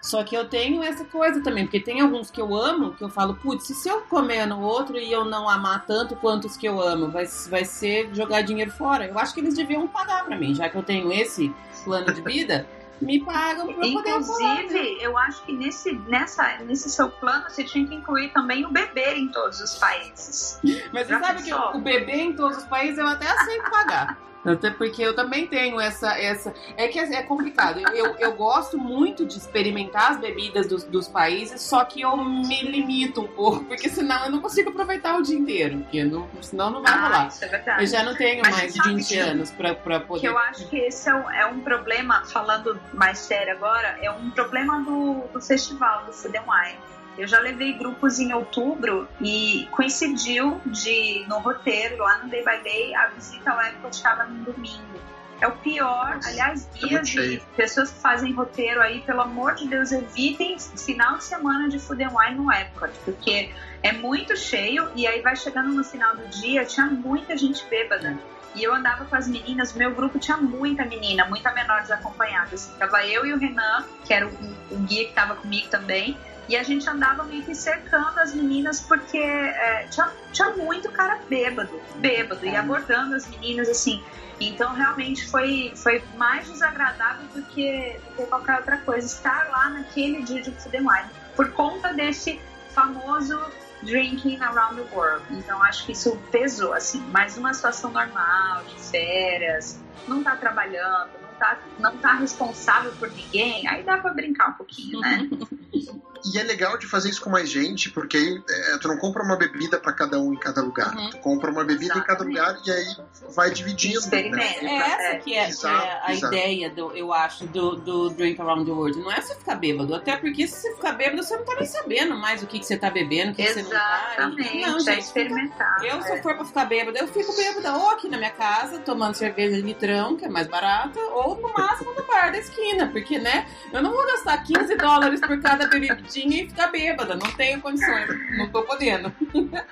Só 0.00 0.22
que 0.22 0.36
eu 0.36 0.48
tenho 0.48 0.82
essa 0.82 1.04
coisa 1.04 1.42
também, 1.42 1.64
porque 1.64 1.80
tem 1.80 2.00
alguns 2.00 2.30
que 2.30 2.40
eu 2.40 2.54
amo, 2.54 2.94
que 2.94 3.02
eu 3.02 3.08
falo, 3.08 3.34
putz, 3.34 3.66
se 3.66 3.88
eu 3.88 4.02
comer 4.02 4.46
no 4.46 4.60
outro 4.60 4.96
e 4.96 5.10
eu 5.10 5.24
não 5.24 5.48
amar 5.48 5.84
tanto 5.86 6.14
quanto 6.16 6.46
os 6.46 6.56
que 6.56 6.66
eu 6.66 6.80
amo, 6.80 7.10
vai, 7.10 7.26
vai 7.48 7.64
ser 7.64 8.14
jogar 8.14 8.42
dinheiro 8.42 8.70
fora. 8.70 9.06
Eu 9.06 9.18
acho 9.18 9.34
que 9.34 9.40
eles 9.40 9.54
deviam 9.54 9.88
pagar 9.88 10.24
para 10.24 10.36
mim, 10.36 10.54
já 10.54 10.68
que 10.68 10.76
eu 10.76 10.82
tenho 10.82 11.12
esse 11.12 11.52
plano 11.84 12.12
de 12.14 12.22
vida. 12.22 12.66
me 13.00 13.20
pagam 13.24 13.72
pra 13.72 13.86
Inclusive, 13.86 14.98
eu 15.02 15.18
acho 15.18 15.44
que 15.44 15.52
nesse, 15.52 15.92
nessa, 16.06 16.58
nesse 16.58 16.88
seu 16.90 17.10
plano 17.10 17.44
você 17.48 17.64
tinha 17.64 17.86
que 17.86 17.94
incluir 17.94 18.32
também 18.32 18.64
o 18.64 18.70
bebê 18.70 19.14
em 19.14 19.28
todos 19.28 19.60
os 19.60 19.74
países. 19.74 20.60
Mas 20.92 21.08
você 21.08 21.18
sabe 21.18 21.42
pensou? 21.42 21.72
que 21.72 21.78
o 21.78 21.80
bebê 21.80 22.22
em 22.22 22.32
todos 22.34 22.58
os 22.58 22.64
países 22.64 22.98
eu 22.98 23.06
até 23.06 23.28
aceito 23.28 23.68
pagar. 23.70 24.27
Até 24.52 24.70
porque 24.70 25.02
eu 25.02 25.14
também 25.14 25.46
tenho 25.46 25.80
essa. 25.80 26.18
essa 26.18 26.54
é 26.76 26.88
que 26.88 26.98
é 26.98 27.22
complicado. 27.22 27.80
Eu, 27.94 28.16
eu 28.18 28.32
gosto 28.34 28.78
muito 28.78 29.24
de 29.24 29.36
experimentar 29.36 30.12
as 30.12 30.20
bebidas 30.20 30.66
dos, 30.66 30.84
dos 30.84 31.08
países, 31.08 31.60
só 31.62 31.84
que 31.84 32.00
eu 32.00 32.16
me 32.16 32.62
limito 32.62 33.20
um 33.20 33.26
pouco, 33.26 33.64
porque 33.64 33.88
senão 33.88 34.24
eu 34.24 34.30
não 34.30 34.40
consigo 34.40 34.70
aproveitar 34.70 35.16
o 35.18 35.22
dia 35.22 35.38
inteiro. 35.38 35.78
Porque 35.78 36.04
não, 36.04 36.28
senão 36.40 36.70
não 36.70 36.82
vai 36.82 36.92
ah, 36.92 37.02
rolar. 37.02 37.28
É. 37.40 37.82
Eu 37.82 37.86
já 37.86 38.02
não 38.02 38.14
tenho 38.14 38.42
Mas 38.42 38.56
mais 38.56 38.74
de 38.74 38.82
20 38.82 39.08
que, 39.08 39.18
anos 39.18 39.50
pra, 39.50 39.74
pra 39.74 40.00
poder. 40.00 40.20
Que 40.20 40.28
eu 40.28 40.38
acho 40.38 40.68
que 40.68 40.76
esse 40.76 41.08
é 41.08 41.14
um, 41.14 41.30
é 41.30 41.46
um 41.46 41.60
problema, 41.60 42.24
falando 42.26 42.80
mais 42.92 43.18
sério 43.18 43.52
agora, 43.52 43.98
é 44.02 44.10
um 44.10 44.30
problema 44.30 44.80
do, 44.82 45.24
do 45.32 45.40
festival, 45.40 46.04
do 46.04 46.12
Food 46.12 46.36
and 46.36 46.42
Wine 46.42 46.97
eu 47.18 47.26
já 47.26 47.40
levei 47.40 47.72
grupos 47.72 48.20
em 48.20 48.32
outubro 48.32 49.08
e 49.20 49.66
coincidiu 49.72 50.60
de, 50.64 51.26
no 51.28 51.40
roteiro, 51.40 51.98
lá 51.98 52.18
no 52.18 52.30
Day 52.30 52.44
by 52.44 52.62
Day, 52.62 52.94
a 52.94 53.08
visita 53.08 53.50
ao 53.50 53.60
Epcot 53.60 53.94
estava 53.94 54.24
no 54.24 54.44
domingo. 54.44 55.00
é 55.40 55.46
o 55.48 55.52
pior. 55.52 56.20
Aliás, 56.24 56.68
é 56.76 56.86
guias 56.86 57.14
muito 57.14 57.32
e 57.32 57.40
pessoas 57.56 57.90
que 57.90 58.00
fazem 58.00 58.32
roteiro 58.32 58.80
aí, 58.80 59.00
pelo 59.00 59.20
amor 59.20 59.56
de 59.56 59.66
Deus, 59.66 59.90
evitem 59.90 60.56
final 60.60 61.16
de 61.16 61.24
semana 61.24 61.68
de 61.68 61.80
Food 61.80 62.04
and 62.04 62.12
Wine 62.16 62.36
no 62.36 62.52
Epcot, 62.52 62.92
porque 63.04 63.50
é 63.82 63.92
muito 63.92 64.36
cheio 64.36 64.88
e 64.94 65.04
aí 65.04 65.20
vai 65.20 65.34
chegando 65.34 65.70
no 65.70 65.82
final 65.82 66.14
do 66.16 66.26
dia, 66.28 66.64
tinha 66.64 66.86
muita 66.86 67.36
gente 67.36 67.66
bêbada. 67.66 68.16
E 68.54 68.62
eu 68.62 68.72
andava 68.72 69.04
com 69.04 69.14
as 69.14 69.28
meninas, 69.28 69.72
meu 69.74 69.92
grupo 69.92 70.18
tinha 70.18 70.36
muita 70.36 70.84
menina, 70.84 71.24
muita 71.24 71.52
menor 71.52 71.82
desacompanhada. 71.82 72.54
Assim, 72.54 72.72
tava 72.78 73.04
eu 73.06 73.26
e 73.26 73.32
o 73.32 73.38
Renan, 73.38 73.84
que 74.04 74.14
era 74.14 74.26
o, 74.26 74.30
o 74.70 74.78
guia 74.78 75.06
que 75.06 75.12
tava 75.12 75.36
comigo 75.36 75.68
também, 75.68 76.16
e 76.48 76.56
a 76.56 76.62
gente 76.62 76.88
andava 76.88 77.24
meio 77.24 77.44
que 77.44 77.54
cercando 77.54 78.18
as 78.18 78.34
meninas 78.34 78.80
porque 78.80 79.18
é, 79.18 79.86
tinha, 79.90 80.10
tinha 80.32 80.50
muito 80.56 80.90
cara 80.90 81.20
bêbado, 81.28 81.80
bêbado, 81.96 82.44
e 82.46 82.56
abordando 82.56 83.14
as 83.14 83.28
meninas 83.28 83.68
assim. 83.68 84.02
Então 84.40 84.72
realmente 84.72 85.28
foi, 85.28 85.72
foi 85.76 86.02
mais 86.16 86.48
desagradável 86.48 87.26
do 87.28 87.42
que, 87.42 88.00
do 88.04 88.16
que 88.16 88.26
qualquer 88.26 88.58
outra 88.58 88.78
coisa 88.78 89.06
estar 89.06 89.48
lá 89.50 89.70
naquele 89.70 90.22
dia 90.22 90.40
de 90.40 90.50
Food 90.52 90.76
and 90.76 90.86
Wine, 90.88 91.10
por 91.36 91.52
conta 91.52 91.92
desse 91.92 92.40
famoso 92.70 93.38
drinking 93.82 94.40
around 94.40 94.76
the 94.76 94.94
world. 94.94 95.24
Então 95.30 95.62
acho 95.62 95.84
que 95.84 95.92
isso 95.92 96.16
pesou, 96.30 96.72
assim. 96.72 97.04
Mas 97.10 97.36
numa 97.36 97.52
situação 97.52 97.90
normal, 97.90 98.64
de 98.64 98.90
férias, 98.90 99.80
não 100.06 100.22
tá 100.22 100.36
trabalhando, 100.36 101.10
não 101.20 101.34
tá, 101.38 101.58
não 101.78 101.98
tá 101.98 102.14
responsável 102.14 102.92
por 102.92 103.10
ninguém, 103.10 103.68
aí 103.68 103.82
dá 103.82 103.98
pra 103.98 104.14
brincar 104.14 104.50
um 104.50 104.54
pouquinho, 104.54 105.00
né? 105.00 105.28
E 106.24 106.38
é 106.38 106.42
legal 106.42 106.76
de 106.78 106.86
fazer 106.86 107.10
isso 107.10 107.20
com 107.20 107.30
mais 107.30 107.50
gente, 107.50 107.90
porque 107.90 108.16
aí 108.16 108.42
é, 108.48 108.78
tu 108.78 108.88
não 108.88 108.96
compra 108.98 109.22
uma 109.22 109.36
bebida 109.36 109.78
para 109.78 109.92
cada 109.92 110.20
um 110.20 110.32
em 110.32 110.38
cada 110.38 110.62
lugar. 110.62 110.94
Uhum. 110.94 111.10
Tu 111.10 111.18
compra 111.18 111.50
uma 111.50 111.64
bebida 111.64 111.98
em 111.98 112.02
cada 112.02 112.24
lugar 112.24 112.58
e 112.64 112.70
aí 112.70 112.96
vai 113.34 113.50
dividindo. 113.50 113.98
Experimenta. 113.98 114.62
Né? 114.62 114.70
É 114.70 114.76
essa 114.76 115.18
que 115.18 115.34
é, 115.34 115.48
Exato, 115.48 115.86
é 115.86 116.00
a 116.02 116.12
exato. 116.12 116.34
ideia, 116.34 116.70
do, 116.70 116.92
eu 116.96 117.12
acho, 117.12 117.46
do, 117.46 117.76
do 117.76 118.10
Drink 118.10 118.40
Around 118.40 118.64
the 118.64 118.72
World. 118.72 118.98
Não 118.98 119.10
é 119.10 119.20
você 119.20 119.34
ficar 119.34 119.54
bêbado. 119.54 119.94
Até 119.94 120.16
porque 120.16 120.46
se 120.46 120.60
você 120.60 120.74
ficar 120.74 120.92
bêbado, 120.92 121.22
você 121.22 121.36
não 121.36 121.44
tá 121.44 121.54
nem 121.56 121.66
sabendo 121.66 122.16
mais 122.16 122.42
o 122.42 122.46
que, 122.46 122.58
que 122.58 122.66
você 122.66 122.76
tá 122.76 122.90
bebendo, 122.90 123.32
o 123.32 123.34
que, 123.34 123.44
que 123.44 123.52
você 123.52 123.62
não 123.62 123.70
tá. 123.70 124.14
Exatamente, 124.18 124.60
Não, 124.60 124.76
é 124.76 124.80
gente, 124.80 125.00
experimentar. 125.00 125.84
Eu, 125.84 126.02
se 126.02 126.12
é. 126.12 126.18
eu 126.18 126.22
for 126.22 126.34
pra 126.34 126.44
ficar 126.44 126.64
bêbada, 126.64 126.98
eu 126.98 127.08
fico 127.08 127.34
bêbada 127.34 127.76
ou 127.76 127.90
aqui 127.90 128.08
na 128.08 128.16
minha 128.16 128.30
casa, 128.30 128.78
tomando 128.80 129.14
cerveja 129.14 129.56
de 129.56 129.62
litrão, 129.62 130.16
que 130.16 130.24
é 130.24 130.28
mais 130.28 130.46
barata, 130.46 130.98
ou 131.00 131.40
no 131.40 131.52
máximo 131.52 131.92
no 131.94 132.02
bar 132.06 132.30
da 132.30 132.38
esquina, 132.38 132.88
porque, 132.88 133.18
né, 133.18 133.46
eu 133.72 133.82
não 133.82 133.92
vou 133.92 134.06
gastar 134.06 134.42
15 134.42 134.76
dólares 134.76 135.20
por 135.20 135.40
cada 135.40 135.68
bebidinha 136.08 136.42
e 136.42 136.48
ficar 136.48 136.68
bêbada. 136.68 137.14
Não 137.14 137.30
tenho 137.32 137.60
condições, 137.60 138.08
não 138.36 138.50
tô 138.50 138.62
podendo. 138.62 139.12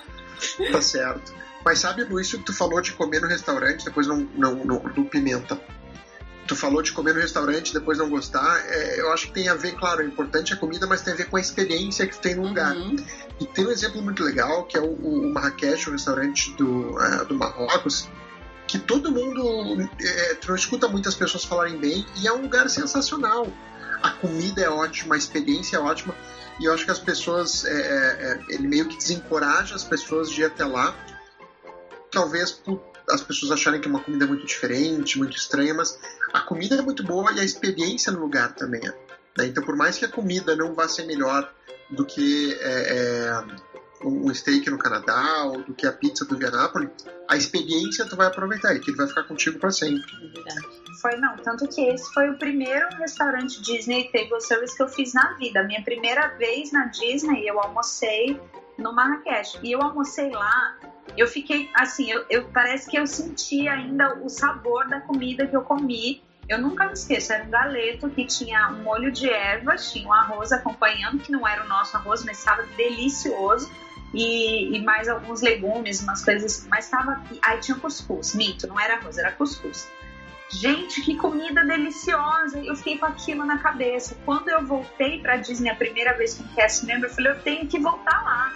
Tá 0.71 0.83
certo. 0.83 1.35
Mas 1.65 1.79
sabe, 1.79 2.05
Luiz, 2.05 2.27
isso 2.27 2.37
que 2.37 2.45
tu 2.45 2.53
falou 2.53 2.83
de 2.83 2.93
comer 2.93 3.23
no 3.23 3.27
restaurante, 3.27 3.87
depois 3.87 4.07
não, 4.07 4.19
não, 4.35 4.55
não 4.67 4.79
do 4.81 5.03
pimenta. 5.07 5.59
Tu 6.47 6.55
falou 6.55 6.83
de 6.83 6.93
comer 6.93 7.15
no 7.15 7.23
restaurante, 7.23 7.73
depois 7.73 7.97
não 7.97 8.11
gostar. 8.11 8.63
É, 8.69 9.01
eu 9.01 9.11
acho 9.15 9.29
que 9.29 9.33
tem 9.33 9.49
a 9.49 9.55
ver, 9.55 9.73
claro, 9.73 10.03
é 10.03 10.05
importante 10.05 10.53
a 10.53 10.57
comida, 10.57 10.87
mas 10.87 11.01
tem 11.01 11.15
a 11.15 11.17
ver 11.17 11.31
com 11.31 11.39
a 11.39 11.41
experiência 11.41 12.07
que 12.07 12.17
tu 12.17 12.21
tem 12.21 12.35
no 12.35 12.49
lugar. 12.49 12.77
Uhum. 12.77 12.97
E 13.41 13.47
tem 13.47 13.67
um 13.67 13.71
exemplo 13.71 14.03
muito 14.03 14.23
legal, 14.23 14.65
que 14.65 14.77
é 14.77 14.81
o, 14.81 14.93
o 14.93 15.33
Marrakech, 15.33 15.89
o 15.89 15.93
restaurante 15.93 16.53
do, 16.57 17.01
eh, 17.01 17.25
do 17.25 17.35
Marrocos, 17.35 18.11
que 18.67 18.79
todo 18.79 19.11
mundo, 19.11 19.89
eh, 19.99 20.35
tu 20.35 20.49
não 20.49 20.55
escuta 20.55 20.87
muitas 20.87 21.15
pessoas 21.15 21.47
falarem 21.47 21.79
bem, 21.79 22.05
e 22.21 22.29
é 22.29 22.33
um 22.33 22.43
lugar 22.43 22.69
sensacional. 22.69 23.49
A 24.02 24.10
comida 24.10 24.62
é 24.62 24.68
ótima, 24.68 25.14
a 25.14 25.18
experiência 25.18 25.77
é 25.77 25.81
ótima, 25.81 26.14
e 26.59 26.64
eu 26.64 26.73
acho 26.73 26.85
que 26.85 26.90
as 26.90 26.98
pessoas, 26.98 27.64
eh, 27.64 27.70
eh, 27.70 28.16
eh, 28.18 28.55
ele 28.55 28.66
meio 28.66 28.89
que 28.89 28.97
desencoraja 28.97 29.74
as 29.74 29.85
pessoas 29.85 30.31
de 30.31 30.40
ir 30.40 30.44
até 30.44 30.64
lá, 30.64 30.94
talvez 32.10 32.52
por 32.52 32.81
as 33.10 33.20
pessoas 33.20 33.52
acharem 33.52 33.81
que 33.81 33.86
é 33.86 33.90
uma 33.90 34.01
comida 34.01 34.27
muito 34.27 34.44
diferente, 34.47 35.18
muito 35.18 35.36
estranha, 35.36 35.74
mas 35.74 35.98
a 36.32 36.40
comida 36.40 36.77
é 36.77 36.82
muito 36.82 37.05
boa 37.05 37.31
e 37.32 37.40
a 37.40 37.44
experiência 37.44 38.10
no 38.10 38.20
lugar 38.20 38.52
também 38.55 38.81
é. 38.85 38.89
né? 39.39 39.47
Então, 39.47 39.62
por 39.62 39.77
mais 39.77 39.97
que 39.97 40.05
a 40.05 40.09
comida 40.09 40.56
não 40.56 40.74
vá 40.74 40.89
ser 40.89 41.05
melhor 41.05 41.52
do 41.89 42.05
que 42.05 42.52
é, 42.60 43.44
um 44.05 44.32
steak 44.35 44.68
no 44.70 44.78
Canadá 44.78 45.44
ou 45.44 45.62
do 45.62 45.74
que 45.74 45.86
a 45.86 45.93
pizza 45.93 46.24
do 46.24 46.36
Vianápolis, 46.36 46.90
a 47.28 47.36
experiência 47.36 48.05
tu 48.05 48.14
vai 48.16 48.27
aproveitar 48.27 48.74
e 48.74 48.81
que 48.81 48.90
ele 48.90 48.97
vai 48.97 49.06
ficar 49.09 49.24
contigo 49.24 49.59
para 49.59 49.70
sempre. 49.70 50.02
É 50.23 50.28
verdade. 50.28 50.66
Foi, 51.01 51.16
não, 51.16 51.36
tanto 51.39 51.66
que 51.68 51.81
esse 51.89 52.12
foi 52.12 52.31
o 52.31 52.39
primeiro 52.39 52.89
restaurante 52.98 53.60
Disney 53.62 54.10
Table 54.12 54.40
Service 54.40 54.77
que 54.77 54.82
eu 54.82 54.89
fiz 54.89 55.12
na 55.14 55.32
vida. 55.35 55.60
A 55.60 55.64
minha 55.64 55.82
primeira 55.82 56.28
vez 56.36 56.73
na 56.73 56.86
Disney, 56.86 57.47
eu 57.48 57.59
almocei 57.60 58.40
no 58.78 58.93
Marrakech. 58.93 59.59
E 59.62 59.73
eu 59.73 59.82
almocei 59.82 60.31
lá, 60.31 60.77
eu 61.16 61.27
fiquei 61.27 61.68
assim, 61.74 62.10
eu, 62.10 62.24
eu- 62.31 62.48
parece 62.51 62.89
que 62.90 62.98
eu 62.98 63.06
senti 63.06 63.66
ainda 63.68 64.18
o 64.23 64.28
sabor 64.28 64.86
da 64.89 65.01
comida 65.01 65.47
que 65.47 65.56
eu 65.56 65.62
comi. 65.62 66.23
Eu 66.48 66.60
nunca 66.60 66.86
me 66.86 66.93
esqueço, 66.93 67.32
era 67.32 67.43
um 67.43 67.51
galeto 67.51 68.09
que 68.10 68.24
tinha 68.24 68.68
um 68.70 68.85
molho 68.85 69.10
de 69.10 69.28
ervas, 69.28 69.90
tinha 69.90 70.06
um 70.06 70.12
arroz 70.12 70.52
acompanhando, 70.52 71.18
que 71.18 71.32
não 71.32 71.47
era 71.47 71.64
o 71.64 71.68
nosso 71.68 71.97
arroz, 71.97 72.23
mas 72.24 72.39
estava 72.39 72.62
delicioso. 72.77 73.68
E, 74.15 74.77
e 74.77 74.85
mais 74.85 75.09
alguns 75.09 75.43
legumes, 75.43 76.03
umas 76.03 76.24
coisas, 76.24 76.66
mas 76.70 76.85
estava. 76.87 77.23
Aí 77.43 77.59
tinha 77.61 77.77
cuscuz, 77.77 78.35
mito, 78.35 78.66
não 78.66 78.78
era 78.78 78.95
arroz, 78.95 79.19
era 79.19 79.33
cuscuz. 79.33 79.89
Gente, 80.49 81.03
que 81.03 81.16
comida 81.16 81.65
deliciosa! 81.65 82.59
Eu 82.61 82.77
fiquei 82.77 82.99
com 82.99 83.07
aquilo 83.07 83.45
na 83.45 83.59
cabeça. 83.59 84.16
Quando 84.24 84.49
eu 84.49 84.65
voltei 84.65 85.20
pra 85.20 85.37
Disney 85.37 85.70
a 85.70 85.74
primeira 85.74 86.16
vez 86.16 86.35
com 86.35 86.45
cast 86.55 86.87
member, 86.87 87.11
eu 87.11 87.15
falei, 87.15 87.33
eu 87.33 87.41
tenho 87.41 87.66
que 87.66 87.78
voltar 87.81 88.23
lá. 88.23 88.55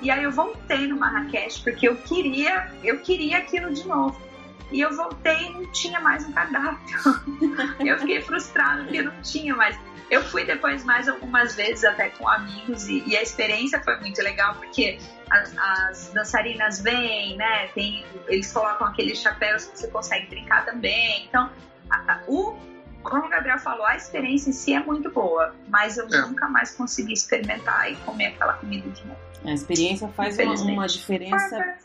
E 0.00 0.10
aí 0.10 0.22
eu 0.22 0.32
voltei 0.32 0.86
no 0.86 0.96
Marrakech 0.96 1.62
porque 1.62 1.88
eu 1.88 1.96
queria, 1.96 2.70
eu 2.82 3.00
queria 3.00 3.38
aquilo 3.38 3.72
de 3.72 3.86
novo. 3.86 4.27
E 4.70 4.80
eu 4.80 4.94
voltei 4.94 5.46
e 5.46 5.50
não 5.54 5.64
tinha 5.72 5.98
mais 6.00 6.26
um 6.26 6.32
cardápio. 6.32 6.98
eu 7.84 7.98
fiquei 7.98 8.20
frustrada 8.20 8.82
porque 8.82 9.02
não 9.02 9.22
tinha 9.22 9.54
mais. 9.56 9.78
Eu 10.10 10.22
fui 10.24 10.44
depois 10.44 10.84
mais 10.84 11.08
algumas 11.08 11.54
vezes 11.54 11.84
até 11.84 12.08
com 12.10 12.28
amigos 12.28 12.88
e, 12.88 13.02
e 13.06 13.16
a 13.16 13.22
experiência 13.22 13.80
foi 13.82 13.96
muito 14.00 14.22
legal 14.22 14.54
porque 14.54 14.98
as, 15.30 15.54
as 15.58 16.12
dançarinas 16.12 16.80
vêm, 16.80 17.36
né? 17.36 17.68
Tem, 17.68 18.04
eles 18.26 18.50
colocam 18.52 18.86
aqueles 18.86 19.18
chapéus 19.20 19.66
que 19.66 19.78
você 19.78 19.88
consegue 19.88 20.26
brincar 20.26 20.64
também. 20.64 21.26
Então, 21.28 21.50
a- 21.90 22.12
a- 22.12 22.20
o, 22.26 22.56
como 23.02 23.26
o 23.26 23.28
Gabriel 23.28 23.58
falou, 23.58 23.86
a 23.86 23.96
experiência 23.96 24.50
em 24.50 24.52
si 24.52 24.74
é 24.74 24.80
muito 24.80 25.10
boa, 25.10 25.54
mas 25.68 25.96
eu 25.98 26.06
É. 26.06 26.20
nunca 26.22 26.48
mais 26.48 26.74
consegui 26.74 27.12
experimentar 27.12 27.90
e 27.90 27.96
comer 27.96 28.26
aquela 28.26 28.54
comida 28.54 28.88
de 28.90 29.06
novo. 29.06 29.18
A 29.44 29.52
experiência 29.52 30.08
faz 30.08 30.38
uma, 30.38 30.54
uma 30.54 30.86
diferença 30.88 31.76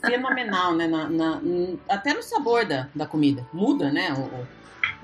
fenomenal, 0.00 0.74
né? 0.74 0.86
Na, 0.86 1.08
na- 1.08 1.40
até 1.88 2.12
no 2.14 2.22
sabor 2.22 2.64
da, 2.66 2.88
da 2.94 3.06
comida. 3.06 3.46
Muda, 3.52 3.90
né? 3.90 4.12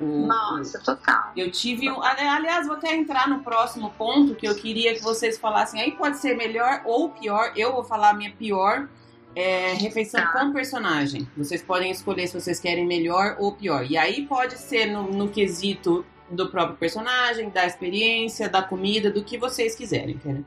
O, 0.01 0.05
o- 0.05 0.27
Nossa, 0.27 0.81
total. 0.81 1.33
Eu 1.37 1.51
tive 1.51 1.91
um. 1.91 2.03
ali- 2.03 2.23
Aliás, 2.27 2.67
vou 2.67 2.77
até 2.77 2.95
entrar 2.95 3.29
no 3.29 3.41
próximo 3.43 3.91
ponto 3.97 4.35
que 4.35 4.47
eu 4.47 4.55
queria 4.55 4.95
que 4.95 5.03
vocês 5.03 5.39
falassem. 5.39 5.81
Aí 5.81 5.93
pode 5.93 6.17
ser 6.19 6.37
melhor 6.37 6.83
ou 6.85 7.11
pior. 7.11 7.53
Eu 7.55 7.73
vou 7.73 7.85
falar 7.85 8.11
a 8.11 8.15
minha 8.15 8.33
pior 8.33 8.89
é, 9.35 9.75
refeição 9.75 10.21
Tá. 10.21 10.33
com 10.33 10.53
personagem. 10.53 11.27
Vocês 11.37 11.63
podem 11.63 11.91
escolher 11.91 12.27
se 12.27 12.39
vocês 12.41 12.59
querem 12.59 12.87
melhor 12.87 13.37
ou 13.39 13.53
pior. 13.53 13.87
E 13.89 13.97
aí 13.97 14.27
pode 14.27 14.59
ser 14.59 14.87
no, 14.87 15.05
no 15.11 15.29
quesito 15.29 16.05
do 16.31 16.49
próprio 16.49 16.77
personagem, 16.77 17.51
da 17.51 17.67
experiência, 17.67 18.49
da 18.49 18.63
comida, 18.63 19.11
do 19.11 19.23
que 19.25 19.37
vocês 19.39 19.75
quiserem, 19.75 20.15
entendeu? 20.15 20.45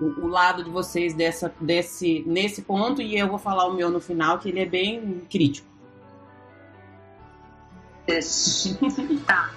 O, 0.00 0.24
o 0.24 0.26
lado 0.26 0.64
de 0.64 0.70
vocês 0.70 1.14
dessa, 1.14 1.52
desse, 1.60 2.22
nesse 2.26 2.62
ponto, 2.62 3.00
e 3.00 3.18
eu 3.18 3.28
vou 3.28 3.38
falar 3.38 3.66
o 3.66 3.74
meu 3.74 3.90
no 3.90 4.00
final, 4.00 4.38
que 4.38 4.48
ele 4.48 4.60
é 4.60 4.66
bem 4.66 5.22
crítico. 5.30 5.66
Tá. 9.26 9.50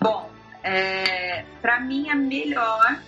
Bom, 0.00 0.28
é, 0.62 1.44
para 1.60 1.80
mim 1.80 2.08
a 2.08 2.14
melhor, 2.14 2.98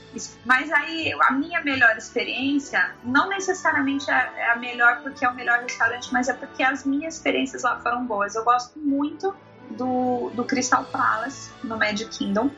mas 0.44 0.72
aí 0.72 1.12
a 1.22 1.32
minha 1.32 1.62
melhor 1.62 1.96
experiência 1.96 2.94
não 3.04 3.28
necessariamente 3.28 4.10
é 4.10 4.32
é 4.36 4.50
a 4.50 4.56
melhor 4.56 5.02
porque 5.02 5.24
é 5.24 5.28
o 5.28 5.34
melhor 5.34 5.60
restaurante, 5.60 6.12
mas 6.12 6.28
é 6.28 6.32
porque 6.32 6.62
as 6.62 6.84
minhas 6.84 7.14
experiências 7.14 7.62
lá 7.62 7.78
foram 7.80 8.04
boas. 8.06 8.34
Eu 8.34 8.44
gosto 8.44 8.78
muito 8.78 9.34
do, 9.70 10.30
do 10.34 10.44
Crystal 10.44 10.84
Palace 10.84 11.50
no 11.62 11.78
Magic 11.78 12.10
Kingdom, 12.16 12.50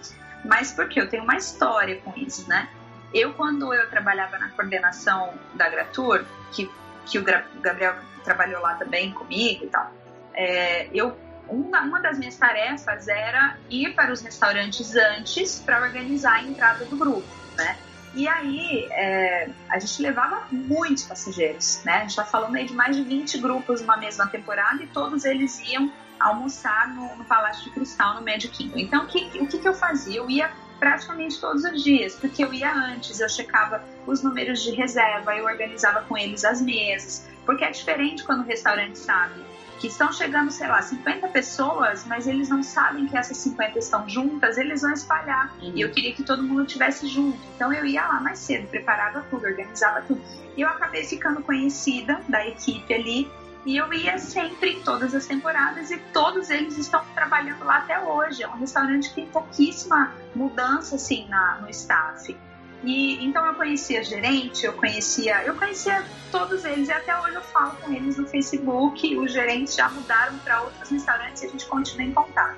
mas 0.44 0.72
porque 0.72 1.00
eu 1.00 1.08
tenho 1.08 1.24
uma 1.24 1.36
história 1.36 2.00
com 2.00 2.12
isso, 2.16 2.48
né? 2.48 2.68
Eu, 3.12 3.34
quando 3.34 3.72
eu 3.72 3.88
trabalhava 3.88 4.38
na 4.38 4.50
coordenação 4.50 5.34
da 5.54 5.68
Gratur, 5.68 6.24
que, 6.52 6.70
que 7.06 7.18
o 7.18 7.24
Gabriel 7.60 7.94
trabalhou 8.24 8.60
lá 8.60 8.74
também 8.74 9.12
comigo 9.12 9.64
e 9.64 9.68
tal, 9.68 9.90
é, 10.34 10.88
eu 10.92 11.16
uma, 11.48 11.82
uma 11.82 12.00
das 12.00 12.18
minhas 12.18 12.36
tarefas 12.36 13.08
era 13.08 13.56
ir 13.70 13.94
para 13.94 14.12
os 14.12 14.20
restaurantes 14.20 14.94
antes 14.94 15.60
para 15.60 15.80
organizar 15.80 16.34
a 16.34 16.42
entrada 16.42 16.84
do 16.84 16.96
grupo, 16.96 17.26
né? 17.56 17.76
E 18.14 18.26
aí 18.26 18.88
é, 18.92 19.50
a 19.68 19.78
gente 19.78 20.00
levava 20.00 20.46
muitos 20.50 21.04
passageiros, 21.04 21.82
né? 21.84 21.96
A 21.96 22.00
gente 22.00 22.10
está 22.10 22.24
falando 22.24 22.56
aí 22.56 22.64
de 22.64 22.72
mais 22.72 22.96
de 22.96 23.02
20 23.02 23.38
grupos 23.38 23.82
numa 23.82 23.96
mesma 23.96 24.26
temporada 24.26 24.82
e 24.82 24.86
todos 24.86 25.24
eles 25.24 25.60
iam 25.68 25.92
almoçar 26.18 26.88
no, 26.94 27.16
no 27.16 27.24
Palácio 27.24 27.64
de 27.64 27.70
Cristal, 27.70 28.14
no 28.14 28.22
Magic 28.22 28.48
Kingdom. 28.48 28.78
Então 28.78 29.04
o 29.04 29.06
que, 29.06 29.38
o 29.38 29.46
que, 29.46 29.58
que 29.58 29.68
eu 29.68 29.74
fazia? 29.74 30.16
Eu 30.16 30.30
ia 30.30 30.50
praticamente 30.80 31.38
todos 31.40 31.62
os 31.64 31.82
dias, 31.82 32.14
porque 32.14 32.42
eu 32.42 32.52
ia 32.52 32.72
antes, 32.72 33.20
eu 33.20 33.28
checava 33.28 33.82
os 34.06 34.22
números 34.22 34.62
de 34.62 34.70
reserva, 34.72 35.36
eu 35.36 35.44
organizava 35.44 36.02
com 36.02 36.16
eles 36.16 36.44
as 36.44 36.60
mesas, 36.60 37.26
porque 37.44 37.64
é 37.64 37.70
diferente 37.70 38.24
quando 38.24 38.40
o 38.40 38.44
restaurante 38.44 38.98
sabe 38.98 39.55
que 39.78 39.88
estão 39.88 40.12
chegando, 40.12 40.50
sei 40.50 40.66
lá, 40.66 40.80
50 40.80 41.28
pessoas, 41.28 42.04
mas 42.06 42.26
eles 42.26 42.48
não 42.48 42.62
sabem 42.62 43.06
que 43.06 43.16
essas 43.16 43.36
50 43.38 43.78
estão 43.78 44.08
juntas, 44.08 44.56
eles 44.56 44.82
vão 44.82 44.92
espalhar. 44.92 45.54
Uhum. 45.60 45.72
E 45.74 45.80
eu 45.80 45.90
queria 45.90 46.12
que 46.12 46.22
todo 46.22 46.42
mundo 46.42 46.64
estivesse 46.64 47.06
junto. 47.08 47.38
Então 47.54 47.72
eu 47.72 47.84
ia 47.84 48.06
lá 48.06 48.20
mais 48.20 48.38
cedo, 48.38 48.66
preparava 48.68 49.24
tudo, 49.30 49.46
organizava 49.46 50.02
tudo. 50.02 50.20
E 50.56 50.62
eu 50.62 50.68
acabei 50.68 51.04
ficando 51.04 51.42
conhecida 51.42 52.20
da 52.28 52.46
equipe 52.46 52.92
ali. 52.92 53.30
E 53.66 53.76
eu 53.76 53.92
ia 53.92 54.16
sempre 54.18 54.74
em 54.74 54.80
todas 54.80 55.12
as 55.12 55.26
temporadas 55.26 55.90
e 55.90 55.98
todos 56.12 56.50
eles 56.50 56.78
estão 56.78 57.04
trabalhando 57.14 57.64
lá 57.64 57.78
até 57.78 57.98
hoje. 57.98 58.44
É 58.44 58.48
um 58.48 58.56
restaurante 58.56 59.08
que 59.08 59.16
tem 59.16 59.26
pouquíssima 59.26 60.12
mudança 60.34 60.94
assim 60.94 61.26
na, 61.28 61.58
no 61.60 61.68
staff. 61.70 62.36
E 62.84 63.24
então 63.24 63.44
eu 63.46 63.54
conhecia 63.54 64.02
gerente, 64.04 64.64
eu 64.64 64.72
conhecia, 64.74 65.42
eu 65.44 65.54
conhecia 65.54 66.04
todos 66.30 66.64
eles 66.64 66.88
e 66.88 66.92
até 66.92 67.18
hoje 67.20 67.34
eu 67.34 67.42
falo 67.42 67.76
com 67.76 67.92
eles 67.92 68.16
no 68.16 68.26
Facebook. 68.26 69.16
Os 69.16 69.32
gerentes 69.32 69.74
já 69.74 69.88
mudaram 69.88 70.38
para 70.38 70.62
outros 70.62 70.90
restaurantes 70.90 71.42
e 71.42 71.46
a 71.46 71.48
gente 71.48 71.66
continua 71.66 72.06
em 72.06 72.12
contato. 72.12 72.56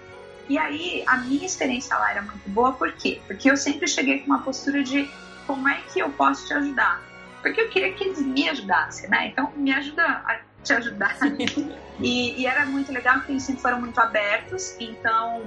E 0.49 0.59
aí 0.59 1.05
a 1.07 1.19
minha 1.19 1.45
experiência 1.45 1.97
lá 1.97 2.11
era 2.11 2.23
muito 2.23 2.49
boa, 2.49 2.73
por 2.73 2.93
quê? 2.93 3.21
Porque 3.27 3.51
eu 3.51 3.57
sempre 3.57 3.87
cheguei 3.87 4.21
com 4.21 4.27
uma 4.27 4.41
postura 4.41 4.83
de 4.83 5.09
como 5.47 5.69
é 5.69 5.81
que 5.93 6.01
eu 6.01 6.11
posso 6.11 6.47
te 6.47 6.55
ajudar? 6.55 7.03
Porque 7.43 7.61
eu 7.61 7.69
queria 7.69 7.93
que 7.93 8.05
eles 8.05 8.21
me 8.21 8.49
ajudassem, 8.49 9.09
né? 9.09 9.29
Então 9.29 9.53
me 9.57 9.73
ajuda 9.73 10.03
a 10.03 10.41
te 10.63 10.73
ajudar. 10.73 11.17
e, 12.01 12.41
e 12.41 12.47
era 12.47 12.67
muito 12.67 12.93
legal 12.93 13.17
porque 13.17 13.33
eles 13.33 13.43
sempre 13.43 13.63
foram 13.63 13.81
muito 13.81 13.99
abertos, 14.01 14.75
então 14.81 15.43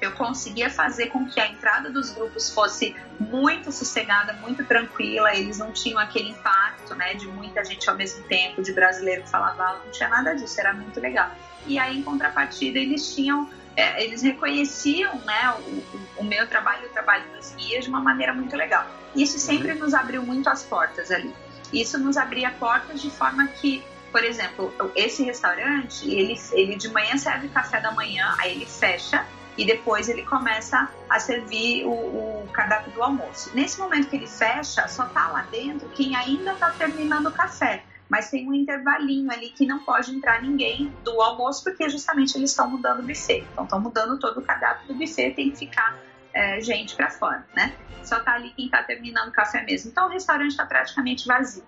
eu 0.00 0.12
conseguia 0.12 0.70
fazer 0.70 1.06
com 1.06 1.26
que 1.26 1.40
a 1.40 1.48
entrada 1.48 1.90
dos 1.90 2.10
grupos 2.10 2.50
fosse 2.50 2.94
muito 3.18 3.72
sossegada, 3.72 4.32
muito 4.34 4.64
tranquila, 4.64 5.34
eles 5.34 5.58
não 5.58 5.72
tinham 5.72 5.98
aquele 5.98 6.30
impacto, 6.30 6.94
né, 6.94 7.14
de 7.14 7.26
muita 7.26 7.64
gente 7.64 7.88
ao 7.88 7.96
mesmo 7.96 8.22
tempo, 8.24 8.62
de 8.62 8.72
brasileiro 8.72 9.22
que 9.22 9.30
falava 9.30 9.64
alto, 9.64 9.86
não 9.86 9.92
tinha 9.92 10.08
nada 10.08 10.34
disso, 10.34 10.60
era 10.60 10.72
muito 10.72 11.00
legal. 11.00 11.30
E 11.66 11.78
aí, 11.78 11.98
em 11.98 12.02
contrapartida, 12.02 12.78
eles 12.78 13.14
tinham, 13.14 13.48
é, 13.76 14.04
eles 14.04 14.22
reconheciam, 14.22 15.14
né, 15.24 15.54
o, 15.58 16.20
o, 16.20 16.24
meu 16.24 16.46
trabalho 16.46 16.84
e 16.84 16.86
o 16.86 16.90
trabalho 16.90 17.24
dos 17.36 17.54
guias 17.54 17.84
de 17.84 17.90
uma 17.90 18.00
maneira 18.00 18.32
muito 18.32 18.56
legal. 18.56 18.86
Isso 19.14 19.38
sempre 19.38 19.72
uhum. 19.72 19.78
nos 19.78 19.94
abriu 19.94 20.22
muito 20.22 20.48
as 20.48 20.62
portas 20.62 21.10
ali. 21.10 21.34
Isso 21.72 21.98
nos 21.98 22.16
abria 22.16 22.50
portas 22.50 23.02
de 23.02 23.10
forma 23.10 23.46
que 23.48 23.82
por 24.10 24.24
exemplo, 24.24 24.72
esse 24.96 25.22
restaurante, 25.22 26.10
ele, 26.10 26.34
ele 26.52 26.76
de 26.76 26.88
manhã 26.88 27.18
serve 27.18 27.46
café 27.48 27.78
da 27.78 27.92
manhã, 27.92 28.34
aí 28.38 28.52
ele 28.52 28.64
fecha 28.64 29.22
e 29.58 29.66
depois 29.66 30.08
ele 30.08 30.24
começa 30.24 30.88
a 31.10 31.18
servir 31.18 31.84
o, 31.84 31.90
o 31.90 32.48
cardápio 32.52 32.92
do 32.92 33.02
almoço. 33.02 33.50
Nesse 33.54 33.78
momento 33.80 34.08
que 34.08 34.14
ele 34.14 34.28
fecha, 34.28 34.86
só 34.86 35.04
tá 35.06 35.26
lá 35.28 35.42
dentro 35.50 35.88
quem 35.88 36.14
ainda 36.14 36.52
está 36.52 36.70
terminando 36.70 37.26
o 37.26 37.32
café. 37.32 37.82
Mas 38.08 38.30
tem 38.30 38.48
um 38.48 38.54
intervalinho 38.54 39.30
ali 39.30 39.50
que 39.50 39.66
não 39.66 39.80
pode 39.80 40.14
entrar 40.14 40.40
ninguém 40.40 40.90
do 41.04 41.20
almoço, 41.20 41.62
porque 41.62 41.90
justamente 41.90 42.38
eles 42.38 42.50
estão 42.50 42.70
mudando 42.70 43.00
o 43.00 43.02
buffet. 43.02 43.44
Então 43.52 43.64
estão 43.64 43.80
mudando 43.80 44.18
todo 44.18 44.38
o 44.38 44.42
cardápio 44.42 44.86
do 44.86 44.94
buffet, 44.94 45.34
tem 45.34 45.50
que 45.50 45.58
ficar 45.58 45.98
é, 46.32 46.60
gente 46.60 46.94
para 46.94 47.10
fora, 47.10 47.44
né? 47.54 47.74
Só 48.04 48.20
tá 48.20 48.34
ali 48.34 48.50
quem 48.50 48.66
está 48.66 48.82
terminando 48.82 49.28
o 49.28 49.32
café 49.32 49.62
mesmo. 49.62 49.90
Então 49.90 50.06
o 50.06 50.08
restaurante 50.08 50.52
está 50.52 50.64
praticamente 50.64 51.26
vazio. 51.26 51.64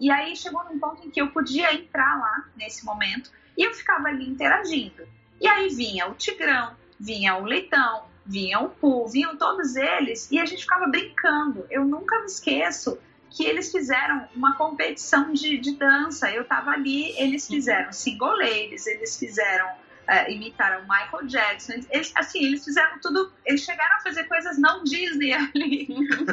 E 0.00 0.10
aí 0.10 0.34
chegou 0.34 0.64
num 0.64 0.78
ponto 0.80 1.06
em 1.06 1.10
que 1.10 1.20
eu 1.20 1.30
podia 1.30 1.72
entrar 1.72 2.18
lá 2.18 2.44
nesse 2.56 2.84
momento 2.84 3.30
e 3.56 3.62
eu 3.62 3.72
ficava 3.72 4.08
ali 4.08 4.28
interagindo. 4.28 5.06
E 5.40 5.46
aí 5.46 5.68
vinha 5.68 6.08
o 6.08 6.14
Tigrão, 6.14 6.74
vinha 6.98 7.36
o 7.36 7.44
Leitão, 7.44 8.04
vinha 8.24 8.60
o 8.60 8.68
Poo, 8.68 9.08
vinham 9.08 9.36
todos 9.36 9.76
eles 9.76 10.30
e 10.30 10.38
a 10.38 10.44
gente 10.44 10.62
ficava 10.62 10.86
brincando. 10.86 11.66
Eu 11.70 11.84
nunca 11.84 12.18
me 12.20 12.26
esqueço 12.26 12.98
que 13.30 13.44
eles 13.44 13.70
fizeram 13.72 14.28
uma 14.34 14.54
competição 14.54 15.32
de, 15.32 15.58
de 15.58 15.72
dança. 15.76 16.30
Eu 16.30 16.44
tava 16.44 16.70
ali, 16.70 17.10
eles 17.18 17.46
fizeram 17.46 17.92
singoleiros, 17.92 18.86
eles 18.86 19.18
fizeram 19.18 19.66
uh, 20.08 20.30
imitaram 20.30 20.82
Michael 20.82 21.26
Jackson. 21.26 21.74
Eles, 21.90 22.12
assim, 22.14 22.44
eles 22.44 22.64
fizeram 22.64 22.98
tudo. 23.00 23.32
Eles 23.44 23.62
chegaram 23.62 23.96
a 23.96 24.00
fazer 24.00 24.24
coisas 24.24 24.58
não 24.58 24.84
Disney 24.84 25.32
ali, 25.34 25.88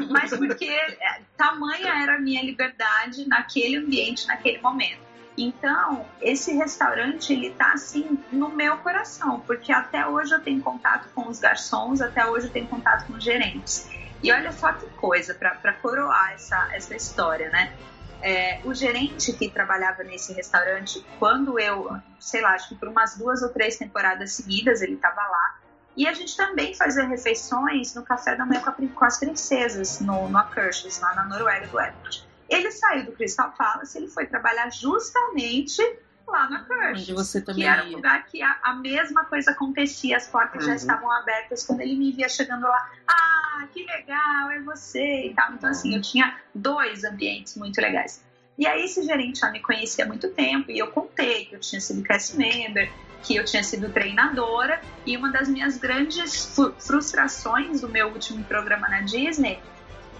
mas 0.09 0.29
porque 0.29 0.65
é, 0.65 1.21
tamanha 1.37 2.03
era 2.03 2.15
a 2.15 2.19
minha 2.19 2.43
liberdade 2.43 3.27
naquele 3.27 3.77
ambiente, 3.77 4.27
naquele 4.27 4.59
momento. 4.59 5.10
Então, 5.37 6.05
esse 6.21 6.53
restaurante, 6.53 7.31
ele 7.31 7.51
tá 7.51 7.73
assim 7.73 8.21
no 8.31 8.49
meu 8.49 8.77
coração, 8.79 9.39
porque 9.41 9.71
até 9.71 10.05
hoje 10.05 10.33
eu 10.33 10.41
tenho 10.41 10.61
contato 10.61 11.09
com 11.15 11.27
os 11.27 11.39
garçons, 11.39 12.01
até 12.01 12.25
hoje 12.25 12.47
eu 12.47 12.51
tenho 12.51 12.67
contato 12.67 13.07
com 13.07 13.13
os 13.13 13.23
gerentes. 13.23 13.89
E 14.21 14.31
olha 14.31 14.51
só 14.51 14.71
que 14.73 14.85
coisa, 14.91 15.33
para 15.33 15.73
coroar 15.73 16.33
essa, 16.33 16.69
essa 16.73 16.95
história, 16.95 17.49
né? 17.49 17.73
É, 18.21 18.61
o 18.63 18.73
gerente 18.73 19.33
que 19.33 19.49
trabalhava 19.49 20.03
nesse 20.03 20.31
restaurante, 20.33 21.03
quando 21.17 21.57
eu, 21.59 21.89
sei 22.19 22.41
lá, 22.41 22.53
acho 22.53 22.69
que 22.69 22.75
por 22.75 22.87
umas 22.87 23.17
duas 23.17 23.41
ou 23.41 23.49
três 23.49 23.77
temporadas 23.77 24.33
seguidas 24.33 24.81
ele 24.81 24.93
estava 24.93 25.21
lá. 25.21 25.55
E 25.97 26.07
a 26.07 26.13
gente 26.13 26.37
também 26.37 26.75
fazia 26.75 27.03
refeições 27.07 27.95
no 27.95 28.03
café 28.03 28.35
da 28.35 28.45
manhã 28.45 28.61
com 28.61 29.05
as 29.05 29.17
princesas, 29.17 29.99
no, 30.01 30.29
no 30.29 30.37
Akershus, 30.37 30.99
lá 30.99 31.15
na 31.15 31.25
Noruega 31.25 31.67
do 31.67 31.79
Epcot. 31.79 32.30
Ele 32.51 32.69
saiu 32.69 33.05
do 33.05 33.13
Crystal 33.13 33.49
Palace, 33.57 33.97
ele 33.97 34.09
foi 34.09 34.25
trabalhar 34.25 34.69
justamente 34.69 35.81
lá 36.27 36.49
na 36.49 36.65
Kirsch. 36.65 37.01
Onde 37.01 37.13
você 37.13 37.39
também 37.41 37.63
que 37.63 37.69
era 37.69 37.85
um 37.85 37.91
lugar 37.91 38.25
que 38.25 38.41
a, 38.41 38.59
a, 38.61 38.73
mesma 38.75 39.23
coisa 39.23 39.51
acontecia, 39.51 40.17
as 40.17 40.27
portas 40.27 40.61
uhum. 40.61 40.69
já 40.69 40.75
estavam 40.75 41.09
abertas 41.09 41.65
quando 41.65 41.79
ele 41.79 41.95
me 41.95 42.11
via 42.11 42.27
chegando 42.27 42.63
lá. 42.63 42.89
Ah, 43.07 43.67
que 43.71 43.85
legal, 43.85 44.51
é 44.51 44.59
você 44.59 45.27
e 45.27 45.33
tal. 45.33 45.53
Então, 45.53 45.69
assim, 45.69 45.95
eu 45.95 46.01
tinha 46.01 46.37
dois 46.53 47.05
ambientes 47.05 47.55
muito 47.55 47.79
legais. 47.79 48.21
E 48.57 48.67
aí, 48.67 48.83
esse 48.83 49.01
gerente 49.01 49.39
já 49.39 49.49
me 49.49 49.61
conhecia 49.61 50.03
há 50.03 50.07
muito 50.07 50.29
tempo 50.31 50.71
e 50.71 50.77
eu 50.77 50.87
contei 50.87 51.45
que 51.45 51.55
eu 51.55 51.59
tinha 51.59 51.79
sido 51.79 52.03
cast 52.03 52.35
member, 52.37 52.91
que 53.23 53.37
eu 53.37 53.45
tinha 53.45 53.63
sido 53.63 53.89
treinadora. 53.93 54.81
E 55.05 55.15
uma 55.15 55.31
das 55.31 55.47
minhas 55.47 55.77
grandes 55.77 56.53
frustrações 56.79 57.79
do 57.79 57.87
meu 57.87 58.09
último 58.09 58.43
programa 58.43 58.89
na 58.89 59.01
Disney 59.01 59.57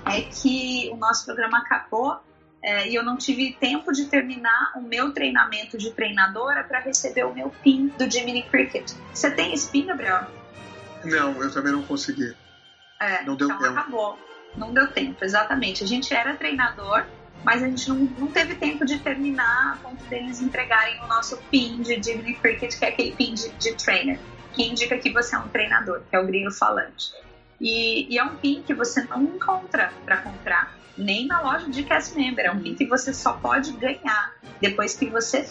é 0.06 0.22
que 0.22 0.90
o 0.91 0.98
nosso 0.98 1.26
programa 1.26 1.60
acabou 1.60 2.19
é, 2.64 2.88
e 2.88 2.95
eu 2.95 3.03
não 3.03 3.18
tive 3.18 3.53
tempo 3.60 3.91
de 3.91 4.06
terminar 4.06 4.73
o 4.76 4.82
meu 4.82 5.11
treinamento 5.11 5.78
de 5.78 5.91
treinadora 5.91 6.64
para 6.64 6.80
receber 6.80 7.26
o 7.26 7.34
meu 7.34 7.49
PIN 7.64 7.88
do 7.98 8.10
Jiminy 8.10 8.44
Cricket. 8.44 8.91
Você 9.11 9.32
tem 9.32 9.53
esse 9.53 9.69
PIN, 9.72 9.88
Gabriel? 9.88 10.28
Não, 11.03 11.41
eu 11.41 11.52
também 11.52 11.72
não 11.72 11.82
consegui. 11.82 12.36
É, 12.99 13.23
não 13.23 13.36
deu 13.36 13.48
então 13.48 13.60
tempo. 13.60 13.80
acabou. 13.80 14.19
Não 14.56 14.73
deu 14.73 14.88
tempo, 14.91 15.26
exatamente. 15.26 15.84
A 15.84 15.88
gente 15.88 16.14
era 16.14 16.36
treinador, 16.36 17.06
mas 17.44 17.64
a 17.64 17.68
gente 17.68 17.90
não, 17.90 17.95
não 17.95 18.28
teve 18.28 18.53
tempo 18.53 18.86
de 18.86 18.99
terminar 18.99 19.73
a 19.73 19.78
ponto 19.78 20.03
deles 20.06 20.40
entregarem 20.40 21.02
o 21.02 21.07
nosso 21.07 21.38
PIN 21.49 21.82
de 21.82 22.02
Jiminy 22.02 22.36
Cricket, 22.36 22.78
que 22.78 22.86
é 22.86 22.90
aquele 22.90 23.11
PIN 23.14 23.34
de, 23.34 23.49
de 23.53 23.73
trainer, 23.73 24.19
que 24.53 24.64
indica 24.64 24.98
que 24.99 25.11
você 25.11 25.36
é 25.36 25.40
um 25.40 25.48
treinador, 25.48 26.03
que 26.07 26.15
é 26.15 26.19
o 26.19 26.28
grilo 26.28 26.52
falante. 26.52 27.11
E, 27.61 28.11
e 28.11 28.17
é 28.17 28.23
um 28.23 28.35
PIN 28.38 28.63
que 28.63 28.73
você 28.73 29.03
não 29.03 29.21
encontra 29.21 29.93
para 30.03 30.17
comprar 30.17 30.75
nem 30.97 31.27
na 31.27 31.41
loja 31.41 31.69
de 31.69 31.83
cast 31.83 32.17
member. 32.17 32.45
É 32.45 32.51
um 32.51 32.59
PIN 32.59 32.73
que 32.73 32.88
você 32.88 33.13
só 33.13 33.33
pode 33.33 33.71
ganhar 33.73 34.33
depois 34.59 34.95
que 34.95 35.05
você 35.05 35.47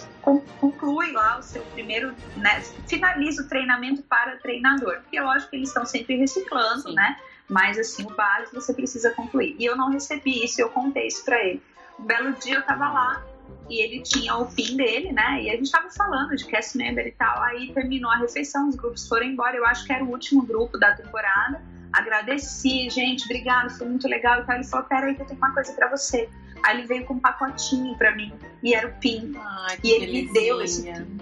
conclui 0.60 1.12
lá 1.12 1.38
o 1.38 1.42
seu 1.42 1.62
primeiro, 1.66 2.12
né, 2.36 2.60
finaliza 2.88 3.42
o 3.42 3.48
treinamento 3.48 4.02
para 4.02 4.36
treinador. 4.38 5.00
Porque 5.02 5.20
lógico 5.20 5.50
que 5.50 5.56
eles 5.56 5.68
estão 5.68 5.86
sempre 5.86 6.16
reciclando, 6.16 6.88
Sim. 6.88 6.94
né? 6.94 7.16
Mas 7.48 7.78
assim, 7.78 8.04
o 8.04 8.10
básico 8.10 8.60
você 8.60 8.74
precisa 8.74 9.10
concluir. 9.10 9.54
E 9.58 9.64
eu 9.64 9.76
não 9.76 9.90
recebi 9.90 10.44
isso, 10.44 10.60
eu 10.60 10.68
contei 10.68 11.06
isso 11.06 11.24
para 11.24 11.40
ele. 11.44 11.62
Um 11.98 12.04
belo 12.04 12.32
dia 12.34 12.56
eu 12.56 12.62
tava 12.62 12.90
lá 12.90 13.24
e 13.68 13.82
ele 13.82 14.02
tinha 14.02 14.36
o 14.36 14.46
PIN 14.52 14.76
dele, 14.76 15.12
né? 15.12 15.42
E 15.42 15.50
a 15.50 15.56
gente 15.56 15.70
tava 15.70 15.90
falando 15.90 16.34
de 16.34 16.44
cast 16.44 16.76
member 16.76 17.06
e 17.06 17.12
tal. 17.12 17.40
Aí 17.44 17.72
terminou 17.72 18.10
a 18.10 18.16
refeição, 18.16 18.68
os 18.68 18.74
grupos 18.74 19.06
foram 19.06 19.26
embora. 19.26 19.56
Eu 19.56 19.64
acho 19.64 19.84
que 19.84 19.92
era 19.92 20.02
o 20.02 20.10
último 20.10 20.42
grupo 20.42 20.76
da 20.76 20.94
temporada 20.94 21.60
agradeci, 21.92 22.88
gente, 22.90 23.24
obrigado, 23.24 23.70
foi 23.70 23.88
muito 23.88 24.08
legal. 24.08 24.40
Então 24.40 24.54
ele 24.54 24.64
falou: 24.64 24.86
Peraí, 24.86 25.14
que 25.14 25.22
eu 25.22 25.26
tenho 25.26 25.38
uma 25.38 25.52
coisa 25.52 25.72
para 25.72 25.88
você. 25.88 26.28
Aí 26.62 26.78
ele 26.78 26.86
veio 26.86 27.04
com 27.06 27.14
um 27.14 27.18
pacotinho 27.20 27.96
para 27.96 28.14
mim 28.14 28.32
e 28.62 28.74
era 28.74 28.86
o 28.86 28.92
PIN. 29.00 29.34
Ai, 29.36 29.78
e 29.82 29.90
ele 29.90 30.26
me 30.26 30.32
deu 30.32 30.60
esse 30.60 30.82
PIN. 30.82 31.18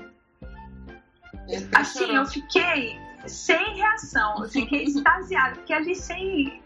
Assim, 1.75 2.15
eu 2.15 2.27
fiquei 2.27 2.99
sem 3.27 3.77
reação, 3.77 4.43
eu 4.43 4.49
fiquei 4.49 4.85
extasiada, 4.89 5.57
porque 5.57 5.73
ali 5.73 5.95
sem. 5.95 6.63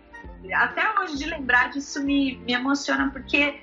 Até 0.54 0.98
hoje 0.98 1.18
de 1.18 1.26
lembrar 1.26 1.70
disso 1.70 2.02
me, 2.02 2.36
me 2.38 2.52
emociona, 2.52 3.10
porque 3.10 3.60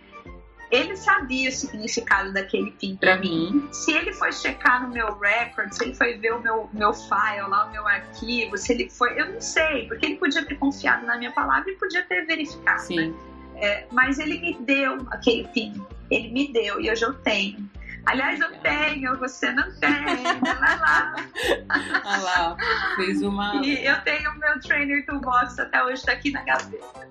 ele 0.71 0.95
sabia 0.95 1.49
o 1.49 1.51
significado 1.51 2.31
daquele 2.31 2.71
PIN 2.71 2.95
para 2.95 3.17
mim. 3.17 3.67
Se 3.71 3.91
ele 3.91 4.13
foi 4.13 4.31
checar 4.31 4.83
no 4.83 4.93
meu 4.93 5.17
record, 5.17 5.71
se 5.71 5.83
ele 5.83 5.95
foi 5.95 6.17
ver 6.17 6.33
o 6.33 6.41
meu, 6.41 6.69
meu 6.73 6.93
file 6.93 7.47
lá, 7.47 7.65
o 7.65 7.71
meu 7.71 7.87
arquivo, 7.87 8.57
se 8.57 8.73
ele 8.73 8.89
foi. 8.89 9.19
Eu 9.19 9.33
não 9.33 9.41
sei, 9.41 9.87
porque 9.87 10.05
ele 10.05 10.15
podia 10.17 10.45
ter 10.45 10.55
confiado 10.55 11.05
na 11.05 11.17
minha 11.17 11.31
palavra 11.31 11.71
e 11.71 11.75
podia 11.75 12.03
ter 12.03 12.25
verificado. 12.25 12.81
Sim. 12.81 13.09
Né? 13.09 13.13
É, 13.55 13.87
mas 13.91 14.19
ele 14.19 14.39
me 14.39 14.53
deu 14.61 14.97
aquele 15.11 15.47
PIN. 15.47 15.73
Ele 16.11 16.29
me 16.29 16.53
deu 16.53 16.79
e 16.79 16.89
hoje 16.89 17.03
eu 17.03 17.13
tenho. 17.13 17.69
Aliás, 18.05 18.39
eu 18.39 18.51
tenho, 18.59 19.17
você 19.17 19.51
não 19.51 19.71
tem. 19.79 19.89
Olha 19.89 20.75
lá. 20.77 21.15
Olha 22.05 22.21
lá, 22.21 22.57
fez 22.95 23.21
uma. 23.21 23.61
E 23.61 23.85
eu 23.85 23.99
tenho 24.01 24.31
o 24.31 24.39
meu 24.39 24.59
trainer 24.61 25.05
toolbox 25.05 25.59
até 25.59 25.83
hoje, 25.83 25.95
está 25.95 26.13
aqui 26.13 26.31
na 26.31 26.43
gaveta. 26.43 27.09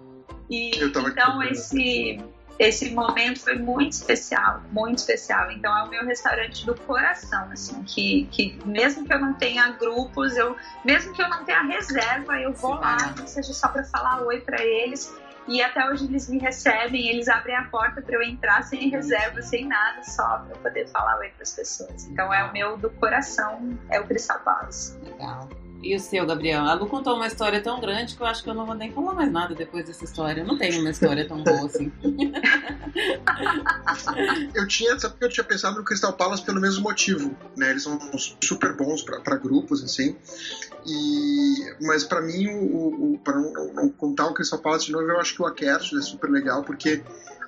E, 0.50 0.70
então, 0.82 1.42
esse 1.42 2.18
esse 2.58 2.90
momento 2.90 3.40
foi 3.40 3.56
muito 3.56 3.92
especial, 3.92 4.62
muito 4.72 4.98
especial. 4.98 5.50
Então 5.52 5.76
é 5.76 5.82
o 5.84 5.88
meu 5.88 6.04
restaurante 6.04 6.66
do 6.66 6.74
coração, 6.74 7.48
assim, 7.52 7.82
que, 7.84 8.26
que 8.32 8.58
mesmo 8.66 9.04
que 9.04 9.12
eu 9.12 9.20
não 9.20 9.34
tenha 9.34 9.70
grupos, 9.72 10.36
eu 10.36 10.56
mesmo 10.84 11.12
que 11.12 11.22
eu 11.22 11.28
não 11.28 11.44
tenha 11.44 11.62
reserva, 11.62 12.38
eu 12.40 12.52
vou 12.52 12.74
lá, 12.74 13.14
seja 13.26 13.52
só 13.52 13.68
para 13.68 13.84
falar 13.84 14.22
oi 14.22 14.40
para 14.40 14.62
eles. 14.62 15.14
E 15.46 15.62
até 15.62 15.88
hoje 15.88 16.04
eles 16.04 16.28
me 16.28 16.38
recebem, 16.38 17.08
eles 17.08 17.26
abrem 17.26 17.56
a 17.56 17.64
porta 17.64 18.02
para 18.02 18.16
eu 18.16 18.22
entrar 18.22 18.62
sem 18.62 18.90
reserva, 18.90 19.40
sem 19.40 19.66
nada, 19.66 20.02
só 20.02 20.40
para 20.40 20.58
poder 20.58 20.86
falar 20.88 21.18
oi 21.20 21.30
para 21.30 21.42
as 21.42 21.52
pessoas. 21.52 22.04
Então 22.06 22.34
é 22.34 22.44
o 22.44 22.52
meu 22.52 22.76
do 22.76 22.90
coração, 22.90 23.78
é 23.88 23.98
o 23.98 24.06
Crystal 24.06 24.40
Palace. 24.40 24.98
Legal. 24.98 25.48
E 25.80 25.94
o 25.94 26.00
seu, 26.00 26.26
Gabriel? 26.26 26.64
A 26.64 26.74
Lu 26.74 26.88
contou 26.88 27.14
uma 27.14 27.28
história 27.28 27.62
tão 27.62 27.80
grande 27.80 28.16
que 28.16 28.20
eu 28.20 28.26
acho 28.26 28.42
que 28.42 28.50
eu 28.50 28.54
não 28.54 28.66
vou 28.66 28.74
nem 28.74 28.92
falar 28.92 29.14
mais 29.14 29.30
nada 29.30 29.54
depois 29.54 29.86
dessa 29.86 30.04
história. 30.04 30.40
Eu 30.40 30.46
não 30.46 30.58
tenho 30.58 30.80
uma 30.80 30.90
história 30.90 31.24
tão 31.26 31.40
boa 31.42 31.66
assim. 31.66 31.92
eu 34.54 34.66
tinha, 34.66 34.98
sabe 34.98 35.18
que 35.18 35.24
eu 35.24 35.28
tinha 35.28 35.44
pensado 35.44 35.76
no 35.76 35.84
Crystal 35.84 36.12
Palace 36.12 36.42
pelo 36.42 36.60
mesmo 36.60 36.82
motivo, 36.82 37.36
né? 37.56 37.70
Eles 37.70 37.84
são 37.84 37.96
super 38.42 38.76
bons 38.76 39.02
para 39.02 39.36
grupos, 39.36 39.84
assim. 39.84 40.16
E, 40.84 41.74
mas 41.80 42.02
para 42.02 42.22
mim, 42.22 42.48
o, 42.48 43.14
o 43.14 43.20
para 43.22 43.38
não, 43.38 43.72
não, 43.72 43.88
contar 43.88 44.26
o 44.26 44.34
Crystal 44.34 44.58
Palace 44.58 44.86
de 44.86 44.92
novo, 44.92 45.04
eu 45.04 45.20
acho 45.20 45.34
que 45.34 45.42
o 45.42 45.46
Akersh 45.46 45.96
é 45.96 46.00
super 46.00 46.28
legal, 46.28 46.64
porque 46.64 47.04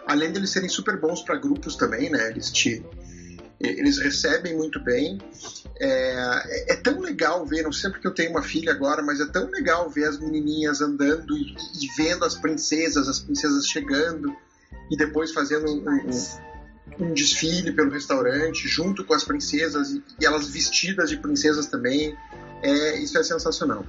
além 0.07 0.31
deles 0.31 0.51
serem 0.51 0.69
super 0.69 1.01
bons 1.01 1.23
para 1.23 1.36
grupos 1.36 1.74
também, 1.74 2.09
né? 2.11 2.31
Eles 2.31 2.52
te 2.52 2.85
eles 3.61 3.99
recebem 3.99 4.57
muito 4.57 4.81
bem. 4.81 5.19
É, 5.78 6.73
é, 6.73 6.77
tão 6.77 7.01
legal 7.01 7.45
ver, 7.47 7.62
não 7.62 7.73
sei 7.73 7.91
porque 7.91 8.07
eu 8.07 8.15
tenho 8.15 8.31
uma 8.31 8.43
filha 8.43 8.73
agora, 8.73 9.03
mas 9.03 9.20
é 9.20 9.27
tão 9.27 9.51
legal 9.51 9.89
ver 9.91 10.05
as 10.05 10.19
menininhas 10.19 10.81
andando 10.81 11.37
e, 11.37 11.55
e 11.81 11.89
vendo 11.97 12.24
as 12.24 12.35
princesas, 12.35 13.07
as 13.07 13.20
princesas 13.20 13.66
chegando 13.66 14.35
e 14.91 14.97
depois 14.97 15.32
fazendo 15.32 15.70
um, 15.70 15.85
um, 15.89 17.05
um, 17.05 17.15
desfile 17.15 17.73
pelo 17.73 17.91
restaurante 17.91 18.66
junto 18.66 19.05
com 19.05 19.12
as 19.15 19.24
princesas 19.24 19.91
e, 19.91 20.03
e 20.20 20.24
elas 20.24 20.49
vestidas 20.49 21.11
de 21.11 21.19
princesas 21.19 21.66
também. 21.66 22.16
É, 22.62 22.99
isso 22.99 23.16
é 23.19 23.23
sensacional. 23.23 23.85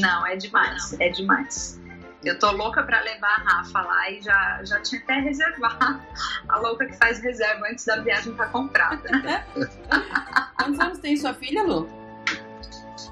Não, 0.00 0.26
é 0.26 0.36
demais, 0.36 0.94
é 0.98 1.08
demais. 1.08 1.80
Eu 2.24 2.38
tô 2.38 2.50
louca 2.50 2.82
para 2.82 3.00
levar 3.00 3.28
a 3.28 3.42
Rafa 3.42 3.80
lá 3.80 4.10
e 4.10 4.20
já, 4.20 4.60
já 4.64 4.80
tinha 4.80 5.00
até 5.02 5.14
reservar 5.20 6.04
a 6.48 6.58
louca 6.58 6.86
que 6.86 6.96
faz 6.96 7.20
reserva 7.20 7.66
antes 7.70 7.84
da 7.84 7.96
viagem 8.00 8.32
estar 8.32 8.46
tá 8.46 8.50
comprada. 8.50 9.08
Quantos 10.58 10.80
anos 10.80 10.98
tem 10.98 11.16
sua 11.16 11.32
filha, 11.34 11.62
Lu? 11.62 11.88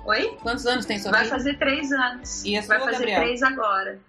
Oi? 0.07 0.37
Quantos 0.43 0.67
anos 0.67 0.87
tem 0.87 0.99
sua 0.99 1.13
Vai 1.13 1.21
filha? 1.21 1.31
Vai 1.31 1.39
fazer 1.39 1.59
três 1.59 1.93
anos. 1.93 2.45
E 2.45 2.57
a 2.57 2.63
sua, 2.63 2.79
Vai 2.79 2.87
fazer 2.87 2.99
Gabriel? 2.99 3.21
três 3.21 3.43
agora. 3.43 4.01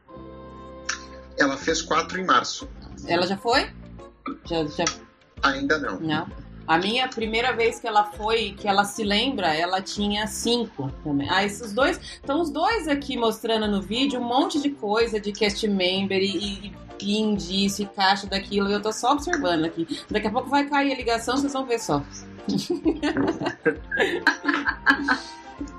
Ela 1.37 1.57
fez 1.57 1.81
quatro 1.81 2.19
em 2.19 2.25
março. 2.25 2.69
Ela 3.07 3.27
já 3.27 3.37
foi? 3.37 3.71
Já, 4.45 4.65
já... 4.65 4.85
Ainda 5.43 5.77
não. 5.77 5.99
Não. 5.99 6.46
A 6.67 6.77
minha 6.77 7.07
primeira 7.07 7.53
vez 7.53 7.79
que 7.79 7.87
ela 7.87 8.03
foi, 8.03 8.51
que 8.51 8.67
ela 8.67 8.83
se 8.83 9.01
lembra, 9.03 9.55
ela 9.55 9.81
tinha 9.81 10.27
cinco 10.27 10.91
também. 11.01 11.27
Ah, 11.31 11.45
esses 11.45 11.71
dois. 11.71 11.97
Estão 11.97 12.41
os 12.41 12.49
dois 12.49 12.89
aqui 12.89 13.15
mostrando 13.15 13.67
no 13.67 13.81
vídeo 13.81 14.19
um 14.19 14.23
monte 14.23 14.61
de 14.61 14.71
coisa 14.71 15.17
de 15.19 15.31
cast 15.31 15.65
member 15.65 16.21
e, 16.21 16.67
e 16.67 16.73
pin 16.99 17.35
disso 17.35 17.83
e 17.83 17.85
caixa 17.85 18.27
daquilo. 18.27 18.69
E 18.69 18.73
eu 18.73 18.81
tô 18.81 18.91
só 18.91 19.13
observando 19.13 19.63
aqui. 19.63 19.87
Daqui 20.11 20.27
a 20.27 20.31
pouco 20.31 20.49
vai 20.49 20.67
cair 20.67 20.91
a 20.91 20.95
ligação, 20.95 21.37
vocês 21.37 21.53
vão 21.53 21.65
ver 21.65 21.79
só. 21.79 22.03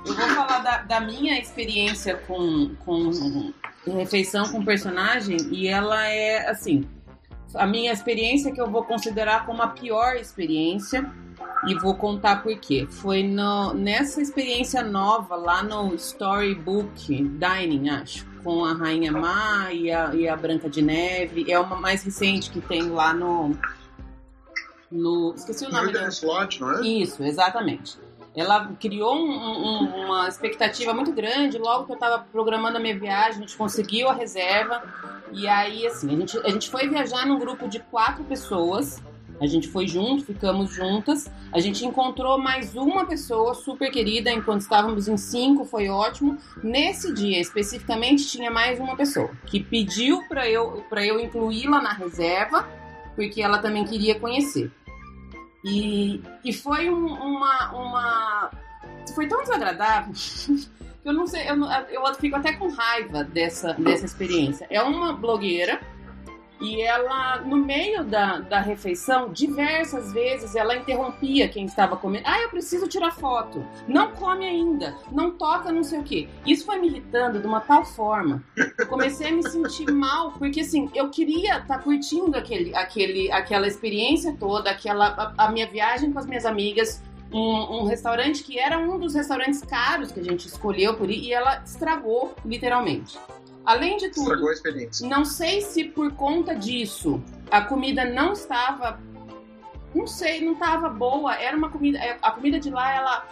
eu 0.05 0.13
vou 0.15 0.27
falar 0.29 0.59
da, 0.59 0.77
da 0.79 0.99
minha 0.99 1.39
experiência 1.39 2.15
com, 2.27 2.75
com 2.83 3.53
refeição 3.85 4.49
com 4.51 4.65
personagem 4.65 5.37
e 5.51 5.67
ela 5.67 6.07
é 6.07 6.49
assim 6.49 6.87
a 7.55 7.65
minha 7.65 7.91
experiência 7.91 8.51
que 8.51 8.61
eu 8.61 8.69
vou 8.69 8.83
considerar 8.83 9.45
como 9.45 9.61
a 9.61 9.67
pior 9.67 10.15
experiência 10.15 11.09
e 11.67 11.75
vou 11.75 11.95
contar 11.95 12.43
por 12.43 12.55
quê. 12.57 12.87
Foi 12.89 13.23
no, 13.23 13.73
nessa 13.73 14.21
experiência 14.21 14.81
nova 14.83 15.35
lá 15.35 15.63
no 15.63 15.93
Storybook 15.95 17.07
Dining, 17.07 17.89
acho, 17.89 18.25
com 18.43 18.63
a 18.63 18.73
Rainha 18.73 19.11
Má 19.11 19.71
e 19.71 19.91
a, 19.91 20.13
e 20.13 20.27
a 20.27 20.35
Branca 20.35 20.69
de 20.69 20.81
Neve. 20.81 21.51
É 21.51 21.59
uma 21.59 21.75
mais 21.75 22.03
recente 22.03 22.49
que 22.49 22.61
tem 22.61 22.83
lá 22.83 23.13
no. 23.13 23.57
no 24.91 25.33
esqueci 25.35 25.65
o 25.65 25.69
nome. 25.69 25.91
Lodge, 26.23 26.61
não 26.61 26.79
é? 26.79 26.81
Isso, 26.81 27.23
exatamente 27.23 28.08
ela 28.39 28.71
criou 28.79 29.15
um, 29.15 29.29
um, 29.29 30.05
uma 30.05 30.27
expectativa 30.27 30.93
muito 30.93 31.11
grande. 31.11 31.57
Logo 31.57 31.85
que 31.85 31.91
eu 31.91 31.95
estava 31.95 32.23
programando 32.31 32.77
a 32.77 32.79
minha 32.79 32.97
viagem, 32.97 33.37
a 33.37 33.39
gente 33.41 33.57
conseguiu 33.57 34.07
a 34.07 34.13
reserva. 34.13 34.81
E 35.33 35.47
aí, 35.47 35.85
assim, 35.85 36.15
a 36.15 36.19
gente, 36.19 36.37
a 36.37 36.49
gente 36.49 36.69
foi 36.69 36.87
viajar 36.87 37.25
num 37.25 37.37
grupo 37.37 37.67
de 37.67 37.79
quatro 37.79 38.23
pessoas. 38.23 39.01
A 39.41 39.47
gente 39.47 39.67
foi 39.67 39.87
junto, 39.87 40.25
ficamos 40.25 40.73
juntas. 40.73 41.29
A 41.51 41.59
gente 41.59 41.85
encontrou 41.85 42.37
mais 42.37 42.75
uma 42.75 43.05
pessoa 43.05 43.53
super 43.53 43.91
querida, 43.91 44.31
enquanto 44.31 44.61
estávamos 44.61 45.07
em 45.07 45.17
cinco, 45.17 45.65
foi 45.65 45.89
ótimo. 45.89 46.37
Nesse 46.63 47.13
dia, 47.13 47.39
especificamente, 47.39 48.25
tinha 48.25 48.49
mais 48.49 48.79
uma 48.79 48.95
pessoa 48.95 49.29
que 49.45 49.61
pediu 49.61 50.23
para 50.29 50.49
eu, 50.49 50.83
eu 50.91 51.19
incluí-la 51.19 51.81
na 51.81 51.93
reserva, 51.93 52.67
porque 53.15 53.41
ela 53.41 53.57
também 53.57 53.83
queria 53.83 54.17
conhecer. 54.17 54.71
E, 55.63 56.21
e 56.43 56.53
foi 56.53 56.89
um, 56.89 57.05
uma, 57.05 57.71
uma. 57.71 58.51
Foi 59.13 59.27
tão 59.27 59.41
desagradável 59.41 60.13
que 61.01 61.09
eu 61.09 61.13
não 61.13 61.25
sei, 61.27 61.49
eu, 61.49 61.57
eu 61.89 62.13
fico 62.15 62.35
até 62.35 62.53
com 62.53 62.69
raiva 62.69 63.23
dessa, 63.23 63.73
dessa 63.73 64.05
experiência. 64.05 64.67
É 64.69 64.81
uma 64.81 65.13
blogueira 65.13 65.81
e 66.61 66.81
ela, 66.81 67.37
no 67.37 67.57
meio 67.57 68.03
da, 68.03 68.39
da 68.39 68.59
refeição, 68.59 69.31
diversas 69.31 70.11
vezes 70.11 70.55
ela 70.55 70.75
interrompia 70.75 71.47
quem 71.47 71.65
estava 71.65 71.95
comendo. 71.95 72.25
Ah, 72.27 72.41
eu 72.41 72.49
preciso 72.49 72.87
tirar 72.87 73.11
foto. 73.11 73.65
Não 73.87 74.11
come 74.11 74.45
ainda. 74.45 74.95
Não 75.11 75.31
toca, 75.31 75.71
não 75.71 75.83
sei 75.83 75.99
o 75.99 76.03
quê. 76.03 76.27
Isso 76.45 76.65
foi 76.65 76.77
me 76.79 76.87
irritando 76.87 77.39
de 77.39 77.47
uma 77.47 77.61
tal 77.61 77.85
forma. 77.85 78.43
Eu 78.77 78.87
comecei 78.87 79.29
a 79.29 79.31
me 79.31 79.47
sentir 79.49 79.89
mal, 79.89 80.33
porque 80.33 80.61
assim, 80.61 80.89
eu 80.93 81.09
queria 81.09 81.59
estar 81.59 81.77
tá 81.77 81.79
curtindo 81.79 82.37
aquele, 82.37 82.75
aquele, 82.75 83.31
aquela 83.31 83.67
experiência 83.67 84.35
toda, 84.37 84.69
aquela, 84.69 85.33
a, 85.37 85.45
a 85.45 85.51
minha 85.51 85.67
viagem 85.67 86.11
com 86.11 86.19
as 86.19 86.25
minhas 86.25 86.45
amigas. 86.45 87.01
Um, 87.31 87.81
um, 87.81 87.85
restaurante 87.85 88.43
que 88.43 88.57
era 88.57 88.79
um 88.79 88.97
dos 88.97 89.13
restaurantes 89.13 89.61
caros 89.61 90.11
que 90.11 90.19
a 90.19 90.23
gente 90.23 90.47
escolheu 90.47 90.95
por 90.95 91.11
ir, 91.11 91.25
e 91.25 91.31
ela 91.31 91.61
estragou, 91.63 92.33
literalmente. 92.43 93.19
Além 93.69 93.97
de 93.97 94.09
tudo, 94.09 94.23
Estragou 94.23 94.49
a 94.49 94.53
experiência. 94.53 95.07
não 95.07 95.23
sei 95.23 95.61
se 95.61 95.83
por 95.83 96.11
conta 96.13 96.55
disso 96.55 97.21
a 97.51 97.61
comida 97.61 98.03
não 98.03 98.33
estava. 98.33 98.99
Não 99.93 100.07
sei, 100.07 100.43
não 100.43 100.53
estava 100.53 100.89
boa. 100.89 101.35
Era 101.35 101.55
uma 101.55 101.69
comida. 101.69 101.99
É, 101.99 102.17
a 102.19 102.31
comida 102.31 102.59
de 102.59 102.71
lá, 102.71 102.91
ela 102.91 103.27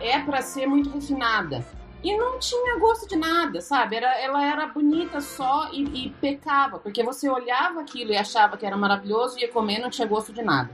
é 0.00 0.18
para 0.20 0.40
ser 0.40 0.66
muito 0.66 0.88
refinada. 0.88 1.62
E 2.02 2.16
não 2.16 2.38
tinha 2.38 2.78
gosto 2.78 3.06
de 3.06 3.16
nada, 3.16 3.60
sabe? 3.60 3.96
Era, 3.96 4.18
ela 4.18 4.42
era 4.42 4.66
bonita 4.66 5.20
só 5.20 5.68
e, 5.74 6.06
e 6.06 6.10
pecava, 6.22 6.78
porque 6.78 7.02
você 7.02 7.28
olhava 7.28 7.82
aquilo 7.82 8.12
e 8.12 8.16
achava 8.16 8.56
que 8.56 8.64
era 8.64 8.78
maravilhoso, 8.78 9.38
ia 9.38 9.52
comer 9.52 9.78
não 9.78 9.90
tinha 9.90 10.06
gosto 10.06 10.32
de 10.32 10.40
nada. 10.40 10.70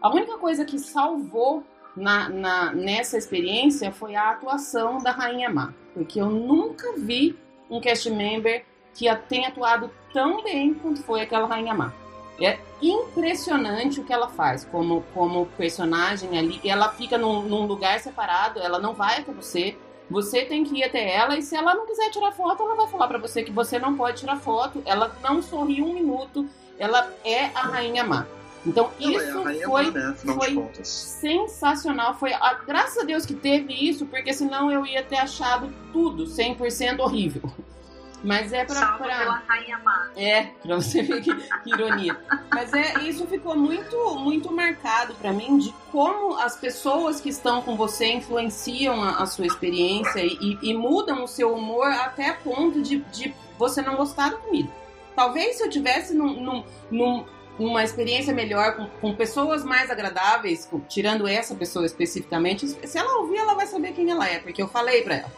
A 0.00 0.08
única 0.08 0.38
coisa 0.38 0.64
que 0.64 0.78
salvou 0.78 1.62
na, 1.94 2.30
na, 2.30 2.72
nessa 2.72 3.18
experiência 3.18 3.92
foi 3.92 4.14
a 4.14 4.30
atuação 4.30 4.96
da 4.96 5.10
Rainha 5.10 5.50
Má, 5.50 5.74
porque 5.92 6.18
eu 6.18 6.30
nunca 6.30 6.94
vi 6.96 7.36
um 7.70 7.80
cast 7.80 8.08
member 8.10 8.64
que 8.94 9.06
tem 9.28 9.46
atuado 9.46 9.90
tão 10.12 10.42
bem 10.42 10.74
quanto 10.74 11.02
foi 11.02 11.20
aquela 11.20 11.46
Rainha 11.46 11.74
Má. 11.74 11.92
É 12.40 12.58
impressionante 12.80 14.00
o 14.00 14.04
que 14.04 14.12
ela 14.12 14.28
faz 14.28 14.64
como, 14.64 15.02
como 15.12 15.46
personagem 15.46 16.38
ali. 16.38 16.60
Ela 16.64 16.90
fica 16.90 17.18
num, 17.18 17.42
num, 17.42 17.66
lugar 17.66 17.98
separado, 17.98 18.60
ela 18.60 18.78
não 18.78 18.94
vai 18.94 19.18
até 19.18 19.32
você. 19.32 19.76
Você 20.08 20.44
tem 20.44 20.64
que 20.64 20.78
ir 20.78 20.84
até 20.84 21.14
ela 21.14 21.36
e 21.36 21.42
se 21.42 21.56
ela 21.56 21.74
não 21.74 21.84
quiser 21.84 22.10
tirar 22.10 22.32
foto, 22.32 22.62
ela 22.62 22.76
vai 22.76 22.86
falar 22.86 23.08
para 23.08 23.18
você 23.18 23.42
que 23.42 23.50
você 23.50 23.78
não 23.78 23.96
pode 23.96 24.20
tirar 24.20 24.36
foto. 24.36 24.82
Ela 24.86 25.14
não 25.22 25.42
sorri 25.42 25.82
um 25.82 25.92
minuto. 25.92 26.48
Ela 26.78 27.12
é 27.24 27.46
a 27.46 27.62
Rainha 27.62 28.04
Má. 28.04 28.26
Então 28.68 28.90
Não, 29.00 29.10
isso 29.10 29.48
é 29.48 29.54
foi, 29.64 29.90
né, 29.90 30.14
foi 30.24 30.84
sensacional. 30.84 32.14
Foi 32.14 32.32
a, 32.32 32.54
graças 32.66 32.98
a 32.98 33.04
Deus 33.04 33.24
que 33.24 33.34
teve 33.34 33.72
isso, 33.72 34.06
porque 34.06 34.32
senão 34.32 34.70
eu 34.70 34.84
ia 34.84 35.02
ter 35.02 35.16
achado 35.16 35.72
tudo 35.92 36.24
100% 36.24 37.00
horrível. 37.00 37.42
Mas 38.22 38.52
é 38.52 38.64
pra. 38.64 38.74
Salva 38.74 39.04
pra... 39.04 39.18
pela 39.18 39.42
Rainha 39.46 39.78
Má. 39.78 40.10
É, 40.16 40.44
pra 40.62 40.76
você 40.76 41.02
ver 41.02 41.22
que, 41.22 41.34
que, 41.34 41.70
ironia. 41.70 42.18
Mas 42.52 42.72
é, 42.72 43.00
isso 43.02 43.26
ficou 43.26 43.56
muito, 43.56 44.16
muito 44.16 44.52
marcado 44.52 45.14
para 45.14 45.32
mim 45.32 45.58
de 45.58 45.72
como 45.92 46.36
as 46.36 46.56
pessoas 46.56 47.20
que 47.20 47.28
estão 47.28 47.62
com 47.62 47.76
você 47.76 48.12
influenciam 48.12 49.02
a, 49.02 49.22
a 49.22 49.26
sua 49.26 49.46
experiência 49.46 50.20
e, 50.20 50.58
e, 50.60 50.74
mudam 50.74 51.22
o 51.22 51.28
seu 51.28 51.54
humor 51.54 51.86
até 51.86 52.32
ponto 52.32 52.82
de, 52.82 52.98
de 53.12 53.32
você 53.56 53.80
não 53.82 53.96
gostar 53.96 54.30
da 54.30 54.36
comida. 54.36 54.70
Talvez 55.14 55.56
se 55.56 55.64
eu 55.64 55.70
tivesse 55.70 56.14
num, 56.14 56.40
num, 56.40 56.64
num 56.90 57.24
uma 57.58 57.82
experiência 57.82 58.32
melhor 58.32 58.76
com, 58.76 58.86
com 58.86 59.14
pessoas 59.14 59.64
mais 59.64 59.90
agradáveis, 59.90 60.66
com, 60.66 60.80
tirando 60.80 61.26
essa 61.26 61.54
pessoa 61.54 61.84
especificamente, 61.84 62.66
se 62.66 62.98
ela 62.98 63.20
ouvir, 63.20 63.38
ela 63.38 63.54
vai 63.54 63.66
saber 63.66 63.92
quem 63.92 64.10
ela 64.10 64.28
é, 64.28 64.38
porque 64.38 64.62
eu 64.62 64.68
falei 64.68 65.02
para 65.02 65.16
ela. 65.16 65.32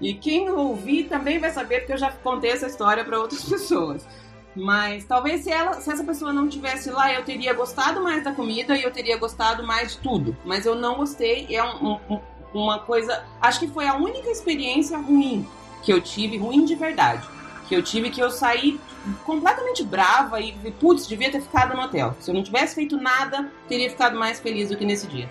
E 0.00 0.14
quem 0.14 0.48
ouvir 0.48 1.04
também 1.04 1.38
vai 1.38 1.50
saber, 1.50 1.80
porque 1.80 1.92
eu 1.94 1.98
já 1.98 2.12
contei 2.12 2.52
essa 2.52 2.66
história 2.66 3.04
para 3.04 3.18
outras 3.18 3.42
pessoas. 3.48 4.06
Mas 4.54 5.04
talvez 5.04 5.42
se, 5.42 5.50
ela, 5.50 5.74
se 5.74 5.90
essa 5.90 6.04
pessoa 6.04 6.32
não 6.32 6.48
tivesse 6.48 6.90
lá, 6.90 7.12
eu 7.12 7.24
teria 7.24 7.52
gostado 7.52 8.02
mais 8.02 8.24
da 8.24 8.32
comida 8.32 8.76
e 8.76 8.82
eu 8.82 8.90
teria 8.90 9.16
gostado 9.16 9.64
mais 9.64 9.92
de 9.92 9.98
tudo. 9.98 10.36
Mas 10.44 10.66
eu 10.66 10.74
não 10.74 10.96
gostei. 10.96 11.46
É 11.54 11.62
um, 11.62 11.98
um, 12.10 12.20
uma 12.52 12.80
coisa. 12.80 13.24
Acho 13.40 13.60
que 13.60 13.68
foi 13.68 13.86
a 13.86 13.94
única 13.94 14.28
experiência 14.30 14.98
ruim 14.98 15.46
que 15.82 15.92
eu 15.92 16.00
tive, 16.00 16.38
ruim 16.38 16.64
de 16.64 16.74
verdade. 16.74 17.26
Que 17.68 17.76
eu 17.76 17.82
tive 17.82 18.10
que 18.10 18.20
eu 18.20 18.30
saí 18.30 18.80
completamente 19.24 19.84
brava 19.84 20.40
e, 20.40 20.52
putz, 20.80 21.06
devia 21.06 21.30
ter 21.30 21.42
ficado 21.42 21.76
no 21.76 21.82
hotel. 21.82 22.16
Se 22.20 22.30
eu 22.30 22.34
não 22.34 22.42
tivesse 22.42 22.74
feito 22.74 22.96
nada, 22.96 23.50
teria 23.68 23.90
ficado 23.90 24.18
mais 24.18 24.40
feliz 24.40 24.70
do 24.70 24.76
que 24.76 24.84
nesse 24.84 25.06
dia. 25.06 25.30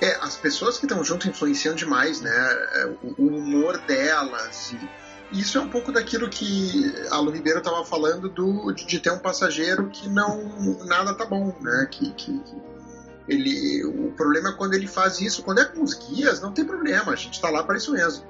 É, 0.00 0.16
as 0.16 0.36
pessoas 0.36 0.78
que 0.78 0.84
estão 0.84 1.02
junto 1.04 1.28
influenciam 1.28 1.74
demais, 1.74 2.20
né? 2.20 2.30
É, 2.30 2.86
o 3.18 3.26
humor 3.28 3.78
delas. 3.78 4.74
E 5.32 5.40
isso 5.40 5.56
é 5.56 5.60
um 5.60 5.68
pouco 5.68 5.92
daquilo 5.92 6.28
que 6.28 6.92
a 7.10 7.18
Lu 7.18 7.30
Ribeiro 7.30 7.60
estava 7.60 7.84
falando 7.84 8.28
do, 8.28 8.72
de, 8.72 8.84
de, 8.84 8.98
ter 8.98 9.10
um 9.10 9.18
passageiro 9.18 9.88
que 9.88 10.08
não 10.08 10.76
nada 10.84 11.14
tá 11.14 11.24
bom, 11.24 11.56
né? 11.60 11.88
Que, 11.90 12.12
que, 12.12 12.42
ele, 13.28 13.84
o 13.84 14.12
problema 14.12 14.50
é 14.50 14.52
quando 14.52 14.74
ele 14.74 14.86
faz 14.86 15.20
isso. 15.20 15.42
Quando 15.42 15.60
é 15.60 15.64
com 15.64 15.82
os 15.82 15.94
guias, 15.94 16.40
não 16.40 16.52
tem 16.52 16.64
problema. 16.64 17.12
A 17.12 17.16
gente 17.16 17.34
está 17.34 17.48
lá 17.48 17.62
para 17.62 17.76
isso 17.76 17.92
mesmo. 17.92 18.24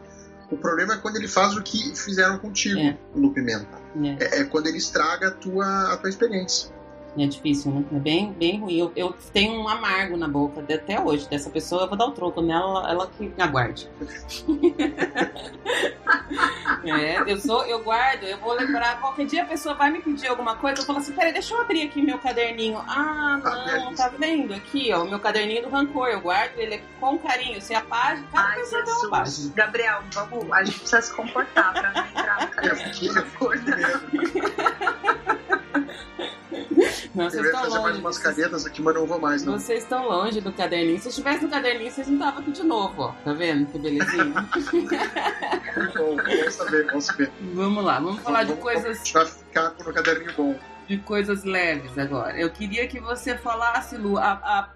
O 0.51 0.57
problema 0.57 0.95
é 0.95 0.97
quando 0.99 1.17
ele 1.17 1.29
faz 1.29 1.57
o 1.57 1.63
que 1.63 1.95
fizeram 1.97 2.39
contigo, 2.39 2.79
é. 2.79 2.99
Lu 3.15 3.33
Pimenta. 3.33 3.81
É. 3.97 4.39
é. 4.39 4.41
é 4.41 4.45
quando 4.45 4.67
ele 4.67 4.79
estraga 4.79 5.29
a 5.29 5.31
tua, 5.31 5.93
a 5.93 5.97
tua 5.97 6.11
experiência. 6.11 6.71
É 7.17 7.27
difícil, 7.27 7.73
né? 7.73 7.85
É 7.93 7.99
bem, 7.99 8.33
bem 8.33 8.61
ruim. 8.61 8.79
Eu, 8.79 8.93
eu 8.97 9.15
tenho 9.33 9.61
um 9.61 9.69
amargo 9.69 10.17
na 10.17 10.27
boca 10.27 10.61
até 10.61 10.99
hoje 10.99 11.29
dessa 11.29 11.51
pessoa. 11.51 11.83
Eu 11.83 11.89
vou 11.89 11.99
dar 11.99 12.07
o 12.07 12.13
troco 12.13 12.41
nela, 12.41 12.91
ela 12.91 13.07
que 13.07 13.25
me 13.25 13.43
aguarde. 13.43 13.87
é, 16.85 17.31
eu 17.31 17.39
sou, 17.39 17.67
eu 17.67 17.83
guardo, 17.83 18.25
eu 18.25 18.39
vou 18.39 18.55
lembrar. 18.55 18.99
Qualquer 19.01 19.27
dia 19.27 19.43
a 19.43 19.47
pessoa 19.47 19.75
vai 19.75 19.91
me 19.91 20.01
pedir 20.01 20.29
alguma 20.29 20.57
coisa, 20.57 20.81
eu 20.81 20.87
falo 20.87 21.01
assim: 21.01 21.13
peraí, 21.13 21.35
deixa 21.35 21.53
eu 21.55 21.61
abrir 21.61 21.83
aqui 21.83 22.01
meu 22.01 22.19
caderninho. 22.19 22.79
Ah, 22.79 23.39
não, 23.79 23.95
tá 23.95 24.11
vendo 24.19 24.55
aqui, 24.55 24.91
ó, 24.93 25.03
o 25.03 25.09
meu 25.09 25.21
caderninho 25.21 25.65
do 25.65 25.69
rancor. 25.69 26.09
Eu 26.09 26.23
guardo 26.23 26.59
ele 26.59 26.77
aqui 26.77 26.87
com 26.99 27.19
carinho. 27.19 27.61
Se 27.61 27.75
a 27.75 27.83
página, 27.83 28.27
cada 28.33 28.49
Ai, 28.49 28.61
pessoa 28.61 28.81
Jesus. 28.81 29.01
tem 29.01 29.09
uma 29.09 29.19
página. 29.19 29.53
Gabriel, 29.55 30.03
vamos, 30.15 30.51
a 30.51 30.65
gente 30.65 30.79
precisa 30.79 31.03
se 31.03 31.13
comportar 31.13 31.75
pra 31.75 31.93
não 31.93 32.07
entrar 32.07 32.41
no 32.41 32.49
caderninho 32.57 33.13
do 33.13 33.21
rancor. 33.21 33.59
Não, 37.15 37.29
vocês 37.29 37.45
eu 37.45 37.45
ia 37.45 37.53
fazer 37.53 37.69
longe, 37.69 37.83
mais 37.83 37.99
umas 37.99 38.19
canetas 38.19 38.67
aqui, 38.67 38.81
mas 38.81 38.95
não 38.95 39.07
vou 39.07 39.21
mais, 39.21 39.45
não. 39.45 39.59
Vocês 39.59 39.83
estão 39.83 40.09
longe 40.09 40.41
do 40.41 40.53
caderninho. 40.53 40.99
Se 40.99 41.09
estivesse 41.09 41.45
no 41.45 41.51
caderninho, 41.51 41.91
vocês 41.91 42.07
não 42.07 42.15
estavam 42.15 42.41
aqui 42.41 42.51
de 42.51 42.63
novo, 42.63 43.03
ó. 43.03 43.13
Tá 43.25 43.33
vendo 43.33 43.67
que 43.67 43.79
belezinha? 43.79 44.25
bom, 45.95 46.17
vamos 46.17 46.55
saber, 46.55 46.87
vamos 46.87 47.05
saber. 47.05 47.33
Vamos 47.55 47.85
lá, 47.85 48.01
vamos 48.01 48.23
falar 48.23 48.45
vamos, 48.45 48.57
de 48.57 48.63
coisas. 48.63 48.87
A 48.87 49.05
gente 49.05 49.13
vai 49.13 49.27
ficar 49.27 49.71
com 49.71 49.91
o 49.91 49.93
caderninho 49.93 50.33
bom. 50.37 50.59
De 50.89 50.99
coisas 50.99 51.45
leves 51.45 51.99
agora. 51.99 52.39
Eu 52.39 52.51
queria 52.51 52.87
que 52.87 52.99
você 52.99 53.37
falasse, 53.37 53.97
Lu, 53.97 54.17
a, 54.17 54.33
a 54.33 54.71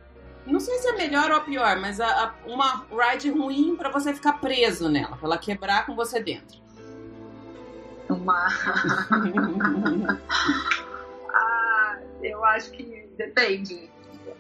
não 0.46 0.60
sei 0.60 0.78
se 0.78 0.88
é 0.88 0.92
melhor 0.92 1.30
ou 1.32 1.40
pior, 1.40 1.76
mas 1.78 2.00
a, 2.00 2.06
a, 2.06 2.34
uma 2.46 2.86
ride 2.90 3.30
ruim 3.30 3.74
para 3.76 3.90
você 3.90 4.14
ficar 4.14 4.34
preso 4.34 4.88
nela, 4.88 5.16
pra 5.16 5.26
ela 5.26 5.38
quebrar 5.38 5.86
com 5.86 5.96
você 5.96 6.22
dentro. 6.22 6.60
Uma. 8.08 8.46
eu 12.22 12.44
acho 12.44 12.70
que 12.70 13.08
depende. 13.16 13.90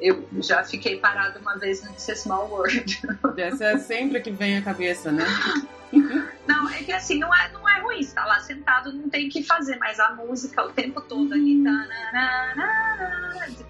Eu 0.00 0.26
já 0.40 0.64
fiquei 0.64 0.98
parada 0.98 1.38
uma 1.38 1.56
vez 1.58 1.82
no 1.82 1.92
This 1.92 2.20
Small 2.20 2.48
World. 2.50 3.00
Essa 3.36 3.64
é 3.64 3.78
sempre 3.78 4.20
que 4.20 4.30
vem 4.30 4.58
à 4.58 4.62
cabeça, 4.62 5.12
né? 5.12 5.24
Não, 6.46 6.68
é 6.68 6.82
que 6.82 6.92
assim, 6.92 7.18
não 7.18 7.34
é, 7.34 7.50
não 7.52 7.68
é 7.68 7.80
ruim. 7.80 8.02
Você 8.02 8.14
tá 8.14 8.24
lá 8.26 8.40
sentado, 8.40 8.92
não 8.92 9.08
tem 9.08 9.28
o 9.28 9.30
que 9.30 9.42
fazer, 9.42 9.76
mas 9.78 9.98
a 10.00 10.12
música 10.12 10.64
o 10.64 10.72
tempo 10.72 11.00
todo 11.00 11.32
ali, 11.32 11.62
tá, 11.62 11.86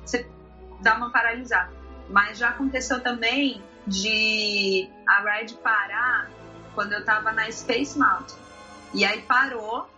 você 0.04 0.26
dá 0.80 0.96
uma 0.96 1.10
paralisada. 1.10 1.70
Mas 2.08 2.38
já 2.38 2.50
aconteceu 2.50 3.00
também 3.00 3.62
de 3.86 4.88
a 5.06 5.38
ride 5.38 5.54
parar 5.54 6.30
quando 6.74 6.92
eu 6.92 7.04
tava 7.04 7.32
na 7.32 7.50
Space 7.50 7.98
Mountain. 7.98 8.36
E 8.94 9.04
aí 9.04 9.22
parou 9.22 9.88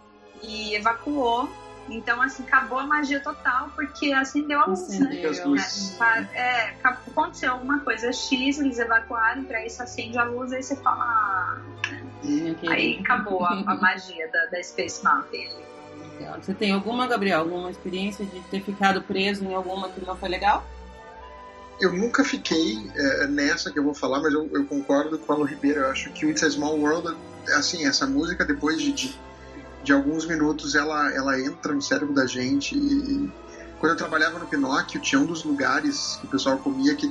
e 0.43 0.75
evacuou 0.75 1.49
então, 1.91 2.21
assim, 2.21 2.43
acabou 2.43 2.79
a 2.79 2.87
magia 2.87 3.21
total, 3.21 3.71
porque 3.75 4.13
acendeu 4.13 4.61
a 4.61 4.67
luz, 4.67 4.99
né? 4.99 5.09
né? 5.09 6.29
É, 6.35 6.75
aconteceu 6.83 7.53
alguma 7.53 7.81
coisa 7.81 8.13
X, 8.13 8.59
eles 8.59 8.79
evacuaram, 8.79 9.45
pra 9.45 9.65
isso 9.65 9.83
acende 9.83 10.19
a 10.19 10.25
luz, 10.25 10.53
aí 10.53 10.63
você 10.63 10.77
fala. 10.77 11.05
Ah, 11.05 11.59
né? 12.23 12.57
Aí 12.69 12.99
acabou 13.01 13.45
a, 13.45 13.53
a 13.53 13.75
magia 13.77 14.29
da, 14.31 14.47
da 14.47 14.63
Space 14.63 15.03
Mountain. 15.03 15.49
Você 16.41 16.53
tem 16.53 16.73
alguma, 16.73 17.07
Gabriel, 17.07 17.41
alguma 17.41 17.71
experiência 17.71 18.25
de 18.25 18.41
ter 18.43 18.61
ficado 18.61 19.01
preso 19.03 19.45
em 19.45 19.55
alguma 19.55 19.89
que 19.89 20.05
não 20.05 20.17
foi 20.17 20.29
legal? 20.29 20.67
Eu 21.81 21.93
nunca 21.93 22.25
fiquei 22.25 22.77
é, 22.97 23.27
nessa 23.29 23.71
que 23.71 23.79
eu 23.79 23.85
vou 23.85 23.95
falar, 23.95 24.21
mas 24.21 24.33
eu, 24.33 24.51
eu 24.53 24.67
concordo 24.67 25.17
com 25.19 25.33
a 25.33 25.37
Lu 25.37 25.45
Ribeiro. 25.45 25.81
Eu 25.81 25.91
acho 25.91 26.11
que 26.11 26.27
o 26.27 26.31
It's 26.31 26.43
a 26.43 26.51
Small 26.51 26.77
World, 26.77 27.17
assim, 27.57 27.87
essa 27.87 28.05
música, 28.05 28.45
depois 28.45 28.81
de, 28.83 28.93
de 28.93 29.19
de 29.89 29.93
alguns 29.95 30.27
minutos 30.27 30.75
ela, 30.75 31.11
ela 31.15 31.41
entra 31.41 31.73
no 31.73 31.81
cérebro 31.81 32.13
da 32.15 32.27
gente. 32.27 32.77
E 32.77 33.33
quando 33.81 33.93
eu 33.93 33.97
trabalhava 33.97 34.39
no 34.39 34.47
Pinóquio, 34.47 35.01
tinha 35.01 35.19
um 35.19 35.25
dos 35.25 35.45
lugares 35.45 36.19
que 36.21 36.27
o 36.27 36.29
pessoal 36.29 36.59
comia 36.59 36.95
que 36.95 37.11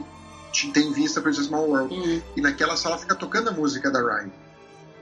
tem 0.71 0.93
vista 0.93 1.19
para 1.19 1.31
o 1.31 1.33
Small 1.33 1.67
World. 1.67 1.95
Uhum. 1.95 2.21
E 2.35 2.41
naquela 2.41 2.77
sala 2.77 2.99
fica 2.99 3.15
tocando 3.15 3.49
a 3.49 3.51
música 3.51 3.89
da 3.89 3.99
Ryan. 3.99 4.29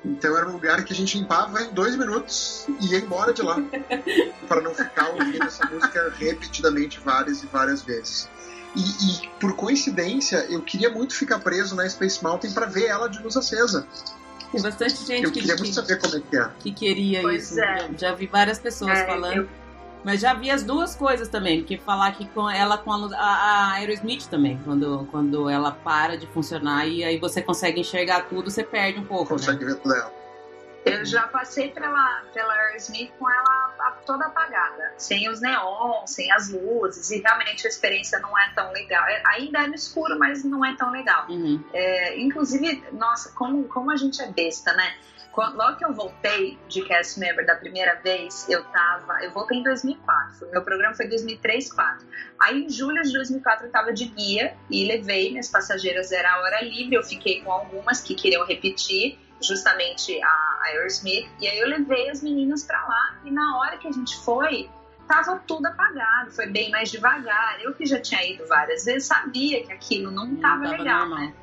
Então 0.06 0.38
era 0.38 0.48
um 0.48 0.54
lugar 0.54 0.86
que 0.86 0.94
a 0.94 0.96
gente 0.96 1.18
limpava 1.18 1.64
em 1.64 1.74
dois 1.74 1.98
minutos 1.98 2.66
e 2.80 2.94
ia 2.94 3.00
embora 3.00 3.34
de 3.34 3.42
lá. 3.42 3.58
para 4.48 4.62
não 4.62 4.74
ficar 4.74 5.10
ouvindo 5.10 5.44
essa 5.44 5.66
música 5.66 6.14
repetidamente 6.18 7.02
várias 7.04 7.44
e 7.44 7.48
várias 7.48 7.82
vezes. 7.82 8.30
E, 8.74 8.80
e, 8.80 9.30
por 9.38 9.54
coincidência, 9.54 10.46
eu 10.50 10.62
queria 10.62 10.90
muito 10.90 11.14
ficar 11.14 11.40
preso 11.40 11.76
na 11.76 11.90
Space 11.90 12.24
Mountain 12.24 12.54
para 12.54 12.68
ver 12.68 12.86
ela 12.86 13.10
de 13.10 13.22
luz 13.22 13.36
acesa. 13.36 13.86
Tem 14.52 14.62
bastante 14.62 15.06
gente 15.06 15.24
eu 15.24 15.32
que, 15.32 15.40
queria 15.40 15.56
muito 15.56 15.74
saber 15.74 16.00
como 16.00 16.16
é 16.16 16.20
que 16.20 16.38
é. 16.38 16.50
Que 16.60 16.72
queria 16.72 17.22
pois 17.22 17.52
isso. 17.52 17.60
É. 17.60 17.90
Já 17.98 18.14
vi 18.14 18.28
várias 18.28 18.60
pessoas 18.60 19.00
é, 19.00 19.06
falando. 19.06 19.38
Eu... 19.38 19.50
Mas 20.04 20.22
já 20.22 20.36
vi 20.36 20.52
as 20.52 20.62
duas 20.62 20.96
coisas 20.96 21.28
também, 21.28 21.62
porque 21.62 21.78
falar 21.78 22.12
que 22.12 22.28
com 22.28 22.48
ela 22.48 22.78
com 22.78 22.92
a, 22.92 23.10
a, 23.16 23.26
a, 23.26 23.72
Aerosmith 23.74 24.28
também, 24.28 24.60
quando, 24.64 25.08
quando 25.10 25.50
ela 25.50 25.72
para 25.72 26.16
de 26.16 26.28
funcionar 26.28 26.88
e 26.88 27.04
aí 27.04 27.18
você 27.18 27.42
consegue 27.42 27.82
enxergar 27.82 28.30
tudo, 28.30 28.52
você 28.52 28.64
perde 28.64 29.00
um 29.00 29.04
pouco. 29.04 29.30
Consegue 29.30 29.66
né? 29.66 29.72
ver 29.72 29.80
tudo 29.80 29.96
ela. 29.96 30.25
Eu 30.86 31.04
já 31.04 31.28
passei 31.28 31.72
pela, 31.72 32.24
pela 32.32 32.54
Aerosmith 32.54 33.12
com 33.18 33.28
ela 33.30 33.66
toda 34.06 34.26
apagada, 34.28 34.94
sem 34.98 35.28
os 35.30 35.42
neons, 35.42 36.12
sem 36.12 36.32
as 36.32 36.50
luzes, 36.50 37.10
e 37.10 37.22
realmente 37.22 37.66
a 37.66 37.70
experiência 37.70 38.20
não 38.20 38.38
é 38.38 38.52
tão 38.54 38.72
legal. 38.72 39.04
É, 39.06 39.24
ainda 39.26 39.64
é 39.64 39.68
no 39.68 39.74
escuro, 39.74 40.18
mas 40.18 40.44
não 40.44 40.64
é 40.64 40.76
tão 40.76 40.92
legal. 40.92 41.26
Uhum. 41.28 41.64
É, 41.74 42.20
inclusive, 42.20 42.84
nossa, 42.94 43.34
como, 43.34 43.68
como 43.68 43.90
a 43.92 43.96
gente 43.96 44.22
é 44.22 44.32
besta, 44.32 44.74
né? 44.74 44.96
Quando, 45.32 45.58
logo 45.58 45.76
que 45.76 45.84
eu 45.84 45.92
voltei 45.92 46.58
de 46.70 46.82
cast 46.84 47.20
member 47.20 47.46
da 47.46 47.56
primeira 47.56 47.96
vez, 47.96 48.48
eu 48.48 48.64
tava. 48.66 49.22
Eu 49.22 49.32
voltei 49.32 49.58
em 49.58 49.64
2004. 49.64 50.50
Meu 50.50 50.62
programa 50.62 50.96
foi 50.96 51.08
em 51.08 51.10
2003, 51.10 51.66
2004. 51.66 52.08
Aí 52.40 52.64
em 52.64 52.70
julho 52.70 53.02
de 53.02 53.12
2004 53.12 53.66
eu 53.66 53.72
tava 53.72 53.92
de 53.92 54.06
guia 54.06 54.56
e 54.70 54.88
levei 54.88 55.32
minhas 55.32 55.50
passageiras, 55.50 56.14
era 56.14 56.32
a 56.36 56.42
hora 56.42 56.62
livre. 56.62 56.96
Eu 56.96 57.04
fiquei 57.04 57.42
com 57.42 57.52
algumas 57.52 58.00
que 58.00 58.16
queriam 58.16 58.46
repetir 58.46 59.20
justamente 59.42 60.22
a 60.22 60.60
Aerosmith. 60.66 61.28
E 61.40 61.48
aí 61.48 61.60
eu 61.60 61.68
levei 61.68 62.10
as 62.10 62.22
meninas 62.22 62.64
para 62.64 62.82
lá 62.86 63.16
e 63.24 63.32
na 63.32 63.58
hora 63.58 63.78
que 63.78 63.88
a 63.88 63.92
gente 63.92 64.18
foi, 64.18 64.70
tava 65.08 65.42
tudo 65.48 65.66
apagado, 65.68 66.32
foi 66.32 66.48
bem 66.48 66.70
mais 66.72 66.92
devagar. 66.92 67.62
Eu 67.62 67.74
que 67.74 67.86
já 67.86 68.00
tinha 68.00 68.26
ido 68.26 68.46
várias 68.48 68.86
vezes, 68.86 69.08
sabia 69.08 69.64
que 69.66 69.72
aquilo 69.72 70.12
não, 70.12 70.26
não 70.26 70.36
tava, 70.38 70.64
tava 70.64 70.78
legal, 70.78 71.10
né? 71.10 71.34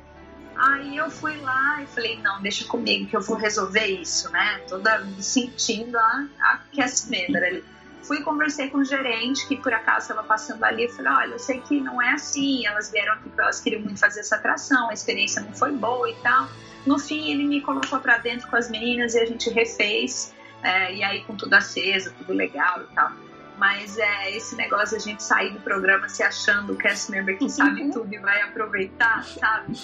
Aí 0.55 0.95
eu 0.95 1.09
fui 1.09 1.35
lá 1.37 1.81
e 1.81 1.87
falei, 1.87 2.19
não, 2.21 2.41
deixa 2.41 2.65
comigo 2.65 3.09
que 3.09 3.15
eu 3.15 3.21
vou 3.21 3.37
resolver 3.37 3.85
isso, 3.85 4.31
né? 4.31 4.59
Toda 4.67 5.05
sentindo 5.19 5.97
a, 5.97 6.27
a 6.39 6.59
cast 6.71 7.09
member 7.09 7.43
ali. 7.43 7.63
Fui 8.03 8.21
conversei 8.21 8.69
com 8.69 8.79
o 8.79 8.85
gerente, 8.85 9.47
que 9.47 9.55
por 9.55 9.73
acaso 9.73 9.99
estava 10.01 10.23
passando 10.23 10.63
ali, 10.63 10.85
e 10.85 10.89
falei, 10.89 11.11
olha, 11.11 11.31
eu 11.31 11.39
sei 11.39 11.61
que 11.61 11.79
não 11.79 12.01
é 12.01 12.11
assim, 12.11 12.67
elas 12.67 12.91
vieram 12.91 13.13
aqui, 13.13 13.31
elas 13.37 13.61
queriam 13.61 13.81
muito 13.81 13.99
fazer 13.99 14.19
essa 14.19 14.35
atração, 14.35 14.89
a 14.89 14.93
experiência 14.93 15.41
não 15.41 15.53
foi 15.53 15.71
boa 15.71 16.09
e 16.09 16.15
tal. 16.15 16.49
No 16.85 16.99
fim, 16.99 17.31
ele 17.31 17.45
me 17.45 17.61
colocou 17.61 17.99
para 17.99 18.17
dentro 18.17 18.47
com 18.49 18.55
as 18.55 18.69
meninas 18.69 19.15
e 19.15 19.19
a 19.19 19.25
gente 19.25 19.49
refez, 19.49 20.33
é, 20.61 20.93
e 20.93 21.03
aí 21.03 21.23
com 21.23 21.35
tudo 21.35 21.53
aceso, 21.53 22.13
tudo 22.17 22.33
legal 22.33 22.81
e 22.81 22.95
tal. 22.95 23.11
Mas 23.57 23.97
é 23.97 24.35
esse 24.35 24.55
negócio 24.55 24.97
de 24.97 25.03
a 25.03 25.07
gente 25.11 25.23
sair 25.23 25.51
do 25.51 25.59
programa 25.61 26.09
se 26.09 26.23
achando 26.23 26.73
o 26.73 26.75
cast 26.75 27.11
member 27.11 27.37
que 27.37 27.49
sabe 27.49 27.83
uhum. 27.83 27.91
tudo 27.93 28.13
e 28.13 28.17
vai 28.17 28.41
aproveitar, 28.41 29.23
sabe? 29.23 29.77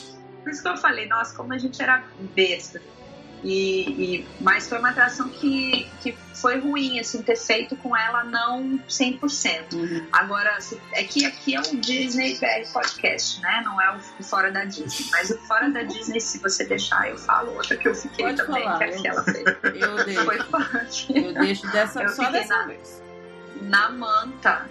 Por 0.44 0.52
isso 0.52 0.62
que 0.62 0.68
eu 0.68 0.78
falei, 0.78 1.08
nossa, 1.08 1.36
como 1.36 1.54
a 1.54 1.58
gente 1.58 1.82
era 1.82 2.04
besta. 2.36 2.82
E, 3.44 3.90
e, 3.90 4.28
mas 4.42 4.68
foi 4.68 4.80
uma 4.80 4.90
atração 4.90 5.30
que, 5.30 5.88
que 6.02 6.18
foi 6.34 6.60
ruim, 6.60 7.00
assim, 7.00 7.22
ter 7.22 7.36
feito 7.36 7.76
com 7.78 7.96
ela 7.96 8.24
não 8.24 8.80
100%. 8.90 9.74
Uhum. 9.74 10.08
Agora, 10.12 10.58
é 10.94 11.04
que 11.04 11.26
aqui 11.26 11.56
é 11.56 11.60
o 11.60 11.78
Disney 11.78 12.38
BR 12.38 12.70
Podcast, 12.72 13.42
né? 13.42 13.62
Não 13.64 13.82
é 13.82 13.96
o 13.96 14.24
Fora 14.24 14.52
da 14.52 14.66
Disney. 14.66 15.08
Mas 15.12 15.30
o 15.30 15.38
Fora 15.40 15.70
da 15.70 15.84
Disney, 15.84 16.20
se 16.20 16.40
você 16.40 16.66
deixar, 16.66 17.10
eu 17.10 17.18
falo 17.18 17.54
outra 17.56 17.78
que 17.78 17.88
eu 17.88 17.96
fiquei 17.96 18.26
Pode 18.26 18.38
também, 18.38 18.64
falar, 18.64 18.78
que 18.78 18.84
é 18.84 18.98
aquela 18.98 19.24
fez. 19.24 19.46
Eu 19.64 20.06
deixo. 20.06 20.26
Foi 20.26 20.40
forte. 20.44 21.18
Eu 21.18 21.34
deixo 21.34 21.72
dessa, 21.72 22.04
eu 22.04 22.10
só 22.10 22.30
dessa 22.30 22.58
na... 22.58 22.66
vez. 22.66 23.02
na 23.62 23.90
manta. 23.90 24.70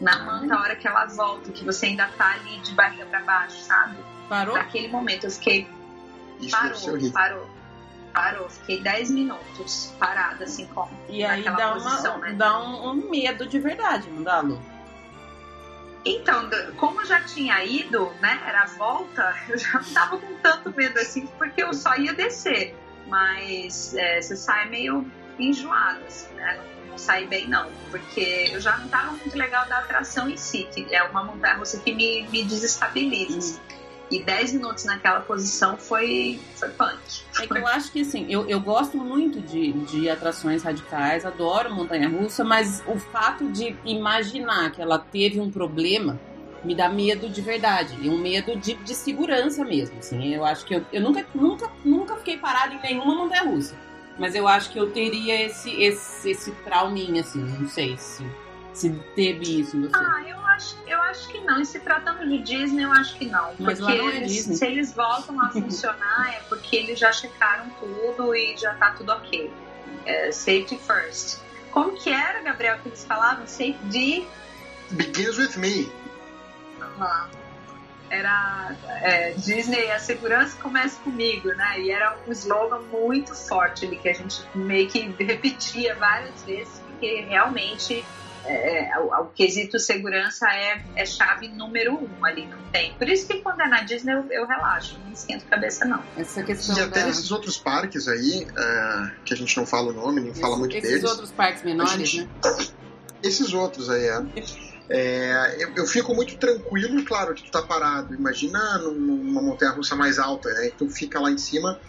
Na 0.00 0.18
manta, 0.24 0.54
a 0.54 0.60
hora 0.60 0.76
que 0.76 0.86
ela 0.86 1.06
volta, 1.06 1.50
que 1.52 1.64
você 1.64 1.86
ainda 1.86 2.06
tá 2.18 2.32
ali 2.32 2.58
de 2.58 2.72
barriga 2.72 3.06
para 3.06 3.20
baixo, 3.20 3.58
sabe? 3.62 3.96
Parou? 4.28 4.54
Naquele 4.54 4.88
momento 4.88 5.24
eu 5.24 5.30
fiquei. 5.30 5.66
Isso 6.40 6.56
parou, 6.56 7.12
parou. 7.12 7.50
Parou. 8.12 8.48
Fiquei 8.48 8.80
10 8.80 9.10
minutos 9.10 9.94
parada, 9.98 10.44
assim, 10.44 10.66
com. 10.66 10.88
E 11.08 11.24
aí 11.24 11.44
naquela 11.44 11.56
dá, 11.56 11.72
posição, 11.74 12.16
uma, 12.16 12.26
né? 12.26 12.32
dá 12.32 12.58
um, 12.60 12.90
um 12.90 13.10
medo 13.10 13.46
de 13.46 13.58
verdade, 13.58 14.08
não 14.10 14.22
dá, 14.22 14.40
Lu? 14.40 14.60
Então, 16.04 16.48
como 16.76 17.00
eu 17.00 17.06
já 17.06 17.20
tinha 17.20 17.62
ido, 17.64 18.12
né? 18.20 18.40
Era 18.46 18.62
a 18.62 18.66
volta, 18.66 19.36
eu 19.48 19.58
já 19.58 19.72
não 19.74 19.92
tava 19.92 20.18
com 20.18 20.34
tanto 20.36 20.72
medo 20.74 20.98
assim, 20.98 21.26
porque 21.38 21.62
eu 21.62 21.74
só 21.74 21.96
ia 21.96 22.14
descer. 22.14 22.74
Mas 23.08 23.94
é, 23.94 24.20
você 24.20 24.36
sai 24.36 24.68
meio 24.68 25.06
enjoado, 25.38 26.00
assim, 26.06 26.32
né? 26.34 26.56
Não, 26.56 26.92
não 26.92 26.98
sai 26.98 27.26
bem, 27.26 27.48
não. 27.48 27.70
Porque 27.90 28.50
eu 28.52 28.60
já 28.60 28.76
não 28.78 28.88
tava 28.88 29.12
muito 29.12 29.36
legal 29.36 29.66
da 29.68 29.78
atração 29.78 30.30
em 30.30 30.36
si, 30.36 30.68
que 30.72 30.94
é 30.94 31.02
uma 31.02 31.24
montanha 31.24 31.54
russa 31.54 31.78
que 31.78 31.92
me, 31.92 32.22
me 32.28 32.44
desestabiliza. 32.44 33.38
assim. 33.38 33.60
E 34.10 34.22
10 34.22 34.52
minutos 34.52 34.84
naquela 34.84 35.20
posição 35.20 35.76
foi, 35.76 36.38
foi 36.54 36.68
punk. 36.70 36.98
É 37.40 37.46
que 37.46 37.58
eu 37.58 37.66
acho 37.66 37.90
que 37.90 38.02
assim, 38.02 38.26
eu, 38.28 38.48
eu 38.48 38.60
gosto 38.60 38.96
muito 38.96 39.40
de, 39.40 39.72
de 39.72 40.08
atrações 40.08 40.62
radicais, 40.62 41.24
adoro 41.24 41.74
montanha 41.74 42.08
russa, 42.08 42.44
mas 42.44 42.84
o 42.86 42.98
fato 42.98 43.50
de 43.50 43.76
imaginar 43.84 44.70
que 44.70 44.80
ela 44.80 44.98
teve 44.98 45.40
um 45.40 45.50
problema 45.50 46.20
me 46.62 46.74
dá 46.74 46.88
medo 46.88 47.28
de 47.28 47.40
verdade. 47.40 47.96
E 48.00 48.08
um 48.08 48.18
medo 48.18 48.56
de, 48.56 48.74
de 48.74 48.94
segurança 48.94 49.64
mesmo. 49.64 49.98
Assim. 49.98 50.34
Eu 50.34 50.44
acho 50.44 50.64
que 50.64 50.74
eu, 50.74 50.84
eu 50.92 51.00
nunca, 51.00 51.26
nunca, 51.34 51.70
nunca 51.84 52.16
fiquei 52.16 52.36
parada 52.36 52.74
em 52.74 52.82
nenhuma 52.82 53.14
montanha 53.14 53.42
russa. 53.42 53.76
Mas 54.18 54.34
eu 54.34 54.48
acho 54.48 54.70
que 54.70 54.78
eu 54.78 54.90
teria 54.90 55.44
esse, 55.44 55.70
esse, 55.82 56.30
esse 56.30 56.50
trauminha, 56.64 57.20
assim, 57.20 57.38
não 57.38 57.68
sei 57.68 57.96
se, 57.98 58.24
se 58.76 58.90
teve 59.14 59.60
isso 59.60 59.76
em 59.76 59.82
você. 59.82 59.96
Ah, 59.96 60.22
eu 60.28 60.38
acho, 60.46 60.76
eu 60.86 61.02
acho 61.02 61.28
que 61.28 61.40
não. 61.40 61.60
E 61.60 61.66
se 61.66 61.80
tratando 61.80 62.28
de 62.28 62.38
Disney, 62.38 62.84
eu 62.84 62.92
acho 62.92 63.16
que 63.16 63.26
não. 63.26 63.54
Mas 63.58 63.78
lá 63.80 63.86
porque 63.90 64.02
não 64.02 64.10
é 64.10 64.16
eles- 64.18 64.44
se 64.58 64.64
eles 64.66 64.94
voltam 64.94 65.40
a 65.40 65.50
funcionar, 65.50 66.34
é 66.34 66.40
porque 66.48 66.76
eles 66.76 66.98
já 66.98 67.10
checaram 67.12 67.70
tudo 67.80 68.34
e 68.34 68.56
já 68.56 68.74
tá 68.74 68.90
tudo 68.92 69.12
ok. 69.12 69.52
É, 70.04 70.30
safety 70.30 70.78
first. 70.78 71.38
Como 71.70 71.92
que 71.94 72.10
era, 72.10 72.42
Gabriel, 72.42 72.78
que 72.82 72.88
eles 72.88 73.04
falavam? 73.04 73.46
Safety. 73.46 74.26
Begins 74.90 75.36
with 75.38 75.56
me. 75.56 75.90
Ah, 77.00 77.28
Era 78.08 78.76
é, 79.02 79.32
Disney, 79.32 79.90
a 79.90 79.98
segurança 79.98 80.56
começa 80.62 81.00
comigo, 81.02 81.48
né? 81.48 81.80
E 81.80 81.90
era 81.90 82.16
um 82.26 82.30
slogan 82.32 82.80
muito 82.92 83.34
forte 83.34 83.84
ali 83.84 83.96
que 83.96 84.08
a 84.08 84.12
gente 84.14 84.40
meio 84.54 84.88
que 84.88 85.00
repetia 85.18 85.94
várias 85.96 86.42
vezes, 86.44 86.78
porque 86.86 87.22
realmente 87.22 88.04
é, 88.48 88.84
é, 88.94 88.98
o, 89.00 89.06
o 89.22 89.26
quesito 89.26 89.78
segurança 89.78 90.46
é, 90.52 90.82
é 90.96 91.04
chave 91.06 91.48
número 91.48 91.94
um 91.94 92.24
ali, 92.24 92.46
não 92.46 92.58
tem. 92.72 92.92
Por 92.94 93.08
isso 93.08 93.26
que 93.26 93.40
quando 93.42 93.60
é 93.60 93.68
na 93.68 93.82
Disney 93.82 94.12
eu, 94.14 94.26
eu 94.30 94.46
relaxo, 94.46 94.98
não 95.00 95.12
esquento 95.12 95.44
a 95.46 95.50
cabeça, 95.50 95.84
não. 95.84 96.02
Essa 96.16 96.42
questão 96.42 96.76
E 96.76 96.80
até 96.80 97.00
da- 97.00 97.06
nesses 97.06 97.30
outros 97.30 97.58
parques 97.58 98.08
aí, 98.08 98.46
é, 98.56 99.10
que 99.24 99.34
a 99.34 99.36
gente 99.36 99.56
não 99.56 99.66
fala 99.66 99.90
o 99.90 99.94
nome, 99.94 100.20
nem 100.20 100.34
fala 100.34 100.56
muito 100.56 100.76
esses 100.76 100.88
deles. 100.90 101.04
outros 101.04 101.30
parques 101.32 101.62
menores, 101.62 102.08
gente- 102.10 102.16
né? 102.18 102.28
Esses 103.22 103.52
outros 103.52 103.90
aí, 103.90 104.04
é. 104.04 104.22
É, 104.88 105.56
eu, 105.58 105.72
eu 105.78 105.86
fico 105.86 106.14
muito 106.14 106.38
tranquilo, 106.38 107.04
claro, 107.04 107.34
que 107.34 107.42
tu 107.44 107.50
tá 107.50 107.62
parado. 107.62 108.14
Imagina 108.14 108.78
num- 108.78 108.94
numa 109.24 109.42
montanha 109.42 109.72
russa 109.72 109.96
mais 109.96 110.18
alta, 110.18 110.48
né? 110.48 110.70
Tu 110.78 110.88
fica 110.90 111.18
lá 111.18 111.30
em 111.30 111.38
cima, 111.38 111.80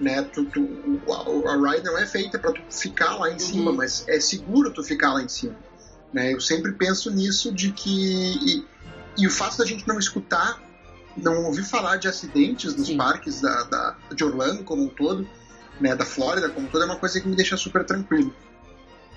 né? 0.00 0.22
Tu, 0.22 0.46
tu, 0.46 1.02
a, 1.46 1.52
a 1.52 1.70
ride 1.72 1.84
não 1.84 1.98
é 1.98 2.06
feita 2.06 2.38
para 2.38 2.52
tu 2.52 2.62
ficar 2.70 3.16
lá 3.18 3.30
em 3.30 3.38
cima, 3.38 3.72
mas 3.74 4.06
é 4.08 4.18
seguro 4.20 4.72
tu 4.72 4.82
ficar 4.82 5.12
lá 5.12 5.22
em 5.22 5.28
cima. 5.28 5.54
Né? 6.12 6.32
Eu 6.32 6.40
sempre 6.40 6.72
penso 6.72 7.10
nisso 7.10 7.52
de 7.52 7.72
que. 7.72 7.90
E, 7.90 8.64
e 9.18 9.26
o 9.26 9.30
fato 9.30 9.58
da 9.58 9.64
gente 9.64 9.86
não 9.88 9.98
escutar, 9.98 10.62
não 11.16 11.44
ouvir 11.44 11.64
falar 11.64 11.96
de 11.96 12.08
acidentes 12.08 12.74
nos 12.76 12.86
Sim. 12.88 12.96
parques 12.96 13.40
da, 13.40 13.62
da- 13.64 13.96
de 14.14 14.22
Orlando 14.24 14.62
como 14.64 14.82
um 14.84 14.88
todo, 14.88 15.28
né? 15.80 15.94
Da 15.94 16.04
Flórida 16.04 16.48
como 16.48 16.66
um 16.66 16.70
todo, 16.70 16.82
é 16.82 16.86
uma 16.86 16.98
coisa 16.98 17.20
que 17.20 17.28
me 17.28 17.36
deixa 17.36 17.56
super 17.56 17.84
tranquilo. 17.84 18.34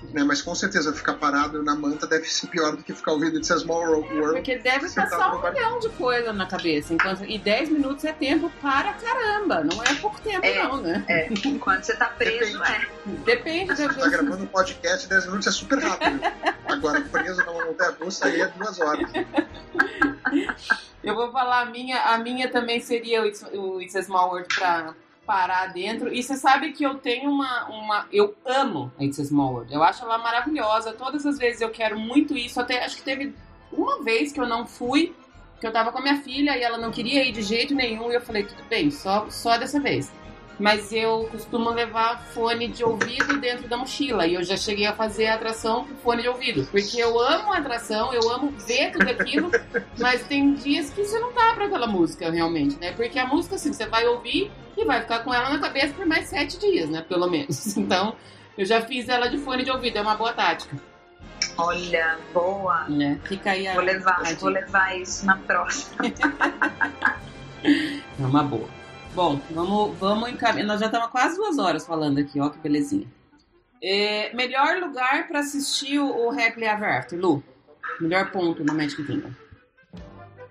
Né, 0.02 0.24
mas 0.24 0.40
com 0.40 0.54
certeza 0.54 0.92
ficar 0.94 1.14
parado 1.14 1.62
na 1.62 1.74
manta 1.74 2.06
deve 2.06 2.24
ser 2.26 2.46
pior 2.46 2.74
do 2.74 2.82
que 2.82 2.92
ficar 2.94 3.12
ouvindo 3.12 3.36
It's 3.36 3.50
a 3.50 3.58
Small 3.58 3.82
World. 3.82 4.32
Porque 4.32 4.56
deve 4.56 4.88
passar 4.90 5.34
um 5.36 5.42
milhão 5.52 5.78
de 5.78 5.88
coisa 5.90 6.32
na 6.32 6.46
cabeça. 6.46 6.94
Enquanto, 6.94 7.24
e 7.24 7.38
10 7.38 7.68
minutos 7.68 8.04
é 8.04 8.12
tempo 8.12 8.50
para 8.62 8.94
caramba. 8.94 9.62
Não 9.62 9.82
é 9.84 9.94
pouco 9.96 10.18
tempo, 10.22 10.44
É. 10.44 10.62
não, 10.64 10.78
né? 10.78 11.04
É, 11.06 11.28
enquanto 11.46 11.84
você 11.84 11.94
tá 11.96 12.06
preso, 12.06 12.58
Depende. 12.58 12.72
é. 12.72 13.10
Depende 13.24 13.76
Você 13.76 13.88
tá 13.88 14.08
gravando 14.08 14.44
um 14.44 14.46
podcast 14.46 15.06
10 15.06 15.26
minutos 15.26 15.46
é 15.46 15.50
super 15.50 15.78
rápido. 15.78 16.20
Agora, 16.66 17.00
preso 17.02 17.44
numa 17.44 17.66
montanha 17.66 17.94
russa 18.00 18.26
aí 18.26 18.40
é 18.40 18.48
duas 18.48 18.80
horas. 18.80 19.10
Eu 21.04 21.14
vou 21.14 21.30
falar 21.32 21.60
a 21.62 21.66
minha, 21.66 22.00
a 22.02 22.18
minha 22.18 22.50
também 22.50 22.80
seria 22.80 23.22
o 23.22 23.26
It's, 23.26 23.42
o 23.52 23.80
It's 23.80 23.96
a 23.96 24.02
Small 24.02 24.30
World 24.30 24.48
pra 24.54 24.94
parar 25.30 25.66
dentro. 25.66 26.12
E 26.12 26.20
você 26.20 26.36
sabe 26.36 26.72
que 26.72 26.82
eu 26.82 26.96
tenho 26.96 27.30
uma, 27.30 27.68
uma. 27.68 28.06
Eu 28.12 28.34
amo 28.44 28.90
a 28.98 29.04
It's 29.04 29.20
a 29.20 29.24
Small 29.24 29.52
World. 29.52 29.72
Eu 29.72 29.80
acho 29.80 30.02
ela 30.02 30.18
maravilhosa. 30.18 30.92
Todas 30.92 31.24
as 31.24 31.38
vezes 31.38 31.60
eu 31.60 31.70
quero 31.70 31.96
muito 31.96 32.36
isso. 32.36 32.60
Até 32.60 32.84
acho 32.84 32.96
que 32.96 33.02
teve 33.02 33.32
uma 33.72 34.02
vez 34.02 34.32
que 34.32 34.40
eu 34.40 34.46
não 34.48 34.66
fui, 34.66 35.14
que 35.60 35.66
eu 35.68 35.72
tava 35.72 35.92
com 35.92 35.98
a 35.98 36.02
minha 36.02 36.20
filha 36.20 36.58
e 36.58 36.62
ela 36.64 36.76
não 36.76 36.90
queria 36.90 37.24
ir 37.24 37.30
de 37.30 37.42
jeito 37.42 37.76
nenhum. 37.76 38.10
E 38.10 38.16
eu 38.16 38.20
falei, 38.20 38.42
tudo 38.42 38.64
bem, 38.68 38.90
só, 38.90 39.30
só 39.30 39.56
dessa 39.56 39.78
vez. 39.78 40.12
Mas 40.60 40.92
eu 40.92 41.26
costumo 41.30 41.70
levar 41.70 42.20
fone 42.34 42.68
de 42.68 42.84
ouvido 42.84 43.40
dentro 43.40 43.66
da 43.66 43.78
mochila. 43.78 44.26
E 44.26 44.34
eu 44.34 44.42
já 44.44 44.58
cheguei 44.58 44.86
a 44.86 44.92
fazer 44.94 45.26
a 45.26 45.34
atração 45.34 45.86
com 45.86 45.96
fone 45.96 46.20
de 46.20 46.28
ouvido. 46.28 46.68
Porque 46.70 47.02
eu 47.02 47.18
amo 47.18 47.54
a 47.54 47.56
atração, 47.56 48.12
eu 48.12 48.30
amo 48.30 48.52
ver 48.66 48.92
tudo 48.92 49.08
aquilo. 49.08 49.50
mas 49.98 50.22
tem 50.24 50.52
dias 50.52 50.90
que 50.90 51.02
você 51.02 51.18
não 51.18 51.32
tá 51.32 51.54
pra 51.54 51.64
aquela 51.64 51.86
música, 51.86 52.30
realmente, 52.30 52.78
né? 52.78 52.92
Porque 52.92 53.18
a 53.18 53.26
música, 53.26 53.54
assim, 53.54 53.72
você 53.72 53.86
vai 53.86 54.06
ouvir 54.06 54.52
e 54.76 54.84
vai 54.84 55.00
ficar 55.00 55.20
com 55.20 55.32
ela 55.32 55.48
na 55.48 55.58
cabeça 55.58 55.94
por 55.94 56.04
mais 56.04 56.28
sete 56.28 56.58
dias, 56.58 56.90
né? 56.90 57.02
Pelo 57.08 57.28
menos. 57.28 57.76
Então, 57.80 58.14
eu 58.58 58.66
já 58.66 58.82
fiz 58.82 59.08
ela 59.08 59.28
de 59.28 59.38
fone 59.38 59.64
de 59.64 59.70
ouvido. 59.70 59.96
É 59.96 60.02
uma 60.02 60.14
boa 60.14 60.34
tática, 60.34 60.76
Olha, 61.56 62.18
boa. 62.32 62.84
né? 62.84 63.18
Fica 63.24 63.52
aí 63.52 63.66
a. 63.66 63.72
Vou 63.72 63.82
levar, 63.82 64.20
a 64.20 64.34
vou 64.34 64.50
levar 64.50 64.98
isso 64.98 65.24
na 65.24 65.36
próxima. 65.36 65.96
É 67.62 68.24
uma 68.24 68.42
boa. 68.42 68.79
Bom, 69.14 69.40
vamos, 69.50 69.98
vamos 69.98 70.30
encaminhar. 70.30 70.66
Nós 70.66 70.80
já 70.80 70.86
estamos 70.86 71.08
quase 71.08 71.36
duas 71.36 71.58
horas 71.58 71.84
falando 71.84 72.18
aqui, 72.18 72.40
ó, 72.40 72.48
que 72.48 72.58
belezinha. 72.58 73.06
É, 73.82 74.32
melhor 74.34 74.78
lugar 74.78 75.26
para 75.26 75.40
assistir 75.40 75.98
o, 75.98 76.06
o 76.06 76.30
Happily 76.30 76.66
Ever 76.66 76.98
After, 76.98 77.18
Lu? 77.18 77.42
Melhor 78.00 78.30
ponto 78.30 78.62
no 78.62 78.72
Magic 78.74 79.02
Kingdom. 79.04 79.30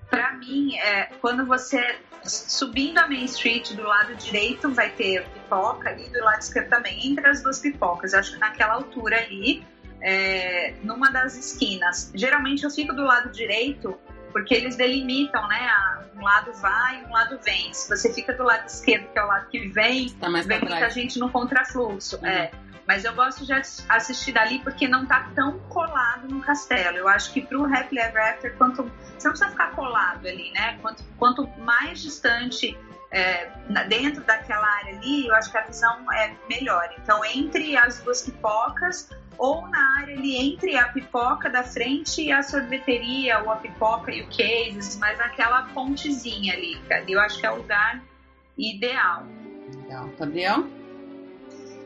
Pra 0.09 0.33
mim, 0.33 0.75
é, 0.77 1.05
quando 1.21 1.45
você 1.45 1.99
subindo 2.23 2.97
a 2.97 3.07
Main 3.07 3.25
Street 3.25 3.73
do 3.73 3.83
lado 3.83 4.13
direito 4.15 4.69
vai 4.71 4.89
ter 4.89 5.25
pipoca 5.29 5.91
e 5.93 6.09
do 6.09 6.19
lado 6.19 6.41
esquerdo 6.41 6.69
também, 6.69 7.07
entre 7.07 7.27
as 7.27 7.41
duas 7.41 7.59
pipocas. 7.59 8.13
Eu 8.13 8.19
acho 8.19 8.33
que 8.33 8.39
naquela 8.39 8.73
altura 8.73 9.17
ali, 9.17 9.63
é, 10.01 10.73
numa 10.83 11.09
das 11.11 11.37
esquinas. 11.37 12.11
Geralmente 12.13 12.63
eu 12.63 12.69
fico 12.69 12.93
do 12.93 13.03
lado 13.03 13.29
direito 13.29 13.97
porque 14.31 14.53
eles 14.53 14.75
delimitam, 14.75 15.47
né? 15.47 15.69
Um 16.15 16.21
lado 16.23 16.51
vai, 16.53 17.03
um 17.05 17.11
lado 17.11 17.39
vem. 17.43 17.73
Se 17.73 17.89
você 17.89 18.13
fica 18.13 18.33
do 18.33 18.43
lado 18.43 18.65
esquerdo, 18.67 19.07
que 19.11 19.19
é 19.19 19.23
o 19.23 19.27
lado 19.27 19.47
que 19.49 19.67
vem, 19.69 20.09
Tá 20.11 20.27
vem 20.29 20.43
muita 20.59 20.59
trás. 20.59 20.93
gente 20.93 21.17
no 21.19 21.29
contrafluxo. 21.29 22.17
Uhum. 22.17 22.25
É. 22.25 22.51
Mas 22.87 23.05
eu 23.05 23.13
gosto 23.13 23.45
de 23.45 23.53
ass- 23.53 23.85
assistir 23.87 24.31
dali 24.31 24.59
porque 24.63 24.87
não 24.87 25.05
tá 25.05 25.29
tão 25.35 25.59
colado 25.69 26.27
no 26.27 26.41
castelo. 26.41 26.97
Eu 26.97 27.07
acho 27.07 27.31
que 27.31 27.41
pro 27.41 27.63
Happily 27.65 28.01
Ever 28.01 28.29
After, 28.33 28.55
quanto, 28.57 28.83
você 29.17 29.27
não 29.27 29.31
precisa 29.33 29.51
ficar 29.51 29.71
colado 29.71 30.27
ali, 30.27 30.51
né? 30.53 30.77
Quanto, 30.81 31.03
quanto 31.17 31.47
mais 31.59 32.01
distante 32.01 32.75
é, 33.11 33.49
dentro 33.87 34.23
daquela 34.23 34.67
área 34.77 34.95
ali, 34.97 35.27
eu 35.27 35.35
acho 35.35 35.51
que 35.51 35.57
a 35.57 35.61
visão 35.61 36.11
é 36.13 36.35
melhor. 36.49 36.89
Então, 37.01 37.23
entre 37.25 37.77
as 37.77 37.99
duas 37.99 38.23
pipocas 38.23 39.09
ou 39.39 39.65
na 39.69 39.97
área 40.01 40.15
ali 40.17 40.35
entre 40.35 40.75
a 40.77 40.89
pipoca 40.89 41.49
da 41.49 41.63
frente 41.63 42.21
e 42.21 42.31
a 42.31 42.43
sorveteria, 42.43 43.39
ou 43.39 43.49
a 43.49 43.55
pipoca 43.55 44.11
e 44.11 44.21
o 44.21 44.27
cases, 44.27 44.97
mas 44.97 45.17
naquela 45.17 45.63
pontezinha 45.73 46.53
ali, 46.53 46.77
ali 46.91 47.13
eu 47.13 47.21
acho 47.21 47.39
que 47.39 47.45
é 47.45 47.51
o 47.51 47.55
lugar 47.55 48.03
ideal. 48.57 49.25
Legal. 49.83 50.09
Gabriel? 50.19 50.67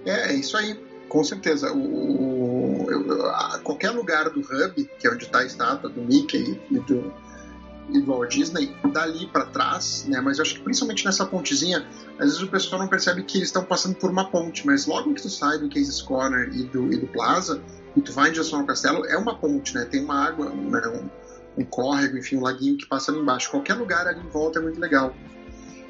É, 0.05 0.31
é 0.31 0.33
isso 0.33 0.57
aí, 0.57 0.73
com 1.07 1.23
certeza. 1.23 1.71
O, 1.71 1.77
o- 2.85 2.91
eu- 2.91 3.29
a- 3.29 3.59
qualquer 3.63 3.91
lugar 3.91 4.29
do 4.31 4.39
hub, 4.41 4.89
que 4.99 5.07
é 5.07 5.11
onde 5.11 5.25
está 5.25 5.39
a 5.39 5.45
estátua 5.45 5.89
do 5.89 6.01
Mickey 6.01 6.59
e 6.71 6.79
do, 6.79 7.13
do 7.89 8.05
Walt 8.05 8.31
Disney, 8.31 8.75
dali 8.91 9.27
para 9.27 9.45
trás, 9.45 10.05
né? 10.07 10.21
Mas 10.21 10.37
eu 10.37 10.43
acho 10.43 10.55
que 10.55 10.61
principalmente 10.61 11.05
nessa 11.05 11.25
pontezinha, 11.25 11.85
às 12.17 12.25
vezes 12.25 12.41
o 12.41 12.47
pessoal 12.47 12.81
não 12.81 12.87
percebe 12.87 13.23
que 13.23 13.37
eles 13.37 13.49
estão 13.49 13.63
passando 13.63 13.95
por 13.95 14.09
uma 14.09 14.29
ponte, 14.29 14.65
mas 14.65 14.85
logo 14.85 15.13
que 15.13 15.21
tu 15.21 15.29
sai 15.29 15.59
do 15.59 15.69
Cases 15.69 16.01
Corner 16.01 16.49
e 16.53 16.63
do, 16.63 16.91
e 16.91 16.97
do 16.97 17.07
Plaza, 17.07 17.61
e 17.95 18.01
tu 18.01 18.11
vai 18.11 18.29
em 18.29 18.33
direção 18.33 18.59
ao 18.59 18.65
castelo, 18.65 19.05
é 19.05 19.17
uma 19.17 19.37
ponte, 19.37 19.75
né? 19.75 19.85
Tem 19.85 20.03
uma 20.03 20.25
água, 20.25 20.49
um, 20.49 20.69
né, 20.69 20.81
um, 20.87 21.61
um 21.61 21.65
córrego, 21.65 22.17
enfim, 22.17 22.37
um 22.37 22.41
laguinho 22.41 22.77
que 22.77 22.87
passa 22.87 23.11
ali 23.11 23.19
embaixo. 23.19 23.51
Qualquer 23.51 23.75
lugar 23.75 24.07
ali 24.07 24.21
em 24.21 24.29
volta 24.29 24.59
é 24.59 24.61
muito 24.61 24.79
legal. 24.79 25.15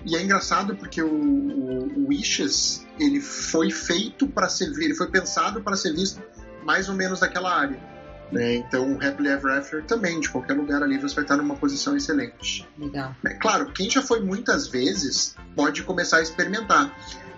E 0.05 0.15
é 0.17 0.21
engraçado 0.21 0.75
porque 0.75 1.01
o, 1.01 1.13
o, 1.13 1.99
o 1.99 2.07
Wishes 2.09 2.85
ele 2.99 3.21
foi 3.21 3.71
feito 3.71 4.27
para 4.27 4.49
ser, 4.49 4.65
ele 4.65 4.93
foi 4.93 5.09
pensado 5.09 5.61
para 5.61 5.77
ser 5.77 5.93
visto 5.93 6.21
mais 6.65 6.89
ou 6.89 6.95
menos 6.95 7.21
daquela 7.21 7.55
área. 7.55 7.92
Né? 8.33 8.55
Então, 8.55 8.91
o 8.91 8.95
Happily 8.95 9.29
Ever 9.29 9.57
After 9.57 9.83
também, 9.85 10.19
de 10.19 10.29
qualquer 10.29 10.53
lugar 10.53 10.81
ali, 10.83 10.97
você 10.97 11.15
vai 11.15 11.23
estar 11.23 11.37
numa 11.37 11.55
posição 11.55 11.95
excelente. 11.95 12.67
Legal. 12.77 13.15
É, 13.25 13.33
claro, 13.35 13.71
quem 13.71 13.89
já 13.89 14.01
foi 14.01 14.19
muitas 14.19 14.67
vezes 14.67 15.35
pode 15.55 15.83
começar 15.83 16.17
a 16.17 16.21
experimentar. 16.21 16.91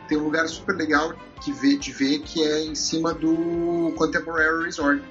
Tem 0.07 0.17
um 0.17 0.23
lugar 0.23 0.47
super 0.47 0.75
legal 0.75 1.13
que 1.43 1.51
vê, 1.51 1.75
de 1.77 1.91
ver 1.91 2.19
que 2.19 2.43
é 2.43 2.63
em 2.63 2.75
cima 2.75 3.13
do 3.13 3.93
Contemporary 3.97 4.65
Resort. 4.65 5.01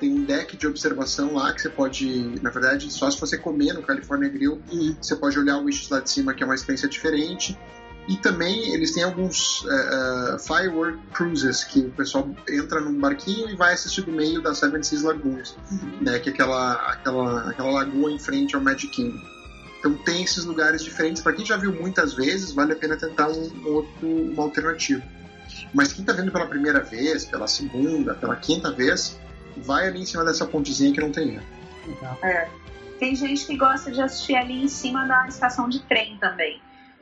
Tem 0.00 0.12
um 0.12 0.24
deck 0.24 0.56
de 0.56 0.66
observação 0.66 1.34
lá 1.34 1.52
que 1.52 1.62
você 1.62 1.68
pode, 1.68 2.40
na 2.42 2.50
verdade, 2.50 2.90
só 2.92 3.10
se 3.10 3.20
você 3.20 3.38
comer 3.38 3.72
no 3.74 3.82
California 3.82 4.28
Grill, 4.28 4.60
Uhum. 4.72 4.96
você 5.00 5.14
pode 5.14 5.38
olhar 5.38 5.58
o 5.58 5.64
Wishes 5.64 5.88
lá 5.88 6.00
de 6.00 6.10
cima, 6.10 6.34
que 6.34 6.42
é 6.42 6.46
uma 6.46 6.54
experiência 6.54 6.88
diferente. 6.88 7.56
E 8.06 8.16
também 8.16 8.74
eles 8.74 8.92
têm 8.92 9.02
alguns 9.02 9.64
eh, 9.66 10.34
eh, 10.34 10.38
firework 10.38 10.98
cruises, 11.12 11.64
que 11.64 11.80
o 11.80 11.90
pessoal 11.90 12.28
entra 12.48 12.78
num 12.78 12.98
barquinho 13.00 13.48
e 13.48 13.56
vai 13.56 13.72
assistir 13.72 14.02
do 14.02 14.12
meio 14.12 14.42
da 14.42 14.54
Seven 14.54 14.82
Seas 14.82 15.02
Lagoons, 15.02 15.56
né, 16.02 16.18
que 16.18 16.28
é 16.28 16.32
aquela, 16.32 16.72
aquela, 16.90 17.50
aquela 17.50 17.70
lagoa 17.70 18.10
em 18.10 18.18
frente 18.18 18.54
ao 18.54 18.60
Magic 18.60 18.88
Kingdom. 18.88 19.34
Então 19.78 19.94
tem 19.98 20.22
esses 20.22 20.44
lugares 20.44 20.82
diferentes. 20.84 21.22
Para 21.22 21.32
quem 21.32 21.46
já 21.46 21.56
viu 21.56 21.72
muitas 21.72 22.12
vezes, 22.14 22.52
vale 22.52 22.72
a 22.72 22.76
pena 22.76 22.96
tentar 22.96 23.28
um, 23.28 23.50
um 23.54 23.68
outro, 23.68 24.06
uma 24.06 24.42
alternativa. 24.42 25.02
Mas 25.72 25.92
quem 25.92 26.02
está 26.02 26.12
vendo 26.12 26.30
pela 26.30 26.46
primeira 26.46 26.80
vez, 26.80 27.24
pela 27.24 27.46
segunda, 27.46 28.14
pela 28.14 28.36
quinta 28.36 28.70
vez, 28.70 29.18
vai 29.56 29.88
ali 29.88 30.00
em 30.02 30.06
cima 30.06 30.24
dessa 30.24 30.46
pontezinha 30.46 30.92
que 30.92 31.00
não 31.00 31.10
tem 31.10 31.34
erro. 31.34 31.44
É. 32.22 32.48
Tem 32.98 33.14
gente 33.14 33.46
que 33.46 33.56
gosta 33.56 33.90
de 33.90 34.00
assistir 34.00 34.36
ali 34.36 34.64
em 34.64 34.68
cima 34.68 35.06
da 35.06 35.26
estação 35.26 35.68
de 35.68 35.80
trem 35.80 36.16
também. 36.18 36.60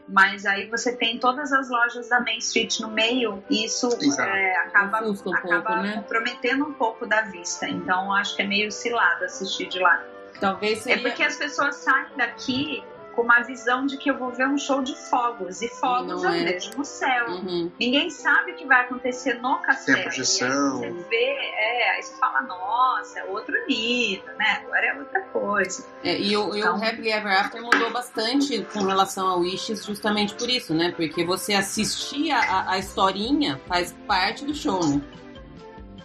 Mas 0.09 0.45
aí 0.45 0.69
você 0.69 0.97
tem 0.97 1.19
todas 1.19 1.53
as 1.53 1.71
lojas 1.71 2.09
da 2.09 2.21
Main 2.21 2.39
Street 2.39 2.81
no 2.81 2.89
meio 2.89 3.43
e 3.49 3.65
isso 3.65 3.89
é, 4.21 4.57
acaba, 4.57 5.07
um 5.07 5.13
acaba 5.33 5.63
pouco, 5.63 5.83
né? 5.83 5.95
comprometendo 5.95 6.65
um 6.67 6.73
pouco 6.73 7.07
da 7.07 7.23
vista. 7.23 7.69
Então 7.69 8.13
acho 8.13 8.37
que 8.37 8.43
é 8.43 8.47
meio 8.47 8.71
cilado 8.73 9.25
assistir 9.25 9.69
de 9.69 9.79
lá. 9.79 10.03
Talvez 10.41 10.81
É 10.81 10.83
seria. 10.83 11.03
porque 11.09 11.23
as 11.23 11.37
pessoas 11.37 11.77
saem 11.77 12.07
daqui 12.17 12.83
com 13.15 13.23
uma 13.23 13.41
visão 13.43 13.87
de 13.87 13.97
que 13.97 14.11
eu 14.11 14.19
vou 14.19 14.31
ver 14.31 14.47
um 14.49 14.59
show 14.59 14.83
de 14.83 14.95
fogos. 14.97 15.63
E 15.63 15.69
fogos 15.69 16.23
não 16.23 16.35
eu 16.35 16.41
é. 16.41 16.45
vejo 16.53 16.71
no 16.77 16.85
céu. 16.85 17.27
Uhum. 17.31 17.71
Ninguém 17.79 18.11
sabe 18.11 18.53
o 18.53 18.55
que 18.57 18.67
vai 18.67 18.83
acontecer 18.83 19.35
no 19.41 19.59
castelo. 19.61 19.85
Tem 19.87 19.95
a 19.95 19.99
E 19.99 20.03
projeção. 20.03 20.83
aí 20.83 20.91
você 20.93 21.09
vê, 21.09 21.25
é, 21.57 21.91
aí 21.97 22.03
você 22.03 22.15
fala, 22.19 22.41
nossa, 22.43 23.19
é 23.21 23.25
outro 23.25 23.55
nível, 23.69 24.35
né? 24.37 24.63
Agora 24.65 24.87
é 24.87 24.99
outra 24.99 25.21
coisa. 25.23 25.87
É, 26.05 26.19
e 26.19 26.37
o, 26.37 26.49
e 26.49 26.53
o 26.53 26.57
Então- 26.59 26.77
Happily 26.77 27.11
Ever 27.13 27.33
After 27.41 27.63
mudou 27.63 27.91
bastante 27.93 28.63
com 28.73 28.81
relação 28.85 29.27
ao 29.29 29.41
Wishes, 29.41 29.85
justamente 29.85 30.35
por 30.35 30.49
isso, 30.49 30.75
né? 30.75 30.93
Porque 30.97 31.25
você 31.25 31.55
assistir 31.55 32.31
a, 32.31 32.71
a 32.71 32.79
historinha 32.79 33.61
faz 33.67 33.93
parte 34.07 34.45
do 34.45 34.55
show, 34.55 34.85
né? 34.87 35.01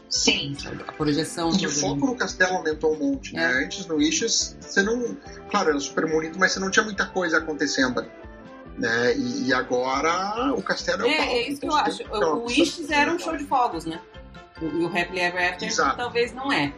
Sim. 0.09 0.55
A 0.87 0.91
projeção. 0.93 1.51
E 1.59 1.65
o 1.65 1.69
foco 1.69 2.01
né? 2.01 2.07
no 2.07 2.15
castelo 2.15 2.55
aumentou 2.57 2.93
um 2.93 2.99
monte, 3.11 3.33
né? 3.33 3.43
É. 3.43 3.65
Antes 3.65 3.85
no 3.87 3.95
Wishes, 3.95 4.55
você 4.59 4.81
não. 4.81 5.17
Claro, 5.49 5.69
era 5.71 5.79
super 5.79 6.09
bonito, 6.09 6.39
mas 6.39 6.51
você 6.53 6.59
não 6.59 6.71
tinha 6.71 6.85
muita 6.85 7.05
coisa 7.05 7.37
acontecendo 7.39 7.99
ali. 7.99 8.09
Né? 8.77 9.15
E, 9.17 9.47
e 9.47 9.53
agora 9.53 10.53
o 10.53 10.61
castelo 10.61 11.03
é 11.03 11.05
o 11.05 11.09
É, 11.09 11.17
palco, 11.17 11.31
é 11.33 11.41
isso 11.49 11.59
que 11.61 11.65
eu 11.67 11.71
então 11.71 11.85
acho. 11.85 12.03
O, 12.03 12.35
o 12.43 12.45
Wishes 12.45 12.65
percepção 12.75 12.97
era 13.01 13.11
um 13.13 13.19
show 13.19 13.35
de 13.35 13.43
fogos, 13.45 13.85
né? 13.85 13.99
O- 14.61 14.65
E 14.65 14.83
o 14.83 14.87
Happily 14.87 15.19
Ever 15.19 15.51
After 15.51 15.67
Exato. 15.67 15.97
talvez 15.97 16.31
não 16.33 16.51
é. 16.53 16.73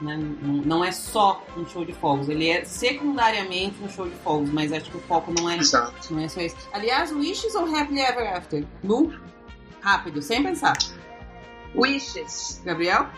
Né? 0.00 0.18
Não, 0.42 0.84
é 0.84 0.92
só 0.92 1.42
um 1.56 1.64
show 1.66 1.82
de 1.84 1.94
fogos. 1.94 2.28
Ele 2.28 2.48
é 2.50 2.64
secundariamente 2.64 3.82
um 3.82 3.88
show 3.88 4.06
de 4.08 4.14
fogos, 4.16 4.50
mas 4.50 4.70
acho 4.72 4.90
que 4.90 4.96
o 4.96 5.00
foco 5.00 5.32
não 5.32 5.48
é, 5.48 5.56
Exato. 5.56 6.12
não 6.12 6.20
é 6.20 6.28
só 6.28 6.40
isso. 6.40 6.56
Aliás, 6.72 7.10
Wishes 7.12 7.54
ou 7.54 7.64
Happily 7.74 8.00
Ever 8.00 8.36
After? 8.36 8.64
Lu? 8.84 9.14
Rápido, 9.80 10.20
sem 10.20 10.42
pensar. 10.42 10.76
Wishes. 11.76 12.60
Gabriel? 12.64 13.08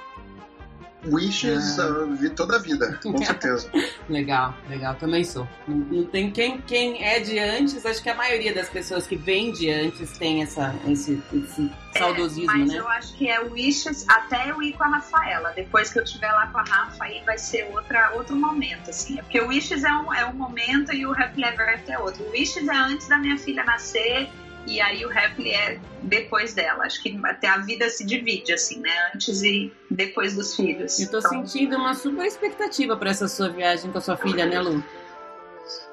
Wishes, 1.05 1.78
Ah. 1.78 1.85
ah, 1.85 2.06
vi 2.18 2.28
toda 2.30 2.56
a 2.56 2.59
vida, 2.59 2.98
com 3.01 3.16
certeza. 3.18 3.70
Legal, 4.10 4.52
legal, 4.68 4.94
também 4.97 5.22
sou. 5.22 5.47
Não, 5.66 5.76
não 5.76 6.05
tem 6.06 6.30
quem, 6.30 6.60
quem 6.62 7.05
é 7.05 7.20
de 7.20 7.39
antes, 7.39 7.86
acho 7.86 8.02
que 8.02 8.09
a 8.10 8.14
maioria 8.16 8.52
das 8.52 8.68
pessoas 8.68 9.06
que 9.06 9.14
vem 9.14 9.52
de 9.52 9.70
antes 9.70 10.18
tem 10.18 10.43
essa, 10.43 10.74
esse, 10.89 11.22
esse 11.32 11.70
saudosismo, 11.97 12.47
Mas 12.47 12.68
né? 12.68 12.78
eu 12.78 12.89
acho 12.89 13.14
que 13.16 13.28
é 13.28 13.40
Wishes 13.40 14.06
até 14.09 14.51
eu 14.51 14.60
ir 14.60 14.72
com 14.72 14.82
a 14.85 14.89
Rafaela. 14.89 15.52
Depois 15.55 15.93
que 15.93 16.01
eu 16.01 16.02
estiver 16.02 16.32
lá 16.32 16.48
com 16.48 16.59
a 16.59 16.64
Rafa, 16.64 17.05
aí 17.05 17.22
vai 17.24 17.39
ser 17.39 17.68
outra, 17.72 18.12
outro 18.16 18.35
momento, 18.35 18.90
assim. 18.90 19.16
Porque 19.18 19.40
o 19.40 19.48
Wishes 19.48 19.85
é 19.85 19.93
um, 19.93 20.12
é 20.12 20.26
um 20.26 20.35
momento 20.35 20.93
e 20.93 21.06
o 21.06 21.12
Happily 21.12 21.44
Ever 21.44 21.74
After 21.74 21.94
é 21.94 21.98
outro. 22.01 22.24
O 22.24 22.30
Wishes 22.32 22.66
é 22.66 22.74
antes 22.74 23.06
da 23.09 23.18
minha 23.18 23.39
filha 23.39 23.62
nascer 23.62 24.28
e 24.68 24.80
aí 24.80 25.04
o 25.04 25.10
Happily 25.10 25.50
é 25.50 25.80
depois 26.02 26.54
dela. 26.54 26.84
Acho 26.84 27.02
que 27.02 27.18
até 27.24 27.48
a 27.48 27.58
vida 27.58 27.88
se 27.88 28.04
divide, 28.04 28.52
assim, 28.52 28.80
né? 28.80 28.90
Antes 29.14 29.42
e 29.42 29.72
depois 29.90 30.36
dos 30.36 30.54
filhos. 30.54 30.98
Eu 31.00 31.10
tô 31.10 31.18
Então, 31.18 31.30
sentindo 31.30 31.76
uma 31.76 31.94
super 31.94 32.26
expectativa 32.26 32.96
pra 32.96 33.10
essa 33.10 33.26
sua 33.28 33.48
viagem 33.48 33.90
com 33.90 33.98
a 33.98 34.00
sua 34.00 34.16
filha, 34.16 34.46
né, 34.46 34.60
Lu? 34.60 34.82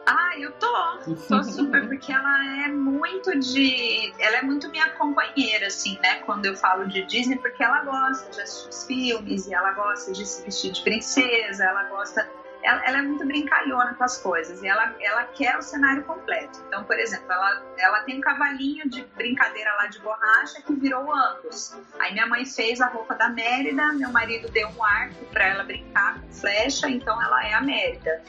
Ah, 0.07 0.37
eu 0.37 0.51
tô. 0.51 0.97
Tô 1.27 1.43
super, 1.43 1.87
porque 1.89 2.11
ela 2.11 2.65
é 2.65 2.67
muito 2.67 3.37
de. 3.39 4.13
Ela 4.19 4.37
é 4.37 4.41
muito 4.43 4.69
minha 4.69 4.89
companheira, 4.91 5.67
assim, 5.67 5.97
né? 6.01 6.15
Quando 6.25 6.45
eu 6.45 6.55
falo 6.55 6.87
de 6.87 7.03
Disney, 7.05 7.37
porque 7.37 7.63
ela 7.63 7.83
gosta 7.83 8.29
de 8.29 8.41
assistir 8.41 8.69
os 8.69 8.83
filmes, 8.85 9.47
e 9.47 9.53
ela 9.53 9.71
gosta 9.71 10.11
de 10.11 10.25
se 10.25 10.43
vestir 10.43 10.71
de 10.71 10.81
princesa, 10.81 11.63
ela 11.63 11.83
gosta. 11.85 12.29
Ela, 12.65 12.81
ela 12.85 12.97
é 12.97 13.01
muito 13.03 13.25
brincalhona 13.25 13.93
com 13.93 14.03
as 14.03 14.17
coisas, 14.17 14.61
e 14.63 14.67
ela, 14.67 14.93
ela 14.99 15.23
quer 15.25 15.57
o 15.57 15.61
cenário 15.61 16.03
completo. 16.03 16.59
Então, 16.67 16.83
por 16.83 16.97
exemplo, 16.97 17.31
ela, 17.31 17.61
ela 17.77 17.99
tem 18.01 18.17
um 18.17 18.21
cavalinho 18.21 18.89
de 18.89 19.03
brincadeira 19.15 19.71
lá 19.75 19.87
de 19.87 19.99
borracha 19.99 20.61
que 20.61 20.73
virou 20.73 21.13
Angus. 21.13 21.77
Aí 21.99 22.11
minha 22.13 22.25
mãe 22.27 22.45
fez 22.45 22.81
a 22.81 22.87
roupa 22.87 23.13
da 23.15 23.29
Mérida, 23.29 23.93
meu 23.93 24.09
marido 24.09 24.49
deu 24.49 24.67
um 24.69 24.83
arco 24.83 25.23
pra 25.25 25.45
ela 25.45 25.63
brincar 25.63 26.19
com 26.19 26.31
flecha, 26.33 26.89
então 26.89 27.21
ela 27.21 27.45
é 27.47 27.53
a 27.53 27.61
Mérida. 27.61 28.21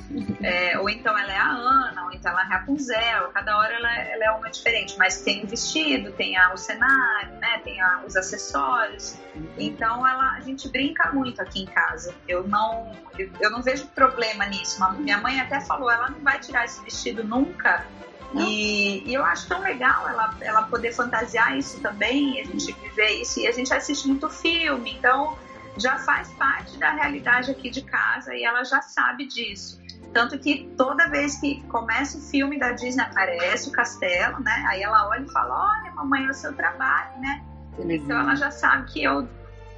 É, 0.42 0.78
ou 0.78 0.88
então 0.90 1.16
ela 1.18 1.32
é 1.32 1.38
a 1.38 1.48
Ana, 1.50 2.04
ou 2.04 2.12
então 2.12 2.30
ela 2.32 2.42
é 2.42 2.44
a 2.44 2.48
Rapunzel, 2.48 3.30
cada 3.32 3.56
hora 3.56 3.72
ela, 3.74 3.98
ela 3.98 4.24
é 4.24 4.30
uma 4.32 4.50
diferente, 4.50 4.96
mas 4.98 5.22
tem 5.22 5.44
o 5.44 5.46
vestido, 5.46 6.12
tem 6.12 6.36
a- 6.36 6.52
o 6.52 6.56
cenário, 6.58 7.32
né, 7.40 7.58
tem 7.64 7.80
a- 7.80 8.02
os 8.06 8.16
acessórios, 8.16 9.18
então 9.56 10.06
ela, 10.06 10.32
a 10.32 10.40
gente 10.40 10.68
brinca 10.68 11.10
muito 11.12 11.40
aqui 11.40 11.62
em 11.62 11.66
casa, 11.66 12.14
eu 12.28 12.46
não, 12.46 12.92
eu, 13.18 13.30
eu 13.40 13.50
não 13.50 13.62
vejo 13.62 13.86
problema 13.88 14.25
nisso, 14.48 14.78
Ma- 14.80 14.92
minha 14.92 15.18
mãe 15.18 15.40
até 15.40 15.60
falou, 15.60 15.90
ela 15.90 16.10
não 16.10 16.20
vai 16.22 16.38
tirar 16.38 16.64
esse 16.64 16.82
vestido 16.82 17.24
nunca, 17.24 17.86
e, 18.34 19.08
e 19.08 19.14
eu 19.14 19.24
acho 19.24 19.48
tão 19.48 19.60
legal 19.60 20.08
ela, 20.08 20.36
ela 20.42 20.62
poder 20.64 20.92
fantasiar 20.92 21.56
isso 21.56 21.80
também, 21.80 22.40
a 22.40 22.44
gente 22.44 22.72
viver 22.72 23.20
isso, 23.22 23.40
e 23.40 23.46
a 23.46 23.52
gente 23.52 23.72
assiste 23.72 24.06
muito 24.06 24.28
filme, 24.28 24.96
então 24.98 25.38
já 25.78 25.98
faz 25.98 26.32
parte 26.34 26.78
da 26.78 26.90
realidade 26.92 27.50
aqui 27.50 27.70
de 27.70 27.82
casa 27.82 28.34
e 28.34 28.44
ela 28.44 28.64
já 28.64 28.80
sabe 28.80 29.26
disso. 29.26 29.78
Tanto 30.12 30.38
que 30.38 30.72
toda 30.76 31.08
vez 31.08 31.38
que 31.38 31.62
começa 31.68 32.16
o 32.16 32.20
filme 32.20 32.58
da 32.58 32.72
Disney 32.72 33.04
aparece 33.04 33.68
o 33.68 33.72
castelo, 33.72 34.40
né? 34.40 34.64
Aí 34.68 34.82
ela 34.82 35.08
olha 35.08 35.22
e 35.22 35.30
fala: 35.30 35.54
Olha, 35.54 35.92
mamãe, 35.92 36.24
é 36.24 36.30
o 36.30 36.34
seu 36.34 36.54
trabalho, 36.54 37.20
né? 37.20 37.44
Então 37.78 38.18
ela 38.18 38.34
já 38.34 38.50
sabe 38.50 38.90
que 38.90 39.02
eu 39.02 39.28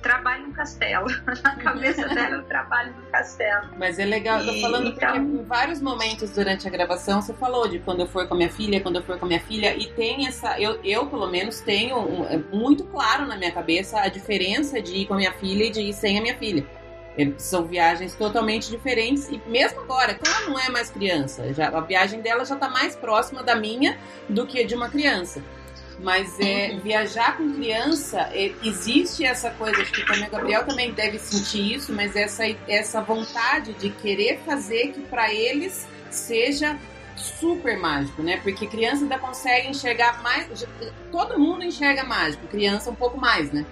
trabalho 0.03 0.47
no 0.49 0.53
castelo. 0.55 1.07
Na 1.43 1.57
cabeça 1.57 2.07
dela 2.09 2.37
eu 2.37 2.43
trabalho 2.45 2.95
no 2.95 3.03
castelo. 3.11 3.69
Mas 3.77 3.99
é 3.99 4.05
legal, 4.05 4.41
eu 4.41 4.47
tô 4.55 4.61
falando 4.61 4.91
porque 4.93 5.05
então- 5.05 5.17
em 5.17 5.43
vários 5.45 5.81
momentos 5.81 6.31
durante 6.31 6.67
a 6.67 6.71
gravação 6.71 7.21
você 7.21 7.35
falou 7.35 7.69
de 7.69 7.79
quando 7.81 8.01
eu 8.01 8.07
for 8.07 8.27
com 8.27 8.35
a 8.35 8.37
minha 8.37 8.51
filha, 8.51 8.81
quando 8.81 8.97
eu 8.97 9.03
for 9.03 9.19
com 9.19 9.25
a 9.25 9.29
minha 9.29 9.41
filha, 9.41 9.77
e 9.77 9.87
tem 9.93 10.27
essa. 10.27 10.59
Eu, 10.61 10.79
eu 10.85 11.07
pelo 11.07 11.27
menos, 11.29 11.61
tenho 11.61 11.97
um- 11.99 12.27
é 12.27 12.37
muito 12.53 12.85
claro 12.85 13.27
na 13.27 13.37
minha 13.37 13.53
cabeça 13.53 14.01
a 14.01 14.09
diferença 14.09 14.81
de 14.81 14.95
ir 14.99 15.07
com 15.07 15.15
a 15.15 15.17
minha 15.17 15.33
filha 15.33 15.65
e 15.65 15.71
de 15.71 15.81
ir 15.81 15.93
sem 15.93 16.19
a 16.19 16.23
minha 16.23 16.37
filha. 16.37 16.65
É, 17.17 17.33
São 17.37 17.65
viagens 17.67 18.15
totalmente 18.15 18.71
diferentes, 18.71 19.29
e 19.29 19.43
mesmo 19.49 19.81
agora, 19.81 20.15
que 20.15 20.29
ela 20.29 20.43
não 20.49 20.59
é 20.59 20.69
mais 20.69 20.89
criança, 20.89 21.53
já, 21.53 21.69
a 21.69 21.81
viagem 21.81 22.21
dela 22.21 22.45
já 22.45 22.55
tá 22.55 22.69
mais 22.69 22.95
próxima 22.95 23.43
da 23.43 23.57
minha 23.57 23.99
do 24.29 24.47
que 24.47 24.63
de 24.65 24.75
uma 24.77 24.89
criança. 24.89 25.43
Mas 26.01 26.39
é, 26.39 26.77
viajar 26.77 27.37
com 27.37 27.53
criança, 27.55 28.21
é, 28.33 28.53
existe 28.63 29.25
essa 29.25 29.51
coisa, 29.51 29.83
acho 29.83 29.93
que 29.93 30.07
também 30.07 30.29
o 30.29 30.31
Gabriel 30.31 30.65
também 30.65 30.93
deve 30.93 31.19
sentir 31.19 31.75
isso, 31.75 31.93
mas 31.93 32.15
essa, 32.15 32.45
essa 32.69 33.01
vontade 33.01 33.73
de 33.75 33.91
querer 33.91 34.39
fazer 34.47 34.93
que 34.93 35.01
para 35.01 35.33
eles 35.33 35.89
seja 36.09 36.79
super 37.17 37.77
mágico, 37.79 38.23
né? 38.23 38.39
Porque 38.39 38.67
criança 38.67 39.03
ainda 39.03 39.19
consegue 39.19 39.69
enxergar 39.69 40.23
mais. 40.23 40.65
Todo 41.11 41.39
mundo 41.39 41.65
enxerga 41.65 42.05
mágico, 42.05 42.47
criança 42.47 42.91
um 42.91 42.95
pouco 42.95 43.19
mais, 43.19 43.51
né? 43.51 43.67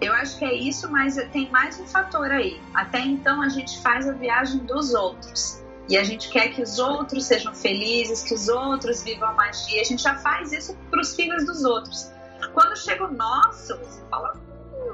Eu 0.00 0.12
acho 0.12 0.38
que 0.38 0.44
é 0.44 0.54
isso, 0.54 0.90
mas 0.90 1.16
tem 1.32 1.50
mais 1.50 1.78
um 1.80 1.86
fator 1.86 2.30
aí. 2.30 2.60
Até 2.72 3.00
então 3.00 3.42
a 3.42 3.48
gente 3.48 3.80
faz 3.80 4.08
a 4.08 4.12
viagem 4.12 4.58
dos 4.60 4.94
outros. 4.94 5.60
E 5.88 5.96
a 5.96 6.04
gente 6.04 6.28
quer 6.28 6.48
que 6.48 6.62
os 6.62 6.78
outros 6.78 7.24
sejam 7.24 7.54
felizes, 7.54 8.22
que 8.22 8.34
os 8.34 8.48
outros 8.48 9.02
vivam 9.02 9.28
a 9.28 9.32
magia. 9.32 9.80
A 9.80 9.84
gente 9.84 10.02
já 10.02 10.14
faz 10.16 10.52
isso 10.52 10.76
para 10.90 11.00
os 11.00 11.14
filhos 11.14 11.46
dos 11.46 11.64
outros. 11.64 12.12
Quando 12.52 12.76
chega 12.76 13.04
o 13.04 13.12
nosso, 13.12 13.76
você 13.78 14.00
fala, 14.10 14.34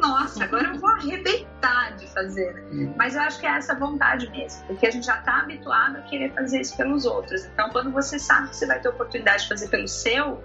nossa, 0.00 0.44
agora 0.44 0.68
eu 0.68 0.78
vou 0.78 0.90
arrebentar 0.90 1.96
de 1.96 2.06
fazer. 2.08 2.54
né? 2.54 2.94
Mas 2.96 3.14
eu 3.14 3.22
acho 3.22 3.40
que 3.40 3.46
é 3.46 3.56
essa 3.56 3.74
vontade 3.74 4.30
mesmo, 4.30 4.64
porque 4.66 4.86
a 4.86 4.90
gente 4.90 5.06
já 5.06 5.18
está 5.18 5.40
habituado 5.40 5.96
a 5.96 6.02
querer 6.02 6.32
fazer 6.32 6.60
isso 6.60 6.76
pelos 6.76 7.04
outros. 7.04 7.44
Então, 7.46 7.70
quando 7.70 7.90
você 7.90 8.18
sabe 8.18 8.48
que 8.50 8.56
você 8.56 8.66
vai 8.66 8.80
ter 8.80 8.88
oportunidade 8.88 9.42
de 9.42 9.48
fazer 9.48 9.68
pelo 9.68 9.88
seu, 9.88 10.42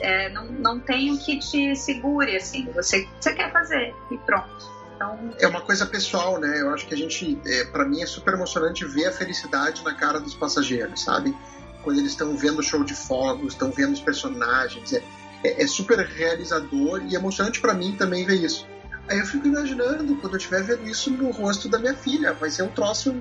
é, 0.00 0.28
não, 0.30 0.46
não 0.46 0.80
tem 0.80 1.12
o 1.12 1.18
que 1.18 1.38
te 1.38 1.74
segure, 1.76 2.36
assim. 2.36 2.70
Você, 2.72 3.08
você 3.20 3.34
quer 3.34 3.52
fazer 3.52 3.94
e 4.10 4.18
pronto. 4.18 4.71
Então... 5.02 5.30
É 5.40 5.46
uma 5.46 5.60
coisa 5.60 5.84
pessoal, 5.84 6.38
né? 6.38 6.60
Eu 6.60 6.70
acho 6.72 6.86
que 6.86 6.94
a 6.94 6.96
gente, 6.96 7.38
é, 7.46 7.64
para 7.64 7.84
mim, 7.84 8.00
é 8.02 8.06
super 8.06 8.34
emocionante 8.34 8.84
ver 8.84 9.06
a 9.06 9.12
felicidade 9.12 9.82
na 9.82 9.94
cara 9.94 10.20
dos 10.20 10.34
passageiros, 10.34 11.02
sabe? 11.02 11.36
Quando 11.82 11.98
eles 11.98 12.12
estão 12.12 12.36
vendo 12.36 12.60
o 12.60 12.62
show 12.62 12.84
de 12.84 12.94
fogos, 12.94 13.54
estão 13.54 13.70
vendo 13.70 13.92
os 13.92 14.00
personagens. 14.00 14.92
É, 14.92 15.02
é, 15.44 15.62
é 15.62 15.66
super 15.66 15.98
realizador 15.98 17.02
e 17.08 17.14
emocionante 17.14 17.60
para 17.60 17.74
mim 17.74 17.96
também 17.96 18.24
ver 18.24 18.36
isso. 18.36 18.66
Aí 19.08 19.18
eu 19.18 19.26
fico 19.26 19.48
imaginando 19.48 20.14
quando 20.16 20.34
eu 20.34 20.38
estiver 20.38 20.62
vendo 20.62 20.88
isso 20.88 21.10
no 21.10 21.30
rosto 21.30 21.68
da 21.68 21.78
minha 21.78 21.94
filha. 21.94 22.32
Vai 22.32 22.50
ser 22.50 22.62
um 22.62 22.68
troço 22.68 23.20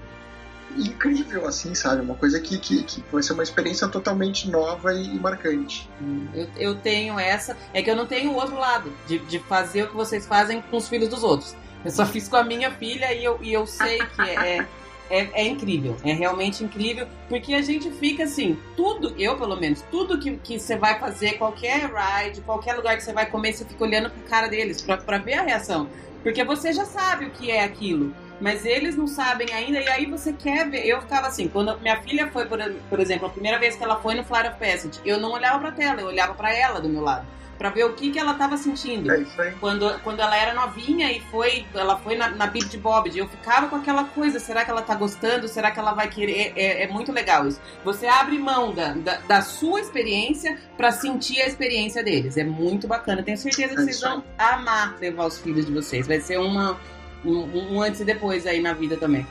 incrível, 0.77 1.47
assim, 1.47 1.73
sabe? 1.73 2.01
Uma 2.01 2.15
coisa 2.15 2.39
que, 2.39 2.57
que, 2.57 2.83
que 2.83 3.03
vai 3.11 3.23
ser 3.23 3.33
uma 3.33 3.43
experiência 3.43 3.87
totalmente 3.87 4.49
nova 4.49 4.93
e, 4.93 5.19
marcante. 5.19 5.89
Eu, 6.33 6.47
eu, 6.55 6.75
tenho 6.75 7.19
essa. 7.19 7.57
É 7.73 7.81
que 7.81 7.89
eu 7.89 7.95
não 7.95 8.05
tenho 8.05 8.31
o 8.31 8.35
outro 8.35 8.55
lado, 8.57 8.93
de, 9.07 9.19
de 9.19 9.39
fazer 9.39 9.83
o 9.83 9.87
que 9.87 9.95
vocês 9.95 10.25
fazem 10.25 10.61
com 10.61 10.77
os 10.77 10.87
filhos 10.87 11.09
dos 11.09 11.23
outros. 11.23 11.55
Eu 11.83 11.91
só 11.91 12.05
fiz 12.05 12.27
com 12.27 12.35
a 12.35 12.43
minha 12.43 12.71
filha 12.71 13.13
e 13.13 13.23
eu, 13.23 13.39
e 13.41 13.51
eu 13.51 13.65
sei 13.65 13.97
que 13.99 14.21
é, 14.21 14.65
é, 15.09 15.29
é, 15.33 15.45
incrível. 15.45 15.95
É 16.03 16.13
realmente 16.13 16.63
incrível, 16.63 17.07
porque 17.27 17.53
a 17.53 17.61
gente 17.61 17.89
fica 17.91 18.23
assim, 18.23 18.57
tudo, 18.75 19.13
eu 19.17 19.37
pelo 19.37 19.55
menos, 19.55 19.83
tudo 19.91 20.19
que, 20.19 20.37
que 20.37 20.59
você 20.59 20.75
vai 20.75 20.99
fazer, 20.99 21.37
qualquer 21.37 21.91
ride, 21.91 22.41
qualquer 22.41 22.75
lugar 22.75 22.95
que 22.95 23.03
você 23.03 23.13
vai 23.13 23.25
comer, 23.25 23.53
você 23.53 23.65
fica 23.65 23.83
olhando 23.83 24.09
pro 24.09 24.21
cara 24.23 24.47
deles 24.47 24.81
pra, 24.81 24.97
pra 24.97 25.17
ver 25.17 25.33
a 25.33 25.41
reação. 25.41 25.89
Porque 26.23 26.43
você 26.43 26.71
já 26.71 26.85
sabe 26.85 27.25
o 27.25 27.31
que 27.31 27.49
é 27.49 27.63
aquilo 27.63 28.13
mas 28.41 28.65
eles 28.65 28.97
não 28.97 29.07
sabem 29.07 29.53
ainda, 29.53 29.79
e 29.79 29.87
aí 29.87 30.05
você 30.07 30.33
quer 30.33 30.67
ver. 30.67 30.85
Eu 30.85 30.99
ficava 30.99 31.27
assim, 31.27 31.47
quando 31.47 31.79
minha 31.79 32.01
filha 32.01 32.27
foi, 32.31 32.47
por, 32.47 32.57
por 32.89 32.99
exemplo, 32.99 33.27
a 33.27 33.29
primeira 33.29 33.59
vez 33.59 33.75
que 33.75 33.83
ela 33.83 34.01
foi 34.01 34.15
no 34.15 34.23
Flight 34.23 34.49
of 34.49 34.57
Passage, 34.57 34.99
eu 35.05 35.19
não 35.19 35.31
olhava 35.31 35.59
pra 35.59 35.71
tela, 35.71 36.01
eu 36.01 36.07
olhava 36.07 36.33
para 36.33 36.51
ela 36.51 36.81
do 36.81 36.89
meu 36.89 37.03
lado. 37.03 37.25
Pra 37.61 37.69
ver 37.69 37.83
o 37.83 37.93
que, 37.93 38.09
que 38.09 38.17
ela 38.17 38.33
tava 38.33 38.57
sentindo. 38.57 39.11
É 39.11 39.51
quando, 39.59 39.87
quando 39.99 40.19
ela 40.19 40.35
era 40.35 40.51
novinha 40.51 41.11
e 41.11 41.21
foi, 41.29 41.63
ela 41.75 41.95
foi 41.95 42.15
na, 42.15 42.29
na 42.29 42.47
de 42.47 42.75
Bob, 42.75 43.15
eu 43.15 43.27
ficava 43.27 43.67
com 43.67 43.75
aquela 43.75 44.05
coisa: 44.05 44.39
será 44.39 44.65
que 44.65 44.71
ela 44.71 44.81
tá 44.81 44.95
gostando? 44.95 45.47
Será 45.47 45.69
que 45.69 45.79
ela 45.79 45.93
vai 45.93 46.09
querer? 46.09 46.53
É, 46.55 46.85
é 46.85 46.87
muito 46.87 47.11
legal 47.11 47.47
isso. 47.47 47.61
Você 47.85 48.07
abre 48.07 48.39
mão 48.39 48.73
da, 48.73 48.93
da, 48.93 49.17
da 49.17 49.41
sua 49.43 49.79
experiência 49.79 50.57
para 50.75 50.91
sentir 50.91 51.39
a 51.39 51.45
experiência 51.45 52.03
deles. 52.03 52.35
É 52.35 52.43
muito 52.43 52.87
bacana. 52.87 53.21
Tenho 53.21 53.37
certeza 53.37 53.75
que 53.75 53.81
é 53.81 53.83
vocês 53.83 54.01
vão 54.01 54.23
amar 54.39 54.97
levar 54.99 55.27
os 55.27 55.37
filhos 55.37 55.67
de 55.67 55.71
vocês. 55.71 56.07
Vai 56.07 56.19
ser 56.19 56.39
uma, 56.39 56.79
um, 57.23 57.75
um, 57.75 57.79
antes 57.83 58.01
e 58.01 58.05
depois 58.05 58.47
aí 58.47 58.59
na 58.59 58.73
vida 58.73 58.97
também. 58.97 59.27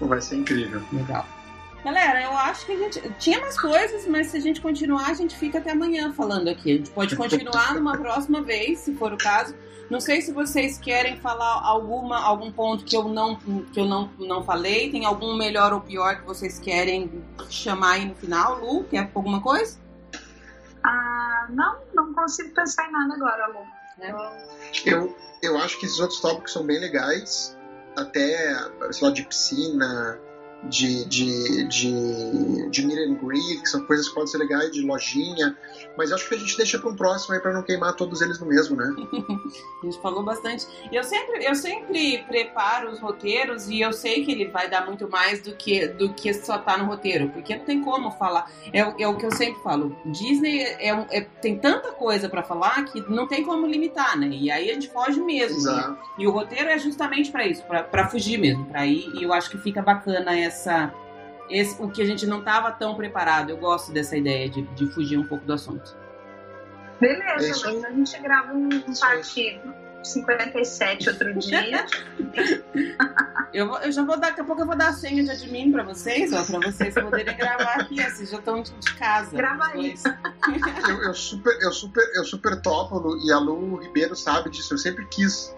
Vai 0.00 0.20
ser 0.20 0.36
incrível. 0.36 0.80
Legal. 0.92 1.26
Galera, 1.84 2.22
eu 2.22 2.32
acho 2.32 2.64
que 2.64 2.72
a 2.72 2.78
gente. 2.78 3.00
Tinha 3.18 3.38
mais 3.40 3.60
coisas, 3.60 4.06
mas 4.06 4.28
se 4.28 4.38
a 4.38 4.40
gente 4.40 4.60
continuar, 4.60 5.10
a 5.10 5.14
gente 5.14 5.36
fica 5.36 5.58
até 5.58 5.72
amanhã 5.72 6.14
falando 6.14 6.48
aqui. 6.48 6.72
A 6.72 6.76
gente 6.76 6.90
pode 6.90 7.14
continuar 7.14 7.74
numa 7.74 7.96
próxima 7.98 8.42
vez, 8.42 8.78
se 8.78 8.94
for 8.94 9.12
o 9.12 9.18
caso. 9.18 9.54
Não 9.90 10.00
sei 10.00 10.22
se 10.22 10.32
vocês 10.32 10.78
querem 10.78 11.18
falar 11.18 11.60
alguma, 11.62 12.18
algum 12.18 12.50
ponto 12.50 12.84
que 12.84 12.96
eu 12.96 13.04
não, 13.04 13.36
que 13.36 13.78
eu 13.78 13.84
não, 13.84 14.10
não 14.18 14.42
falei. 14.42 14.90
Tem 14.90 15.04
algum 15.04 15.36
melhor 15.36 15.74
ou 15.74 15.80
pior 15.82 16.16
que 16.16 16.24
vocês 16.24 16.58
querem 16.58 17.22
chamar 17.50 17.92
aí 17.92 18.06
no 18.06 18.14
final? 18.14 18.60
Lu, 18.60 18.84
quer 18.84 19.10
alguma 19.14 19.42
coisa? 19.42 19.78
Ah, 20.82 21.46
não, 21.50 21.76
não 21.92 22.14
consigo 22.14 22.54
pensar 22.54 22.88
em 22.88 22.92
nada 22.92 23.14
agora, 23.14 23.46
Lu. 23.48 23.60
É. 24.00 24.10
Eu, 24.86 25.14
eu 25.42 25.58
acho 25.58 25.78
que 25.78 25.84
esses 25.84 26.00
outros 26.00 26.18
tópicos 26.20 26.52
são 26.52 26.64
bem 26.64 26.80
legais, 26.80 27.56
até, 27.94 28.54
sei 28.90 29.06
lá, 29.06 29.12
de 29.12 29.22
piscina, 29.22 30.18
de, 30.68 31.04
de, 31.06 31.68
de, 31.68 32.70
de 32.70 32.86
meet 32.86 32.98
and 32.98 33.14
greet, 33.14 33.60
que 33.60 33.68
são 33.68 33.84
coisas 33.86 34.08
que 34.08 34.14
podem 34.14 34.28
ser 34.28 34.38
legais, 34.38 34.70
de 34.72 34.82
lojinha, 34.82 35.56
mas 35.96 36.12
acho 36.12 36.28
que 36.28 36.34
a 36.34 36.38
gente 36.38 36.56
deixa 36.56 36.78
para 36.78 36.90
um 36.90 36.96
próximo 36.96 37.34
aí 37.34 37.40
para 37.40 37.52
não 37.52 37.62
queimar 37.62 37.94
todos 37.94 38.20
eles 38.20 38.40
no 38.40 38.46
mesmo, 38.46 38.76
né? 38.76 38.94
a 39.82 39.86
gente 39.86 40.00
falou 40.00 40.22
bastante. 40.22 40.66
Eu 40.90 41.04
sempre, 41.04 41.44
eu 41.44 41.54
sempre 41.54 42.24
preparo 42.26 42.90
os 42.90 42.98
roteiros 42.98 43.68
e 43.68 43.80
eu 43.80 43.92
sei 43.92 44.24
que 44.24 44.32
ele 44.32 44.46
vai 44.46 44.68
dar 44.68 44.86
muito 44.86 45.08
mais 45.08 45.40
do 45.40 45.54
que, 45.54 45.86
do 45.88 46.12
que 46.14 46.32
só 46.34 46.58
tá 46.58 46.76
no 46.76 46.86
roteiro, 46.86 47.30
porque 47.30 47.56
não 47.56 47.64
tem 47.64 47.82
como 47.82 48.10
falar. 48.12 48.50
É, 48.72 48.80
é 48.80 49.08
o 49.08 49.16
que 49.16 49.26
eu 49.26 49.32
sempre 49.32 49.62
falo. 49.62 49.96
Disney 50.06 50.60
é, 50.60 50.90
é 51.10 51.20
tem 51.20 51.58
tanta 51.58 51.92
coisa 51.92 52.28
para 52.28 52.42
falar 52.42 52.84
que 52.86 53.00
não 53.10 53.26
tem 53.26 53.44
como 53.44 53.66
limitar, 53.66 54.18
né? 54.18 54.28
E 54.28 54.50
aí 54.50 54.70
a 54.70 54.74
gente 54.74 54.88
foge 54.88 55.20
mesmo. 55.20 55.62
Né? 55.62 55.96
E 56.18 56.26
o 56.26 56.30
roteiro 56.30 56.68
é 56.68 56.78
justamente 56.78 57.30
para 57.30 57.46
isso, 57.46 57.62
para 57.64 58.08
fugir 58.08 58.38
mesmo, 58.38 58.64
para 58.66 58.86
ir. 58.86 59.10
E 59.14 59.22
eu 59.22 59.32
acho 59.32 59.50
que 59.50 59.58
fica 59.58 59.82
bacana 59.82 60.36
essa 60.38 60.53
esse, 61.50 61.80
o 61.82 61.90
que 61.90 62.02
a 62.02 62.04
gente 62.04 62.26
não 62.26 62.38
estava 62.40 62.70
tão 62.70 62.94
preparado. 62.94 63.50
Eu 63.50 63.56
gosto 63.56 63.92
dessa 63.92 64.16
ideia 64.16 64.48
de, 64.48 64.62
de 64.62 64.86
fugir 64.88 65.18
um 65.18 65.26
pouco 65.26 65.44
do 65.44 65.52
assunto. 65.52 65.96
Beleza, 67.00 67.68
é 67.68 67.86
a 67.86 67.90
gente 67.90 68.20
grava 68.20 68.52
um, 68.52 68.68
partido. 69.00 69.84
57 70.02 71.08
outro 71.08 71.34
dia. 71.38 71.86
eu, 73.54 73.68
vou, 73.68 73.78
eu 73.78 73.90
já 73.90 74.04
vou 74.04 74.18
dar, 74.18 74.28
daqui 74.28 74.42
a 74.42 74.44
pouco 74.44 74.60
eu 74.60 74.66
vou 74.66 74.76
dar 74.76 74.88
a 74.88 74.92
senha 74.92 75.24
de 75.24 75.30
admin 75.30 75.72
pra 75.72 75.82
vocês, 75.82 76.30
ó, 76.32 76.44
pra 76.44 76.70
vocês 76.70 76.94
poderem 76.94 77.34
gravar 77.34 77.80
aqui, 77.80 78.02
vocês 78.02 78.30
já 78.30 78.38
estão 78.38 78.62
de 78.62 78.94
casa. 78.96 79.34
Grava 79.34 79.64
aí. 79.68 79.94
eu, 80.88 81.02
eu, 81.04 81.14
super, 81.14 81.56
eu, 81.62 81.72
super, 81.72 82.04
eu 82.14 82.24
super 82.24 82.60
topo, 82.60 83.16
e 83.26 83.32
a 83.32 83.38
Lu 83.38 83.76
Ribeiro 83.76 84.14
sabe 84.14 84.50
disso, 84.50 84.74
eu 84.74 84.78
sempre 84.78 85.06
quis 85.06 85.54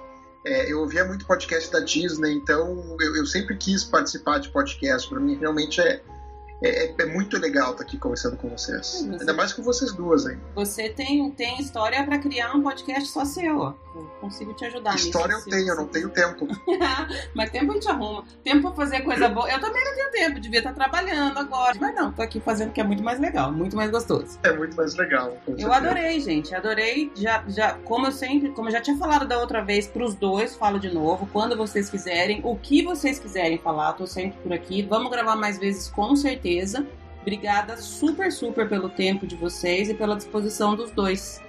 é, 0.47 0.71
eu 0.71 0.79
ouvia 0.79 1.05
muito 1.05 1.27
podcast 1.27 1.73
da 1.73 1.81
Disney, 1.81 2.33
então 2.35 2.97
eu, 3.01 3.17
eu 3.17 3.27
sempre 3.27 3.57
quis 3.57 3.83
participar 3.83 4.39
de 4.39 4.49
podcast. 4.49 5.09
Para 5.09 5.19
mim, 5.19 5.35
realmente 5.35 5.81
é, 5.81 6.01
é, 6.63 6.95
é, 6.99 7.07
muito 7.07 7.39
legal 7.39 7.73
estar 7.73 7.85
aqui 7.85 7.99
conversando 7.99 8.37
com 8.37 8.49
vocês. 8.49 8.87
Você, 8.87 9.21
Ainda 9.21 9.35
mais 9.35 9.53
com 9.53 9.63
vocês 9.63 9.93
duas 9.93 10.27
aí. 10.27 10.39
Você 10.55 10.89
tem, 10.89 11.31
tem 11.33 11.61
história 11.61 12.03
para 12.05 12.19
criar 12.19 12.55
um 12.55 12.63
podcast 12.63 13.09
só 13.11 13.25
seu, 13.25 13.59
ó. 13.59 13.75
Eu 13.95 14.05
consigo 14.21 14.53
te 14.53 14.65
ajudar 14.67 14.95
História 14.95 15.35
nisso, 15.37 15.49
eu 15.49 15.53
tenho, 15.53 15.69
eu 15.69 15.77
não 15.77 15.87
tenho 15.87 16.11
tempo. 16.11 16.47
Mas 17.35 17.51
tempo 17.51 17.73
a 17.73 17.75
gente 17.75 17.89
arruma. 17.89 18.25
Tempo 18.45 18.63
pra 18.63 18.73
fazer 18.73 19.01
coisa 19.01 19.29
boa. 19.29 19.51
Eu 19.51 19.61
também 19.61 19.83
não 19.85 19.95
tenho 19.95 20.11
tempo, 20.11 20.41
devia 20.41 20.59
estar 20.59 20.73
trabalhando 20.73 21.39
agora. 21.39 21.77
Mas 21.81 21.95
não, 21.95 22.13
tô 22.13 22.23
aqui 22.23 22.41
fazendo 22.41 22.73
que 22.73 22.81
é 22.81 22.85
muito 22.85 23.03
mais 23.03 23.19
legal, 23.19 23.53
muito 23.53 23.77
mais 23.77 23.91
gostoso. 23.91 24.39
É 24.43 24.53
muito 24.53 24.77
mais 24.77 24.95
legal. 24.97 25.37
Eu 25.59 25.73
adorei, 25.73 26.21
gente. 26.21 26.55
Adorei. 26.55 27.11
Já, 27.15 27.43
já, 27.49 27.75
como 27.85 28.07
eu 28.07 28.13
sempre, 28.13 28.51
como 28.51 28.69
eu 28.69 28.73
já 28.73 28.81
tinha 28.81 28.97
falado 28.97 29.27
da 29.27 29.39
outra 29.39 29.63
vez 29.63 29.87
pros 29.87 30.15
dois, 30.15 30.55
falo 30.55 30.79
de 30.79 30.93
novo. 30.93 31.27
Quando 31.33 31.57
vocês 31.57 31.89
quiserem, 31.89 32.41
o 32.45 32.57
que 32.57 32.83
vocês 32.83 33.19
quiserem 33.19 33.59
falar, 33.59 33.95
tô 33.95 34.07
sempre 34.07 34.39
por 34.43 34.53
aqui. 34.53 34.83
Vamos 34.83 35.11
gravar 35.11 35.37
mais 35.37 35.59
vezes 35.59 35.89
com 35.89 36.15
certeza 36.15 36.46
certeza. 36.47 36.87
Obrigada 37.23 37.77
super, 37.77 38.31
super 38.31 38.69
pelo 38.69 38.89
tempo 38.89 39.27
de 39.27 39.35
vocês 39.35 39.91
e 39.91 39.95
pela 39.95 40.15
disposição 40.15 40.77
dos 40.77 40.93
dois. 40.93 41.43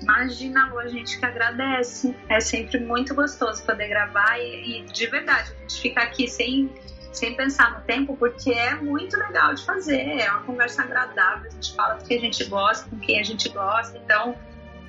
Imagina, 0.00 0.72
a 0.78 0.86
gente 0.86 1.18
que 1.18 1.24
agradece. 1.24 2.14
É 2.28 2.38
sempre 2.38 2.78
muito 2.78 3.14
gostoso 3.14 3.64
poder 3.64 3.88
gravar 3.88 4.38
e, 4.38 4.82
e, 4.82 4.84
de 4.84 5.06
verdade, 5.06 5.50
a 5.58 5.60
gente 5.62 5.80
fica 5.80 6.02
aqui 6.02 6.28
sem, 6.28 6.70
sem 7.12 7.34
pensar 7.34 7.78
no 7.78 7.80
tempo, 7.80 8.16
porque 8.16 8.52
é 8.52 8.74
muito 8.76 9.16
legal 9.16 9.54
de 9.54 9.64
fazer. 9.64 10.20
É 10.20 10.30
uma 10.30 10.42
conversa 10.42 10.82
agradável, 10.82 11.50
a 11.50 11.54
gente 11.54 11.74
fala 11.74 11.94
do 11.94 12.04
que 12.04 12.14
a 12.14 12.20
gente 12.20 12.44
gosta, 12.44 12.88
com 12.88 12.98
quem 12.98 13.18
a 13.18 13.24
gente 13.24 13.48
gosta. 13.48 13.98
Então, 13.98 14.36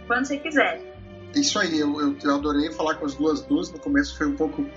quando 0.06 0.26
você 0.26 0.38
quiser. 0.38 0.82
Isso 1.34 1.58
aí, 1.58 1.80
eu, 1.80 2.00
eu, 2.00 2.16
eu 2.24 2.36
adorei 2.36 2.72
falar 2.72 2.96
com 2.96 3.06
as 3.06 3.16
duas 3.16 3.42
duas. 3.42 3.72
No 3.72 3.80
começo 3.80 4.16
foi 4.18 4.28
um 4.28 4.36
pouco 4.36 4.68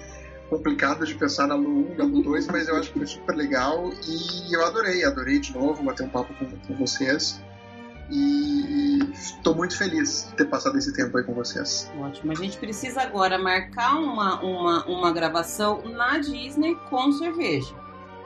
complicado 0.51 1.07
de 1.07 1.15
pensar 1.15 1.47
na 1.47 1.55
Lu 1.55 1.93
1, 1.93 1.97
na 1.97 2.05
Lu 2.05 2.23
2, 2.23 2.49
mas 2.49 2.69
eu 2.69 2.77
acho 2.77 2.93
que 2.93 2.99
foi 2.99 3.07
super 3.07 3.35
legal 3.35 3.91
e 4.07 4.53
eu 4.55 4.67
adorei, 4.67 5.05
adorei 5.05 5.39
de 5.39 5.55
novo 5.55 5.83
bater 5.83 6.05
um 6.05 6.09
papo 6.09 6.35
com, 6.35 6.47
com 6.47 6.75
vocês. 6.75 7.41
E 8.13 8.99
estou 9.13 9.55
muito 9.55 9.79
feliz 9.79 10.27
de 10.29 10.35
ter 10.35 10.47
passado 10.47 10.77
esse 10.77 10.93
tempo 10.93 11.17
aí 11.17 11.23
com 11.23 11.33
vocês. 11.33 11.89
Ótimo. 11.97 12.33
A 12.33 12.35
gente 12.35 12.59
precisa 12.59 13.03
agora 13.03 13.39
marcar 13.39 13.95
uma, 13.95 14.43
uma, 14.43 14.85
uma 14.87 15.13
gravação 15.13 15.81
na 15.85 16.19
Disney 16.19 16.75
com 16.91 17.13
cerveja. 17.13 17.73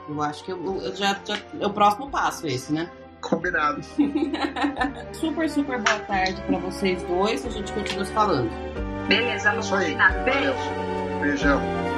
Eu 0.09 0.19
acho 0.23 0.43
que 0.43 0.51
eu, 0.51 0.81
eu 0.81 0.95
já, 0.95 1.19
já, 1.23 1.37
é 1.59 1.67
o 1.67 1.69
próximo 1.71 2.09
passo 2.09 2.47
esse, 2.47 2.73
né? 2.73 2.89
Combinado. 3.21 3.81
super, 5.13 5.47
super 5.47 5.79
boa 5.79 5.99
tarde 5.99 6.41
para 6.41 6.57
vocês 6.57 7.03
dois. 7.03 7.45
A 7.45 7.49
gente 7.49 7.71
continua 7.71 8.05
falando. 8.05 8.49
Beleza, 9.07 9.51
vamos 9.51 9.69
combinar. 9.69 10.23
Beijo. 10.23 11.21
Beijão. 11.21 11.94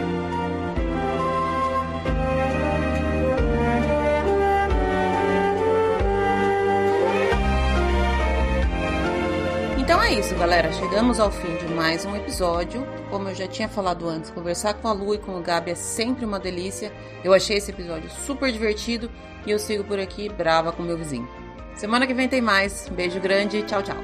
É 10.07 10.13
isso, 10.13 10.33
galera. 10.35 10.71
Chegamos 10.71 11.19
ao 11.19 11.29
fim 11.29 11.53
de 11.57 11.67
mais 11.73 12.05
um 12.05 12.15
episódio. 12.15 12.87
Como 13.09 13.27
eu 13.27 13.35
já 13.35 13.45
tinha 13.45 13.67
falado 13.67 14.07
antes, 14.07 14.31
conversar 14.31 14.73
com 14.75 14.87
a 14.87 14.93
Lu 14.93 15.13
e 15.13 15.17
com 15.17 15.35
o 15.37 15.41
Gabi 15.41 15.71
é 15.71 15.75
sempre 15.75 16.23
uma 16.23 16.39
delícia. 16.39 16.93
Eu 17.25 17.33
achei 17.33 17.57
esse 17.57 17.71
episódio 17.71 18.09
super 18.09 18.49
divertido 18.49 19.11
e 19.45 19.51
eu 19.51 19.59
sigo 19.59 19.83
por 19.83 19.99
aqui 19.99 20.29
brava 20.29 20.71
com 20.71 20.81
meu 20.81 20.97
vizinho. 20.97 21.27
Semana 21.75 22.07
que 22.07 22.13
vem 22.13 22.29
tem 22.29 22.41
mais. 22.41 22.87
Beijo 22.89 23.19
grande. 23.19 23.63
Tchau, 23.63 23.83
tchau. 23.83 23.97